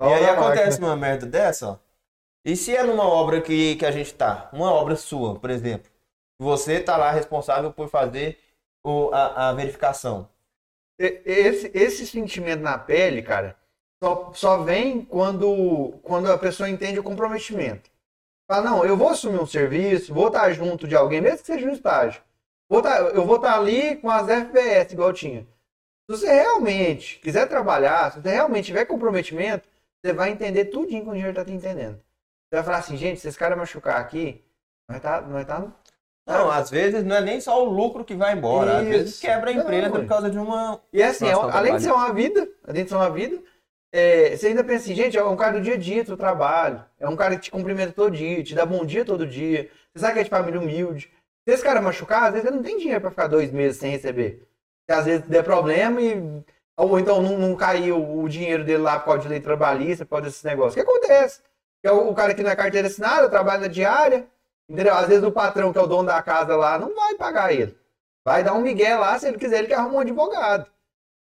E 0.00 0.12
aí 0.12 0.24
acontece 0.28 0.80
máquina. 0.80 0.86
uma 0.88 0.96
merda 0.96 1.26
dessa, 1.26 1.68
ó. 1.70 1.76
E 2.44 2.56
se 2.56 2.74
é 2.76 2.82
numa 2.82 3.04
obra 3.06 3.40
que, 3.40 3.76
que 3.76 3.86
a 3.86 3.90
gente 3.92 4.14
tá, 4.14 4.50
uma 4.52 4.72
obra 4.72 4.96
sua, 4.96 5.38
por 5.38 5.50
exemplo, 5.50 5.90
você 6.38 6.80
tá 6.80 6.96
lá 6.96 7.10
responsável 7.12 7.72
por 7.72 7.88
fazer 7.88 8.38
o, 8.84 9.10
a, 9.12 9.50
a 9.50 9.52
verificação. 9.52 10.28
Esse, 10.98 11.70
esse 11.74 12.06
sentimento 12.06 12.60
na 12.62 12.78
pele, 12.78 13.22
cara, 13.22 13.56
só, 14.02 14.32
só 14.34 14.58
vem 14.62 15.04
quando, 15.04 15.98
quando 16.02 16.30
a 16.30 16.38
pessoa 16.38 16.68
entende 16.68 16.98
o 16.98 17.02
comprometimento. 17.02 17.90
Fala, 18.50 18.70
não, 18.70 18.84
eu 18.84 18.96
vou 18.96 19.10
assumir 19.10 19.40
um 19.40 19.46
serviço, 19.46 20.14
vou 20.14 20.28
estar 20.28 20.52
junto 20.52 20.88
de 20.88 20.96
alguém, 20.96 21.20
mesmo 21.20 21.38
que 21.40 21.46
seja 21.46 21.66
no 21.66 21.72
estágio. 21.72 22.22
Vou 22.68 22.82
tá- 22.82 22.98
eu 23.00 23.26
vou 23.26 23.36
estar 23.36 23.58
ali 23.58 23.96
com 23.98 24.10
as 24.10 24.28
FPS, 24.28 24.94
igual 24.94 25.12
tinha. 25.12 25.42
Se 26.10 26.18
você 26.18 26.32
realmente 26.32 27.18
quiser 27.20 27.48
trabalhar, 27.48 28.12
se 28.12 28.20
você 28.20 28.30
realmente 28.30 28.66
tiver 28.66 28.84
comprometimento, 28.86 29.68
você 30.04 30.12
vai 30.12 30.30
entender 30.30 30.66
tudinho 30.66 31.04
que 31.04 31.10
o 31.10 31.12
dinheiro 31.12 31.34
tá 31.34 31.44
te 31.44 31.52
entendendo. 31.52 31.96
Você 31.96 32.56
vai 32.56 32.64
falar 32.64 32.78
assim, 32.78 32.96
gente, 32.96 33.20
se 33.20 33.28
esse 33.28 33.38
cara 33.38 33.56
machucar 33.56 34.00
aqui, 34.00 34.42
nós 34.88 35.00
tá, 35.00 35.22
tá 35.46 35.72
Não, 36.26 36.50
às 36.50 36.70
vezes 36.70 37.04
não 37.04 37.16
é 37.16 37.20
nem 37.20 37.40
só 37.40 37.64
o 37.64 37.68
lucro 37.68 38.04
que 38.04 38.14
vai 38.14 38.34
embora, 38.34 38.76
às 38.76 38.82
Isso. 38.82 38.90
vezes 38.90 39.20
quebra 39.20 39.50
a 39.50 39.52
empresa 39.52 39.88
Não, 39.88 39.96
por 39.96 40.06
causa 40.06 40.30
de 40.30 40.38
uma. 40.38 40.80
E 40.92 41.02
é 41.02 41.08
assim, 41.08 41.26
é 41.26 41.32
Nossa, 41.32 41.56
além 41.56 41.76
de 41.76 41.82
ser 41.82 41.92
uma 41.92 42.12
vida, 42.12 42.48
além 42.66 42.84
de 42.84 42.90
ser 42.90 42.96
uma 42.96 43.10
vida, 43.10 43.42
é, 43.92 44.36
você 44.36 44.48
ainda 44.48 44.62
pensa 44.62 44.84
assim, 44.84 44.94
gente, 44.94 45.18
é 45.18 45.24
um 45.24 45.36
cara 45.36 45.58
do 45.58 45.60
dia 45.60 45.74
a 45.74 45.78
dia 45.78 46.04
do 46.04 46.16
trabalho, 46.16 46.84
é 46.98 47.08
um 47.08 47.16
cara 47.16 47.34
que 47.36 47.42
te 47.42 47.50
cumprimenta 47.50 47.92
todo 47.92 48.10
dia, 48.10 48.42
te 48.42 48.54
dá 48.54 48.64
bom 48.64 48.84
dia 48.84 49.04
todo 49.04 49.26
dia, 49.26 49.68
você 49.92 50.00
sabe 50.00 50.14
que 50.14 50.20
é 50.20 50.24
de 50.24 50.30
família 50.30 50.60
humilde. 50.60 51.10
Se 51.46 51.54
esse 51.54 51.62
cara 51.62 51.82
machucar, 51.82 52.24
às 52.24 52.32
vezes 52.32 52.46
ele 52.46 52.56
não 52.56 52.62
tem 52.62 52.78
dinheiro 52.78 53.00
pra 53.00 53.10
ficar 53.10 53.26
dois 53.26 53.50
meses 53.50 53.78
sem 53.78 53.90
receber. 53.90 54.46
Se 54.88 54.96
às 54.96 55.04
vezes 55.04 55.26
der 55.26 55.42
problema 55.42 56.00
e. 56.00 56.42
Ou 56.76 56.98
então 56.98 57.20
não, 57.20 57.36
não 57.36 57.54
caiu 57.54 58.18
o 58.18 58.28
dinheiro 58.28 58.64
dele 58.64 58.82
lá 58.82 58.98
por 58.98 59.06
causa 59.06 59.22
de 59.22 59.28
lei 59.28 59.40
trabalhista, 59.40 60.04
por 60.04 60.12
causa 60.12 60.26
desses 60.26 60.42
negócios. 60.42 60.72
O 60.72 60.76
que 60.76 60.90
acontece? 60.90 61.40
É 61.82 61.90
o, 61.92 62.10
o 62.10 62.14
cara 62.14 62.34
que 62.34 62.42
não 62.42 62.50
é 62.50 62.56
carteira 62.56 62.86
assinada, 62.86 63.28
trabalha 63.28 63.62
na 63.62 63.66
diária, 63.66 64.26
entendeu? 64.72 64.94
Às 64.94 65.06
vezes 65.06 65.22
o 65.22 65.30
patrão, 65.30 65.72
que 65.72 65.78
é 65.78 65.82
o 65.82 65.86
dono 65.86 66.08
da 66.08 66.22
casa 66.22 66.56
lá, 66.56 66.78
não 66.78 66.94
vai 66.94 67.14
pagar 67.14 67.52
ele. 67.52 67.76
Vai 68.24 68.42
dar 68.42 68.54
um 68.54 68.62
migué 68.62 68.96
lá, 68.96 69.18
se 69.18 69.28
ele 69.28 69.38
quiser, 69.38 69.58
ele 69.58 69.68
quer 69.68 69.74
arrumar 69.74 69.98
um 69.98 70.00
advogado. 70.00 70.70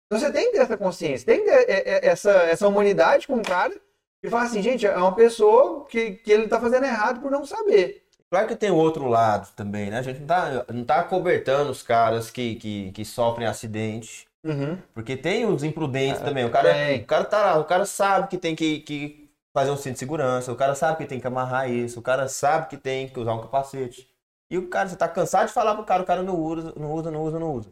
Então 0.06 0.18
você 0.18 0.32
tem 0.32 0.46
que 0.46 0.52
ter 0.52 0.62
essa 0.62 0.76
consciência, 0.76 1.26
tem 1.26 1.44
que 1.44 1.50
ter 1.50 1.70
é, 1.70 1.82
é, 1.90 2.06
essa, 2.06 2.30
essa 2.30 2.68
humanidade 2.68 3.26
com 3.26 3.36
o 3.36 3.42
cara 3.42 3.74
e 4.22 4.30
falar 4.30 4.44
assim, 4.44 4.62
gente, 4.62 4.86
é 4.86 4.96
uma 4.96 5.14
pessoa 5.14 5.84
que, 5.86 6.12
que 6.12 6.32
ele 6.32 6.48
tá 6.48 6.60
fazendo 6.60 6.84
errado 6.84 7.20
por 7.20 7.30
não 7.30 7.44
saber. 7.44 8.02
Claro 8.30 8.48
que 8.48 8.56
tem 8.56 8.70
o 8.70 8.76
outro 8.76 9.06
lado 9.06 9.48
também, 9.54 9.90
né? 9.90 9.98
A 9.98 10.02
gente 10.02 10.20
não 10.20 10.26
tá, 10.26 10.66
não 10.72 10.84
tá 10.84 11.02
cobertando 11.04 11.70
os 11.70 11.82
caras 11.82 12.30
que, 12.30 12.56
que, 12.56 12.92
que 12.92 13.04
sofrem 13.04 13.46
acidente. 13.46 14.26
Uhum. 14.44 14.78
Porque 14.92 15.16
tem 15.16 15.46
os 15.46 15.62
imprudentes 15.62 16.20
também. 16.20 16.44
O 16.44 16.50
cara, 16.50 16.70
o 16.96 17.04
cara 17.04 17.24
tá 17.24 17.42
lá, 17.42 17.58
o 17.58 17.64
cara 17.64 17.86
sabe 17.86 18.28
que 18.28 18.36
tem 18.36 18.56
que, 18.56 18.80
que 18.80 19.23
fazer 19.54 19.70
um 19.70 19.76
cinto 19.78 19.94
de 19.94 20.00
segurança, 20.00 20.52
o 20.52 20.56
cara 20.56 20.74
sabe 20.74 20.98
que 20.98 21.06
tem 21.06 21.20
que 21.20 21.26
amarrar 21.28 21.70
isso, 21.70 22.00
o 22.00 22.02
cara 22.02 22.28
sabe 22.28 22.68
que 22.68 22.76
tem 22.76 23.08
que 23.08 23.20
usar 23.20 23.34
um 23.34 23.40
capacete. 23.40 24.10
E 24.50 24.58
o 24.58 24.68
cara, 24.68 24.88
você 24.88 24.96
tá 24.96 25.08
cansado 25.08 25.46
de 25.48 25.54
falar 25.54 25.74
pro 25.76 25.84
cara, 25.84 26.02
o 26.02 26.06
cara 26.06 26.22
não 26.22 26.36
usa, 26.38 26.74
não 26.76 26.92
usa, 26.92 27.10
não 27.10 27.22
usa, 27.22 27.38
não 27.38 27.52
usa. 27.54 27.70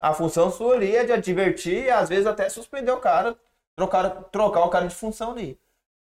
A 0.00 0.14
função 0.14 0.50
sua 0.50 0.74
ali 0.76 0.94
é 0.96 1.04
de 1.04 1.12
advertir 1.12 1.84
e 1.86 1.90
às 1.90 2.08
vezes 2.08 2.26
até 2.26 2.48
suspender 2.50 2.92
o 2.92 2.98
cara, 3.00 3.36
trocar, 3.76 4.10
trocar 4.32 4.60
o 4.64 4.70
cara 4.70 4.86
de 4.88 4.94
função 4.94 5.32
ali. 5.32 5.58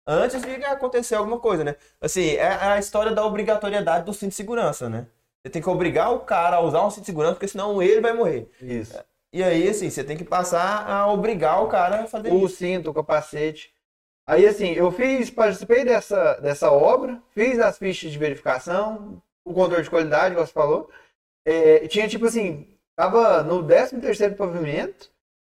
Antes 0.08 0.42
de 0.42 0.64
acontecer 0.66 1.16
alguma 1.16 1.40
coisa, 1.40 1.64
né? 1.64 1.76
Assim, 2.02 2.32
é 2.36 2.48
a 2.48 2.80
história 2.80 3.12
da 3.12 3.26
obrigatoriedade 3.26 4.06
do 4.06 4.14
cinto 4.14 4.30
de 4.30 4.36
segurança, 4.36 4.90
né? 4.90 5.08
Você 5.44 5.52
tem 5.52 5.62
que 5.62 5.70
obrigar 5.70 6.14
o 6.14 6.22
cara 6.22 6.58
a 6.58 6.62
usar 6.62 6.86
um 6.86 6.90
cinto 6.90 7.02
de 7.02 7.08
segurança, 7.08 7.34
porque 7.36 7.48
senão 7.48 7.82
ele 7.82 8.02
vai 8.02 8.14
morrer. 8.14 8.50
Isso. 8.62 8.98
E 9.34 9.44
aí, 9.44 9.68
assim, 9.70 9.90
você 9.90 10.04
tem 10.04 10.18
que 10.18 10.24
passar 10.24 10.90
a 10.90 11.12
obrigar 11.12 11.62
o 11.64 11.68
cara 11.68 12.04
a 12.04 12.08
fazer 12.08 12.32
O 12.32 12.46
isso. 12.46 12.56
cinto, 12.56 12.90
o 12.90 12.94
capacete. 12.94 13.74
Aí 14.28 14.46
assim, 14.46 14.72
eu 14.74 14.92
fiz, 14.92 15.30
participei 15.30 15.86
dessa, 15.86 16.36
dessa 16.36 16.72
obra, 16.72 17.22
fiz 17.32 17.60
as 17.60 17.78
fichas 17.78 18.12
de 18.12 18.18
verificação, 18.18 19.22
o 19.46 19.54
controle 19.54 19.84
de 19.84 19.90
qualidade, 19.90 20.36
como 20.36 20.46
você 20.46 20.54
falou. 20.54 20.90
É, 21.46 21.88
tinha 21.88 22.08
tipo 22.08 22.26
assim, 22.26 22.68
tava 22.96 23.44
no 23.44 23.66
13 23.66 24.00
terceiro 24.02 24.36
pavimento, 24.36 25.10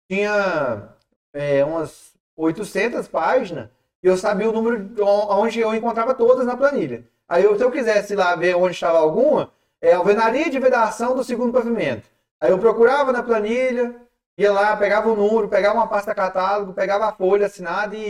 tinha 0.09 0.89
é, 1.33 1.65
umas 1.65 2.13
800 2.35 3.07
páginas, 3.07 3.69
e 4.03 4.07
eu 4.07 4.17
sabia 4.17 4.49
o 4.49 4.53
número 4.53 4.79
de 4.83 5.01
on- 5.01 5.27
onde 5.41 5.59
eu 5.59 5.73
encontrava 5.73 6.13
todas 6.13 6.45
na 6.45 6.57
planilha. 6.57 7.03
Aí 7.27 7.43
eu, 7.43 7.57
se 7.57 7.63
eu 7.63 7.71
quisesse 7.71 8.15
lá 8.15 8.35
ver 8.35 8.55
onde 8.55 8.73
estava 8.75 8.99
alguma, 8.99 9.51
é 9.81 9.93
alvenaria 9.93 10.49
de 10.49 10.59
vedação 10.59 11.15
do 11.15 11.23
segundo 11.23 11.53
pavimento. 11.53 12.09
Aí 12.39 12.51
eu 12.51 12.59
procurava 12.59 13.11
na 13.11 13.23
planilha, 13.23 13.95
ia 14.37 14.51
lá, 14.51 14.75
pegava 14.77 15.09
o 15.09 15.15
número, 15.15 15.49
pegava 15.49 15.75
uma 15.75 15.87
pasta 15.87 16.13
catálogo, 16.13 16.73
pegava 16.73 17.07
a 17.07 17.13
folha 17.13 17.47
assinada 17.47 17.95
e, 17.95 18.01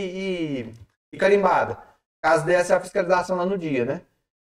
e, 0.62 0.74
e 1.12 1.18
carimbada. 1.18 1.78
Caso 2.20 2.44
desse 2.44 2.72
a 2.72 2.80
fiscalização 2.80 3.36
lá 3.36 3.46
no 3.46 3.56
dia, 3.56 3.84
né? 3.84 4.02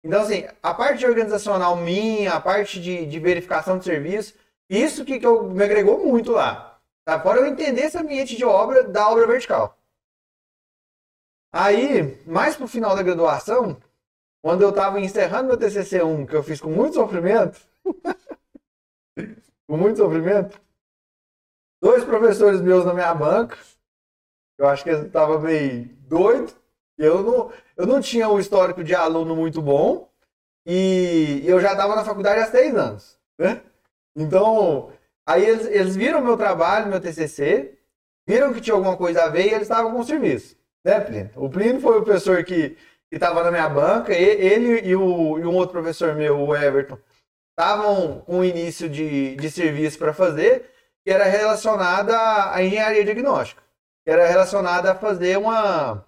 Então, 0.04 0.22
assim, 0.22 0.46
a 0.62 0.74
parte 0.74 1.06
organizacional 1.06 1.78
minha, 1.78 2.34
a 2.34 2.42
parte 2.42 2.80
de, 2.80 3.06
de 3.06 3.20
verificação 3.20 3.78
de 3.78 3.86
serviço, 3.86 4.36
isso 4.70 5.06
que, 5.06 5.20
que 5.20 5.26
eu, 5.26 5.44
me 5.44 5.64
agregou 5.64 6.06
muito 6.06 6.32
lá. 6.34 6.80
Tá? 7.06 7.20
Fora 7.20 7.40
eu 7.40 7.48
entender 7.48 7.84
esse 7.84 7.98
ambiente 7.98 8.36
de 8.36 8.44
obra 8.44 8.84
da 8.84 9.10
obra 9.10 9.26
vertical. 9.26 9.78
Aí, 11.54 12.22
mais 12.26 12.56
pro 12.56 12.68
final 12.68 12.96
da 12.96 13.04
graduação, 13.04 13.78
quando 14.42 14.62
eu 14.62 14.74
tava 14.74 15.00
encerrando 15.00 15.48
meu 15.48 15.58
TCC1, 15.58 16.28
que 16.28 16.36
eu 16.36 16.44
fiz 16.44 16.60
com 16.60 16.70
muito 16.70 16.96
sofrimento, 16.96 17.62
com 19.68 19.78
muito 19.78 19.98
sofrimento, 19.98 20.60
dois 21.84 22.06
professores 22.06 22.62
meus 22.62 22.86
na 22.86 22.94
minha 22.94 23.14
banca, 23.14 23.58
eu 24.58 24.70
acho 24.70 24.86
que 24.86 24.90
eles 24.90 25.06
estavam 25.06 25.42
meio 25.42 25.90
doido, 26.08 26.54
eu 26.98 27.22
não, 27.22 27.52
eu 27.76 27.86
não 27.86 28.00
tinha 28.00 28.30
um 28.30 28.40
histórico 28.40 28.82
de 28.82 28.96
aluno 28.96 29.36
muito 29.36 29.62
bom, 29.62 30.10
e 30.66 31.44
eu 31.44 31.60
já 31.60 31.74
estava 31.74 31.94
na 31.94 32.06
faculdade 32.06 32.40
há 32.40 32.46
seis 32.46 32.74
anos, 32.74 33.20
né? 33.38 33.62
Então, 34.16 34.94
aí 35.28 35.44
eles, 35.44 35.66
eles 35.66 35.96
viram 35.98 36.24
meu 36.24 36.38
trabalho, 36.38 36.88
meu 36.88 37.02
TCC, 37.02 37.78
viram 38.26 38.54
que 38.54 38.62
tinha 38.62 38.76
alguma 38.76 38.96
coisa 38.96 39.24
a 39.24 39.30
ver 39.30 39.48
e 39.48 39.50
eles 39.50 39.64
estavam 39.64 39.92
com 39.92 40.00
o 40.00 40.06
serviço, 40.06 40.56
né? 40.86 41.32
O 41.36 41.50
Plínio 41.50 41.82
foi 41.82 42.00
o 42.00 42.04
professor 42.04 42.42
que 42.46 42.78
estava 43.12 43.44
na 43.44 43.52
minha 43.52 43.68
banca, 43.68 44.14
e, 44.14 44.24
ele 44.24 44.88
e, 44.88 44.96
o, 44.96 45.38
e 45.38 45.46
um 45.46 45.54
outro 45.54 45.74
professor 45.74 46.16
meu, 46.16 46.40
o 46.40 46.56
Everton, 46.56 46.98
estavam 47.50 48.22
com 48.22 48.40
o 48.40 48.46
início 48.46 48.88
de, 48.88 49.36
de 49.36 49.52
serviço 49.52 50.00
para 50.00 50.14
fazer, 50.14 50.72
que 51.04 51.12
era 51.12 51.26
relacionada 51.26 52.52
à 52.52 52.64
engenharia 52.64 53.04
diagnóstica, 53.04 53.62
que 54.04 54.12
era 54.12 54.28
relacionada 54.28 54.92
a 54.92 54.96
fazer 54.96 55.38
uma, 55.38 56.06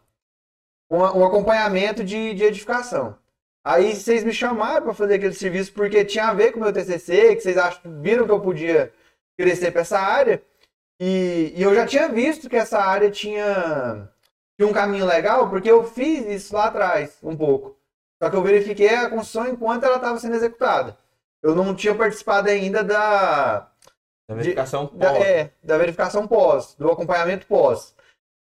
uma 0.90 1.16
um 1.16 1.26
acompanhamento 1.26 2.04
de, 2.04 2.34
de 2.34 2.44
edificação. 2.44 3.18
Aí 3.64 3.96
vocês 3.96 4.24
me 4.24 4.32
chamaram 4.32 4.84
para 4.84 4.94
fazer 4.94 5.16
aquele 5.16 5.34
serviço 5.34 5.74
porque 5.74 6.06
tinha 6.06 6.28
a 6.28 6.34
ver 6.34 6.52
com 6.52 6.60
o 6.60 6.64
meu 6.64 6.72
TCC, 6.72 7.36
que 7.36 7.42
vocês 7.42 7.58
acham, 7.58 8.02
viram 8.02 8.26
que 8.26 8.32
eu 8.32 8.40
podia 8.40 8.94
crescer 9.38 9.72
para 9.72 9.82
essa 9.82 10.00
área. 10.00 10.42
E, 11.00 11.52
e, 11.56 11.62
eu 11.62 11.74
já 11.76 11.86
tinha 11.86 12.08
visto 12.08 12.50
que 12.50 12.56
essa 12.56 12.80
área 12.80 13.10
tinha, 13.12 14.08
tinha 14.56 14.70
um 14.70 14.74
caminho 14.74 15.06
legal, 15.06 15.50
porque 15.50 15.70
eu 15.70 15.84
fiz 15.84 16.26
isso 16.28 16.56
lá 16.56 16.66
atrás, 16.66 17.18
um 17.24 17.36
pouco. 17.36 17.76
Só 18.22 18.30
que 18.30 18.36
eu 18.36 18.44
verifiquei 18.44 18.90
a 18.90 19.10
construção 19.10 19.48
enquanto 19.48 19.84
ela 19.84 19.98
estava 19.98 20.20
sendo 20.20 20.36
executada. 20.36 20.98
Eu 21.44 21.54
não 21.56 21.76
tinha 21.76 21.94
participado 21.94 22.50
ainda 22.50 22.84
da. 22.84 23.70
Da 24.28 24.36
verificação 24.36 24.86
de, 24.86 24.92
pós. 24.92 25.00
Da, 25.00 25.20
é, 25.20 25.52
da 25.64 25.78
verificação 25.78 26.28
pós, 26.28 26.76
do 26.76 26.92
acompanhamento 26.92 27.46
pós. 27.46 27.96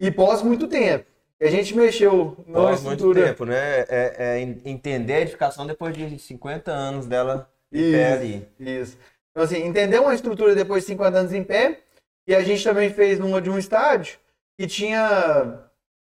E 0.00 0.10
pós 0.10 0.42
muito 0.42 0.68
tempo. 0.68 1.06
A 1.40 1.48
gente 1.48 1.76
mexeu 1.76 2.36
na 2.46 2.60
Pós 2.60 2.78
estrutura. 2.78 3.20
muito 3.20 3.28
tempo, 3.28 3.44
né? 3.44 3.80
É, 3.80 4.14
é, 4.16 4.40
entender 4.40 5.14
a 5.14 5.20
edificação 5.22 5.66
depois 5.66 5.92
de 5.96 6.16
50 6.16 6.70
anos 6.70 7.06
dela 7.06 7.50
em 7.72 7.80
isso, 7.80 7.90
pé 7.90 8.12
ali. 8.12 8.48
Isso. 8.60 8.98
Então, 9.30 9.42
assim, 9.42 9.56
entender 9.56 9.98
uma 9.98 10.14
estrutura 10.14 10.54
depois 10.54 10.84
de 10.84 10.88
50 10.90 11.18
anos 11.18 11.32
em 11.32 11.42
pé. 11.42 11.80
E 12.28 12.34
a 12.34 12.42
gente 12.44 12.62
também 12.62 12.90
fez 12.90 13.18
numa 13.18 13.42
de 13.42 13.50
um 13.50 13.58
estádio 13.58 14.18
que 14.56 14.68
tinha 14.68 15.58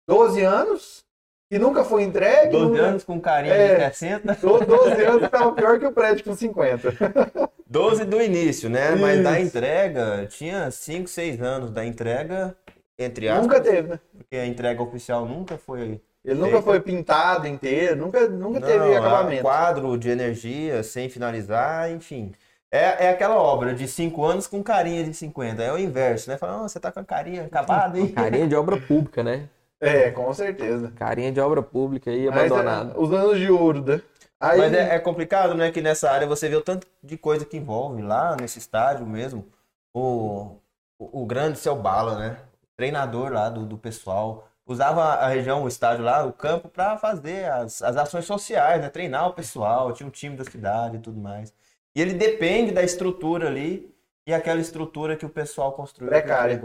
12 0.08 0.40
anos 0.40 1.04
e 1.50 1.58
nunca 1.58 1.84
foi 1.84 2.04
entregue. 2.04 2.52
12 2.52 2.64
nunca... 2.64 2.82
anos 2.82 3.04
com 3.04 3.20
carinha 3.20 3.54
é, 3.54 3.90
de 3.90 3.96
60. 3.96 4.34
12 4.34 5.04
anos 5.04 5.22
estava 5.24 5.52
pior 5.52 5.78
que 5.78 5.84
o 5.84 5.92
prédio 5.92 6.24
com 6.24 6.34
50. 6.34 6.88
12 7.68 8.04
do 8.04 8.20
início, 8.20 8.70
né? 8.70 8.92
Isso. 8.92 9.02
Mas 9.02 9.22
da 9.22 9.40
entrega, 9.40 10.26
tinha 10.26 10.70
5, 10.70 11.08
6 11.08 11.42
anos 11.42 11.70
da 11.70 11.84
entrega 11.84 12.56
entre 12.98 13.28
aspas. 13.28 13.46
Nunca 13.46 13.60
teve, 13.60 13.88
né? 13.88 14.00
Porque 14.16 14.36
a 14.36 14.46
entrega 14.46 14.82
oficial 14.82 15.24
nunca 15.24 15.56
foi. 15.56 15.80
Ele 15.80 16.00
feita. 16.24 16.40
nunca 16.40 16.60
foi 16.60 16.80
pintado 16.80 17.46
inteiro, 17.46 17.96
nunca, 17.96 18.28
nunca 18.28 18.60
Não, 18.60 18.66
teve 18.66 18.96
acabamento. 18.96 19.42
quadro 19.42 19.96
de 19.96 20.10
energia 20.10 20.82
sem 20.82 21.08
finalizar, 21.08 21.90
enfim. 21.92 22.32
É, 22.70 23.06
é 23.06 23.10
aquela 23.10 23.36
obra 23.36 23.72
de 23.72 23.86
5 23.86 24.22
anos 24.24 24.46
com 24.46 24.62
carinha 24.62 25.04
de 25.04 25.14
50. 25.14 25.62
É 25.62 25.72
o 25.72 25.78
inverso, 25.78 26.28
né? 26.28 26.36
Fala, 26.36 26.64
oh, 26.64 26.68
você 26.68 26.80
tá 26.80 26.90
com 26.90 27.00
a 27.00 27.04
carinha 27.04 27.44
acabada, 27.44 27.98
hein? 27.98 28.08
Carinha 28.08 28.48
de 28.48 28.56
obra 28.56 28.76
pública, 28.76 29.22
né? 29.22 29.48
É, 29.80 30.10
com 30.10 30.34
certeza. 30.34 30.92
Carinha 30.96 31.30
de 31.30 31.40
obra 31.40 31.62
pública 31.62 32.10
aí 32.10 32.28
abandonada. 32.28 32.94
É, 32.94 32.98
os 32.98 33.12
anos 33.12 33.38
de 33.38 33.48
ouro, 33.48 33.84
né? 33.84 34.02
Aí... 34.40 34.58
Mas 34.58 34.72
é, 34.72 34.94
é, 34.94 34.98
complicado, 34.98 35.54
né? 35.54 35.70
Que 35.70 35.80
nessa 35.80 36.10
área 36.10 36.26
você 36.26 36.48
vê 36.48 36.56
o 36.56 36.62
tanto 36.62 36.86
de 37.02 37.16
coisa 37.16 37.44
que 37.44 37.56
envolve 37.56 38.02
lá 38.02 38.36
nesse 38.36 38.58
estádio 38.58 39.06
mesmo. 39.06 39.46
O, 39.92 40.56
o, 40.98 41.22
o 41.22 41.26
grande 41.26 41.58
seu 41.58 41.74
bala, 41.74 42.18
né? 42.18 42.38
treinador 42.78 43.32
lá 43.32 43.50
do, 43.50 43.66
do 43.66 43.76
pessoal. 43.76 44.48
Usava 44.64 45.02
a 45.02 45.28
região, 45.28 45.64
o 45.64 45.68
estádio 45.68 46.04
lá, 46.04 46.24
o 46.24 46.32
campo, 46.32 46.68
para 46.68 46.96
fazer 46.96 47.50
as, 47.50 47.82
as 47.82 47.96
ações 47.96 48.24
sociais, 48.24 48.80
né? 48.80 48.88
Treinar 48.88 49.28
o 49.28 49.34
pessoal, 49.34 49.92
tinha 49.92 50.06
um 50.06 50.10
time 50.10 50.36
da 50.36 50.44
cidade 50.44 50.96
e 50.96 51.00
tudo 51.00 51.18
mais. 51.18 51.52
E 51.94 52.00
ele 52.00 52.14
depende 52.14 52.70
da 52.70 52.82
estrutura 52.82 53.48
ali, 53.48 53.92
e 54.26 54.32
aquela 54.32 54.60
estrutura 54.60 55.16
que 55.16 55.26
o 55.26 55.30
pessoal 55.30 55.72
construiu, 55.72 56.10
Precária. 56.10 56.60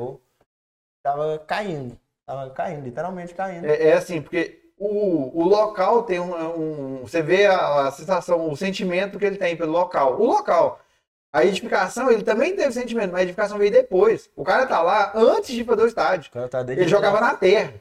tava 1.01 1.39
caindo. 1.39 1.97
Tava 2.25 2.49
caindo, 2.51 2.83
literalmente 2.83 3.33
caindo. 3.33 3.65
É, 3.65 3.87
é 3.87 3.93
assim, 3.93 4.21
porque 4.21 4.62
o, 4.85 5.41
o 5.41 5.47
local 5.47 6.03
tem 6.03 6.19
um, 6.19 6.33
um 6.33 7.01
Você 7.01 7.21
vê 7.21 7.45
a, 7.45 7.87
a 7.87 7.91
sensação, 7.91 8.49
o 8.49 8.55
sentimento 8.55 9.17
que 9.17 9.25
ele 9.25 9.37
tem 9.37 9.55
pelo 9.55 9.71
local. 9.71 10.19
O 10.19 10.25
local 10.25 10.79
a 11.33 11.43
edificação, 11.43 12.11
ele 12.11 12.21
também 12.21 12.55
teve 12.55 12.71
sentimento, 12.71 13.11
mas 13.11 13.21
a 13.21 13.23
edificação 13.23 13.57
veio 13.57 13.71
depois. 13.71 14.29
O 14.35 14.43
cara 14.43 14.67
tá 14.67 14.83
lá 14.83 15.11
antes 15.15 15.55
de 15.55 15.63
fazer 15.63 15.81
o 15.81 15.87
estádio. 15.87 16.31
O 16.35 16.47
tá 16.47 16.63
ele 16.67 16.87
jogava 16.87 17.19
na 17.19 17.33
terra. 17.33 17.73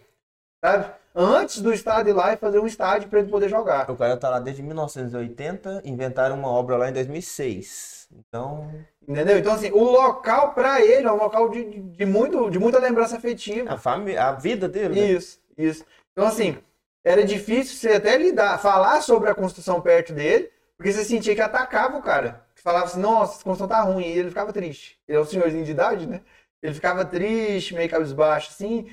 Sabe? 0.65 0.87
Antes 1.15 1.61
do 1.61 1.71
estádio 1.71 2.13
ir 2.13 2.15
lá 2.15 2.33
e 2.33 2.39
fazer 2.39 2.59
um 2.59 2.67
estádio 2.67 3.11
para 3.11 3.19
ele 3.19 3.29
poder 3.29 3.51
jogar. 3.51 3.91
O 3.91 3.97
cara 3.97 4.17
tá 4.17 4.31
lá 4.31 4.41
desde 4.41 4.63
1980, 4.63 5.83
inventaram 5.85 6.39
uma 6.39 6.49
obra 6.49 6.79
lá 6.79 6.89
em 6.89 6.95
2006. 6.95 8.09
Então. 8.11 8.73
Entendeu? 9.07 9.37
Então, 9.37 9.53
assim, 9.53 9.71
o 9.71 9.85
local 9.85 10.55
para 10.55 10.81
ele 10.81 11.07
é 11.07 11.13
um 11.13 11.17
local 11.17 11.51
de, 11.51 11.63
de, 11.63 11.81
de, 11.81 12.07
muito, 12.07 12.49
de 12.49 12.59
muita 12.59 12.79
lembrança 12.79 13.19
afetiva. 13.19 13.75
A, 13.75 13.77
família, 13.77 14.29
a 14.29 14.33
vida 14.33 14.67
dele. 14.67 14.99
Né? 14.99 15.07
Isso, 15.09 15.39
isso. 15.59 15.85
Então, 16.13 16.27
assim, 16.27 16.57
era 17.05 17.25
difícil 17.25 17.77
você 17.77 17.97
até 17.97 18.17
lidar, 18.17 18.59
falar 18.59 19.01
sobre 19.01 19.31
a 19.31 19.35
construção 19.35 19.81
perto 19.81 20.13
dele, 20.13 20.51
porque 20.77 20.93
você 20.93 21.05
sentia 21.05 21.35
que 21.35 21.41
atacava 21.41 21.97
o 21.99 22.03
cara 22.03 22.47
falava 22.63 22.85
assim, 22.87 23.01
nossa, 23.01 23.35
essa 23.35 23.45
construção 23.45 23.69
tá 23.69 23.81
ruim. 23.83 24.07
E 24.07 24.19
ele 24.19 24.29
ficava 24.29 24.53
triste. 24.53 24.99
Ele 25.07 25.19
é 25.19 25.21
um 25.21 25.25
senhorzinho 25.25 25.65
de 25.65 25.73
idade, 25.73 26.07
né? 26.07 26.23
Ele 26.63 26.75
ficava 26.75 27.05
triste, 27.05 27.75
meio 27.75 27.91
cabisbaixo, 27.91 28.51
assim. 28.51 28.91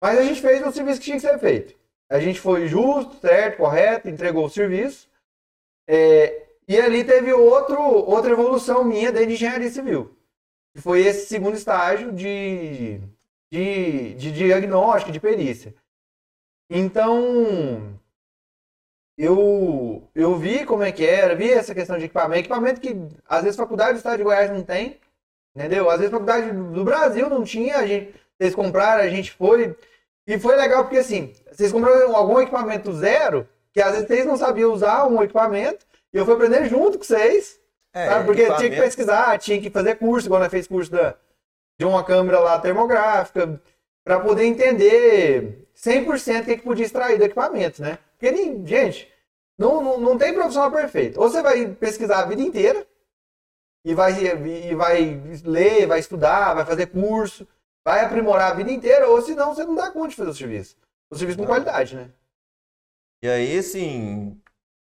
Mas 0.00 0.18
a 0.18 0.22
gente 0.22 0.40
fez 0.40 0.64
o 0.64 0.72
serviço 0.72 1.00
que 1.00 1.06
tinha 1.06 1.16
que 1.16 1.22
ser 1.22 1.38
feito. 1.38 1.74
A 2.08 2.20
gente 2.20 2.40
foi 2.40 2.68
justo, 2.68 3.16
certo, 3.20 3.56
correto, 3.56 4.08
entregou 4.08 4.46
o 4.46 4.50
serviço. 4.50 5.10
É, 5.88 6.46
e 6.68 6.80
ali 6.80 7.04
teve 7.04 7.32
outro, 7.32 7.80
outra 7.80 8.30
evolução 8.30 8.84
minha 8.84 9.10
dentro 9.10 9.28
de 9.28 9.34
engenharia 9.34 9.70
civil. 9.70 10.16
Que 10.74 10.80
foi 10.80 11.00
esse 11.00 11.26
segundo 11.26 11.56
estágio 11.56 12.12
de, 12.12 13.00
de, 13.52 14.14
de 14.14 14.32
diagnóstico, 14.32 15.12
de 15.12 15.20
perícia. 15.20 15.74
Então, 16.74 17.98
eu, 19.18 20.08
eu 20.14 20.36
vi 20.36 20.64
como 20.64 20.82
é 20.82 20.90
que 20.90 21.04
era, 21.04 21.34
vi 21.34 21.52
essa 21.52 21.74
questão 21.74 21.98
de 21.98 22.06
equipamento. 22.06 22.40
Equipamento 22.40 22.80
que 22.80 22.96
às 23.28 23.42
vezes 23.42 23.58
faculdade 23.58 23.92
do 23.92 23.96
estado 23.98 24.16
de 24.16 24.22
Goiás 24.22 24.50
não 24.50 24.62
tem, 24.62 24.98
entendeu? 25.54 25.90
Às 25.90 25.98
vezes 25.98 26.10
faculdade 26.10 26.50
do 26.50 26.82
Brasil 26.82 27.28
não 27.28 27.44
tinha, 27.44 27.76
a 27.76 27.86
gente, 27.86 28.14
vocês 28.40 28.54
compraram, 28.54 29.02
a 29.02 29.08
gente 29.08 29.32
foi. 29.32 29.76
E 30.26 30.38
foi 30.38 30.56
legal 30.56 30.84
porque 30.84 30.96
assim, 30.96 31.34
vocês 31.52 31.70
compraram 31.70 32.16
algum 32.16 32.40
equipamento 32.40 32.90
zero, 32.94 33.46
que 33.70 33.82
às 33.82 33.92
vezes 33.92 34.08
vocês 34.08 34.24
não 34.24 34.38
sabiam 34.38 34.72
usar 34.72 35.06
um 35.06 35.22
equipamento, 35.22 35.84
e 36.10 36.16
eu 36.16 36.24
fui 36.24 36.34
aprender 36.34 36.66
junto 36.70 36.96
com 36.96 37.04
vocês. 37.04 37.60
É, 37.94 38.06
sabe? 38.06 38.24
Porque 38.24 38.46
tinha 38.46 38.70
que 38.70 38.80
pesquisar, 38.80 39.38
tinha 39.38 39.60
que 39.60 39.68
fazer 39.68 39.96
curso, 39.96 40.26
igual 40.26 40.40
nós 40.40 40.50
fez 40.50 40.66
curso 40.66 40.90
da, 40.90 41.14
de 41.78 41.84
uma 41.84 42.02
câmera 42.02 42.38
lá 42.38 42.58
termográfica, 42.58 43.60
para 44.04 44.20
poder 44.20 44.44
entender 44.44 45.66
100% 45.76 46.42
o 46.42 46.44
que, 46.44 46.56
que 46.56 46.62
podia 46.62 46.84
extrair 46.84 47.18
do 47.18 47.24
equipamento, 47.24 47.82
né? 47.82 47.98
Porque, 48.18 48.34
gente, 48.64 49.12
não, 49.58 49.82
não, 49.82 50.00
não 50.00 50.18
tem 50.18 50.34
profissional 50.34 50.70
perfeito. 50.70 51.20
Ou 51.20 51.28
você 51.28 51.42
vai 51.42 51.66
pesquisar 51.68 52.20
a 52.20 52.26
vida 52.26 52.42
inteira 52.42 52.86
e 53.84 53.94
vai, 53.94 54.12
e 54.24 54.74
vai 54.74 55.20
ler, 55.44 55.86
vai 55.86 55.98
estudar, 55.98 56.54
vai 56.54 56.64
fazer 56.64 56.86
curso, 56.86 57.46
vai 57.84 58.04
aprimorar 58.04 58.52
a 58.52 58.54
vida 58.54 58.70
inteira, 58.70 59.08
ou 59.08 59.20
senão 59.22 59.54
você 59.54 59.64
não 59.64 59.74
dá 59.74 59.90
conta 59.90 60.08
de 60.08 60.16
fazer 60.16 60.30
o 60.30 60.34
serviço. 60.34 60.76
O 61.10 61.16
serviço 61.16 61.38
com 61.38 61.46
qualidade, 61.46 61.94
né? 61.94 62.10
E 63.22 63.28
aí, 63.28 63.58
assim, 63.58 64.40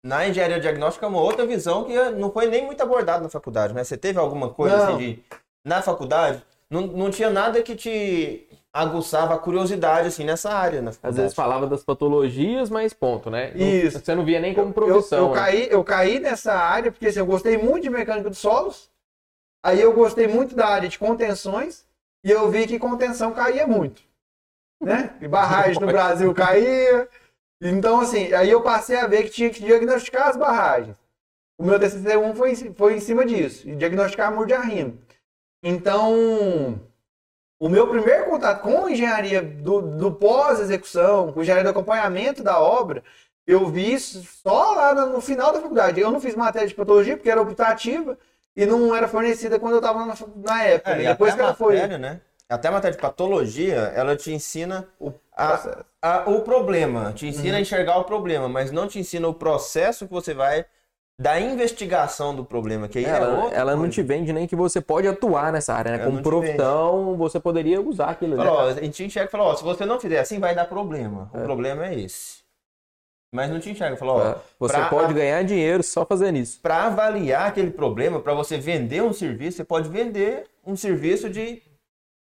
na 0.04 0.28
engenharia 0.28 0.60
diagnóstica 0.60 1.06
é 1.06 1.10
uma 1.10 1.22
outra 1.22 1.46
visão 1.46 1.86
que 1.86 1.94
não 2.12 2.32
foi 2.32 2.48
nem 2.48 2.66
muito 2.66 2.82
abordada 2.82 3.24
na 3.24 3.30
faculdade, 3.30 3.74
né? 3.74 3.84
Você 3.84 3.98
teve 3.98 4.20
alguma 4.20 4.54
coisa 4.54 4.78
não. 4.78 4.84
assim 4.96 4.98
de. 4.98 5.24
Na 5.66 5.82
faculdade, 5.82 6.44
não, 6.70 6.82
não 6.82 7.12
tinha 7.12 7.30
nada 7.30 7.62
que 7.62 7.76
te 7.76 8.49
aguçava 8.74 9.36
a 9.36 9.40
curiosidade, 9.40 10.08
assim, 10.08 10.24
nessa 10.24 10.52
área. 10.52 10.82
Né? 10.82 10.92
Às 11.02 11.16
vezes 11.16 11.34
falava 11.34 11.68
das 11.68 11.84
patologias, 11.84 12.70
mas 12.70 12.94
ponto, 12.94 13.30
né? 13.30 13.52
Isso. 13.56 14.00
Você 14.00 14.16
não 14.16 14.24
via 14.24 14.40
nem 14.40 14.54
como 14.54 14.74
profissão. 14.74 15.20
Eu, 15.20 15.26
eu, 15.26 15.30
né? 15.32 15.42
caí, 15.42 15.68
eu 15.70 15.84
caí 15.84 16.20
nessa 16.20 16.54
área 16.54 16.92
porque 16.92 17.08
assim, 17.08 17.20
eu 17.20 17.26
gostei 17.26 17.58
muito 17.58 17.84
de 17.84 17.90
mecânica 17.90 18.30
dos 18.30 18.40
solos, 18.40 18.90
aí 19.64 19.82
eu 19.82 19.94
gostei 19.94 20.28
muito 20.28 20.56
da 20.56 20.68
área 20.68 20.88
de 20.88 21.00
contenções, 21.00 21.86
e 22.24 22.32
eu 22.32 22.50
vi 22.50 22.68
que 22.68 22.78
contenção 22.78 23.32
caía 23.34 23.66
muito. 23.66 24.02
Né? 24.82 25.16
E 25.22 25.28
barragem 25.28 25.82
no 25.82 25.88
Brasil 25.92 26.34
caía. 26.34 27.08
Então, 27.62 28.00
assim, 28.00 28.32
aí 28.34 28.50
eu 28.50 28.62
passei 28.62 28.98
a 28.98 29.08
ver 29.08 29.24
que 29.24 29.32
tinha 29.32 29.50
que 29.50 29.62
diagnosticar 29.62 30.30
as 30.30 30.38
barragens. 30.38 30.96
O 31.60 31.66
meu 31.66 31.78
TCC1 31.78 32.36
foi, 32.36 32.56
foi 32.74 32.96
em 32.96 33.00
cima 33.02 33.26
disso, 33.26 33.68
e 33.68 33.76
diagnosticar 33.76 34.34
muro 34.34 34.48
de 34.48 34.54
arrimo. 34.54 34.98
Então, 35.62 36.80
o 37.60 37.68
meu 37.68 37.88
primeiro 37.88 38.26
contato 38.26 38.62
com 38.62 38.88
engenharia 38.90 39.42
do, 39.42 39.82
do 39.82 40.12
pós-execução, 40.14 41.32
com 41.34 41.42
engenharia 41.42 41.64
do 41.66 41.70
acompanhamento 41.72 42.42
da 42.42 42.60
obra, 42.60 43.04
eu 43.46 43.68
vi 43.68 43.94
isso 43.94 44.24
só 44.44 44.74
lá 44.74 44.94
no, 44.94 45.20
final 45.22 45.52
da 45.52 45.60
faculdade. 45.62 46.00
Eu 46.00 46.12
não 46.12 46.22
fiz 46.22 46.36
matéria 46.36 46.68
de 46.68 46.74
patologia 46.76 47.18
porque 47.18 47.30
era 47.30 47.42
optativa 47.42 48.18
e 48.56 48.66
não 48.66 48.96
era 48.96 49.08
fornecida 49.08 49.60
quando 49.60 49.74
eu 49.74 49.80
estava 49.80 50.06
na, 50.06 50.16
na 50.38 50.64
época. 50.64 50.92
É, 50.92 50.96
né? 50.96 51.04
e 51.04 51.08
Depois 51.08 51.34
que 51.34 51.42
ela 51.42 51.54
foi. 51.54 51.74
matéria, 51.76 51.98
né? 51.98 52.22
Até 52.48 52.68
a 52.68 52.72
matéria 52.72 52.96
de 52.96 53.02
patologia, 53.02 53.92
ela 53.96 54.16
te 54.16 54.32
ensina 54.32 54.88
O 55.00 55.12
a- 55.36 55.84
a- 56.02 56.24
o 56.30 56.42
problema, 56.42 57.14
te 57.14 57.28
ensina 57.28 57.50
Uhum. 57.52 57.56
a 57.58 57.62
enxergar 57.62 57.98
o 57.98 58.04
problema, 58.04 58.50
mas 58.50 58.72
não 58.72 58.88
te 58.88 59.00
ensina 59.00 59.28
o 59.28 59.34
processo 59.34 60.08
que 60.08 60.12
você 60.14 60.34
vai 60.34 60.66
da 61.20 61.38
investigação 61.38 62.34
do 62.34 62.46
problema, 62.46 62.88
que 62.88 62.98
aí 62.98 63.04
é 63.06 63.10
Ela, 63.10 63.44
outra 63.44 63.58
ela 63.58 63.76
não 63.76 63.90
te 63.90 64.02
vende 64.02 64.32
nem 64.32 64.48
que 64.48 64.56
você 64.56 64.80
pode 64.80 65.06
atuar 65.06 65.52
nessa 65.52 65.74
área, 65.74 65.92
né? 65.92 65.98
Ela 65.98 66.06
Como 66.10 66.24
profissão, 66.24 67.18
você 67.18 67.42
poderia 67.42 67.82
usar 67.82 68.12
aquilo 68.12 68.36
ali. 68.36 68.46
Fala, 68.46 68.64
ó, 68.64 68.68
a 68.70 68.74
gente 68.74 69.04
enxerga 69.04 69.28
e 69.28 69.32
fala, 69.32 69.44
ó, 69.44 69.56
se 69.56 69.62
você 69.64 69.86
não 69.86 70.00
fizer 70.00 70.20
assim, 70.20 70.40
vai 70.40 70.56
dar 70.56 70.64
problema. 70.66 71.30
O 71.34 71.38
É. 71.40 71.44
problema 71.44 71.86
é 71.88 72.00
esse. 72.00 72.40
Mas 73.36 73.52
não 73.52 73.60
te 73.60 73.70
enxerga, 73.70 73.98
fala, 73.98 74.14
ó, 74.14 74.36
Você 74.60 74.74
pra- 74.78 74.90
pode 74.90 75.14
ganhar 75.14 75.44
dinheiro 75.44 75.84
só 75.84 76.06
fazendo 76.06 76.38
isso. 76.38 76.62
para 76.62 76.86
avaliar 76.86 77.48
aquele 77.50 77.70
problema, 77.72 78.22
para 78.22 78.34
você 78.34 78.58
vender 78.58 79.04
um 79.04 79.12
serviço, 79.12 79.58
você 79.58 79.66
pode 79.66 79.90
vender 79.90 80.46
um 80.66 80.76
serviço 80.78 81.30
de 81.30 81.62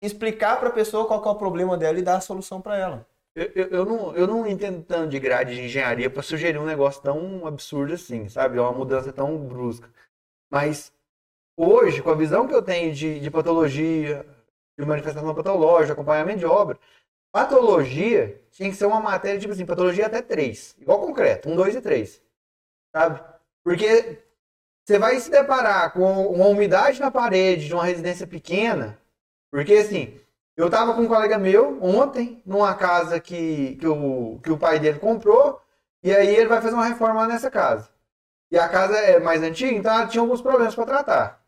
explicar 0.04 0.60
para 0.60 0.68
a 0.70 0.74
pessoa 0.74 1.06
qual 1.08 1.24
é 1.24 1.30
o 1.30 1.36
problema 1.36 1.78
dela 1.78 1.98
e 1.98 2.02
dar 2.02 2.18
a 2.18 2.22
solução 2.22 2.60
para 2.60 2.78
ela. 2.78 3.06
Eu, 3.56 3.68
eu, 3.70 3.86
não, 3.86 4.16
eu 4.18 4.28
não 4.28 4.46
entendo 4.46 4.84
tanto 4.84 5.10
de 5.12 5.20
grade 5.20 5.56
de 5.56 5.62
engenharia 5.62 6.10
para 6.10 6.22
sugerir 6.22 6.58
um 6.58 6.66
negócio 6.66 7.02
tão 7.02 7.48
absurdo 7.48 7.94
assim, 7.94 8.28
sabe? 8.28 8.58
É 8.58 8.62
uma 8.62 8.74
mudança 8.74 9.14
tão 9.14 9.38
brusca. 9.48 9.90
Mas 10.52 10.92
hoje, 11.56 12.02
com 12.02 12.10
a 12.10 12.16
visão 12.16 12.48
que 12.48 12.54
eu 12.54 12.62
tenho 12.62 12.94
de, 12.94 13.20
de 13.22 13.32
patologia, 13.32 14.26
de 14.78 14.86
manifestação 14.86 15.34
patológica, 15.34 15.94
acompanhamento 15.94 16.40
de 16.40 16.46
obra, 16.46 16.78
patologia 17.32 18.42
tinha 18.52 18.70
que 18.70 18.76
ser 18.76 18.88
uma 18.88 19.00
matéria, 19.00 19.40
tipo 19.40 19.54
assim, 19.54 19.66
patologia 19.66 20.08
até 20.08 20.22
3. 20.22 20.76
Igual 20.80 21.00
concreto, 21.00 21.50
1, 21.50 21.56
2 21.56 21.76
e 21.76 21.82
3. 21.82 22.22
Sabe? 22.94 23.24
Porque 23.64 24.22
você 24.86 25.00
vai 25.00 25.18
se 25.20 25.32
deparar 25.32 25.94
com 25.94 26.28
uma 26.28 26.48
umidade 26.48 27.00
na 27.00 27.10
parede 27.10 27.68
de 27.68 27.74
uma 27.74 27.86
residência 27.86 28.28
pequena, 28.28 29.00
porque 29.52 29.76
assim, 29.76 30.20
eu 30.60 30.70
tava 30.70 30.94
com 30.94 31.04
um 31.04 31.08
colega 31.08 31.38
meu 31.38 31.82
ontem, 31.82 32.44
numa 32.46 32.76
casa 32.76 33.18
que, 33.18 33.78
que, 33.78 33.88
o, 33.88 34.40
que 34.44 34.52
o 34.52 34.58
pai 34.58 34.78
dele 34.78 35.00
comprou, 35.00 35.62
e 36.04 36.14
aí 36.14 36.36
ele 36.36 36.50
vai 36.50 36.62
fazer 36.62 36.76
uma 36.76 36.86
reforma 36.86 37.26
nessa 37.26 37.50
casa. 37.50 37.90
E 38.52 38.60
a 38.60 38.68
casa 38.68 38.98
é 38.98 39.20
mais 39.22 39.42
antiga, 39.42 39.72
então 39.72 39.94
ela 39.94 40.06
tinha 40.06 40.22
alguns 40.22 40.42
problemas 40.42 40.76
para 40.76 40.86
tratar. 40.86 41.42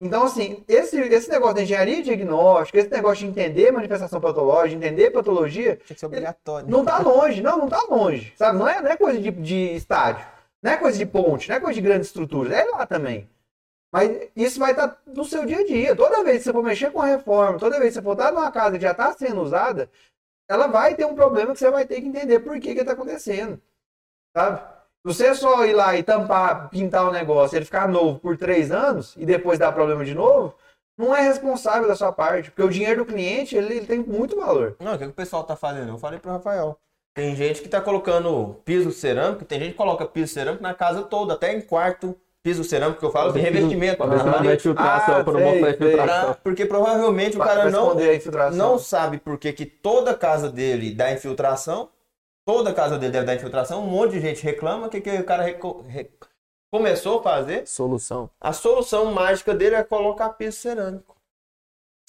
Então, 0.00 0.22
assim, 0.22 0.64
esse, 0.68 1.00
esse 1.00 1.28
negócio 1.30 1.56
da 1.56 1.62
engenharia 1.62 2.00
diagnóstica, 2.00 2.78
esse 2.78 2.90
negócio 2.90 3.24
de 3.24 3.30
entender 3.30 3.72
manifestação 3.72 4.20
patológica, 4.20 4.76
entender 4.76 5.10
patologia, 5.10 5.76
Tinha 5.84 5.94
que 5.94 5.98
ser 5.98 6.06
obrigatório. 6.06 6.68
não 6.68 6.84
tá 6.84 6.98
longe, 6.98 7.42
não, 7.42 7.58
não 7.58 7.68
tá 7.68 7.84
longe, 7.90 8.32
sabe? 8.36 8.56
Não 8.56 8.68
é, 8.68 8.80
não 8.80 8.90
é 8.90 8.96
coisa 8.96 9.18
de, 9.18 9.32
de 9.32 9.74
estádio, 9.74 10.24
não 10.62 10.70
é 10.70 10.76
coisa 10.76 10.96
de 10.96 11.06
ponte, 11.06 11.48
não 11.48 11.56
é 11.56 11.60
coisa 11.60 11.74
de 11.74 11.80
grandes 11.80 12.06
estruturas, 12.06 12.52
é 12.52 12.64
lá 12.66 12.86
também. 12.86 13.28
Mas 13.92 14.30
isso 14.34 14.58
vai 14.58 14.70
estar 14.70 15.00
no 15.06 15.24
seu 15.24 15.44
dia 15.44 15.58
a 15.58 15.66
dia. 15.66 15.94
Toda 15.94 16.24
vez 16.24 16.38
que 16.38 16.44
você 16.44 16.52
for 16.52 16.62
mexer 16.62 16.90
com 16.90 17.02
a 17.02 17.06
reforma, 17.06 17.58
toda 17.58 17.78
vez 17.78 17.90
que 17.90 18.00
você 18.00 18.02
for 18.02 18.12
estar 18.12 18.32
numa 18.32 18.50
casa 18.50 18.76
que 18.76 18.82
já 18.82 18.92
está 18.92 19.12
sendo 19.12 19.42
usada, 19.42 19.90
ela 20.48 20.66
vai 20.66 20.94
ter 20.94 21.04
um 21.04 21.14
problema 21.14 21.52
que 21.52 21.58
você 21.58 21.70
vai 21.70 21.86
ter 21.86 22.00
que 22.00 22.06
entender 22.06 22.40
por 22.40 22.58
que 22.58 22.70
está 22.70 22.92
acontecendo, 22.92 23.60
sabe? 24.34 24.62
Você 25.04 25.34
só 25.34 25.64
ir 25.66 25.74
lá 25.74 25.96
e 25.96 26.02
tampar, 26.02 26.70
pintar 26.70 27.08
o 27.08 27.12
negócio, 27.12 27.56
ele 27.56 27.64
ficar 27.64 27.88
novo 27.88 28.18
por 28.18 28.36
três 28.36 28.70
anos 28.70 29.14
e 29.16 29.26
depois 29.26 29.58
dar 29.58 29.72
problema 29.72 30.04
de 30.04 30.14
novo, 30.14 30.54
não 30.96 31.14
é 31.14 31.20
responsável 31.20 31.88
da 31.88 31.96
sua 31.96 32.12
parte, 32.12 32.50
porque 32.50 32.62
o 32.62 32.70
dinheiro 32.70 33.04
do 33.04 33.12
cliente 33.12 33.56
ele, 33.56 33.78
ele 33.78 33.86
tem 33.86 33.98
muito 33.98 34.36
valor. 34.36 34.76
Não, 34.78 34.94
o 34.94 34.98
que, 34.98 35.04
que 35.04 35.10
o 35.10 35.14
pessoal 35.14 35.42
tá 35.42 35.56
fazendo? 35.56 35.88
Eu 35.88 35.98
falei 35.98 36.20
pro 36.20 36.30
Rafael. 36.30 36.78
Tem 37.14 37.34
gente 37.34 37.60
que 37.60 37.68
tá 37.68 37.80
colocando 37.80 38.60
piso 38.64 38.90
cerâmico, 38.92 39.44
tem 39.44 39.58
gente 39.58 39.72
que 39.72 39.76
coloca 39.76 40.06
piso 40.06 40.32
cerâmico 40.32 40.62
na 40.62 40.72
casa 40.72 41.02
toda, 41.02 41.34
até 41.34 41.52
em 41.52 41.60
quarto, 41.60 42.16
piso 42.42 42.64
cerâmico 42.64 42.98
que 42.98 43.06
eu 43.06 43.10
falo, 43.12 43.32
de 43.32 43.38
revestimento. 43.40 44.02
Infiltração, 44.02 45.14
Ah, 45.14 45.24
sei, 45.38 45.60
infiltração. 45.70 46.24
Pra- 46.24 46.34
porque 46.42 46.66
provavelmente 46.66 47.36
o 47.36 47.38
Pra- 47.38 47.46
cara 47.46 47.60
pra 47.62 47.70
não, 47.70 47.94
não 48.56 48.78
sabe 48.78 49.18
por 49.18 49.38
que 49.38 49.52
que 49.52 49.64
toda 49.66 50.14
casa 50.14 50.50
dele 50.50 50.92
dá 50.94 51.12
infiltração, 51.12 51.88
toda 52.44 52.74
casa 52.74 52.98
dele 52.98 53.12
deve 53.12 53.26
dar 53.26 53.34
infiltração, 53.36 53.82
um 53.82 53.86
monte 53.86 54.12
de 54.12 54.20
gente 54.20 54.42
reclama, 54.42 54.88
o 54.88 54.90
que, 54.90 55.00
que 55.00 55.10
o 55.10 55.24
cara 55.24 55.42
reco- 55.44 55.82
re- 55.88 56.10
começou 56.72 57.20
a 57.20 57.22
fazer? 57.22 57.66
Solução. 57.66 58.28
A 58.40 58.52
solução 58.52 59.12
mágica 59.12 59.54
dele 59.54 59.76
é 59.76 59.84
colocar 59.84 60.30
piso 60.30 60.56
cerâmico. 60.56 61.16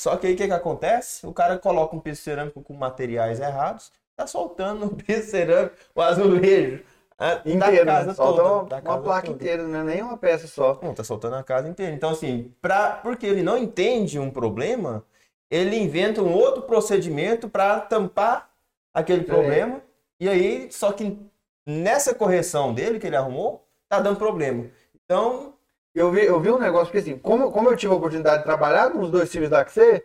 Só 0.01 0.17
que 0.17 0.25
aí 0.27 0.33
o 0.33 0.37
que, 0.37 0.47
que 0.47 0.53
acontece? 0.53 1.25
O 1.27 1.31
cara 1.33 1.59
coloca 1.59 1.95
um 1.95 1.99
piso 1.99 2.21
cerâmico 2.21 2.61
com 2.63 2.73
materiais 2.73 3.39
errados, 3.39 3.91
tá 4.15 4.25
soltando 4.25 4.87
o 4.87 4.95
piso 4.95 5.29
cerâmico, 5.29 5.75
o 5.93 6.01
azulejo. 6.01 6.83
A- 7.17 7.35
da 7.35 7.51
inteiro, 7.51 7.85
casa 7.85 8.07
né? 8.07 8.13
Solta 8.13 8.41
toda, 8.41 8.53
uma, 8.53 8.63
da 8.65 8.79
uma 8.79 9.01
placa 9.01 9.27
toda. 9.27 9.37
inteira, 9.37 9.63
não 9.67 9.79
é 9.79 9.83
nem 9.83 10.01
uma 10.01 10.17
peça 10.17 10.47
só. 10.47 10.79
Não, 10.81 10.93
tá 10.93 11.03
soltando 11.03 11.35
a 11.35 11.43
casa 11.43 11.67
inteira. 11.69 11.93
Então, 11.93 12.09
assim, 12.11 12.53
pra, 12.61 12.91
porque 13.03 13.25
ele 13.25 13.43
não 13.43 13.57
entende 13.57 14.19
um 14.19 14.29
problema, 14.31 15.03
ele 15.49 15.77
inventa 15.77 16.21
um 16.21 16.33
outro 16.33 16.63
procedimento 16.63 17.47
para 17.49 17.79
tampar 17.81 18.49
aquele 18.93 19.23
problema. 19.23 19.81
E 20.19 20.29
aí, 20.29 20.71
só 20.71 20.91
que 20.91 21.17
nessa 21.65 22.13
correção 22.13 22.73
dele 22.73 22.99
que 22.99 23.07
ele 23.07 23.15
arrumou, 23.15 23.65
tá 23.89 23.99
dando 23.99 24.17
problema. 24.17 24.65
Então, 25.05 25.53
Eu 25.95 26.11
vi, 26.11 26.25
eu 26.25 26.39
vi 26.39 26.49
um 26.49 26.57
negócio, 26.57 26.87
porque 26.87 26.97
assim, 26.97 27.19
como, 27.19 27.51
como 27.51 27.69
eu 27.69 27.77
tive 27.77 27.93
a 27.93 27.95
oportunidade 27.95 28.39
de 28.39 28.43
trabalhar 28.45 28.89
nos 28.89 29.11
dois 29.11 29.29
times 29.31 29.47
da 29.49 29.61
AXE, 29.61 30.03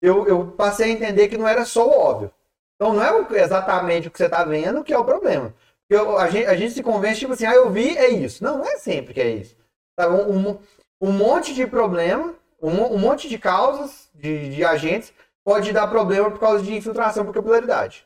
eu, 0.00 0.26
eu 0.28 0.52
passei 0.52 0.86
a 0.90 0.92
entender 0.94 1.28
que 1.28 1.36
não 1.38 1.48
era 1.48 1.64
só 1.64 1.86
o 1.86 1.98
óbvio. 1.98 2.30
Então 2.76 2.92
não 2.94 3.02
é 3.02 3.40
exatamente 3.42 4.08
o 4.08 4.10
que 4.10 4.18
você 4.18 4.26
está 4.26 4.44
vendo 4.44 4.84
que 4.84 4.92
é 4.92 4.98
o 4.98 5.04
problema. 5.04 5.54
Eu- 5.88 6.18
a, 6.18 6.28
gente, 6.28 6.46
a 6.46 6.56
gente 6.56 6.72
se 6.74 6.82
convence, 6.82 7.20
tipo 7.20 7.32
assim, 7.32 7.46
ah, 7.46 7.54
eu 7.54 7.70
vi, 7.70 7.96
é 7.96 8.08
isso. 8.10 8.42
Não, 8.42 8.58
não 8.58 8.64
é 8.66 8.78
sempre 8.78 9.14
que 9.14 9.20
é 9.20 9.30
isso. 9.30 9.56
Sabe? 9.98 10.14
Um, 10.14 10.50
um, 10.50 10.58
um 11.00 11.12
monte 11.12 11.54
de 11.54 11.66
problema, 11.66 12.34
um, 12.60 12.94
um 12.94 12.98
monte 12.98 13.28
de 13.28 13.38
causas, 13.38 14.08
de, 14.14 14.50
de 14.50 14.64
agentes, 14.64 15.12
pode 15.44 15.72
dar 15.72 15.86
problema 15.86 16.30
por 16.30 16.40
causa 16.40 16.62
de 16.62 16.74
infiltração 16.74 17.24
por 17.24 17.34
capilaridade. 17.34 18.04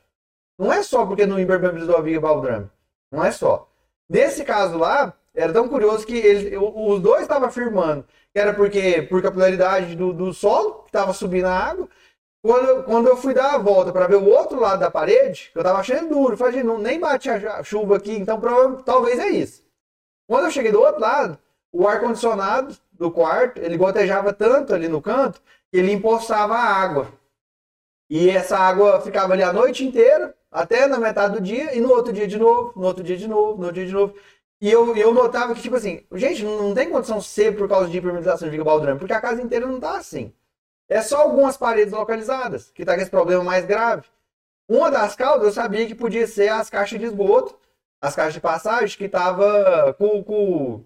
Não 0.58 0.72
é 0.72 0.82
só 0.82 1.06
porque 1.06 1.24
no 1.26 1.40
impermeabilizou 1.40 1.96
a 1.96 2.02
viga 2.02 2.20
baldrame. 2.20 2.68
Não 3.10 3.24
é 3.24 3.30
só. 3.32 3.68
Nesse 4.08 4.44
caso 4.44 4.76
lá, 4.76 5.14
era 5.34 5.52
tão 5.52 5.68
curioso 5.68 6.06
que 6.06 6.56
os 6.58 7.00
dois 7.00 7.22
estavam 7.22 7.48
afirmando 7.48 8.04
que 8.32 8.38
era 8.38 8.54
porque 8.54 9.02
por 9.02 9.22
capilaridade 9.22 9.96
do, 9.96 10.12
do 10.12 10.32
solo, 10.32 10.82
que 10.82 10.88
estava 10.88 11.12
subindo 11.12 11.46
a 11.46 11.56
água. 11.58 11.88
Quando, 12.42 12.66
eu- 12.68 12.82
quando 12.84 13.06
eu 13.08 13.16
fui 13.16 13.34
dar 13.34 13.54
a 13.54 13.58
volta 13.58 13.92
para 13.92 14.06
ver 14.06 14.16
o 14.16 14.28
outro 14.28 14.58
lado 14.60 14.80
da 14.80 14.90
parede, 14.90 15.50
eu 15.54 15.60
estava 15.60 15.78
achando 15.80 16.08
duro, 16.08 16.36
falei, 16.36 16.54
"Gente, 16.54 16.64
não, 16.64 16.78
nem 16.78 16.98
bate 16.98 17.28
a 17.28 17.62
chuva 17.62 17.96
aqui, 17.96 18.12
então 18.12 18.40
prova- 18.40 18.82
talvez 18.82 19.18
é 19.18 19.28
isso. 19.28 19.62
Quando 20.28 20.46
eu 20.46 20.50
cheguei 20.52 20.72
do 20.72 20.80
outro 20.80 21.00
lado, 21.00 21.38
o 21.72 21.88
ar-condicionado 21.88 22.76
do 22.92 23.10
quarto, 23.10 23.60
ele 23.60 23.76
gotejava 23.78 24.32
tanto 24.32 24.74
ali 24.74 24.88
no 24.88 25.02
canto, 25.02 25.40
que 25.70 25.78
ele 25.78 25.92
empoçava 25.92 26.54
a 26.54 26.64
água. 26.64 27.08
E 28.08 28.28
essa 28.28 28.58
água 28.58 29.00
ficava 29.00 29.32
ali 29.32 29.42
a 29.42 29.52
noite 29.52 29.84
inteira, 29.84 30.34
até 30.50 30.86
na 30.86 30.98
metade 30.98 31.34
do 31.34 31.40
dia, 31.40 31.74
e 31.76 31.80
no 31.80 31.90
outro 31.90 32.12
dia 32.12 32.26
de 32.26 32.38
novo, 32.38 32.72
no 32.76 32.86
outro 32.86 33.04
dia 33.04 33.16
de 33.16 33.28
novo, 33.28 33.56
no 33.58 33.66
outro 33.66 33.74
dia 33.74 33.86
de 33.86 33.92
novo. 33.92 34.14
E 34.60 34.70
eu, 34.70 34.94
eu 34.96 35.14
notava 35.14 35.54
que, 35.54 35.62
tipo 35.62 35.76
assim, 35.76 36.04
gente, 36.14 36.42
não, 36.44 36.74
tem 36.74 36.90
condição 36.90 37.20
ser 37.20 37.56
por 37.56 37.68
causa 37.68 37.88
de 37.88 37.96
hipermetização 37.96 38.46
de 38.46 38.50
viga 38.52 38.64
baldrame, 38.64 38.98
porque 38.98 39.12
a 39.12 39.20
casa 39.20 39.40
inteira 39.40 39.66
não 39.66 39.80
tá 39.80 39.96
assim. 39.96 40.32
É 40.90 41.00
só 41.02 41.22
algumas 41.22 41.56
paredes 41.56 41.92
localizadas 41.92 42.72
que 42.72 42.84
tá 42.84 42.96
com 42.96 43.00
esse 43.00 43.10
problema 43.10 43.44
mais 43.44 43.64
grave. 43.64 44.02
Uma 44.68 44.90
das 44.90 45.14
causas 45.14 45.44
eu 45.44 45.52
sabia 45.52 45.86
que 45.86 45.94
podia 45.94 46.26
ser 46.26 46.48
as 46.48 46.68
caixas 46.68 46.98
de 46.98 47.06
esgoto, 47.06 47.56
as 48.02 48.16
caixas 48.16 48.34
de 48.34 48.40
passagem, 48.40 48.98
que 48.98 49.08
tava 49.08 49.94
com, 49.94 50.22
com, 50.24 50.84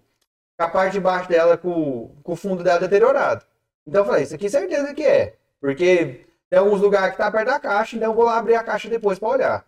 a 0.59 0.67
parte 0.67 0.93
de 0.93 0.99
baixo 0.99 1.27
dela, 1.27 1.57
com, 1.57 2.15
com 2.21 2.33
o 2.33 2.35
fundo 2.35 2.63
dela 2.63 2.79
deteriorado. 2.79 3.43
Então 3.87 4.01
eu 4.01 4.05
falei, 4.05 4.23
isso 4.23 4.35
aqui 4.35 4.47
certeza 4.47 4.93
que 4.93 5.03
é. 5.03 5.35
Porque 5.59 6.27
tem 6.51 6.59
alguns 6.59 6.81
lugares 6.81 7.11
que 7.11 7.17
tá 7.17 7.31
perto 7.31 7.47
da 7.47 7.59
caixa, 7.59 7.95
então 7.95 8.11
eu 8.11 8.15
vou 8.15 8.25
lá 8.25 8.37
abrir 8.37 8.55
a 8.55 8.63
caixa 8.63 8.87
depois 8.87 9.17
para 9.17 9.29
olhar. 9.29 9.65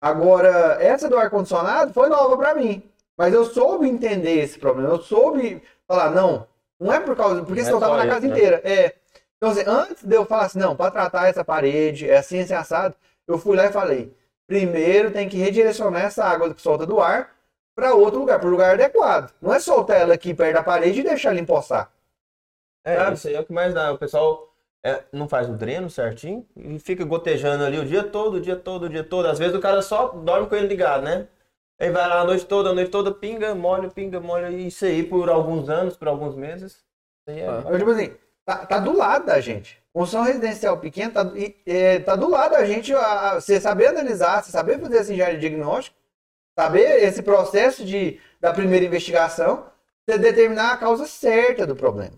Agora, 0.00 0.78
essa 0.80 1.08
do 1.08 1.18
ar-condicionado 1.18 1.92
foi 1.92 2.08
nova 2.08 2.36
para 2.36 2.54
mim. 2.54 2.88
Mas 3.16 3.34
eu 3.34 3.44
soube 3.44 3.88
entender 3.88 4.40
esse 4.40 4.56
problema. 4.56 4.90
Eu 4.90 5.00
soube 5.00 5.60
falar, 5.88 6.12
não, 6.12 6.46
não 6.78 6.92
é 6.92 7.00
por 7.00 7.16
causa. 7.16 7.42
Porque 7.42 7.62
Não 7.62 7.64
senão 7.64 7.78
é 7.78 7.80
tava 7.80 7.98
só 7.98 8.04
na 8.04 8.12
casa 8.12 8.28
né? 8.28 8.32
inteira. 8.32 8.60
É. 8.64 8.94
Então, 9.38 9.50
assim, 9.50 9.64
antes 9.66 10.04
de 10.04 10.14
eu 10.14 10.26
falar 10.26 10.46
assim, 10.46 10.58
não, 10.58 10.76
para 10.76 10.90
tratar 10.90 11.28
essa 11.28 11.44
parede, 11.44 12.10
é 12.10 12.18
assim, 12.18 12.40
assim, 12.40 12.54
assado, 12.54 12.94
eu 13.26 13.38
fui 13.38 13.56
lá 13.56 13.66
e 13.66 13.72
falei: 13.72 14.14
primeiro 14.46 15.12
tem 15.12 15.28
que 15.28 15.36
redirecionar 15.36 16.02
essa 16.02 16.24
água 16.24 16.52
que 16.52 16.60
solta 16.60 16.84
do 16.84 17.00
ar 17.00 17.36
para 17.76 17.94
outro 17.94 18.18
lugar, 18.18 18.40
para 18.40 18.48
o 18.48 18.50
lugar 18.50 18.74
adequado. 18.74 19.32
Não 19.40 19.54
é 19.54 19.60
soltar 19.60 20.00
ela 20.00 20.14
aqui 20.14 20.34
perto 20.34 20.54
da 20.54 20.62
parede 20.64 21.00
e 21.00 21.04
deixar 21.04 21.30
ela 21.30 21.38
empoçar. 21.38 21.92
é, 22.84 22.96
Sabe? 22.96 23.16
isso 23.16 23.28
aí 23.28 23.34
é 23.34 23.40
o 23.40 23.44
que 23.44 23.52
mais 23.52 23.72
dá. 23.72 23.92
O 23.92 23.98
pessoal 23.98 24.52
é, 24.84 25.04
não 25.12 25.28
faz 25.28 25.48
o 25.48 25.52
dreno 25.52 25.88
certinho 25.88 26.44
e 26.56 26.80
fica 26.80 27.04
gotejando 27.04 27.62
ali 27.64 27.78
o 27.78 27.84
dia 27.84 28.02
todo, 28.02 28.34
o 28.34 28.40
dia 28.40 28.56
todo, 28.56 28.86
o 28.86 28.88
dia 28.88 29.04
todo. 29.04 29.26
Às 29.26 29.38
vezes 29.38 29.54
o 29.54 29.60
cara 29.60 29.80
só 29.80 30.08
dorme 30.08 30.48
com 30.48 30.56
ele 30.56 30.66
ligado, 30.66 31.04
né? 31.04 31.28
Aí 31.80 31.90
vai 31.90 32.08
lá 32.08 32.22
a 32.22 32.24
noite 32.24 32.44
toda, 32.46 32.70
a 32.70 32.74
noite 32.74 32.90
toda, 32.90 33.12
pinga, 33.12 33.54
molha, 33.54 33.88
pinga, 33.88 34.18
molha. 34.18 34.50
E 34.50 34.66
isso 34.66 34.84
aí 34.84 35.04
por 35.04 35.28
alguns 35.28 35.68
anos, 35.68 35.96
por 35.96 36.08
alguns 36.08 36.34
meses. 36.34 36.72
Isso 36.72 37.28
aí 37.28 37.40
é... 37.40 37.46
Ah. 37.46 37.62
Eu, 37.68 37.78
tipo 37.78 37.90
assim, 37.92 38.12
tá, 38.48 38.64
tá 38.66 38.78
do 38.78 38.96
lado 38.96 39.26
da 39.26 39.40
gente. 39.40 39.78
Construção 39.92 40.22
residencial 40.24 40.78
pequena 40.78 41.12
tá, 41.12 41.32
é, 41.66 41.98
tá 41.98 42.16
do 42.16 42.30
lado 42.30 42.52
da 42.52 42.64
gente, 42.64 42.94
a, 42.94 43.32
a- 43.32 43.40
você 43.40 43.60
saber 43.60 43.88
analisar, 43.88 44.42
você 44.42 44.50
saber 44.50 44.78
fazer 44.80 44.96
essa 44.98 45.12
engenharia 45.12 45.38
diagnóstica, 45.38 45.94
saber 46.58 47.02
esse 47.04 47.22
processo 47.22 47.84
de, 47.84 48.18
da 48.40 48.52
primeira 48.52 48.86
investigação, 48.86 49.66
você 50.08 50.16
determinar 50.18 50.72
a 50.72 50.76
causa 50.78 51.06
certa 51.06 51.66
do 51.66 51.76
problema. 51.76 52.14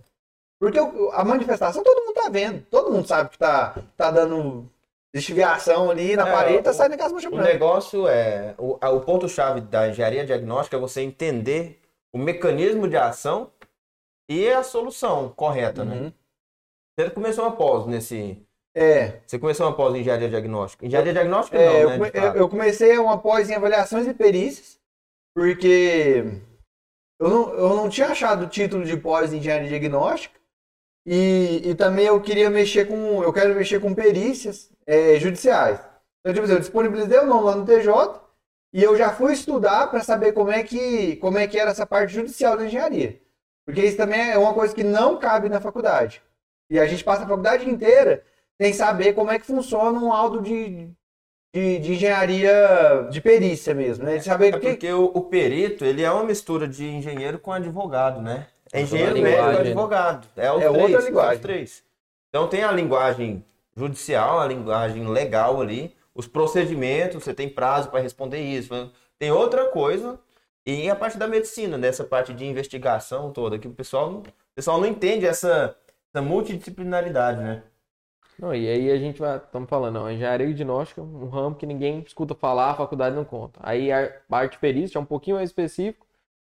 Porque 0.61 0.79
o- 0.79 1.11
a 1.13 1.25
manifestação 1.25 1.83
todo 1.83 2.05
mundo 2.07 2.15
tá 2.15 2.29
vendo, 2.29 2.63
todo 2.71 2.93
mundo 2.93 3.09
sabe 3.09 3.31
que 3.31 3.39
tá, 3.39 3.75
tá 3.97 4.11
dando 4.11 4.71
desviação 5.13 5.91
ali 5.91 6.15
na 6.15 6.29
É, 6.29 6.33
parede, 6.33 6.63
tá 6.63 6.73
saindo 6.73 6.93
aquelas 6.95 7.13
manchas 7.13 7.33
O 7.33 7.37
negócio 7.37 8.07
é. 8.07 8.55
O, 8.59 8.75
o 8.81 9.01
ponto-chave 9.01 9.61
da 9.63 9.89
engenharia 9.89 10.25
diagnóstica 10.25 10.77
é 10.77 10.81
você 10.81 11.01
entender 11.01 11.81
o 12.13 12.19
mecanismo 12.19 12.87
de 12.87 12.97
ação 12.97 13.51
e 14.29 14.49
a 14.49 14.63
solução 14.63 15.31
correta, 15.35 15.85
né? 15.85 16.13
Você 17.05 17.11
começou 17.11 17.45
uma 17.45 17.57
pós 17.57 17.87
nesse. 17.87 18.43
É, 18.75 19.21
Você 19.27 19.39
começou 19.39 19.67
uma 19.67 19.75
pós 19.77 19.95
em 19.95 20.01
engenharia 20.01 20.29
diagnóstica? 20.29 20.87
Engenharia 20.87 21.13
diagnóstica 21.13 21.57
É, 21.59 21.67
não, 21.67 21.75
eu, 21.95 21.99
né? 21.99 22.11
eu- 22.15 22.35
eu 22.37 22.49
comecei 22.49 22.97
uma 22.99 23.19
pós 23.19 23.51
em 23.51 23.55
avaliações 23.55 24.07
e 24.07 24.15
perícias, 24.15 24.79
porque 25.35 26.25
eu 27.21 27.29
não, 27.29 27.55
eu 27.55 27.69
não 27.77 27.89
tinha 27.89 28.09
achado 28.09 28.45
o 28.45 28.49
título 28.49 28.85
de 28.85 28.97
pós 28.97 29.33
em 29.33 29.39
engenharia 29.39 29.69
diagnóstica, 29.69 30.39
e, 31.07 31.63
e 31.71 31.75
também 31.75 32.07
eu 32.07 32.21
queria 32.21 32.49
mexer 32.51 32.87
com, 32.87 33.23
eu 33.23 33.33
quero 33.33 33.55
mexer 33.55 33.81
com 33.81 33.95
perícias 33.95 34.71
é, 34.87 35.19
judiciais. 35.19 35.81
Então, 36.21 36.33
tipo 36.35 36.45
assim, 36.45 36.55
eu 36.55 36.61
disponibilizei 36.61 37.19
o 37.19 37.27
nome 37.27 37.45
lá 37.47 37.57
no 37.57 37.65
TJ, 37.67 38.21
e 38.73 38.83
eu 38.83 38.97
já 38.97 39.11
fui 39.13 39.33
estudar 39.33 39.89
para 39.91 40.05
saber 40.05 40.33
como 40.33 40.51
é, 40.53 40.63
que, 40.63 41.17
como 41.17 41.39
é 41.39 41.47
que 41.49 41.59
era 41.59 41.71
essa 41.73 41.87
parte 41.87 42.13
judicial 42.13 42.57
da 42.57 42.67
engenharia. 42.67 43.21
Porque 43.67 43.85
isso 43.85 43.97
também 43.97 44.31
é 44.31 44.39
uma 44.39 44.55
coisa 44.55 44.75
que 44.75 44.85
não 44.85 45.19
cabe 45.19 45.49
na 45.49 45.61
faculdade. 45.61 46.23
E 46.71 46.79
a 46.79 46.87
gente 46.87 47.05
passa 47.05 47.25
a 47.25 47.29
faculdade 47.29 47.69
inteira 47.69 48.25
sem 48.61 48.73
saber 48.73 49.15
como 49.15 49.31
é 49.31 49.39
que 49.39 49.47
funciona 49.47 49.99
um 49.99 50.09
laudo 50.11 50.41
de, 50.43 50.91
de, 51.55 51.79
de 51.81 51.93
engenharia 51.95 53.09
de 53.11 53.21
perícia 53.21 53.75
mesmo, 53.75 54.05
né? 54.05 54.19
De 54.19 54.25
saber 54.25 54.53
É 54.53 54.57
o 54.57 54.61
que. 54.61 54.77
porque 54.77 54.93
o, 54.93 55.05
o 55.07 55.23
perito, 55.23 55.85
ele 55.85 56.03
é 56.03 56.11
uma 56.11 56.25
mistura 56.25 56.69
de 56.69 56.87
engenheiro 56.87 57.39
com 57.39 57.53
advogado, 57.53 58.21
né? 58.23 58.49
É 58.73 58.81
engenheiro 58.83 59.17
Outra 59.17 59.23
médico 59.23 59.53
e 59.55 59.59
linguagem. 59.59 59.61
advogado. 59.61 60.29
É, 60.37 60.53
os 60.53 60.63
É 60.63 60.71
outra 60.71 61.01
três, 61.01 61.05
é 61.05 61.07
os 61.07 61.07
linguagem. 61.07 61.39
três. 61.41 61.85
Então 62.29 62.49
tem 62.49 62.63
a 62.63 62.73
linguagem 62.73 63.45
judicial, 63.77 64.39
a 64.41 64.47
linguagem 64.47 65.07
legal 65.09 65.61
ali, 65.61 65.95
os 66.15 66.27
procedimentos, 66.29 67.23
você 67.25 67.35
tem 67.35 67.49
prazo 67.49 67.89
para 67.91 68.01
responder 68.01 68.41
isso. 68.41 68.93
Tem 69.19 69.31
outra 69.33 69.67
coisa, 69.69 70.19
e 70.67 70.89
a 70.91 70.97
parte 70.97 71.19
da 71.19 71.27
medicina, 71.27 71.77
nessa 71.79 72.05
parte 72.05 72.33
de 72.33 72.45
investigação 72.47 73.33
toda, 73.33 73.59
que 73.59 73.69
o 73.69 73.73
pessoal, 73.75 74.11
o 74.13 74.23
pessoal 74.55 74.79
não 74.81 74.87
entende 74.87 75.27
essa, 75.27 75.75
essa 76.13 76.23
multidisciplinaridade, 76.23 77.41
né? 77.43 77.63
Não, 78.39 78.55
e 78.55 78.67
aí 78.69 78.91
a 78.91 78.97
gente 78.97 79.21
vai, 79.21 79.37
estamos 79.37 79.69
falando, 79.69 79.97
ó, 79.99 80.11
engenharia 80.11 80.47
diagnóstica, 80.47 81.03
um 81.03 81.29
ramo 81.29 81.57
que 81.57 81.67
ninguém 81.67 82.01
escuta 82.01 82.35
falar, 82.35 82.71
a 82.71 82.75
faculdade 82.75 83.15
não 83.15 83.25
conta. 83.25 83.61
Aí 83.63 83.93
a 83.93 84.09
parte 84.29 84.59
perícia 84.59 84.97
é 84.99 85.01
um 85.01 85.05
pouquinho 85.05 85.37
mais 85.37 85.51
específico, 85.51 86.07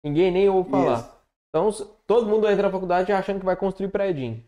ninguém 0.02 0.30
nem 0.32 0.48
ouve 0.48 0.68
falar. 0.68 1.00
Isso. 1.00 1.16
Então 1.48 1.70
todo 2.06 2.26
mundo 2.26 2.48
entra 2.48 2.64
na 2.64 2.72
faculdade 2.72 3.12
achando 3.12 3.38
que 3.38 3.46
vai 3.46 3.56
construir 3.56 3.88
prédio, 3.88 4.42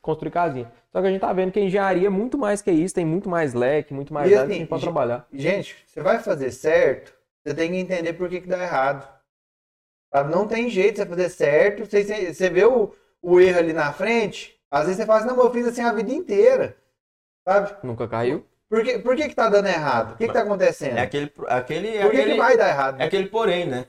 construir 0.00 0.30
casinha. 0.30 0.70
Só 0.92 1.00
que 1.00 1.08
a 1.08 1.10
gente 1.10 1.20
tá 1.20 1.32
vendo 1.32 1.50
que 1.50 1.58
a 1.58 1.62
engenharia 1.64 2.06
é 2.06 2.10
muito 2.10 2.38
mais 2.38 2.62
que 2.62 2.70
isso, 2.70 2.94
tem 2.94 3.04
muito 3.04 3.28
mais 3.28 3.54
leque, 3.54 3.92
muito 3.92 4.14
mais 4.14 4.32
área 4.32 4.44
assim, 4.44 4.66
ge- 4.76 4.80
trabalhar. 4.80 5.26
Gente, 5.32 5.76
você 5.86 6.00
vai 6.00 6.20
fazer 6.20 6.52
certo, 6.52 7.12
você 7.44 7.54
tem 7.54 7.72
que 7.72 7.76
entender 7.76 8.12
por 8.12 8.28
que, 8.28 8.40
que 8.40 8.46
dá 8.46 8.62
errado. 8.62 9.12
Não 10.30 10.46
tem 10.46 10.70
jeito 10.70 10.94
de 10.96 11.02
você 11.02 11.06
fazer 11.08 11.28
certo. 11.28 11.84
Você 11.86 12.32
você 12.32 12.48
vê 12.48 12.64
o, 12.64 12.94
o 13.24 13.40
erro 13.40 13.58
ali 13.58 13.72
na 13.72 13.92
frente, 13.92 14.60
às 14.70 14.82
vezes 14.82 14.98
você 14.98 15.06
fala 15.06 15.20
assim, 15.20 15.28
não, 15.28 15.36
mas 15.36 15.46
eu 15.46 15.52
fiz 15.52 15.66
assim 15.66 15.82
a 15.82 15.92
vida 15.92 16.12
inteira. 16.12 16.76
Sabe? 17.48 17.74
Nunca 17.82 18.06
caiu? 18.06 18.46
Por 18.68 18.82
que, 18.82 18.98
por 18.98 19.16
que, 19.16 19.28
que 19.28 19.34
tá 19.34 19.48
dando 19.48 19.66
errado? 19.66 20.12
O 20.12 20.16
que, 20.16 20.26
que 20.26 20.32
tá 20.32 20.42
acontecendo? 20.42 20.98
É 20.98 21.02
aquele, 21.02 21.32
aquele, 21.46 21.88
é 21.96 22.02
por 22.02 22.10
que, 22.10 22.16
aquele, 22.18 22.32
que 22.32 22.38
vai 22.38 22.56
dar 22.56 22.68
errado? 22.68 23.00
É 23.00 23.04
aquele 23.04 23.28
porém, 23.28 23.66
né? 23.66 23.86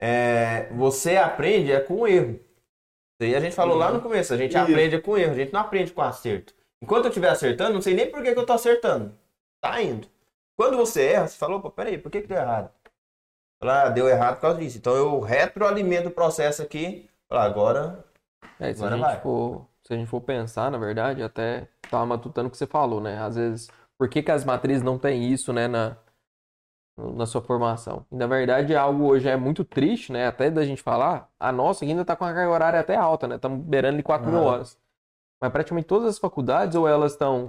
É, 0.00 0.68
você 0.72 1.16
aprende 1.16 1.72
é 1.72 1.80
com 1.80 2.06
erro. 2.06 2.32
Isso 2.32 3.22
aí 3.22 3.34
a 3.34 3.40
gente 3.40 3.54
falou 3.54 3.76
lá 3.76 3.92
no 3.92 4.00
começo, 4.00 4.32
a 4.32 4.36
gente 4.36 4.50
Isso. 4.50 4.58
aprende 4.58 4.96
é 4.96 5.00
com 5.00 5.16
erro, 5.16 5.32
a 5.32 5.36
gente 5.36 5.52
não 5.52 5.60
aprende 5.60 5.92
com 5.92 6.02
acerto. 6.02 6.54
Enquanto 6.82 7.04
eu 7.04 7.10
estiver 7.10 7.28
acertando, 7.28 7.74
não 7.74 7.82
sei 7.82 7.94
nem 7.94 8.10
por 8.10 8.22
que, 8.22 8.32
que 8.32 8.38
eu 8.38 8.46
tô 8.46 8.52
acertando. 8.52 9.14
Tá 9.60 9.80
indo. 9.82 10.08
Quando 10.56 10.76
você 10.76 11.02
erra, 11.02 11.28
você 11.28 11.36
falou, 11.36 11.58
opa, 11.58 11.70
peraí, 11.70 11.98
por 11.98 12.10
que, 12.10 12.22
que 12.22 12.28
deu 12.28 12.38
errado? 12.38 12.70
Fala, 13.60 13.82
ah, 13.82 13.88
deu 13.90 14.08
errado 14.08 14.36
por 14.36 14.40
causa 14.40 14.58
disso. 14.58 14.78
Então 14.78 14.94
eu 14.96 15.20
retroalimento 15.20 16.08
o 16.08 16.12
processo 16.12 16.62
aqui. 16.62 17.08
Fala, 17.28 17.44
agora. 17.44 18.04
É, 18.58 18.72
se 18.72 18.82
a 18.82 18.86
Agora 18.86 18.96
gente 18.96 19.06
vai. 19.06 19.20
for, 19.20 19.66
se 19.82 19.94
a 19.94 19.96
gente 19.96 20.08
for 20.08 20.20
pensar, 20.20 20.70
na 20.70 20.78
verdade, 20.78 21.22
até 21.22 21.66
tava 21.90 22.04
matutando 22.06 22.48
o 22.48 22.50
que 22.50 22.56
você 22.56 22.66
falou, 22.66 23.00
né? 23.00 23.18
Às 23.18 23.36
vezes, 23.36 23.68
por 23.98 24.08
que, 24.08 24.22
que 24.22 24.30
as 24.30 24.44
matrizes 24.44 24.82
não 24.82 24.98
têm 24.98 25.24
isso, 25.32 25.52
né, 25.52 25.66
na, 25.68 25.96
na 26.96 27.26
sua 27.26 27.40
formação? 27.40 28.04
E, 28.10 28.16
na 28.16 28.26
verdade, 28.26 28.74
algo 28.76 29.04
hoje 29.06 29.28
é 29.28 29.36
muito 29.36 29.64
triste, 29.64 30.12
né? 30.12 30.26
Até 30.26 30.50
da 30.50 30.64
gente 30.64 30.82
falar, 30.82 31.28
a 31.38 31.50
nossa 31.50 31.84
ainda 31.84 32.04
tá 32.04 32.14
com 32.14 32.24
a 32.24 32.32
carga 32.32 32.50
horária 32.50 32.80
até 32.80 32.96
alta, 32.96 33.26
né? 33.26 33.36
Estamos 33.36 33.64
beirando 33.64 33.96
de 33.96 34.02
4 34.02 34.30
mil 34.30 34.40
horas. 34.42 34.78
Mas 35.42 35.52
praticamente 35.52 35.86
todas 35.86 36.06
as 36.06 36.18
faculdades, 36.18 36.76
ou 36.76 36.86
elas 36.86 37.12
estão 37.12 37.46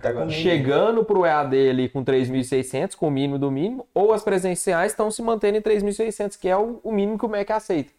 Tá 0.00 0.22
a 0.22 0.28
chegando 0.30 1.04
pro 1.04 1.26
EAD 1.26 1.68
ali 1.68 1.88
com 1.90 2.02
3.600, 2.02 2.94
com 2.96 3.08
o 3.08 3.10
mínimo 3.10 3.38
do 3.38 3.50
mínimo, 3.50 3.86
ou 3.92 4.14
as 4.14 4.22
presenciais 4.24 4.92
estão 4.92 5.10
se 5.10 5.20
mantendo 5.20 5.58
em 5.58 5.60
3.600, 5.60 6.38
que 6.38 6.48
é 6.48 6.56
o, 6.56 6.80
o 6.82 6.90
mínimo 6.90 7.18
que 7.18 7.26
o 7.26 7.28
MEC 7.28 7.52
aceita. 7.52 7.92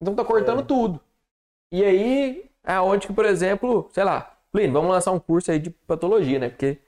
Então 0.00 0.14
tá 0.14 0.24
cortando 0.24 0.60
É. 0.60 0.64
tudo. 0.64 0.98
E 1.72 1.84
aí, 1.84 2.50
é 2.64 2.80
onde 2.80 3.06
que, 3.06 3.12
por 3.12 3.24
exemplo, 3.24 3.88
sei 3.92 4.04
lá, 4.04 4.36
Plínio, 4.52 4.72
vamos 4.72 4.90
lançar 4.90 5.12
um 5.12 5.20
curso 5.20 5.50
aí 5.50 5.58
de 5.58 5.70
patologia, 5.70 6.38
né? 6.38 6.48
Porque 6.48 6.78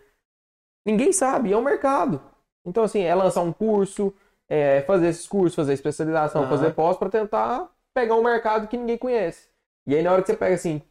ninguém 0.84 1.12
sabe, 1.12 1.52
é 1.52 1.56
um 1.56 1.62
mercado. 1.62 2.20
Então, 2.66 2.82
assim, 2.82 3.00
é 3.00 3.14
lançar 3.14 3.42
um 3.42 3.52
curso, 3.52 4.12
é 4.48 4.82
fazer 4.82 5.09
esses 5.09 5.26
cursos, 5.26 5.54
fazer 5.54 5.72
especialização, 5.72 6.48
fazer 6.48 6.74
pós 6.74 6.96
para 6.96 7.09
tentar 7.09 7.70
pegar 7.94 8.16
um 8.16 8.22
mercado 8.22 8.68
que 8.68 8.76
ninguém 8.76 8.98
conhece. 8.98 9.48
E 9.86 9.94
aí, 9.94 10.02
na 10.02 10.12
hora 10.12 10.22
que 10.22 10.28
você 10.28 10.36
pega 10.36 10.54
assim, 10.54 10.82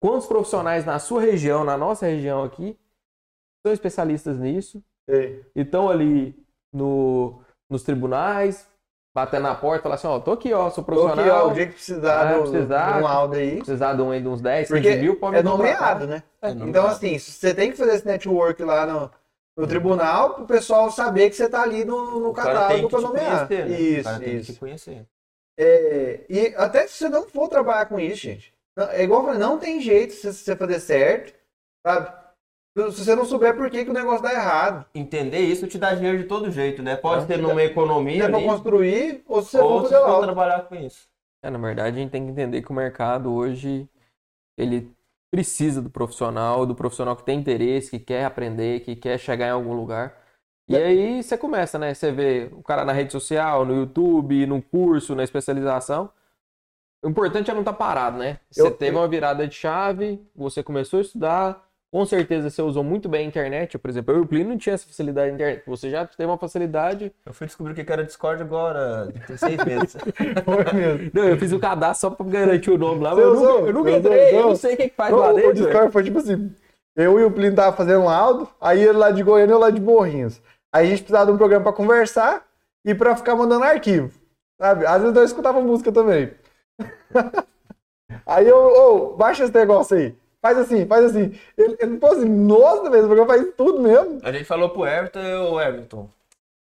quantos 0.00 0.26
profissionais 0.26 0.84
na 0.84 0.98
sua 0.98 1.20
região, 1.20 1.64
na 1.64 1.76
nossa 1.76 2.06
região 2.06 2.44
aqui, 2.44 2.78
são 3.64 3.72
especialistas 3.72 4.38
nisso, 4.38 4.82
Sei. 5.08 5.44
e 5.54 5.62
estão 5.62 5.88
ali 5.88 6.36
no, 6.72 7.40
nos 7.68 7.82
tribunais, 7.82 8.68
batendo 9.16 9.44
na 9.44 9.54
porta, 9.54 9.82
falando 9.84 9.94
assim, 9.98 10.06
ó, 10.08 10.20
tô 10.20 10.32
aqui, 10.32 10.52
ó, 10.52 10.68
sou 10.68 10.84
Tô 10.92 11.06
aqui, 11.06 11.24
profissional, 11.24 11.46
ó, 11.46 11.50
o 11.50 11.54
dia 11.54 11.66
que 11.66 11.72
precisar, 11.72 12.32
É, 12.32 12.34
do, 12.34 12.50
precisar. 12.50 12.92
de 12.92 12.98
um 12.98 13.02
laudo 13.02 13.34
aí. 13.36 13.56
precisar 13.56 13.94
de, 13.94 14.02
um, 14.02 14.20
de 14.22 14.28
uns 14.28 14.40
10, 14.42 14.68
15 14.70 14.80
Porque 14.82 14.96
mil, 14.96 15.16
pode 15.18 15.32
me 15.32 15.38
é 15.38 15.42
nomeado, 15.42 16.06
né? 16.06 16.22
É, 16.42 16.50
Então, 16.50 16.86
assim, 16.86 17.18
você 17.18 17.54
tem 17.54 17.70
que 17.70 17.78
fazer 17.78 17.94
esse 17.94 18.06
network 18.06 18.62
lá 18.62 18.84
no, 18.86 19.10
no 19.56 19.66
tribunal 19.66 20.34
pro 20.34 20.44
pessoal 20.46 20.90
saber 20.90 21.30
que 21.30 21.36
você 21.36 21.48
tá 21.48 21.62
ali 21.62 21.82
no, 21.84 22.20
no 22.20 22.32
catálogo 22.34 22.88
que 22.88 22.90
pra 22.90 23.00
nomear. 23.00 23.48
conhecer, 23.48 23.66
né? 23.66 23.76
o 23.76 23.80
Isso, 23.80 24.04
cara 24.04 24.18
tem 24.20 24.28
que 24.28 24.36
isso. 24.36 24.52
te 24.52 24.58
conhecer. 24.58 25.06
É, 25.58 26.20
e 26.28 26.54
até 26.56 26.86
se 26.86 26.94
você 26.98 27.08
não 27.08 27.26
for 27.26 27.48
trabalhar 27.48 27.86
com 27.86 27.98
isso, 27.98 28.16
gente. 28.20 28.54
É 28.90 29.02
igual 29.04 29.20
eu 29.20 29.26
falei, 29.26 29.40
não 29.40 29.58
tem 29.58 29.80
jeito 29.80 30.12
se 30.12 30.30
você 30.30 30.54
fazer 30.54 30.78
certo, 30.80 31.32
sabe? 31.86 32.25
Se 32.92 33.04
você 33.04 33.14
não 33.14 33.24
souber 33.24 33.56
por 33.56 33.70
que, 33.70 33.84
que 33.84 33.90
o 33.90 33.94
negócio 33.94 34.22
dá 34.22 34.32
errado. 34.32 34.84
Entender 34.94 35.38
isso 35.40 35.66
te 35.66 35.78
dá 35.78 35.94
dinheiro 35.94 36.18
de 36.18 36.24
todo 36.24 36.50
jeito, 36.50 36.82
né? 36.82 36.94
Pode 36.94 37.24
É. 37.24 37.26
ser 37.26 37.38
numa 37.38 37.54
Se 37.60 37.66
economia 37.68 38.24
é 38.24 38.28
pra 38.28 38.36
ali, 38.36 38.46
construir, 38.46 39.24
ou 39.26 39.40
se 39.42 39.52
você 39.52 39.58
ou 39.60 39.80
for 39.80 39.88
se 39.88 39.94
for 39.94 40.22
trabalhar 40.22 40.60
com 40.68 40.74
isso. 40.74 41.08
É, 41.42 41.48
na 41.48 41.58
verdade, 41.58 41.96
a 41.96 42.00
gente 42.00 42.10
tem 42.10 42.24
que 42.26 42.30
entender 42.32 42.60
que 42.60 42.70
o 42.70 42.74
mercado 42.74 43.32
hoje, 43.32 43.88
ele 44.58 44.92
precisa 45.30 45.80
do 45.80 45.88
profissional, 45.88 46.66
do 46.66 46.74
profissional 46.74 47.16
que 47.16 47.24
tem 47.24 47.38
interesse, 47.38 47.90
que 47.90 47.98
quer 47.98 48.24
aprender, 48.26 48.80
que 48.80 48.94
quer 48.94 49.18
chegar 49.18 49.46
em 49.46 49.50
algum 49.52 49.72
lugar. 49.74 50.14
E 50.68 50.76
aí 50.76 51.22
você 51.22 51.38
começa, 51.38 51.78
né? 51.78 51.94
Você 51.94 52.12
vê 52.12 52.50
o 52.52 52.62
cara 52.62 52.84
na 52.84 52.92
rede 52.92 53.12
social, 53.12 53.64
no 53.64 53.74
YouTube, 53.74 54.44
no 54.46 54.60
curso, 54.60 55.14
na 55.14 55.24
especialização. 55.24 56.10
O 57.02 57.08
importante 57.08 57.50
é 57.50 57.54
não 57.54 57.60
estar 57.60 57.72
parado, 57.72 58.18
né? 58.18 58.38
Você 58.50 58.62
Eu- 58.62 58.70
teve 58.74 58.96
uma 58.96 59.08
virada 59.08 59.46
de 59.46 59.54
chave, 59.54 60.20
você 60.34 60.62
começou 60.62 60.98
a 60.98 61.02
estudar, 61.02 61.65
com 61.96 62.04
certeza 62.04 62.50
você 62.50 62.60
usou 62.60 62.84
muito 62.84 63.08
bem 63.08 63.24
a 63.24 63.28
internet. 63.28 63.78
Por 63.78 63.88
exemplo, 63.88 64.12
eu 64.12 64.18
e 64.18 64.20
o 64.20 64.26
Plínio 64.26 64.50
não 64.50 64.58
tinha 64.58 64.74
essa 64.74 64.86
facilidade 64.86 65.28
na 65.28 65.34
internet. 65.36 65.62
Você 65.66 65.88
já 65.88 66.06
teve 66.06 66.28
uma 66.28 66.36
facilidade. 66.36 67.10
Eu 67.24 67.32
fui 67.32 67.46
descobrir 67.46 67.72
o 67.72 67.74
que 67.74 67.90
era 67.90 68.04
Discord 68.04 68.42
agora, 68.42 69.10
tem 69.26 69.34
seis 69.38 69.56
meses. 69.64 69.96
Foi 70.44 70.72
mesmo. 70.78 71.10
Não, 71.14 71.24
eu 71.24 71.38
fiz 71.38 71.52
o 71.52 71.58
cadastro 71.58 72.10
só 72.10 72.14
pra 72.14 72.26
garantir 72.26 72.70
o 72.70 72.76
nome 72.76 73.02
lá, 73.02 73.14
Você 73.14 73.22
eu 73.22 73.34
nunca, 73.34 73.40
usou? 73.40 73.66
eu 73.66 73.72
nunca 73.72 73.88
Usou, 73.88 73.98
entrei, 73.98 74.30
eu 74.34 74.36
usou? 74.36 74.48
não 74.50 74.56
sei 74.56 74.74
o 74.74 74.76
que, 74.76 74.88
que 74.90 74.94
faz 74.94 75.10
Não, 75.10 75.18
lá 75.20 75.32
o 75.32 75.36
dentro. 75.36 75.54
Discord 75.54 75.90
foi 75.90 76.04
tipo 76.04 76.18
assim: 76.18 76.54
eu 76.94 77.18
e 77.18 77.24
o 77.24 77.30
Plínio 77.30 77.54
tava 77.56 77.74
fazendo 77.74 78.04
laudo, 78.04 78.46
aí 78.60 78.82
ele 78.82 78.98
lá 78.98 79.10
de 79.10 79.22
Goiânia 79.22 79.52
e 79.52 79.54
eu 79.54 79.58
lá 79.58 79.70
de 79.70 79.80
Morrinhos. 79.80 80.42
Aí 80.74 80.88
a 80.88 80.90
gente 80.90 80.98
precisava 81.02 81.24
de 81.24 81.32
um 81.32 81.38
programa 81.38 81.62
pra 81.64 81.72
conversar 81.72 82.44
e 82.84 82.94
pra 82.94 83.16
ficar 83.16 83.34
mandando 83.36 83.64
arquivo. 83.64 84.12
Sabe? 84.60 84.84
Às 84.84 85.00
vezes 85.00 85.16
eu 85.16 85.24
escutava 85.24 85.62
música 85.62 85.90
também. 85.90 86.30
aí 88.26 88.46
eu, 88.46 88.58
ô, 88.58 89.16
baixa 89.16 89.44
esse 89.44 89.54
negócio 89.54 89.96
aí. 89.96 90.14
Faz 90.46 90.58
assim, 90.58 90.86
faz 90.86 91.04
assim. 91.06 91.36
Ele, 91.58 91.76
ele 91.80 91.98
falou 91.98 92.16
assim, 92.16 92.28
nossa, 92.28 92.88
velho, 92.88 93.02
o 93.02 93.06
programa 93.08 93.34
faz 93.34 93.54
tudo 93.56 93.80
mesmo. 93.80 94.20
A 94.22 94.30
gente 94.30 94.44
falou 94.44 94.70
pro 94.70 94.86
Everton, 94.86 95.18
eu, 95.18 95.60
Everton. 95.60 96.08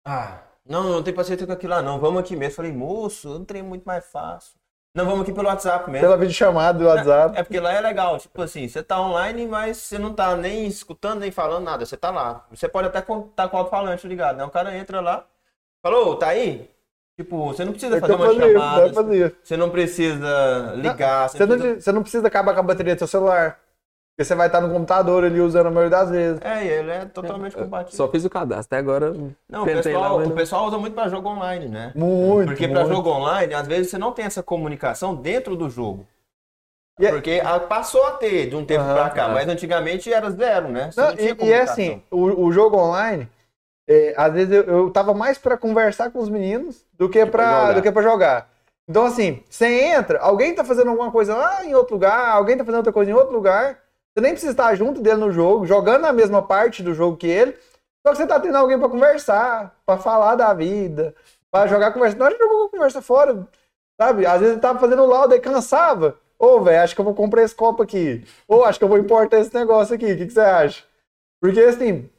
Ah, 0.04 0.38
não, 0.64 0.84
não 0.84 1.02
tem 1.02 1.12
paciência 1.12 1.44
com 1.44 1.52
aquilo 1.52 1.74
lá, 1.74 1.82
não. 1.82 1.98
Vamos 1.98 2.20
aqui 2.20 2.36
mesmo. 2.36 2.54
Falei, 2.54 2.70
moço, 2.70 3.28
eu 3.28 3.38
não 3.40 3.44
trem 3.44 3.60
muito 3.60 3.82
mais 3.82 4.06
fácil. 4.06 4.52
Não, 4.94 5.04
vamos 5.04 5.22
aqui 5.22 5.32
pelo 5.32 5.48
WhatsApp 5.48 5.90
mesmo. 5.90 6.06
Pela 6.06 6.16
videochamada 6.16 6.78
do 6.78 6.84
WhatsApp. 6.84 7.36
É 7.36 7.42
porque 7.42 7.58
lá 7.58 7.72
é 7.72 7.80
legal, 7.80 8.18
tipo 8.18 8.40
assim, 8.40 8.68
você 8.68 8.82
tá 8.84 9.00
online, 9.00 9.46
mas 9.46 9.78
você 9.78 9.98
não 9.98 10.12
tá 10.12 10.36
nem 10.36 10.66
escutando, 10.66 11.20
nem 11.20 11.32
falando 11.32 11.64
nada, 11.64 11.84
você 11.84 11.96
tá 11.96 12.10
lá. 12.10 12.46
Você 12.52 12.68
pode 12.68 12.86
até 12.86 12.98
estar 13.00 13.48
com 13.48 13.56
o 13.56 13.58
alto-falante 13.58 14.06
ligado, 14.06 14.36
né? 14.36 14.44
O 14.44 14.50
cara 14.50 14.76
entra 14.76 15.00
lá, 15.00 15.24
falou, 15.82 16.16
tá 16.16 16.28
aí? 16.28 16.70
Tipo, 17.18 17.48
você 17.48 17.64
não 17.64 17.72
precisa 17.72 17.96
É 17.96 18.00
fazer 18.00 18.12
eu 18.12 18.16
uma 18.16 18.26
fazia, 18.26 18.44
eu 18.44 18.52
chamada, 18.52 19.34
você 19.42 19.56
não 19.56 19.70
precisa 19.70 20.74
ligar, 20.76 21.28
você 21.28 21.38
Você 21.38 21.46
não 21.46 21.56
não, 21.56 21.62
precisa... 21.62 21.80
você 21.80 21.92
não 21.92 22.02
precisa 22.02 22.26
acabar 22.26 22.54
com 22.54 22.60
a 22.60 22.62
bateria 22.62 22.94
do 22.94 22.98
seu 22.98 23.06
celular. 23.06 23.61
Porque 24.14 24.24
você 24.26 24.34
vai 24.34 24.46
estar 24.46 24.60
no 24.60 24.70
computador 24.72 25.24
ali 25.24 25.40
usando 25.40 25.66
a 25.68 25.70
maioria 25.70 25.90
das 25.98 26.10
vezes. 26.10 26.40
É, 26.42 26.64
e 26.64 26.68
ele 26.68 26.90
é 26.90 27.04
totalmente 27.06 27.56
compatível. 27.56 27.96
Só 27.96 28.08
fiz 28.08 28.24
o 28.26 28.30
cadastro, 28.30 28.66
até 28.66 28.76
agora. 28.76 29.14
Não, 29.48 29.62
o 29.62 29.64
pessoal, 29.64 30.00
lá, 30.02 30.12
o 30.14 30.20
não- 30.28 30.30
pessoal 30.32 30.66
usa 30.66 30.76
muito 30.78 30.92
pra 30.94 31.08
jogo 31.08 31.28
online, 31.30 31.66
né? 31.68 31.92
Muito. 31.94 32.48
Porque 32.48 32.68
pra 32.68 32.80
muito. 32.80 32.94
jogo 32.94 33.08
online, 33.08 33.54
às 33.54 33.66
vezes 33.66 33.90
você 33.90 33.96
não 33.96 34.12
tem 34.12 34.26
essa 34.26 34.42
comunicação 34.42 35.14
dentro 35.14 35.56
do 35.56 35.70
jogo. 35.70 36.06
E 37.00 37.06
é- 37.06 37.10
Porque 37.10 37.40
a- 37.42 37.58
passou 37.58 38.04
a 38.06 38.10
ter 38.12 38.50
de 38.50 38.54
um 38.54 38.66
tempo 38.66 38.82
Aham, 38.82 38.94
pra 38.94 39.10
cá, 39.10 39.24
é. 39.30 39.32
mas 39.32 39.48
antigamente 39.48 40.12
era 40.12 40.30
zero, 40.30 40.68
né? 40.68 40.90
Não, 40.94 41.04
não 41.08 41.16
tinha 41.16 41.36
e, 41.40 41.44
e 41.46 41.52
é 41.52 41.62
assim, 41.62 42.02
o, 42.10 42.44
o 42.44 42.52
jogo 42.52 42.76
online, 42.76 43.26
é, 43.88 44.12
às 44.14 44.30
vezes 44.34 44.52
eu, 44.52 44.62
eu 44.64 44.90
tava 44.90 45.14
mais 45.14 45.38
pra 45.38 45.56
conversar 45.56 46.10
com 46.10 46.18
os 46.18 46.28
meninos 46.28 46.84
do 46.98 47.08
que 47.08 47.18
jogar. 47.24 47.72
do 47.72 47.80
que 47.80 47.90
pra 47.90 48.02
jogar. 48.02 48.50
Então, 48.86 49.06
assim, 49.06 49.42
você 49.48 49.66
entra, 49.94 50.18
alguém 50.20 50.54
tá 50.54 50.62
fazendo 50.64 50.90
alguma 50.90 51.10
coisa 51.10 51.34
lá 51.34 51.64
em 51.64 51.74
outro 51.74 51.94
lugar, 51.94 52.28
alguém 52.28 52.58
tá 52.58 52.64
fazendo 52.64 52.78
outra 52.80 52.92
coisa 52.92 53.10
em 53.10 53.14
outro 53.14 53.32
lugar, 53.32 53.78
você 54.14 54.22
nem 54.22 54.32
precisa 54.32 54.52
estar 54.52 54.74
junto 54.74 55.00
dele 55.00 55.16
no 55.16 55.32
jogo, 55.32 55.66
jogando 55.66 56.04
a 56.04 56.12
mesma 56.12 56.42
parte 56.42 56.82
do 56.82 56.92
jogo 56.92 57.16
que 57.16 57.26
ele, 57.26 57.56
só 58.06 58.12
que 58.12 58.16
você 58.16 58.26
tá 58.26 58.38
tendo 58.38 58.56
alguém 58.56 58.78
pra 58.78 58.88
conversar, 58.88 59.80
pra 59.86 59.96
falar 59.96 60.34
da 60.34 60.52
vida, 60.52 61.14
pra 61.50 61.66
jogar 61.66 61.92
conversa. 61.92 62.16
Na 62.16 62.24
hora 62.24 62.34
de 62.34 62.42
jogar 62.42 62.68
conversa 62.68 63.00
fora, 63.00 63.48
sabe? 64.00 64.26
Às 64.26 64.40
vezes 64.40 64.52
ele 64.52 64.60
tava 64.60 64.78
fazendo 64.78 65.06
lauda 65.06 65.36
e 65.36 65.40
cansava. 65.40 66.18
Ô, 66.38 66.60
velho, 66.60 66.82
acho 66.82 66.94
que 66.94 67.00
eu 67.00 67.04
vou 67.04 67.14
comprar 67.14 67.42
esse 67.42 67.54
copo 67.54 67.82
aqui. 67.82 68.24
Ou 68.48 68.64
acho 68.64 68.78
que 68.78 68.84
eu 68.84 68.88
vou 68.88 68.98
importar 68.98 69.38
esse 69.38 69.54
negócio 69.54 69.94
aqui. 69.94 70.12
O 70.12 70.18
que, 70.18 70.26
que 70.26 70.32
você 70.32 70.40
acha? 70.40 70.84
Porque, 71.40 71.60
assim, 71.60 72.10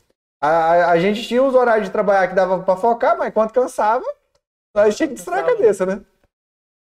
a, 0.41 0.91
a 0.91 0.99
gente 0.99 1.27
tinha 1.27 1.43
os 1.43 1.53
horários 1.53 1.87
de 1.87 1.91
trabalhar 1.91 2.27
que 2.27 2.35
dava 2.35 2.63
pra 2.63 2.77
focar, 2.77 3.17
mas 3.17 3.33
quando 3.33 3.51
cansava, 3.51 4.05
a 4.75 4.85
gente 4.85 4.97
tinha 4.97 5.09
que 5.09 5.15
distrair 5.15 5.43
a 5.43 5.47
cabeça, 5.47 5.85
né? 5.85 6.01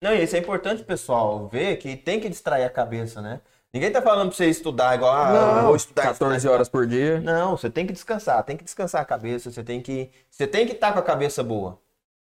Não, 0.03 0.15
e 0.15 0.23
isso 0.23 0.37
é 0.37 0.39
importante, 0.39 0.85
pessoal, 0.85 1.49
ver 1.49 1.77
que 1.77 1.97
tem 1.97 2.21
que 2.21 2.29
distrair 2.29 2.65
a 2.65 2.71
cabeça, 2.71 3.21
né? 3.21 3.41
Ninguém 3.73 3.91
tá 3.93 4.01
falando 4.01 4.29
pra 4.29 4.37
você 4.37 4.47
estudar 4.47 4.95
igual, 4.95 5.13
ah, 5.15 5.33
Não, 5.57 5.67
vou 5.67 5.77
estudar. 5.77 6.03
14 6.05 6.37
estudar, 6.37 6.55
horas 6.55 6.69
por 6.69 6.87
dia. 6.87 7.21
Não, 7.21 7.57
você 7.57 7.69
tem 7.69 7.87
que 7.87 7.93
descansar, 7.93 8.43
tem 8.43 8.57
que 8.57 8.65
descansar 8.65 9.03
a 9.03 9.05
cabeça, 9.05 9.51
você 9.51 9.63
tem 9.63 9.81
que 9.83 10.11
você 10.31 10.47
tem 10.47 10.67
que 10.67 10.73
estar 10.73 10.93
com 10.93 10.99
a 10.99 11.03
cabeça 11.03 11.43
boa. 11.43 11.79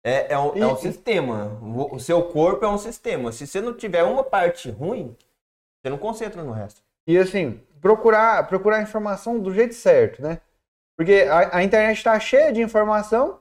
É, 0.05 0.33
é, 0.33 0.37
um, 0.39 0.55
é 0.55 0.65
um 0.65 0.73
E- 0.75 0.79
sistema. 0.79 1.57
O, 1.61 1.95
o 1.95 1.99
seu 1.99 2.21
corpo 2.23 2.63
é 2.65 2.67
um 2.69 2.77
sistema. 2.77 3.31
Se 3.31 3.45
você 3.45 3.59
não 3.61 3.73
tiver 3.73 4.03
uma 4.03 4.23
parte 4.23 4.69
ruim, 4.69 5.15
você 5.81 5.89
não 5.89 5.97
concentra 5.97 6.43
no 6.43 6.51
resto. 6.51 6.81
E 7.05 7.17
assim, 7.17 7.59
procurar, 7.81 8.47
procurar 8.47 8.81
informação 8.81 9.39
do 9.39 9.53
jeito 9.53 9.73
certo, 9.75 10.21
né? 10.21 10.39
Porque 10.97 11.27
a, 11.29 11.57
a 11.57 11.63
internet 11.63 12.01
tá 12.03 12.17
cheia 12.19 12.53
de 12.53 12.61
informação, 12.61 13.39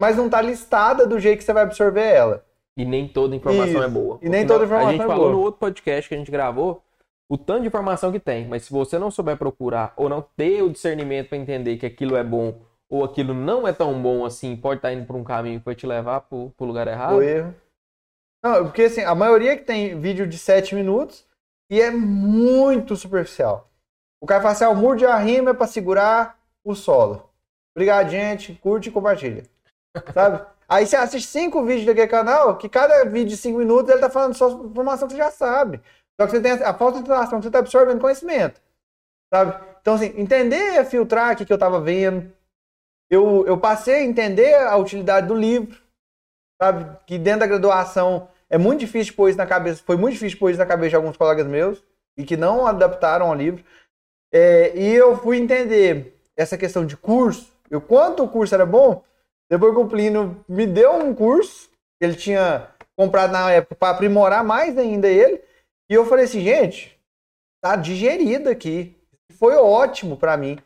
mas 0.00 0.16
não 0.16 0.28
tá 0.28 0.40
listada 0.40 1.06
do 1.06 1.20
jeito 1.20 1.38
que 1.38 1.44
você 1.44 1.52
vai 1.52 1.62
absorver 1.62 2.04
ela. 2.06 2.44
E 2.76 2.84
nem 2.84 3.06
toda 3.06 3.36
informação 3.36 3.66
Isso. 3.74 3.82
é 3.82 3.88
boa. 3.88 4.18
E 4.22 4.28
nem 4.28 4.44
toda 4.44 4.64
informação 4.64 4.88
A 4.88 4.92
gente 4.92 5.02
é 5.04 5.06
falou 5.06 5.24
boa. 5.26 5.32
no 5.32 5.40
outro 5.40 5.60
podcast 5.60 6.08
que 6.08 6.14
a 6.14 6.18
gente 6.18 6.30
gravou 6.32 6.82
o 7.28 7.38
tanto 7.38 7.62
de 7.62 7.68
informação 7.68 8.12
que 8.12 8.20
tem, 8.20 8.46
mas 8.46 8.64
se 8.64 8.72
você 8.72 8.98
não 8.98 9.10
souber 9.10 9.36
procurar 9.36 9.92
ou 9.96 10.08
não 10.08 10.22
ter 10.36 10.62
o 10.62 10.70
discernimento 10.70 11.28
para 11.28 11.38
entender 11.38 11.76
que 11.76 11.86
aquilo 11.86 12.16
é 12.16 12.24
bom 12.24 12.60
ou 12.88 13.04
aquilo 13.04 13.32
não 13.32 13.66
é 13.66 13.72
tão 13.72 14.00
bom 14.00 14.24
assim, 14.24 14.56
pode 14.56 14.78
estar 14.78 14.92
indo 14.92 15.06
por 15.06 15.16
um 15.16 15.24
caminho 15.24 15.58
que 15.58 15.64
vai 15.64 15.74
te 15.74 15.86
levar 15.86 16.20
pro, 16.22 16.50
pro 16.56 16.66
lugar 16.66 16.86
errado. 16.86 17.16
O 17.16 17.22
erro. 17.22 17.54
Não, 18.44 18.64
porque 18.64 18.82
assim, 18.82 19.02
a 19.02 19.14
maioria 19.14 19.56
que 19.56 19.64
tem 19.64 19.98
vídeo 19.98 20.26
de 20.26 20.38
7 20.38 20.74
minutos 20.74 21.26
e 21.70 21.80
é 21.80 21.90
muito 21.90 22.94
superficial. 22.94 23.70
O 24.22 24.26
cara 24.26 24.42
fala 24.42 24.52
assim, 24.52 24.64
ah, 24.64 24.70
o 24.70 24.76
muro 24.76 24.98
de 24.98 25.06
arrimo 25.06 25.48
é 25.48 25.54
pra 25.54 25.66
segurar 25.66 26.38
o 26.64 26.74
solo. 26.74 27.28
Obrigado, 27.74 28.10
gente. 28.10 28.54
Curte 28.54 28.88
e 28.88 28.92
compartilha. 28.92 29.44
Sabe? 30.12 30.46
Aí 30.68 30.86
você 30.86 30.96
assiste 30.96 31.28
cinco 31.28 31.64
vídeos 31.64 31.86
daquele 31.86 32.06
canal, 32.06 32.56
que 32.56 32.68
cada 32.68 33.04
vídeo 33.04 33.28
de 33.28 33.36
5 33.36 33.58
minutos 33.58 33.90
ele 33.90 34.00
tá 34.00 34.08
falando 34.08 34.34
só 34.34 34.48
informação 34.50 35.06
que 35.06 35.12
você 35.12 35.18
já 35.18 35.30
sabe. 35.30 35.80
Só 36.20 36.26
que 36.26 36.32
você 36.32 36.40
tem 36.40 36.52
a 36.52 36.74
falta 36.74 36.98
de 36.98 37.04
que 37.04 37.42
você 37.42 37.50
tá 37.50 37.58
absorvendo 37.58 38.00
conhecimento. 38.00 38.60
Sabe? 39.32 39.58
Então, 39.80 39.94
assim, 39.94 40.12
entender, 40.16 40.84
filtrar 40.86 41.32
o 41.32 41.36
que, 41.36 41.44
que 41.44 41.52
eu 41.52 41.58
tava 41.58 41.80
vendo. 41.80 42.32
Eu, 43.10 43.44
eu 43.46 43.58
passei 43.58 43.96
a 43.96 44.04
entender 44.04 44.54
a 44.54 44.76
utilidade 44.76 45.26
do 45.26 45.34
livro 45.34 45.84
sabe? 46.60 46.96
Que 47.06 47.18
dentro 47.18 47.40
da 47.40 47.46
graduação 47.46 48.28
é 48.48 48.56
muito 48.56 48.80
difícil 48.80 49.14
pôr 49.14 49.28
isso 49.28 49.38
na 49.38 49.46
cabeça, 49.46 49.82
foi 49.84 49.96
muito 49.96 50.14
difícil 50.14 50.38
pôr 50.38 50.50
isso 50.50 50.58
na 50.58 50.66
cabeça 50.66 50.90
de 50.90 50.96
alguns 50.96 51.16
colegas 51.16 51.46
meus 51.46 51.82
e 52.16 52.24
que 52.24 52.36
não 52.36 52.66
adaptaram 52.66 53.26
ao 53.26 53.34
livro. 53.34 53.64
É, 54.32 54.76
e 54.76 54.94
eu 54.94 55.16
fui 55.16 55.38
entender 55.38 56.16
essa 56.36 56.58
questão 56.58 56.84
de 56.84 56.96
curso, 56.96 57.52
eu 57.70 57.80
quanto 57.80 58.24
o 58.24 58.28
curso 58.28 58.54
era 58.54 58.66
bom, 58.66 59.02
depois 59.48 59.72
que 59.72 59.80
o 59.80 59.88
Plínio 59.88 60.44
me 60.48 60.66
deu 60.66 60.92
um 60.94 61.14
curso 61.14 61.70
ele 62.00 62.16
tinha 62.16 62.68
comprado 62.96 63.30
na 63.32 63.50
época 63.50 63.76
para 63.76 63.94
aprimorar 63.94 64.44
mais 64.44 64.76
ainda 64.76 65.08
ele, 65.08 65.40
e 65.88 65.94
eu 65.94 66.06
falei 66.06 66.24
assim, 66.24 66.40
gente, 66.40 66.98
tá 67.62 67.76
digerido 67.76 68.48
aqui. 68.48 68.96
Foi 69.38 69.54
ótimo 69.56 70.16
para 70.16 70.36
mim. 70.36 70.58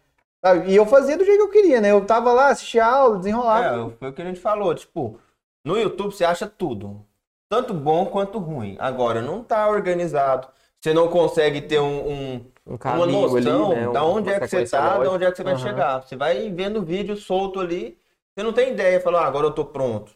sabe? 0.44 0.70
E 0.70 0.76
eu 0.76 0.86
fazia 0.86 1.16
do 1.16 1.24
jeito 1.24 1.38
que 1.38 1.44
eu 1.44 1.50
queria, 1.50 1.80
né? 1.80 1.90
Eu 1.90 2.04
tava 2.04 2.32
lá, 2.32 2.48
assistia 2.48 2.84
a 2.84 2.94
aula, 2.94 3.18
desenrolava. 3.18 3.92
É, 3.92 3.96
foi 3.96 4.08
o 4.08 4.12
que 4.12 4.22
a 4.22 4.24
gente 4.24 4.40
falou, 4.40 4.74
tipo, 4.74 5.18
no 5.64 5.76
YouTube 5.78 6.12
você 6.14 6.24
acha 6.24 6.46
tudo, 6.46 7.04
tanto 7.50 7.72
bom 7.74 8.06
quanto 8.06 8.38
ruim. 8.38 8.76
Agora, 8.78 9.20
não 9.22 9.42
tá 9.42 9.68
organizado, 9.68 10.48
você 10.80 10.92
não 10.94 11.08
consegue 11.08 11.60
ter 11.62 11.80
um, 11.80 12.08
um- 12.10 12.46
Um 12.66 12.74
uma 12.74 13.06
noção 13.06 13.36
ali, 13.70 13.76
né? 13.86 13.92
da 13.92 14.04
uma 14.04 14.12
onde 14.18 14.28
é 14.30 14.38
que 14.38 14.46
você 14.46 14.66
tá, 14.66 14.88
de 14.90 14.96
lógica. 14.98 15.14
onde 15.14 15.24
é 15.24 15.30
que 15.30 15.36
você 15.38 15.42
vai 15.44 15.56
chegar. 15.56 16.02
Você 16.02 16.16
vai 16.16 16.50
vendo 16.50 16.82
vídeo 16.82 17.16
solto 17.16 17.58
ali, 17.60 17.98
você 18.36 18.44
não 18.44 18.52
tem 18.52 18.72
ideia, 18.72 19.00
fala, 19.00 19.22
ah, 19.22 19.26
agora 19.26 19.46
eu 19.46 19.52
tô 19.52 19.64
pronto. 19.64 20.12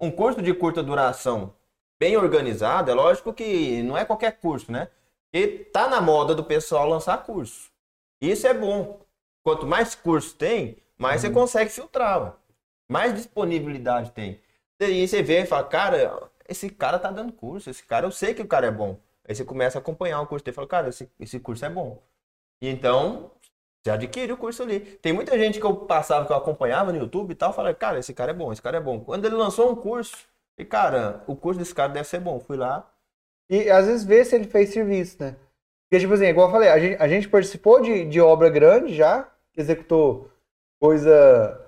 Um 0.00 0.10
curso 0.10 0.42
de 0.42 0.52
curta 0.52 0.82
duração 0.82 1.52
bem 1.98 2.16
organizado, 2.16 2.90
é 2.90 2.94
lógico 2.94 3.32
que 3.32 3.82
não 3.82 3.96
é 3.96 4.04
qualquer 4.04 4.38
curso, 4.38 4.70
né? 4.72 4.88
Porque 5.30 5.64
tá 5.72 5.88
na 5.88 6.00
moda 6.00 6.34
do 6.34 6.44
pessoal 6.44 6.88
lançar 6.88 7.22
curso. 7.24 7.70
Isso 8.20 8.46
é 8.46 8.54
bom. 8.54 9.00
Quanto 9.44 9.66
mais 9.66 9.94
curso 9.94 10.34
tem, 10.36 10.78
mais 10.98 11.22
Uhum. 11.22 11.28
você 11.30 11.34
consegue 11.34 11.70
filtrar, 11.70 12.22
ué. 12.22 12.32
mais 12.90 13.14
disponibilidade 13.14 14.10
tem. 14.12 14.40
E 14.80 14.84
aí 14.84 15.08
você 15.08 15.22
vê 15.22 15.42
e 15.42 15.46
fala, 15.46 15.64
cara, 15.64 16.30
esse 16.48 16.70
cara 16.70 16.98
tá 16.98 17.10
dando 17.10 17.32
curso, 17.32 17.68
esse 17.70 17.82
cara, 17.84 18.06
eu 18.06 18.10
sei 18.10 18.34
que 18.34 18.42
o 18.42 18.46
cara 18.48 18.66
é 18.66 18.70
bom. 18.70 18.98
Aí 19.28 19.34
você 19.34 19.44
começa 19.44 19.78
a 19.78 19.80
acompanhar 19.80 20.20
o 20.20 20.26
curso 20.26 20.44
dele 20.44 20.54
e 20.54 20.56
fala, 20.56 20.68
cara, 20.68 20.88
esse, 20.88 21.10
esse 21.20 21.38
curso 21.40 21.64
é 21.64 21.68
bom. 21.70 22.02
E 22.62 22.68
então, 22.68 23.30
você 23.82 23.90
adquire 23.90 24.32
o 24.32 24.36
curso 24.36 24.62
ali. 24.62 24.80
Tem 24.80 25.12
muita 25.12 25.38
gente 25.38 25.60
que 25.60 25.66
eu 25.66 25.76
passava, 25.76 26.26
que 26.26 26.32
eu 26.32 26.36
acompanhava 26.36 26.92
no 26.92 26.98
YouTube 26.98 27.32
e 27.32 27.34
tal, 27.34 27.52
falava, 27.52 27.74
cara, 27.74 27.98
esse 27.98 28.14
cara 28.14 28.30
é 28.32 28.34
bom, 28.34 28.52
esse 28.52 28.62
cara 28.62 28.78
é 28.78 28.80
bom. 28.80 29.00
Quando 29.00 29.24
ele 29.26 29.34
lançou 29.36 29.70
um 29.70 29.76
curso, 29.76 30.16
e 30.58 30.64
cara, 30.64 31.22
o 31.26 31.36
curso 31.36 31.58
desse 31.58 31.74
cara 31.74 31.92
deve 31.92 32.08
ser 32.08 32.20
bom. 32.20 32.40
Fui 32.40 32.56
lá, 32.56 32.90
E 33.50 33.70
às 33.70 33.86
vezes 33.86 34.04
vê 34.04 34.24
se 34.24 34.34
ele 34.36 34.46
fez 34.48 34.70
serviço, 34.70 35.16
né? 35.22 35.36
Porque, 35.88 36.00
tipo 36.02 36.14
assim, 36.14 36.26
igual 36.26 36.48
eu 36.48 36.52
falei, 36.52 36.68
a 36.70 36.78
gente, 36.78 37.02
a 37.02 37.08
gente 37.08 37.28
participou 37.28 37.80
de, 37.80 38.04
de 38.06 38.20
obra 38.20 38.50
grande 38.50 38.94
já, 38.94 39.28
executou 39.56 40.30
coisa, 40.80 41.58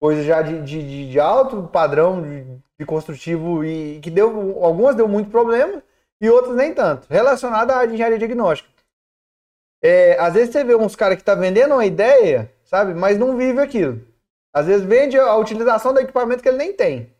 coisa 0.00 0.22
já 0.22 0.42
de, 0.42 0.62
de, 0.62 1.10
de- 1.10 1.20
alto 1.20 1.64
padrão 1.68 2.22
de, 2.22 2.44
de 2.78 2.86
construtivo 2.86 3.64
e 3.64 4.00
que 4.00 4.10
deu. 4.10 4.64
Algumas 4.64 4.96
deu 4.96 5.08
muito 5.08 5.30
problema 5.30 5.82
e 6.20 6.30
outras 6.30 6.56
nem 6.56 6.72
tanto. 6.74 7.06
Relacionada 7.10 7.78
à 7.78 7.86
engenharia 7.86 8.18
diagnóstica. 8.18 8.70
É, 9.82 10.18
às 10.18 10.34
vezes 10.34 10.50
você 10.52 10.64
vê 10.64 10.74
uns 10.74 10.96
caras 10.96 11.18
que 11.18 11.24
tá 11.24 11.34
vendendo 11.34 11.74
uma 11.74 11.84
ideia, 11.86 12.50
sabe? 12.64 12.94
Mas 12.94 13.18
não 13.18 13.36
vive 13.36 13.60
aquilo. 13.60 14.00
Às 14.54 14.66
vezes 14.66 14.86
vende 14.86 15.18
a 15.18 15.36
utilização 15.36 15.92
do 15.92 16.00
equipamento 16.00 16.42
que 16.42 16.48
ele 16.48 16.58
nem 16.58 16.72
tem 16.72 17.14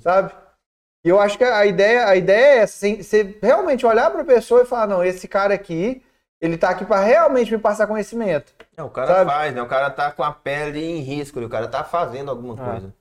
sabe? 0.00 0.32
E 1.04 1.08
eu 1.08 1.20
acho 1.20 1.36
que 1.36 1.44
a 1.44 1.66
ideia, 1.66 2.06
a 2.08 2.16
ideia 2.16 2.44
é 2.44 2.58
essa, 2.58 2.76
assim, 2.86 3.02
você 3.02 3.38
realmente 3.42 3.84
olhar 3.84 4.10
para 4.10 4.22
a 4.22 4.24
pessoa 4.24 4.62
e 4.62 4.66
falar, 4.66 4.86
não, 4.86 5.04
esse 5.04 5.28
cara 5.28 5.52
aqui, 5.54 6.02
ele 6.40 6.56
tá 6.56 6.70
aqui 6.70 6.84
para 6.84 7.04
realmente 7.04 7.52
me 7.52 7.58
passar 7.58 7.86
conhecimento. 7.86 8.54
É, 8.76 8.82
o 8.82 8.88
cara 8.90 9.06
Sabe? 9.08 9.30
faz, 9.30 9.54
né? 9.54 9.60
O 9.62 9.68
cara 9.68 9.90
tá 9.90 10.10
com 10.10 10.22
a 10.22 10.32
pele 10.32 10.82
em 10.82 11.00
risco, 11.00 11.38
o 11.40 11.48
cara 11.48 11.68
tá 11.68 11.84
fazendo 11.84 12.30
alguma 12.30 12.54
Ah. 12.54 12.70
coisa. 12.70 12.94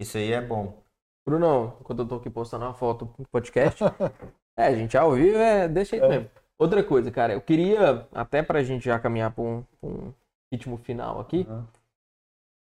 Isso 0.00 0.16
aí 0.16 0.32
é 0.32 0.40
bom. 0.40 0.78
Brunão, 1.26 1.76
quando 1.84 2.02
eu 2.02 2.08
tô 2.08 2.14
aqui 2.16 2.30
postando 2.30 2.64
uma 2.64 2.74
foto 2.74 3.06
pro 3.06 3.26
podcast, 3.30 3.82
é, 4.56 4.74
gente, 4.74 4.96
ao 4.96 5.12
vivo 5.12 5.36
é 5.36 5.68
desse 5.68 5.90
jeito 5.92 6.06
É. 6.06 6.08
mesmo. 6.08 6.30
Outra 6.58 6.82
coisa, 6.82 7.10
cara, 7.10 7.34
eu 7.34 7.40
queria, 7.42 8.06
até 8.14 8.42
pra 8.42 8.62
gente 8.62 8.84
já 8.86 8.98
caminhar 8.98 9.30
pra 9.30 9.42
um, 9.44 9.62
pra 9.78 9.90
um 9.90 10.12
ritmo 10.50 10.78
final 10.78 11.20
aqui, 11.20 11.46
Uhum. 11.48 11.60
o 11.60 11.66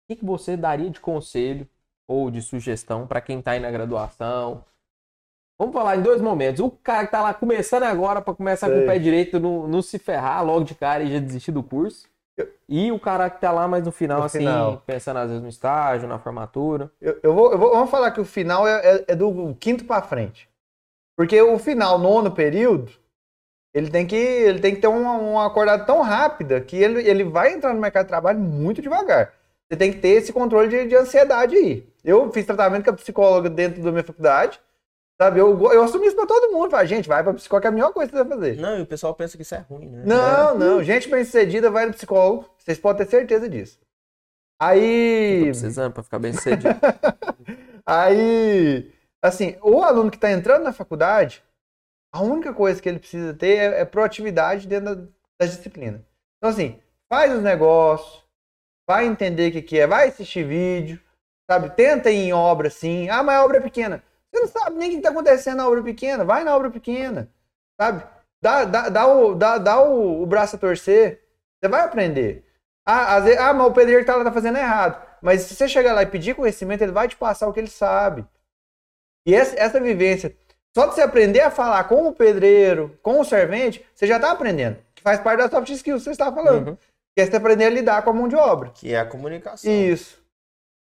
que, 0.07 0.15
que 0.17 0.25
você 0.25 0.55
daria 0.55 0.89
de 0.91 0.99
conselho 0.99 1.67
ou 2.09 2.31
de 2.31 2.41
sugestão 2.41 3.05
pra 3.05 3.21
quem 3.21 3.39
tá 3.41 3.51
aí 3.51 3.59
na 3.59 3.69
graduação? 3.69 4.65
Vamos 5.59 5.73
falar 5.73 5.97
em 5.97 6.01
dois 6.01 6.19
momentos. 6.21 6.59
O 6.59 6.71
cara 6.71 7.05
que 7.05 7.11
tá 7.11 7.21
lá 7.21 7.33
começando 7.33 7.83
agora 7.83 8.21
pra 8.21 8.33
começar 8.33 8.67
com 8.67 8.73
Sei. 8.75 8.83
o 8.83 8.87
pé 8.87 8.97
direito, 8.97 9.39
não, 9.39 9.67
não 9.67 9.81
se 9.81 9.99
ferrar 9.99 10.43
logo 10.43 10.63
de 10.63 10.73
cara 10.73 11.03
e 11.03 11.11
já 11.11 11.19
desistir 11.19 11.51
do 11.51 11.61
curso. 11.61 12.07
E 12.69 12.89
o 12.91 12.99
cara 12.99 13.29
que 13.29 13.41
tá 13.41 13.51
lá 13.51 13.67
mais 13.67 13.83
no 13.83 13.91
final, 13.91 14.19
No 14.19 14.25
assim, 14.25 14.39
final. 14.39 14.81
pensando 14.85 15.17
às 15.17 15.27
vezes 15.27 15.43
no 15.43 15.49
estágio, 15.49 16.07
na 16.07 16.17
formatura. 16.17 16.89
Eu, 17.01 17.19
eu 17.21 17.33
vou, 17.33 17.51
eu 17.51 17.57
vou- 17.57 17.71
vamos 17.71 17.89
falar 17.89 18.11
que 18.11 18.21
o 18.21 18.25
final 18.25 18.65
é, 18.65 18.79
é- 18.99 19.05
é 19.09 19.15
do 19.15 19.53
quinto 19.59 19.83
para 19.83 20.01
frente. 20.01 20.49
Porque 21.17 21.39
o 21.41 21.59
final, 21.59 21.99
nono 21.99 22.31
período, 22.31 22.93
ele 23.73 23.91
tem 23.91 24.07
que, 24.07 24.15
ele 24.15 24.59
tem 24.61 24.73
que 24.73 24.79
ter 24.79 24.87
uma, 24.87 25.11
uma 25.17 25.45
acordada 25.45 25.83
tão 25.83 26.01
rápida 26.01 26.61
que 26.61 26.77
ele, 26.77 27.05
ele 27.05 27.25
vai 27.25 27.53
entrar 27.53 27.73
no 27.73 27.81
mercado 27.81 28.05
de 28.05 28.09
trabalho 28.09 28.39
muito 28.39 28.81
devagar. 28.81 29.33
Você 29.69 29.77
tem 29.77 29.91
que 29.91 29.99
ter 29.99 30.09
esse 30.09 30.31
controle 30.31 30.69
de, 30.69 30.87
de 30.87 30.95
ansiedade 30.95 31.57
aí. 31.57 31.88
Eu 32.03 32.31
fiz 32.31 32.45
tratamento 32.45 32.83
com 32.83 32.91
a 32.91 32.93
psicóloga 32.93 33.49
dentro 33.49 33.81
da 33.81 33.91
minha 33.91 34.03
faculdade. 34.03 34.59
Sabe, 35.21 35.39
eu, 35.39 35.59
eu 35.73 35.83
assumi 35.83 36.07
isso 36.07 36.15
pra 36.15 36.25
todo 36.25 36.51
mundo. 36.53 36.71
Falei, 36.71 36.87
gente, 36.87 37.09
vai 37.09 37.21
pra 37.21 37.33
psicóloga, 37.33 37.63
que 37.63 37.67
é 37.67 37.69
a 37.69 37.73
melhor 37.73 37.91
coisa 37.91 38.09
que 38.09 38.17
você 38.17 38.23
vai 38.23 38.37
fazer. 38.37 38.55
Não, 38.55 38.79
e 38.79 38.81
o 38.81 38.85
pessoal 38.85 39.13
pensa 39.13 39.35
que 39.35 39.43
isso 39.43 39.53
é 39.53 39.59
ruim, 39.59 39.89
né? 39.89 40.03
Não, 40.05 40.57
não. 40.57 40.83
Gente 40.83 41.09
bem 41.09 41.25
sucedida 41.25 41.69
vai 41.69 41.85
no 41.85 41.93
psicólogo. 41.93 42.49
Vocês 42.57 42.79
podem 42.79 43.05
ter 43.05 43.11
certeza 43.11 43.49
disso. 43.49 43.79
Aí. 44.61 45.43
Precisando 45.43 45.93
pra 45.93 46.03
ficar 46.03 46.19
bem 46.19 46.31
cedido. 46.33 46.69
Aí, 47.85 48.93
assim, 49.21 49.57
o 49.61 49.81
aluno 49.81 50.11
que 50.11 50.17
está 50.17 50.31
entrando 50.31 50.63
na 50.63 50.71
faculdade, 50.71 51.43
a 52.13 52.21
única 52.21 52.53
coisa 52.53 52.81
que 52.81 52.87
ele 52.87 52.99
precisa 52.99 53.33
ter 53.33 53.57
é, 53.57 53.81
é 53.81 53.85
proatividade 53.85 54.67
dentro 54.67 54.95
da, 54.95 55.07
das 55.39 55.55
disciplinas. 55.55 56.01
Então, 56.37 56.49
assim, 56.49 56.79
faz 57.11 57.33
os 57.33 57.41
negócios, 57.41 58.23
vai 58.87 59.05
entender 59.05 59.49
o 59.49 59.51
que, 59.51 59.61
que 59.61 59.79
é, 59.79 59.87
vai 59.87 60.07
assistir 60.07 60.45
vídeo, 60.45 60.99
sabe? 61.49 61.71
Tenta 61.71 62.11
ir 62.11 62.27
em 62.27 62.33
obra 62.33 62.67
assim. 62.67 63.09
Ah, 63.09 63.23
mas 63.23 63.37
a 63.37 63.43
obra 63.43 63.57
é 63.57 63.61
pequena. 63.61 64.03
Você 64.31 64.41
não 64.41 64.47
sabe 64.47 64.77
nem 64.77 64.89
o 64.89 64.91
que 64.91 64.97
está 64.97 65.09
acontecendo 65.09 65.57
na 65.57 65.67
obra 65.67 65.81
pequena. 65.81 66.23
Vai 66.23 66.43
na 66.43 66.55
obra 66.55 66.69
pequena, 66.69 67.27
sabe? 67.79 68.03
Dá, 68.39 68.63
dá, 68.65 68.89
dá, 68.89 69.07
o, 69.07 69.33
dá, 69.33 69.57
dá 69.57 69.81
o, 69.81 70.21
o 70.21 70.25
braço 70.27 70.55
a 70.55 70.59
torcer. 70.59 71.23
Você 71.59 71.67
vai 71.67 71.81
aprender. 71.81 72.45
Ah, 72.85 73.15
às 73.15 73.23
vezes, 73.23 73.39
ah 73.39 73.53
mas 73.53 73.67
o 73.67 73.71
pedreiro 73.71 74.01
está 74.01 74.23
tá 74.23 74.31
fazendo 74.31 74.57
errado. 74.57 75.03
Mas 75.21 75.41
se 75.41 75.55
você 75.55 75.67
chegar 75.67 75.93
lá 75.93 76.03
e 76.03 76.05
pedir 76.05 76.35
conhecimento, 76.35 76.81
ele 76.81 76.91
vai 76.91 77.07
te 77.07 77.15
passar 77.15 77.47
o 77.47 77.53
que 77.53 77.59
ele 77.59 77.69
sabe. 77.69 78.25
E 79.25 79.33
essa, 79.33 79.59
essa 79.59 79.79
vivência, 79.79 80.35
só 80.75 80.85
de 80.85 80.95
você 80.95 81.01
aprender 81.01 81.41
a 81.41 81.51
falar 81.51 81.83
com 81.85 82.07
o 82.07 82.13
pedreiro, 82.13 82.97
com 83.01 83.19
o 83.19 83.25
servente, 83.25 83.85
você 83.93 84.07
já 84.07 84.15
está 84.15 84.31
aprendendo. 84.31 84.77
Que 84.93 85.01
faz 85.01 85.19
parte 85.19 85.39
da 85.39 85.49
soft 85.49 85.69
skills 85.69 86.03
que 86.03 86.05
você 86.05 86.11
está 86.11 86.31
falando. 86.31 86.69
Uhum. 86.69 86.77
Que 87.15 87.21
é 87.21 87.25
você 87.25 87.35
aprender 87.35 87.65
a 87.65 87.69
lidar 87.69 88.01
com 88.03 88.11
a 88.11 88.13
mão 88.13 88.27
de 88.27 88.35
obra. 88.35 88.69
Que 88.69 88.93
é 88.93 88.99
a 88.99 89.05
comunicação. 89.05 89.69
Isso. 89.71 90.18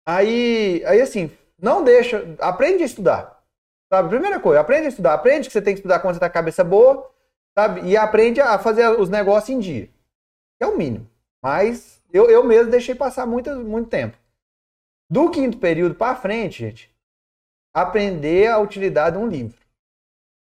Aí, 0.09 0.83
aí 0.87 1.03
assim, 1.03 1.31
não 1.61 1.85
deixa. 1.85 2.35
Aprende 2.41 2.83
a 2.83 2.87
estudar. 2.87 3.45
Sabe? 3.93 4.09
Primeira 4.09 4.41
coisa, 4.41 4.61
aprende 4.61 4.87
a 4.87 4.89
estudar. 4.89 5.13
Aprende 5.13 5.49
que 5.49 5.53
você 5.53 5.61
tem 5.61 5.75
que 5.75 5.81
estudar 5.81 6.01
quando 6.01 6.15
você 6.15 6.21
tá 6.21 6.31
com 6.31 6.33
a 6.33 6.41
cabeça 6.41 6.65
boa, 6.65 7.11
sabe? 7.55 7.83
E 7.83 7.95
aprende 7.95 8.41
a 8.41 8.59
fazer 8.59 8.89
os 8.99 9.11
negócios 9.11 9.51
em 9.51 9.59
dia. 9.59 9.91
É 10.59 10.67
o 10.67 10.79
mínimo. 10.79 11.07
Mas 11.43 12.03
eu, 12.11 12.31
eu 12.31 12.43
mesmo 12.43 12.71
deixei 12.71 12.95
passar 12.95 13.27
muito, 13.27 13.55
muito 13.57 13.91
tempo. 13.91 14.17
Do 15.11 15.31
quinto 15.31 15.59
período 15.59 15.95
para 15.95 16.17
frente, 16.17 16.61
gente, 16.61 16.91
aprender 17.75 18.49
a 18.49 18.59
utilidade 18.59 19.19
de 19.19 19.23
um 19.23 19.29
livro. 19.29 19.59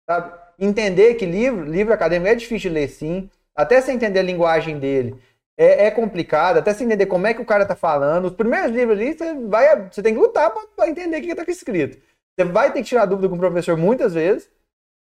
Sabe? 0.08 0.32
Entender 0.58 1.14
que 1.14 1.26
livro, 1.26 1.62
livro 1.64 1.92
acadêmico 1.92 2.30
é 2.30 2.34
difícil 2.34 2.70
de 2.70 2.74
ler 2.74 2.88
sim, 2.88 3.30
até 3.54 3.80
você 3.80 3.92
entender 3.92 4.20
a 4.20 4.22
linguagem 4.22 4.78
dele 4.78 5.20
é, 5.58 5.86
é 5.86 5.90
complicado, 5.90 6.58
até 6.58 6.72
você 6.72 6.84
entender 6.84 7.06
como 7.06 7.26
é 7.26 7.34
que 7.34 7.42
o 7.42 7.46
cara 7.46 7.66
tá 7.66 7.74
falando. 7.76 8.26
Os 8.26 8.34
primeiros 8.34 8.70
livros 8.70 8.96
ali, 8.96 9.12
você, 9.12 9.34
vai, 9.34 9.90
você 9.90 10.02
tem 10.02 10.14
que 10.14 10.20
lutar 10.20 10.54
para 10.76 10.88
entender 10.88 11.18
o 11.18 11.20
que 11.20 11.30
está 11.30 11.44
escrito. 11.48 12.00
Você 12.38 12.44
vai 12.46 12.72
ter 12.72 12.80
que 12.80 12.88
tirar 12.88 13.04
dúvida 13.04 13.28
com 13.28 13.34
o 13.34 13.38
professor 13.38 13.76
muitas 13.76 14.14
vezes. 14.14 14.48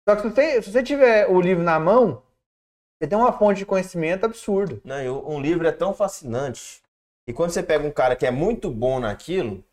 Só 0.07 0.15
que 0.15 0.24
se 0.24 0.30
você, 0.30 0.61
se 0.61 0.72
você 0.72 0.84
tiver 0.84 1.30
o 1.30 1.40
livro 1.40 1.64
na 1.64 1.80
mão, 1.80 2.22
você 3.02 3.07
tem 3.07 3.18
uma 3.18 3.32
fonte 3.32 3.60
de 3.60 3.65
conhecimento 3.65 4.26
absurda. 4.26 4.82
Não, 4.84 5.26
um 5.28 5.41
livro 5.41 5.65
é 5.65 5.72
tão 5.72 5.94
fascinante 5.94 6.84
e 7.28 7.32
quando 7.32 7.52
você 7.52 7.64
pega 7.64 7.88
um 7.88 7.91
cara 7.91 8.15
que 8.15 8.26
é 8.26 8.32
muito 8.32 8.70
bom 8.70 8.99
naquilo, 8.99 9.64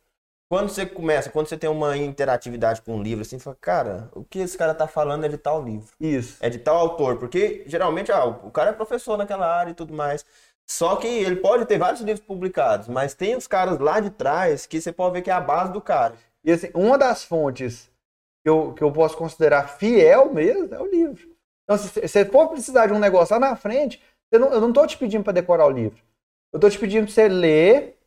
quando 0.48 0.68
você 0.68 0.86
começa, 0.86 1.30
quando 1.30 1.48
você 1.48 1.56
tem 1.56 1.70
uma 1.70 1.96
interatividade 1.96 2.82
com 2.82 2.96
um 2.96 3.02
livro, 3.02 3.22
assim, 3.22 3.38
fala, 3.38 3.56
cara, 3.60 4.08
o 4.14 4.24
que 4.24 4.40
esse 4.40 4.56
cara 4.56 4.74
tá 4.74 4.86
falando 4.86 5.24
é 5.24 5.28
de 5.28 5.36
tal 5.36 5.62
livro. 5.62 5.88
Isso. 6.00 6.36
É 6.40 6.48
de 6.48 6.58
tal 6.58 6.76
autor. 6.76 7.18
Porque 7.18 7.64
geralmente, 7.66 8.10
ah, 8.12 8.24
o 8.24 8.50
cara 8.50 8.70
é 8.70 8.72
professor 8.72 9.16
naquela 9.16 9.46
área 9.46 9.70
e 9.70 9.74
tudo 9.74 9.92
mais. 9.92 10.24
Só 10.70 10.94
que 10.94 11.08
ele 11.08 11.34
pode 11.34 11.66
ter 11.66 11.78
vários 11.78 12.00
livros 12.00 12.24
publicados, 12.24 12.86
mas 12.86 13.12
tem 13.12 13.34
os 13.34 13.48
caras 13.48 13.80
lá 13.80 13.98
de 13.98 14.08
trás 14.08 14.66
que 14.66 14.80
você 14.80 14.92
pode 14.92 15.14
ver 15.14 15.22
que 15.22 15.28
é 15.28 15.32
a 15.32 15.40
base 15.40 15.72
do 15.72 15.80
cara. 15.80 16.14
E 16.44 16.52
assim, 16.52 16.70
uma 16.74 16.96
das 16.96 17.24
fontes 17.24 17.90
que 18.40 18.48
eu, 18.48 18.72
que 18.72 18.84
eu 18.84 18.92
posso 18.92 19.16
considerar 19.16 19.68
fiel 19.68 20.32
mesmo 20.32 20.72
é 20.72 20.80
o 20.80 20.86
livro. 20.86 21.28
Então, 21.64 21.76
se 21.76 22.00
você 22.00 22.24
for 22.24 22.46
precisar 22.50 22.86
de 22.86 22.92
um 22.92 23.00
negócio 23.00 23.34
lá 23.34 23.40
na 23.40 23.56
frente, 23.56 24.00
não, 24.32 24.52
eu 24.52 24.60
não 24.60 24.86
te 24.86 24.96
pedindo 24.96 25.24
para 25.24 25.32
decorar 25.32 25.66
o 25.66 25.70
livro. 25.70 25.98
Eu 26.52 26.58
estou 26.58 26.70
te 26.70 26.78
pedindo 26.78 27.06
para 27.06 27.14
você 27.14 27.26
ler, 27.26 27.98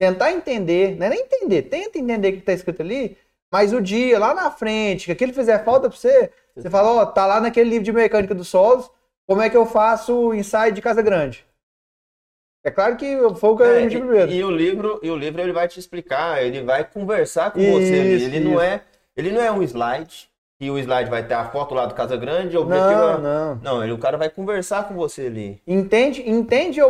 tentar 0.00 0.32
entender, 0.32 0.96
não 0.96 1.06
é 1.08 1.10
nem 1.10 1.20
entender, 1.20 1.64
tenta 1.64 1.98
entender 1.98 2.30
o 2.30 2.32
que 2.32 2.38
está 2.38 2.54
escrito 2.54 2.80
ali, 2.80 3.18
mas 3.52 3.74
o 3.74 3.80
dia 3.82 4.18
lá 4.18 4.32
na 4.32 4.50
frente, 4.50 5.04
que 5.04 5.12
aquilo 5.12 5.34
fizer 5.34 5.62
falta 5.66 5.90
para 5.90 5.98
você, 5.98 6.32
você 6.54 6.70
fala, 6.70 6.92
ó, 6.92 7.02
oh, 7.02 7.06
tá 7.06 7.26
lá 7.26 7.42
naquele 7.42 7.68
livro 7.68 7.84
de 7.84 7.92
mecânica 7.92 8.34
dos 8.34 8.48
solos, 8.48 8.90
como 9.26 9.42
é 9.42 9.50
que 9.50 9.56
eu 9.56 9.66
faço 9.66 10.32
ensaio 10.32 10.72
de 10.72 10.80
casa 10.80 11.02
grande? 11.02 11.44
É 12.66 12.70
claro 12.72 12.96
que 12.96 13.14
o 13.14 13.32
que 13.32 13.62
é, 13.62 13.88
primeiro. 13.88 14.28
E, 14.28 14.38
e, 14.38 14.44
o 14.44 14.50
livro, 14.50 14.98
e 15.00 15.08
o 15.08 15.14
livro 15.14 15.40
ele 15.40 15.52
vai 15.52 15.68
te 15.68 15.78
explicar, 15.78 16.42
ele 16.42 16.64
vai 16.64 16.82
conversar 16.82 17.52
com 17.52 17.60
isso, 17.60 17.70
você. 17.70 17.94
Ele, 17.94 18.24
ele 18.24 18.40
não 18.40 18.60
é, 18.60 18.82
ele 19.16 19.30
não 19.30 19.40
é 19.40 19.52
um 19.52 19.62
slide, 19.62 20.28
que 20.58 20.68
o 20.68 20.76
slide 20.76 21.08
vai 21.08 21.24
ter 21.24 21.34
a 21.34 21.44
foto 21.44 21.76
lá 21.76 21.86
do 21.86 21.94
Casa 21.94 22.16
Grande, 22.16 22.56
o 22.56 22.62
objetivo 22.62 22.90
não, 22.90 23.12
é... 23.12 23.18
não. 23.18 23.54
Não, 23.62 23.84
ele, 23.84 23.92
o 23.92 23.98
cara 23.98 24.16
vai 24.16 24.28
conversar 24.28 24.88
com 24.88 24.94
você 24.96 25.26
ali. 25.26 25.62
Entende, 25.64 26.28
entende 26.28 26.80
a, 26.80 26.86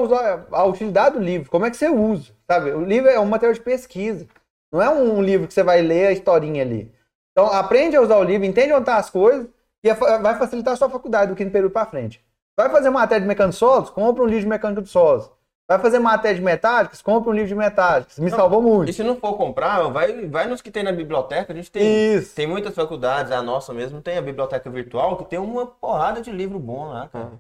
a 0.52 0.64
utilidade 0.64 1.18
do 1.18 1.22
livro, 1.22 1.50
como 1.50 1.66
é 1.66 1.70
que 1.70 1.76
você 1.76 1.90
usa, 1.90 2.32
sabe? 2.50 2.70
O 2.70 2.82
livro 2.82 3.10
é 3.10 3.20
um 3.20 3.26
material 3.26 3.52
de 3.52 3.60
pesquisa. 3.60 4.26
Não 4.72 4.80
é 4.80 4.88
um 4.88 5.20
livro 5.20 5.46
que 5.46 5.52
você 5.52 5.62
vai 5.62 5.82
ler 5.82 6.06
a 6.06 6.12
historinha 6.12 6.62
ali. 6.62 6.90
Então, 7.32 7.52
aprende 7.52 7.94
a 7.96 8.00
usar 8.00 8.16
o 8.16 8.24
livro, 8.24 8.46
entende 8.46 8.72
onde 8.72 8.80
estão 8.80 8.94
tá 8.94 8.98
as 8.98 9.10
coisas, 9.10 9.46
e 9.84 9.92
vai 9.92 10.38
facilitar 10.38 10.72
a 10.72 10.76
sua 10.76 10.88
faculdade 10.88 11.32
do 11.32 11.36
quinto 11.36 11.50
período 11.50 11.72
para 11.72 11.84
frente. 11.84 12.24
Vai 12.58 12.70
fazer 12.70 12.88
matéria 12.88 13.20
de 13.20 13.28
mecânica 13.28 13.52
de 13.52 13.58
solos? 13.58 13.90
Compra 13.90 14.22
um 14.22 14.26
livro 14.26 14.40
de 14.40 14.48
mecânica 14.48 14.80
de 14.80 14.88
solos. 14.88 15.35
Vai 15.68 15.80
fazer 15.80 15.98
matéria 15.98 16.36
de 16.36 16.42
metálicas? 16.42 17.02
Compra 17.02 17.30
um 17.30 17.32
livro 17.32 17.48
de 17.48 17.54
metálicas. 17.54 18.18
Me 18.20 18.30
não, 18.30 18.36
salvou 18.36 18.62
muito. 18.62 18.88
E 18.88 18.92
se 18.92 19.02
não 19.02 19.16
for 19.16 19.36
comprar, 19.36 19.82
vai, 19.88 20.26
vai 20.26 20.46
nos 20.46 20.62
que 20.62 20.70
tem 20.70 20.84
na 20.84 20.92
biblioteca. 20.92 21.52
A 21.52 21.56
gente 21.56 21.70
tem, 21.72 22.14
Isso. 22.14 22.34
tem 22.36 22.46
muitas 22.46 22.72
faculdades, 22.74 23.32
a 23.32 23.42
nossa 23.42 23.74
mesmo 23.74 24.00
tem 24.00 24.16
a 24.16 24.22
biblioteca 24.22 24.70
virtual, 24.70 25.16
que 25.16 25.24
tem 25.24 25.40
uma 25.40 25.66
porrada 25.66 26.20
de 26.20 26.30
livro 26.30 26.58
bom 26.60 26.88
lá, 26.88 27.08
cara. 27.08 27.32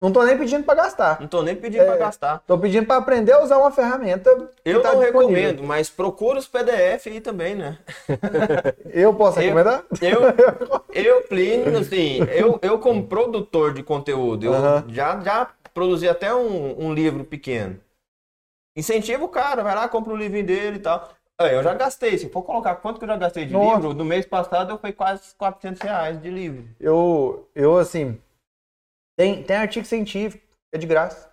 Não 0.00 0.12
tô 0.12 0.22
nem 0.22 0.38
pedindo 0.38 0.62
para 0.62 0.76
gastar. 0.76 1.20
Não 1.20 1.26
tô 1.26 1.42
nem 1.42 1.56
pedindo 1.56 1.82
é, 1.82 1.86
para 1.86 1.96
gastar. 1.96 2.42
Tô 2.46 2.56
pedindo 2.56 2.86
para 2.86 2.98
aprender 2.98 3.32
a 3.32 3.42
usar 3.42 3.58
uma 3.58 3.72
ferramenta. 3.72 4.30
Eu 4.64 4.80
tá 4.80 4.92
não 4.92 5.00
disponível. 5.00 5.34
recomendo, 5.34 5.64
mas 5.64 5.90
procura 5.90 6.38
os 6.38 6.46
PDF 6.46 7.06
aí 7.06 7.20
também, 7.20 7.56
né? 7.56 7.78
eu 8.94 9.12
posso 9.12 9.40
recomendar? 9.40 9.82
Eu, 10.00 10.22
eu, 10.22 10.82
eu 11.16 11.22
Plínio, 11.22 11.78
assim, 11.78 12.20
eu, 12.32 12.60
eu 12.62 12.78
como 12.78 13.08
produtor 13.08 13.74
de 13.74 13.82
conteúdo, 13.82 14.46
eu 14.46 14.52
uh 14.52 14.56
-huh. 14.56 14.84
já, 14.88 15.20
já 15.20 15.48
produzir 15.78 16.08
até 16.08 16.34
um, 16.34 16.86
um 16.86 16.92
livro 16.92 17.24
pequeno. 17.24 17.80
Incentiva 18.76 19.24
o 19.24 19.28
cara, 19.28 19.62
vai 19.62 19.74
lá, 19.74 19.88
compra 19.88 20.12
o 20.12 20.16
um 20.16 20.18
livrinho 20.18 20.46
dele 20.46 20.76
e 20.78 20.80
tal. 20.80 21.08
Eu 21.38 21.62
já 21.62 21.72
gastei, 21.72 22.18
se 22.18 22.28
for 22.28 22.42
colocar 22.42 22.74
quanto 22.76 22.98
que 22.98 23.04
eu 23.04 23.08
já 23.08 23.16
gastei 23.16 23.46
de 23.46 23.52
Nossa. 23.52 23.76
livro, 23.76 23.94
no 23.94 24.04
mês 24.04 24.26
passado 24.26 24.72
eu 24.72 24.78
fui 24.78 24.92
quase 24.92 25.32
400 25.36 25.80
reais 25.80 26.20
de 26.20 26.28
livro. 26.28 26.68
Eu, 26.80 27.48
eu 27.54 27.78
assim, 27.78 28.20
tem, 29.16 29.44
tem 29.44 29.56
artigo 29.56 29.86
científico, 29.86 30.44
é 30.74 30.78
de 30.78 30.86
graça. 30.86 31.32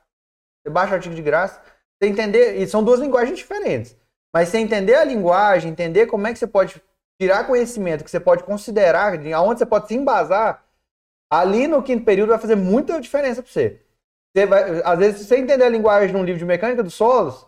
Você 0.62 0.72
baixa 0.72 0.92
o 0.92 0.96
artigo 0.96 1.16
de 1.16 1.24
graça. 1.24 1.60
Você 2.00 2.08
entender, 2.08 2.56
e 2.62 2.68
são 2.68 2.84
duas 2.84 3.00
linguagens 3.00 3.38
diferentes. 3.38 3.98
Mas 4.32 4.50
você 4.50 4.60
entender 4.60 4.94
a 4.94 5.04
linguagem, 5.04 5.72
entender 5.72 6.06
como 6.06 6.28
é 6.28 6.34
que 6.34 6.38
você 6.38 6.46
pode 6.46 6.80
tirar 7.20 7.48
conhecimento, 7.48 8.04
que 8.04 8.12
você 8.12 8.20
pode 8.20 8.44
considerar, 8.44 9.14
aonde 9.34 9.60
você 9.60 9.66
pode 9.66 9.88
se 9.88 9.96
embasar, 9.96 10.64
ali 11.32 11.68
no 11.68 11.82
quinto 11.82 12.06
período 12.06 12.30
vai 12.30 12.38
fazer 12.38 12.56
muita 12.56 13.02
diferença 13.02 13.42
para 13.42 13.52
você. 13.52 13.85
Você 14.36 14.46
vai, 14.46 14.82
às 14.84 15.00
vezes, 15.00 15.22
se 15.22 15.28
você 15.28 15.38
entender 15.38 15.64
a 15.64 15.70
linguagem 15.70 16.10
de 16.10 16.18
um 16.18 16.26
livro 16.26 16.40
de 16.40 16.46
mecânica 16.46 16.84
dos 16.84 16.94
solos, 16.94 17.46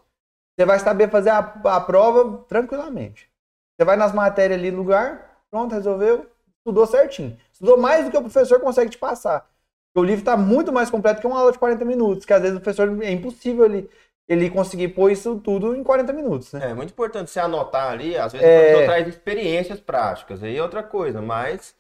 você 0.56 0.66
vai 0.66 0.80
saber 0.80 1.10
fazer 1.10 1.32
a, 1.32 1.40
a 1.40 1.82
prova 1.82 2.46
tranquilamente. 2.48 3.30
Você 3.76 3.84
vai 3.84 3.98
nas 3.98 4.14
matérias 4.14 4.58
ali 4.58 4.72
no 4.72 4.78
lugar, 4.78 5.38
pronto, 5.52 5.76
resolveu, 5.76 6.26
estudou 6.60 6.88
certinho. 6.88 7.38
Estudou 7.52 7.78
mais 7.78 8.06
do 8.06 8.12
que 8.12 8.18
o 8.18 8.22
professor 8.22 8.62
consegue 8.62 8.90
te 8.90 8.98
passar. 8.98 9.46
O 9.94 10.02
livro 10.02 10.22
está 10.22 10.38
muito 10.38 10.72
mais 10.72 10.90
completo 10.90 11.20
que 11.20 11.28
uma 11.28 11.40
aula 11.40 11.52
de 11.52 11.60
40 11.60 11.84
minutos, 11.84 12.26
que 12.26 12.32
às 12.32 12.42
vezes 12.42 12.58
o 12.58 12.62
professor 12.62 13.04
é 13.04 13.12
impossível 13.12 13.66
ele, 13.66 13.90
ele 14.26 14.50
conseguir 14.50 14.88
pôr 14.90 15.12
isso 15.12 15.42
tudo 15.44 15.76
em 15.76 15.84
40 15.84 16.14
minutos. 16.14 16.54
Né? 16.54 16.72
É 16.72 16.74
muito 16.74 16.92
importante 16.92 17.30
você 17.30 17.40
anotar 17.42 17.92
ali, 17.92 18.16
às 18.18 18.32
vezes 18.32 18.48
é... 18.48 18.56
o 18.56 18.62
professor 18.62 18.86
traz 18.86 19.08
experiências 19.08 19.80
práticas, 19.82 20.42
aí 20.42 20.56
é 20.56 20.64
outra 20.64 20.84
coisa, 20.84 21.22
mas 21.22 21.76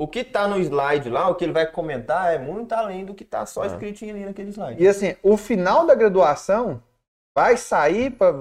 o 0.00 0.08
que 0.08 0.20
está 0.20 0.48
no 0.48 0.58
slide 0.58 1.10
lá, 1.10 1.28
o 1.28 1.34
que 1.34 1.44
ele 1.44 1.52
vai 1.52 1.66
comentar 1.66 2.32
é 2.32 2.38
muito 2.38 2.72
além 2.72 3.04
do 3.04 3.14
que 3.14 3.22
está 3.22 3.44
só 3.44 3.64
ah. 3.64 3.66
escritinho 3.66 4.14
ali 4.14 4.24
naquele 4.24 4.48
slide. 4.48 4.82
E 4.82 4.88
assim, 4.88 5.14
o 5.22 5.36
final 5.36 5.86
da 5.86 5.94
graduação 5.94 6.82
vai 7.36 7.58
sair 7.58 8.10
para 8.10 8.34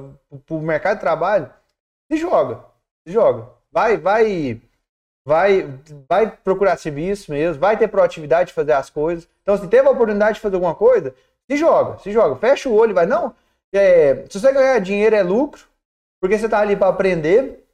o 0.50 0.60
mercado 0.62 0.96
de 0.96 1.02
trabalho, 1.02 1.52
se 2.10 2.18
joga, 2.18 2.64
se 3.06 3.12
joga. 3.12 3.50
Vai, 3.70 3.98
vai, 3.98 4.62
vai, 5.28 5.68
vai 6.08 6.32
procurar 6.32 6.78
serviço 6.78 7.30
mesmo, 7.30 7.60
vai 7.60 7.76
ter 7.76 7.90
proatividade 7.90 8.48
de 8.48 8.54
fazer 8.54 8.72
as 8.72 8.90
coisas. 8.90 9.28
Então, 9.42 9.58
se 9.58 9.68
teve 9.68 9.86
a 9.86 9.92
oportunidade 9.92 10.36
de 10.36 10.42
fazer 10.42 10.56
alguma 10.56 10.76
coisa, 10.76 11.14
se 11.52 11.58
joga, 11.58 11.98
se 12.00 12.10
joga. 12.14 12.38
Fecha 12.38 12.70
o 12.70 12.74
olho 12.74 12.92
e 12.92 12.94
vai. 12.94 13.06
Não, 13.06 13.36
é, 13.74 14.26
se 14.30 14.40
você 14.40 14.54
ganhar 14.54 14.80
dinheiro 14.80 15.14
é 15.14 15.24
lucro, 15.24 15.68
porque 16.22 16.38
você 16.38 16.46
está 16.46 16.60
ali 16.60 16.78
para 16.78 16.88
aprender. 16.88 17.66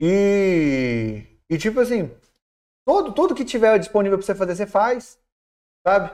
E, 0.00 1.22
e 1.50 1.58
tipo 1.58 1.80
assim, 1.80 2.10
Todo, 2.88 3.12
tudo 3.12 3.34
que 3.34 3.44
tiver 3.44 3.78
disponível 3.78 4.16
para 4.16 4.24
você 4.24 4.34
fazer, 4.34 4.56
você 4.56 4.66
faz, 4.66 5.18
sabe? 5.86 6.10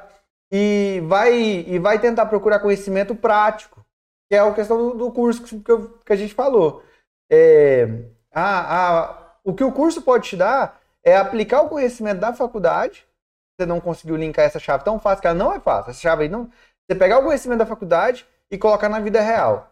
E 0.52 1.00
vai, 1.06 1.32
e 1.38 1.78
vai 1.78 2.00
tentar 2.00 2.26
procurar 2.26 2.58
conhecimento 2.58 3.14
prático, 3.14 3.86
que 4.28 4.34
é 4.36 4.40
a 4.40 4.52
questão 4.52 4.78
do, 4.78 4.94
do 4.94 5.12
curso 5.12 5.60
que, 5.62 5.70
eu- 5.70 5.98
que 6.04 6.12
a 6.12 6.16
gente 6.16 6.34
falou. 6.34 6.82
É, 7.30 7.86
a, 8.32 9.02
a, 9.02 9.34
o 9.44 9.54
que 9.54 9.62
o 9.62 9.70
curso 9.72 10.02
pode 10.02 10.28
te 10.30 10.36
dar 10.36 10.80
é 11.04 11.16
aplicar 11.16 11.62
o 11.62 11.68
conhecimento 11.68 12.18
da 12.20 12.32
faculdade. 12.34 13.06
Você 13.56 13.66
não 13.66 13.80
conseguiu 13.80 14.16
linkar 14.16 14.44
essa 14.44 14.58
chave 14.58 14.82
tão 14.84 14.98
fácil, 14.98 15.22
que 15.22 15.28
ela 15.28 15.38
não 15.38 15.52
é 15.52 15.60
fácil. 15.60 15.92
Essa 15.92 16.00
chave 16.00 16.24
aí 16.24 16.28
não. 16.28 16.50
Você 16.90 16.98
pegar 16.98 17.20
o 17.20 17.24
conhecimento 17.24 17.60
da 17.60 17.66
faculdade 17.66 18.26
e 18.50 18.58
colocar 18.58 18.88
na 18.88 18.98
vida 18.98 19.20
real. 19.20 19.70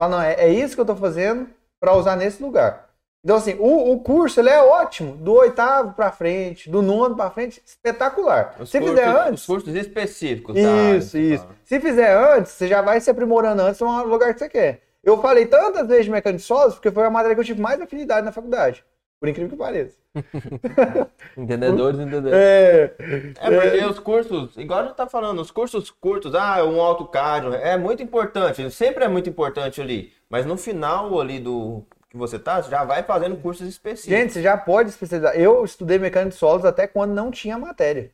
Fala, 0.00 0.16
não, 0.16 0.22
é, 0.22 0.34
é 0.34 0.48
isso 0.52 0.74
que 0.74 0.80
eu 0.80 0.84
estou 0.84 0.96
fazendo 0.96 1.48
para 1.80 1.94
usar 1.94 2.16
nesse 2.16 2.42
lugar. 2.42 2.83
Então, 3.24 3.36
assim, 3.36 3.56
o, 3.58 3.92
o 3.92 4.00
curso 4.00 4.38
ele 4.38 4.50
é 4.50 4.60
ótimo, 4.62 5.16
do 5.16 5.32
oitavo 5.32 5.94
para 5.94 6.12
frente, 6.12 6.68
do 6.68 6.82
nono 6.82 7.16
para 7.16 7.30
frente, 7.30 7.60
espetacular. 7.64 8.54
Os 8.60 8.68
Se 8.70 8.78
cursos, 8.78 8.98
fizer 8.98 9.08
antes, 9.08 9.40
Os 9.40 9.46
cursos 9.46 9.74
específicos. 9.74 10.56
área, 10.56 10.96
isso, 10.98 11.08
você 11.08 11.20
isso. 11.20 11.42
fala. 11.42 11.56
Se 11.64 11.80
fizer 11.80 12.14
antes, 12.36 12.52
você 12.52 12.68
já 12.68 12.82
vai 12.82 13.00
se 13.00 13.10
aprimorando 13.10 13.62
antes 13.62 13.80
no 13.80 14.04
lugar 14.04 14.34
que 14.34 14.40
você 14.40 14.48
quer. 14.48 14.82
Eu 15.02 15.20
falei 15.22 15.46
tantas 15.46 15.88
vezes 15.88 16.04
de 16.04 16.10
mecânica 16.10 16.38
de 16.38 16.44
solos 16.44 16.74
porque 16.74 16.90
foi 16.90 17.04
a 17.04 17.10
matéria 17.10 17.34
que 17.34 17.40
eu 17.40 17.44
tive 17.44 17.62
mais 17.62 17.80
afinidade 17.80 18.26
na 18.26 18.32
faculdade. 18.32 18.84
Por 19.18 19.28
incrível 19.28 19.50
que 19.50 19.56
pareça. 19.56 19.96
Entendedores, 21.36 21.98
entendedores. 21.98 22.36
É, 22.38 22.94
É 23.40 23.50
porque 23.50 23.84
os 23.86 23.98
cursos, 23.98 24.56
igual 24.58 24.80
a 24.80 24.82
gente 24.84 24.96
tá 24.96 25.06
falando, 25.06 25.40
os 25.40 25.50
cursos 25.50 25.90
curtos, 25.90 26.34
ah, 26.34 26.62
um 26.64 26.78
AutoCAD, 26.80 27.56
é 27.56 27.76
muito 27.78 28.02
importante, 28.02 28.70
sempre 28.70 29.04
é 29.04 29.08
muito 29.08 29.28
importante 29.28 29.80
ali. 29.80 30.12
Mas 30.28 30.44
no 30.44 30.58
final 30.58 31.18
ali 31.18 31.38
do 31.38 31.84
que 32.14 32.18
você 32.18 32.38
tá, 32.38 32.60
já 32.62 32.84
vai 32.84 33.02
fazendo 33.02 33.36
cursos 33.36 33.66
específicos. 33.66 34.16
Gente, 34.16 34.32
você 34.32 34.40
já 34.40 34.56
pode 34.56 34.88
especializar. 34.88 35.34
Eu 35.34 35.64
estudei 35.64 35.98
mecânica 35.98 36.30
de 36.30 36.36
solos 36.36 36.64
até 36.64 36.86
quando 36.86 37.12
não 37.12 37.28
tinha 37.28 37.58
matéria. 37.58 38.12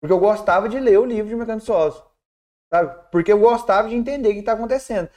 Porque 0.00 0.12
eu 0.12 0.18
gostava 0.18 0.68
de 0.68 0.80
ler 0.80 0.98
o 0.98 1.04
livro 1.04 1.28
de 1.28 1.36
mecânica 1.36 1.60
de 1.60 1.66
solos. 1.66 2.02
Sabe? 2.68 3.00
Porque 3.12 3.32
eu 3.32 3.38
gostava 3.38 3.88
de 3.88 3.94
entender 3.94 4.30
o 4.30 4.32
que 4.32 4.40
está 4.40 4.54
acontecendo. 4.54 5.08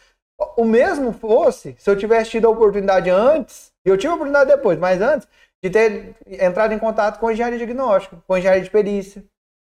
O 0.55 0.63
mesmo 0.63 1.11
fosse 1.11 1.75
se 1.79 1.89
eu 1.89 1.97
tivesse 1.97 2.29
tido 2.29 2.45
a 2.45 2.51
oportunidade 2.51 3.09
antes, 3.09 3.73
eu 3.83 3.97
tive 3.97 4.11
a 4.11 4.15
oportunidade 4.15 4.51
depois, 4.51 4.77
mas 4.77 5.01
antes, 5.01 5.27
de 5.63 5.71
ter 5.71 6.15
entrado 6.27 6.73
em 6.75 6.79
contato 6.79 7.19
com 7.19 7.31
engenharia 7.31 7.57
diagnóstica, 7.57 8.17
com 8.27 8.37
engenharia 8.37 8.63
de 8.63 8.69
perícia, 8.69 9.23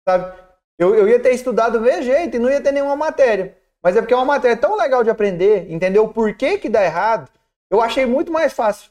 sabe? 0.08 0.34
Eu, 0.78 0.94
eu 0.94 1.06
ia 1.06 1.20
ter 1.20 1.32
estudado 1.32 1.80
ver 1.80 2.02
jeito 2.02 2.36
e 2.36 2.38
não 2.38 2.50
ia 2.50 2.60
ter 2.62 2.72
nenhuma 2.72 2.96
matéria. 2.96 3.54
Mas 3.82 3.96
é 3.96 4.00
porque 4.00 4.14
é 4.14 4.16
uma 4.16 4.24
matéria 4.24 4.56
tão 4.56 4.76
legal 4.76 5.04
de 5.04 5.10
aprender, 5.10 5.70
entender 5.70 5.98
o 5.98 6.08
porquê 6.08 6.56
que 6.56 6.70
dá 6.70 6.82
errado, 6.82 7.30
eu 7.70 7.80
achei 7.80 8.06
muito 8.06 8.32
mais 8.32 8.52
fácil 8.52 8.90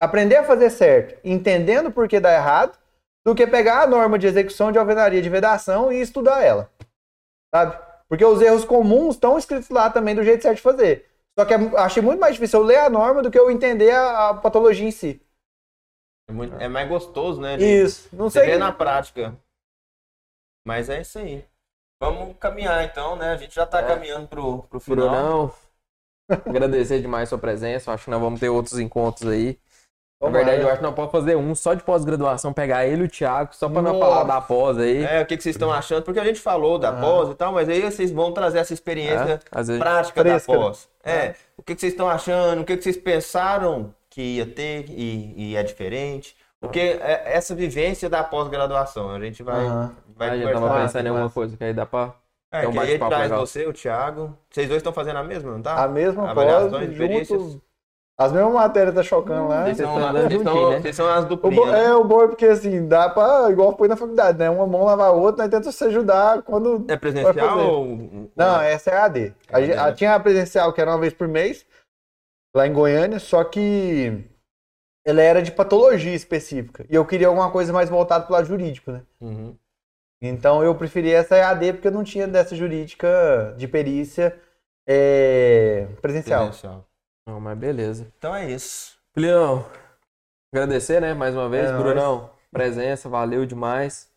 aprender 0.00 0.36
a 0.36 0.44
fazer 0.44 0.70
certo, 0.70 1.18
entendendo 1.24 1.90
por 1.90 2.06
que 2.08 2.20
dá 2.20 2.32
errado, 2.32 2.78
do 3.24 3.34
que 3.34 3.46
pegar 3.46 3.82
a 3.82 3.86
norma 3.86 4.18
de 4.18 4.26
execução 4.26 4.70
de 4.70 4.78
alvenaria 4.78 5.20
de 5.22 5.28
vedação 5.28 5.90
e 5.92 6.00
estudar 6.00 6.42
ela. 6.42 6.70
Sabe? 7.54 7.76
Porque 8.08 8.24
os 8.24 8.40
erros 8.40 8.64
comuns 8.64 9.14
estão 9.16 9.36
escritos 9.38 9.68
lá 9.70 9.90
também 9.90 10.14
do 10.14 10.22
jeito 10.22 10.42
certo 10.42 10.56
de 10.56 10.62
fazer. 10.62 11.08
Só 11.38 11.44
que 11.44 11.52
é- 11.54 11.78
achei 11.78 12.02
muito 12.02 12.20
mais 12.20 12.34
difícil 12.34 12.60
eu 12.60 12.66
ler 12.66 12.78
a 12.78 12.88
norma 12.90 13.22
do 13.22 13.30
que 13.30 13.38
eu 13.38 13.50
entender 13.50 13.90
a, 13.90 14.30
a 14.30 14.34
patologia 14.34 14.86
em 14.86 14.90
si. 14.92 15.20
É, 16.28 16.32
muito- 16.32 16.56
é 16.56 16.68
mais 16.68 16.88
gostoso, 16.88 17.40
né? 17.40 17.56
de- 17.56 17.64
Isso. 17.64 18.08
Não 18.14 18.30
Você 18.30 18.40
sei. 18.40 18.50
vê 18.50 18.58
na 18.58 18.72
prática. 18.72 19.34
Mas 20.66 20.88
é 20.88 21.00
isso 21.00 21.18
aí. 21.18 21.44
Vamos 22.00 22.36
caminhar 22.38 22.84
então, 22.84 23.16
né? 23.16 23.30
A 23.32 23.36
gente 23.36 23.54
já 23.54 23.66
tá 23.66 23.80
É. 23.80 23.86
caminhando 23.86 24.28
pro, 24.28 24.62
pro 24.64 24.78
final. 24.80 25.08
Brunão, 25.08 25.54
agradecer 26.28 27.00
demais 27.00 27.28
sua 27.28 27.38
presença. 27.38 27.92
Acho 27.92 28.04
que 28.04 28.10
nós 28.10 28.20
vamos 28.20 28.40
ter 28.40 28.48
outros 28.48 28.78
encontros 28.78 29.30
aí. 29.30 29.58
Na 30.20 30.30
verdade, 30.30 30.62
eu 30.62 30.68
acho 30.68 30.78
que 30.78 30.82
nós 30.82 30.94
podemos 30.94 31.12
fazer 31.12 31.36
um 31.36 31.54
só 31.54 31.74
de 31.74 31.82
pós-graduação, 31.82 32.50
pegar 32.50 32.86
ele 32.86 33.02
e 33.02 33.04
o 33.04 33.08
Thiago, 33.08 33.54
só 33.54 33.68
pra 33.68 33.82
não 33.82 33.98
falar 34.00 34.24
da 34.24 34.40
pós 34.40 34.78
aí. 34.78 35.04
É, 35.04 35.20
o 35.20 35.26
que, 35.26 35.36
que 35.36 35.42
vocês 35.42 35.54
estão 35.54 35.70
achando? 35.70 36.04
Porque 36.04 36.18
a 36.18 36.24
gente 36.24 36.40
falou 36.40 36.78
da 36.78 36.88
Ah. 36.88 37.00
pós 37.00 37.28
e 37.28 37.34
tal, 37.34 37.52
mas 37.52 37.68
aí 37.68 37.82
vocês 37.82 38.10
vão 38.10 38.32
trazer 38.32 38.58
essa 38.58 38.72
experiência 38.72 39.40
É, 39.54 39.78
prática 39.78 40.22
Fresca, 40.22 40.52
da 40.52 40.58
pós. 40.58 40.88
É, 41.04 41.34
o 41.56 41.62
que, 41.62 41.74
que 41.74 41.80
vocês 41.82 41.92
estão 41.92 42.08
achando? 42.08 42.62
O 42.62 42.64
que, 42.64 42.78
que 42.78 42.82
vocês 42.82 42.96
pensaram 42.96 43.94
que 44.08 44.22
ia 44.22 44.46
ter 44.46 44.86
e, 44.88 45.50
e 45.50 45.56
é 45.56 45.62
diferente? 45.62 46.34
Porque 46.58 46.80
é 46.80 47.22
essa 47.36 47.54
vivência 47.54 48.08
da 48.08 48.24
pós-graduação, 48.24 49.10
a 49.10 49.20
gente 49.20 49.42
vai, 49.42 49.66
Aham. 49.66 49.94
vai 50.16 50.30
a 50.30 50.36
gente 50.38 50.50
tava 50.50 50.80
pensando 50.80 51.06
em 51.06 51.10
alguma 51.10 51.28
coisa, 51.30 51.54
que 51.58 51.62
aí 51.62 51.74
dá 51.74 51.84
pra. 51.84 52.14
É, 52.52 52.66
um 52.68 52.72
que 52.72 52.78
aí 52.78 52.94
a 52.94 52.98
traz 53.08 53.22
legal. 53.24 53.40
você, 53.46 53.66
o 53.66 53.72
Thiago. 53.72 54.36
Vocês 54.50 54.68
dois 54.68 54.78
estão 54.78 54.92
fazendo 54.92 55.16
a 55.18 55.24
mesma, 55.24 55.52
não 55.52 55.62
tá? 55.62 55.82
A 55.82 55.88
mesma 55.88 56.30
Avaliações, 56.30 56.70
pós, 56.72 56.90
experiências. 56.90 57.42
junto. 57.42 57.66
As 58.18 58.32
mesmas 58.32 58.54
matérias 58.54 58.94
tá 58.94 59.02
chocando 59.02 59.48
lá. 59.48 59.64
Vocês 59.64 59.76
são, 59.76 59.86
estão 59.86 60.00
lá- 60.12 60.12
vocês 60.22 60.42
são- 60.42 60.70
né? 60.70 60.80
vocês 60.80 60.96
são 60.96 61.06
as 61.08 61.24
duplinhas. 61.26 61.70
né? 61.70 61.84
é, 61.84 61.94
o 61.94 62.02
bom 62.04 62.22
é 62.22 62.28
porque 62.28 62.46
assim, 62.46 62.88
dá 62.88 63.10
pra, 63.10 63.50
igual 63.50 63.76
foi 63.76 63.88
na 63.88 63.96
faculdade, 63.96 64.38
né? 64.38 64.48
Uma 64.48 64.66
mão 64.66 64.84
lava 64.84 65.04
a 65.06 65.10
outra, 65.12 65.42
nós 65.44 65.50
tentamos 65.50 65.76
se 65.76 65.84
ajudar 65.84 66.40
quando. 66.42 66.86
É 66.88 66.96
presencial 66.96 67.58
ou. 67.58 68.30
Não, 68.34 68.58
essa 68.60 68.90
é 68.90 68.96
a 68.96 69.04
AD. 69.04 69.34
A, 69.52 69.56
AD, 69.58 69.66
gente- 69.66 69.76
a- 69.78 69.86
né? 69.88 69.92
tinha 69.92 70.14
a 70.14 70.20
presencial 70.20 70.72
que 70.72 70.80
era 70.80 70.90
uma 70.92 70.98
vez 70.98 71.12
por 71.12 71.28
mês, 71.28 71.66
lá 72.56 72.66
em 72.66 72.72
Goiânia, 72.72 73.18
só 73.18 73.44
que 73.44 74.24
ela 75.06 75.20
era 75.20 75.42
de 75.42 75.52
patologia 75.52 76.14
específica. 76.14 76.86
E 76.88 76.94
eu 76.94 77.04
queria 77.04 77.26
alguma 77.26 77.50
coisa 77.50 77.70
mais 77.70 77.90
voltada 77.90 78.24
pro 78.24 78.32
lado 78.32 78.46
jurídico, 78.46 78.92
né? 78.92 79.02
Uhum. 79.20 79.54
Então 80.20 80.62
eu 80.62 80.74
preferi 80.74 81.12
essa 81.12 81.36
EAD 81.36 81.74
porque 81.74 81.88
eu 81.88 81.92
não 81.92 82.04
tinha 82.04 82.26
dessa 82.26 82.56
jurídica 82.56 83.54
de 83.56 83.68
perícia 83.68 84.38
é, 84.86 85.88
presencial. 86.00 86.46
Presencial. 86.46 86.86
Não, 87.28 87.40
mas 87.40 87.58
beleza. 87.58 88.06
Então 88.16 88.34
é 88.34 88.50
isso. 88.50 88.96
Filhão, 89.14 89.66
agradecer, 90.54 91.00
né, 91.00 91.12
mais 91.12 91.34
uma 91.34 91.48
vez. 91.48 91.66
É 91.66 91.72
nóis. 91.72 91.82
Brunão, 91.82 92.30
presença, 92.50 93.08
valeu 93.08 93.44
demais. 93.44 94.10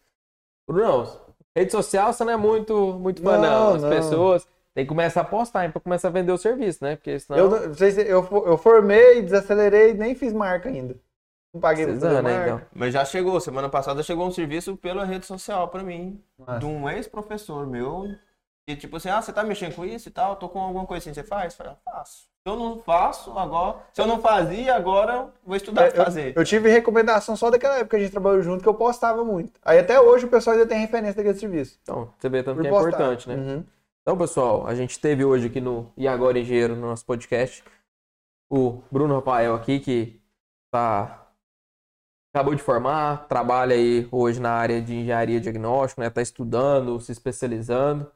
Brunão, 0.70 1.26
rede 1.56 1.72
social 1.72 2.14
você 2.14 2.24
não 2.24 2.34
é 2.34 2.38
muito, 2.38 2.94
muito 2.94 3.22
fã, 3.22 3.38
não. 3.38 3.42
Não, 3.42 3.76
As 3.76 3.84
não. 3.84 3.90
pessoas 3.90 4.48
têm 4.74 4.86
que 4.86 4.90
começar 4.90 5.22
a 5.22 5.26
postar, 5.26 5.66
hein, 5.66 5.72
pra 5.72 5.82
começar 5.82 6.10
a 6.10 6.12
vender 6.12 6.32
o 6.32 6.38
serviço, 6.38 6.84
né? 6.84 6.96
Porque 6.96 7.20
senão. 7.20 7.40
Eu, 7.40 7.74
eu, 8.06 8.46
eu 8.46 8.58
formei, 8.58 9.22
desacelerei, 9.22 9.94
nem 9.94 10.14
fiz 10.16 10.32
marca 10.32 10.70
ainda. 10.70 10.96
Não 11.54 11.60
paguei 11.62 11.86
pra 11.86 11.94
fazer 11.96 12.08
Precisando, 12.08 12.26
né, 12.26 12.44
então. 12.46 12.62
Mas 12.74 12.94
já 12.94 13.04
chegou, 13.04 13.40
semana 13.40 13.70
passada 13.70 14.04
chegou 14.04 14.28
um 14.28 14.32
serviço 14.32 14.78
pela 14.78 15.04
rede 15.04 15.26
social 15.26 15.68
pra 15.68 15.82
mim, 15.84 16.22
Massa. 16.38 16.60
de 16.60 16.66
um 16.66 16.88
ex-professor 16.90 17.66
meu. 17.66 18.06
E 18.68 18.76
tipo 18.76 18.98
assim, 18.98 19.10
ah, 19.10 19.20
você 19.20 19.34
tá 19.34 19.44
mexendo 19.44 19.74
com 19.76 19.84
isso 19.84 20.10
e 20.10 20.12
tal, 20.12 20.36
tô 20.36 20.48
com 20.48 20.60
alguma 20.60 20.86
coisa 20.86 21.02
assim, 21.04 21.14
você 21.14 21.24
faz? 21.28 21.54
Eu 21.54 21.58
falei, 21.58 21.74
ah, 21.74 21.92
faço. 21.92 22.30
Se 22.46 22.54
eu 22.54 22.56
não 22.56 22.80
faço, 22.84 23.38
agora. 23.38 23.78
Se 23.92 24.00
eu 24.00 24.06
não 24.08 24.20
fazia, 24.22 24.76
agora 24.76 25.14
eu 25.14 25.34
vou 25.44 25.56
estudar 25.56 25.86
É, 25.86 25.92
pra 25.92 26.06
fazer. 26.06 26.34
Eu 26.38 26.46
tive 26.46 26.70
recomendação 26.70 27.36
só 27.36 27.50
daquela 27.50 27.76
época 27.76 27.90
que 27.90 27.96
a 27.96 28.00
gente 28.00 28.12
trabalhou 28.12 28.42
junto, 28.44 28.62
que 28.62 28.70
eu 28.70 28.74
postava 28.76 29.24
muito. 29.26 29.60
Aí 29.66 29.80
até 29.80 30.00
hoje 30.00 30.26
o 30.26 30.30
pessoal 30.30 30.56
ainda 30.56 30.68
tem 30.68 30.80
referência 30.80 31.16
daquele 31.16 31.38
serviço. 31.38 31.80
Então, 31.82 32.14
você 32.18 32.30
vê 32.30 32.44
tanto 32.44 32.58
Por 32.58 32.62
que 32.62 32.68
é 32.68 32.72
postar. 32.72 32.88
importante, 32.90 33.28
né? 33.28 33.36
Uhum. 33.36 33.66
Então, 34.04 34.18
pessoal, 34.18 34.68
a 34.68 34.76
gente 34.76 35.00
teve 35.00 35.26
hoje 35.26 35.48
aqui 35.48 35.60
no 35.60 35.92
E 35.98 36.08
Agora 36.08 36.40
Engenheiro, 36.40 36.76
no 36.76 36.88
nosso 36.88 37.06
podcast, 37.06 37.64
o 38.52 38.82
Bruno 38.92 39.16
Rafael 39.16 39.56
aqui, 39.56 39.80
que 39.80 40.22
tá 40.72 41.28
acabou 42.34 42.56
de 42.56 42.62
formar, 42.62 43.28
trabalha 43.28 43.76
aí 43.76 44.08
hoje 44.12 44.40
na 44.40 44.52
área 44.52 44.82
de 44.82 44.96
engenharia 44.96 45.40
diagnóstico, 45.40 46.02
né? 46.02 46.10
Tá 46.10 46.22
estudando, 46.22 47.00
se 47.00 47.12
especializando. 47.12 48.12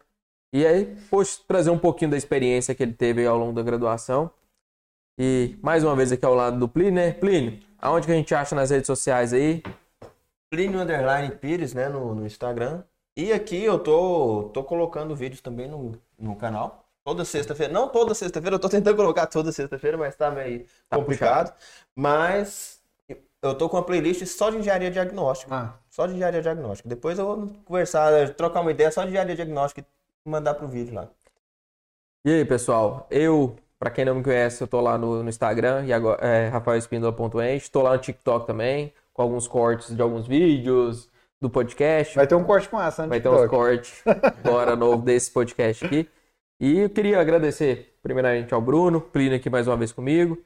E 0.54 0.66
aí, 0.66 0.96
poxa, 1.10 1.40
trazer 1.48 1.72
um 1.72 1.80
pouquinho 1.80 2.12
da 2.12 2.18
experiência 2.18 2.76
que 2.76 2.84
ele 2.84 2.94
teve 2.94 3.22
aí 3.22 3.28
ao 3.28 3.38
longo 3.38 3.54
da 3.54 3.64
graduação. 3.64 4.30
E 5.20 5.58
mais 5.62 5.84
uma 5.84 5.96
vez 5.96 6.12
aqui 6.12 6.26
ao 6.26 6.36
lado 6.36 6.60
do 6.60 6.70
Plínio, 6.70 6.94
né? 6.94 7.12
Plínio, 7.12 7.60
aonde 7.80 8.06
que 8.06 8.12
a 8.12 8.16
gente 8.16 8.34
acha 8.36 8.56
nas 8.56 8.70
redes 8.70 8.88
sociais 8.88 9.34
aí? 9.34 9.64
Plínio 10.52 10.80
Underline 10.80 11.36
Pires, 11.36 11.74
né, 11.74 11.90
no, 11.90 12.14
no 12.14 12.26
Instagram. 12.26 12.84
E 13.18 13.34
aqui 13.34 13.64
eu 13.64 13.80
tô, 13.80 14.52
tô 14.54 14.64
colocando 14.64 15.16
vídeos 15.16 15.42
também 15.42 15.68
no, 15.68 15.94
no 16.18 16.36
canal. 16.36 16.86
Toda 17.04 17.26
sexta-feira. 17.26 17.74
Não 17.74 17.90
toda 17.90 18.14
sexta-feira, 18.14 18.56
eu 18.56 18.60
tô 18.60 18.70
tentando 18.70 18.96
colocar 18.96 19.26
toda 19.26 19.52
sexta-feira, 19.52 19.98
mas 19.98 20.16
tá 20.16 20.30
meio 20.30 20.66
Tá 20.88 20.98
complicado. 20.98 21.54
Mas 21.96 22.83
eu 23.44 23.56
tô 23.56 23.68
com 23.70 23.78
uma 23.78 23.84
playlist 23.84 24.26
só 24.26 24.50
de 24.50 24.58
engenharia 24.58 24.90
diagnóstica. 24.90 25.54
Ah, 25.54 25.74
Só 25.90 26.08
de 26.08 26.14
engenharia 26.14 26.42
diagnóstica. 26.42 26.88
Depois 26.88 27.20
eu 27.20 27.26
vou 27.26 27.52
conversar, 27.66 28.34
trocar 28.36 28.62
uma 28.62 28.72
ideia 28.72 28.90
só 28.90 29.04
de 29.04 29.10
engenharia 29.10 29.36
diagnóstica 29.36 29.82
e 30.26 30.30
mandar 30.30 30.54
pro 30.54 30.68
vídeo 30.68 30.96
lá. 30.96 31.10
E 32.26 32.32
aí, 32.32 32.46
pessoal, 32.46 33.06
eu, 33.12 33.56
pra 33.78 33.92
quem 33.92 34.06
não 34.06 34.16
me 34.16 34.24
conhece, 34.24 34.64
eu 34.64 34.68
tô 34.68 34.80
lá 34.80 34.98
no, 34.98 35.22
no 35.22 35.30
Instagram, 35.30 35.86
e 35.86 35.92
agora, 35.92 36.26
é, 36.26 36.48
rafaelespindola.ente, 36.48 37.70
tô 37.70 37.82
lá 37.82 37.94
no 37.94 38.00
TikTok 38.00 38.48
também, 38.48 38.94
com 39.12 39.22
alguns 39.22 39.46
cortes 39.46 39.94
de 39.94 40.02
alguns 40.02 40.26
vídeos 40.26 41.12
do 41.42 41.50
podcast. 41.50 42.16
vai 42.16 42.26
ter 42.26 42.36
um 42.36 42.46
corte 42.46 42.74
massa, 42.74 43.04
né? 43.04 43.10
Vai 43.10 43.20
ter 43.20 43.28
TikTok. 43.28 43.46
uns 43.46 43.50
cortes 43.50 44.04
agora 44.46 44.76
novo 44.78 45.04
desse 45.04 45.30
podcast 45.30 45.86
aqui. 45.86 46.10
E 46.62 46.80
eu 46.80 46.90
queria 46.90 47.20
agradecer 47.20 47.98
primeiramente 48.02 48.54
ao 48.54 48.62
Bruno, 48.62 49.02
Plínio 49.02 49.36
aqui 49.36 49.50
mais 49.50 49.68
uma 49.68 49.76
vez 49.76 49.92
comigo. 49.92 50.42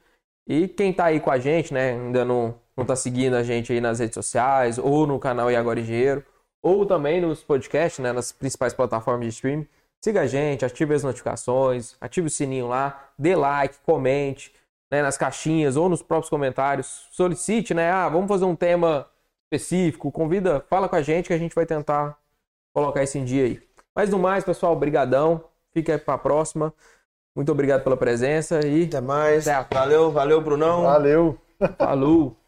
E 0.48 0.66
quem 0.66 0.92
tá 0.92 1.04
aí 1.04 1.20
com 1.20 1.30
a 1.30 1.38
gente, 1.38 1.72
né, 1.72 1.92
ainda 1.92 2.24
não, 2.24 2.58
não 2.78 2.84
tá 2.86 2.96
seguindo 2.96 3.34
a 3.34 3.42
gente 3.42 3.72
aí 3.72 3.80
nas 3.80 3.98
redes 3.98 4.14
sociais, 4.14 4.78
ou 4.78 5.06
no 5.06 5.18
canal 5.18 5.50
E 5.50 5.56
Agora 5.56 5.80
Engenheiro, 5.80 6.24
ou 6.62 6.86
também 6.86 7.20
nos 7.20 7.42
podcasts, 7.42 7.98
né, 8.02 8.12
nas 8.12 8.32
principais 8.32 8.72
plataformas 8.72 9.24
de 9.26 9.30
streaming. 9.34 9.66
Siga 10.02 10.20
a 10.22 10.26
gente, 10.26 10.64
ative 10.64 10.94
as 10.94 11.02
notificações, 11.02 11.96
ative 12.00 12.28
o 12.28 12.30
sininho 12.30 12.68
lá, 12.68 13.10
dê 13.18 13.34
like, 13.34 13.76
comente, 13.84 14.54
né, 14.90 15.02
nas 15.02 15.18
caixinhas 15.18 15.76
ou 15.76 15.88
nos 15.88 16.02
próprios 16.02 16.30
comentários. 16.30 17.08
Solicite, 17.10 17.74
né, 17.74 17.90
ah, 17.90 18.08
vamos 18.08 18.28
fazer 18.28 18.44
um 18.44 18.54
tema 18.54 19.06
específico, 19.52 20.12
convida, 20.12 20.64
fala 20.68 20.88
com 20.88 20.96
a 20.96 21.02
gente 21.02 21.26
que 21.26 21.32
a 21.32 21.38
gente 21.38 21.54
vai 21.54 21.66
tentar 21.66 22.16
colocar 22.72 23.02
isso 23.02 23.18
em 23.18 23.24
dia 23.24 23.44
aí. 23.44 23.62
Mas 23.94 24.10
no 24.10 24.18
mais, 24.18 24.44
pessoal, 24.44 24.76
brigadão. 24.76 25.42
Fica 25.74 25.92
aí 25.94 25.98
pra 25.98 26.16
próxima. 26.16 26.72
Muito 27.36 27.50
obrigado 27.52 27.82
pela 27.82 27.96
presença 27.96 28.64
e 28.66 28.84
Até 28.84 29.00
mais. 29.00 29.46
Até 29.48 29.58
a- 29.58 29.80
Valeu, 29.80 30.10
valeu, 30.10 30.40
Brunão. 30.40 30.82
Valeu. 30.82 31.38
falou! 31.76 32.36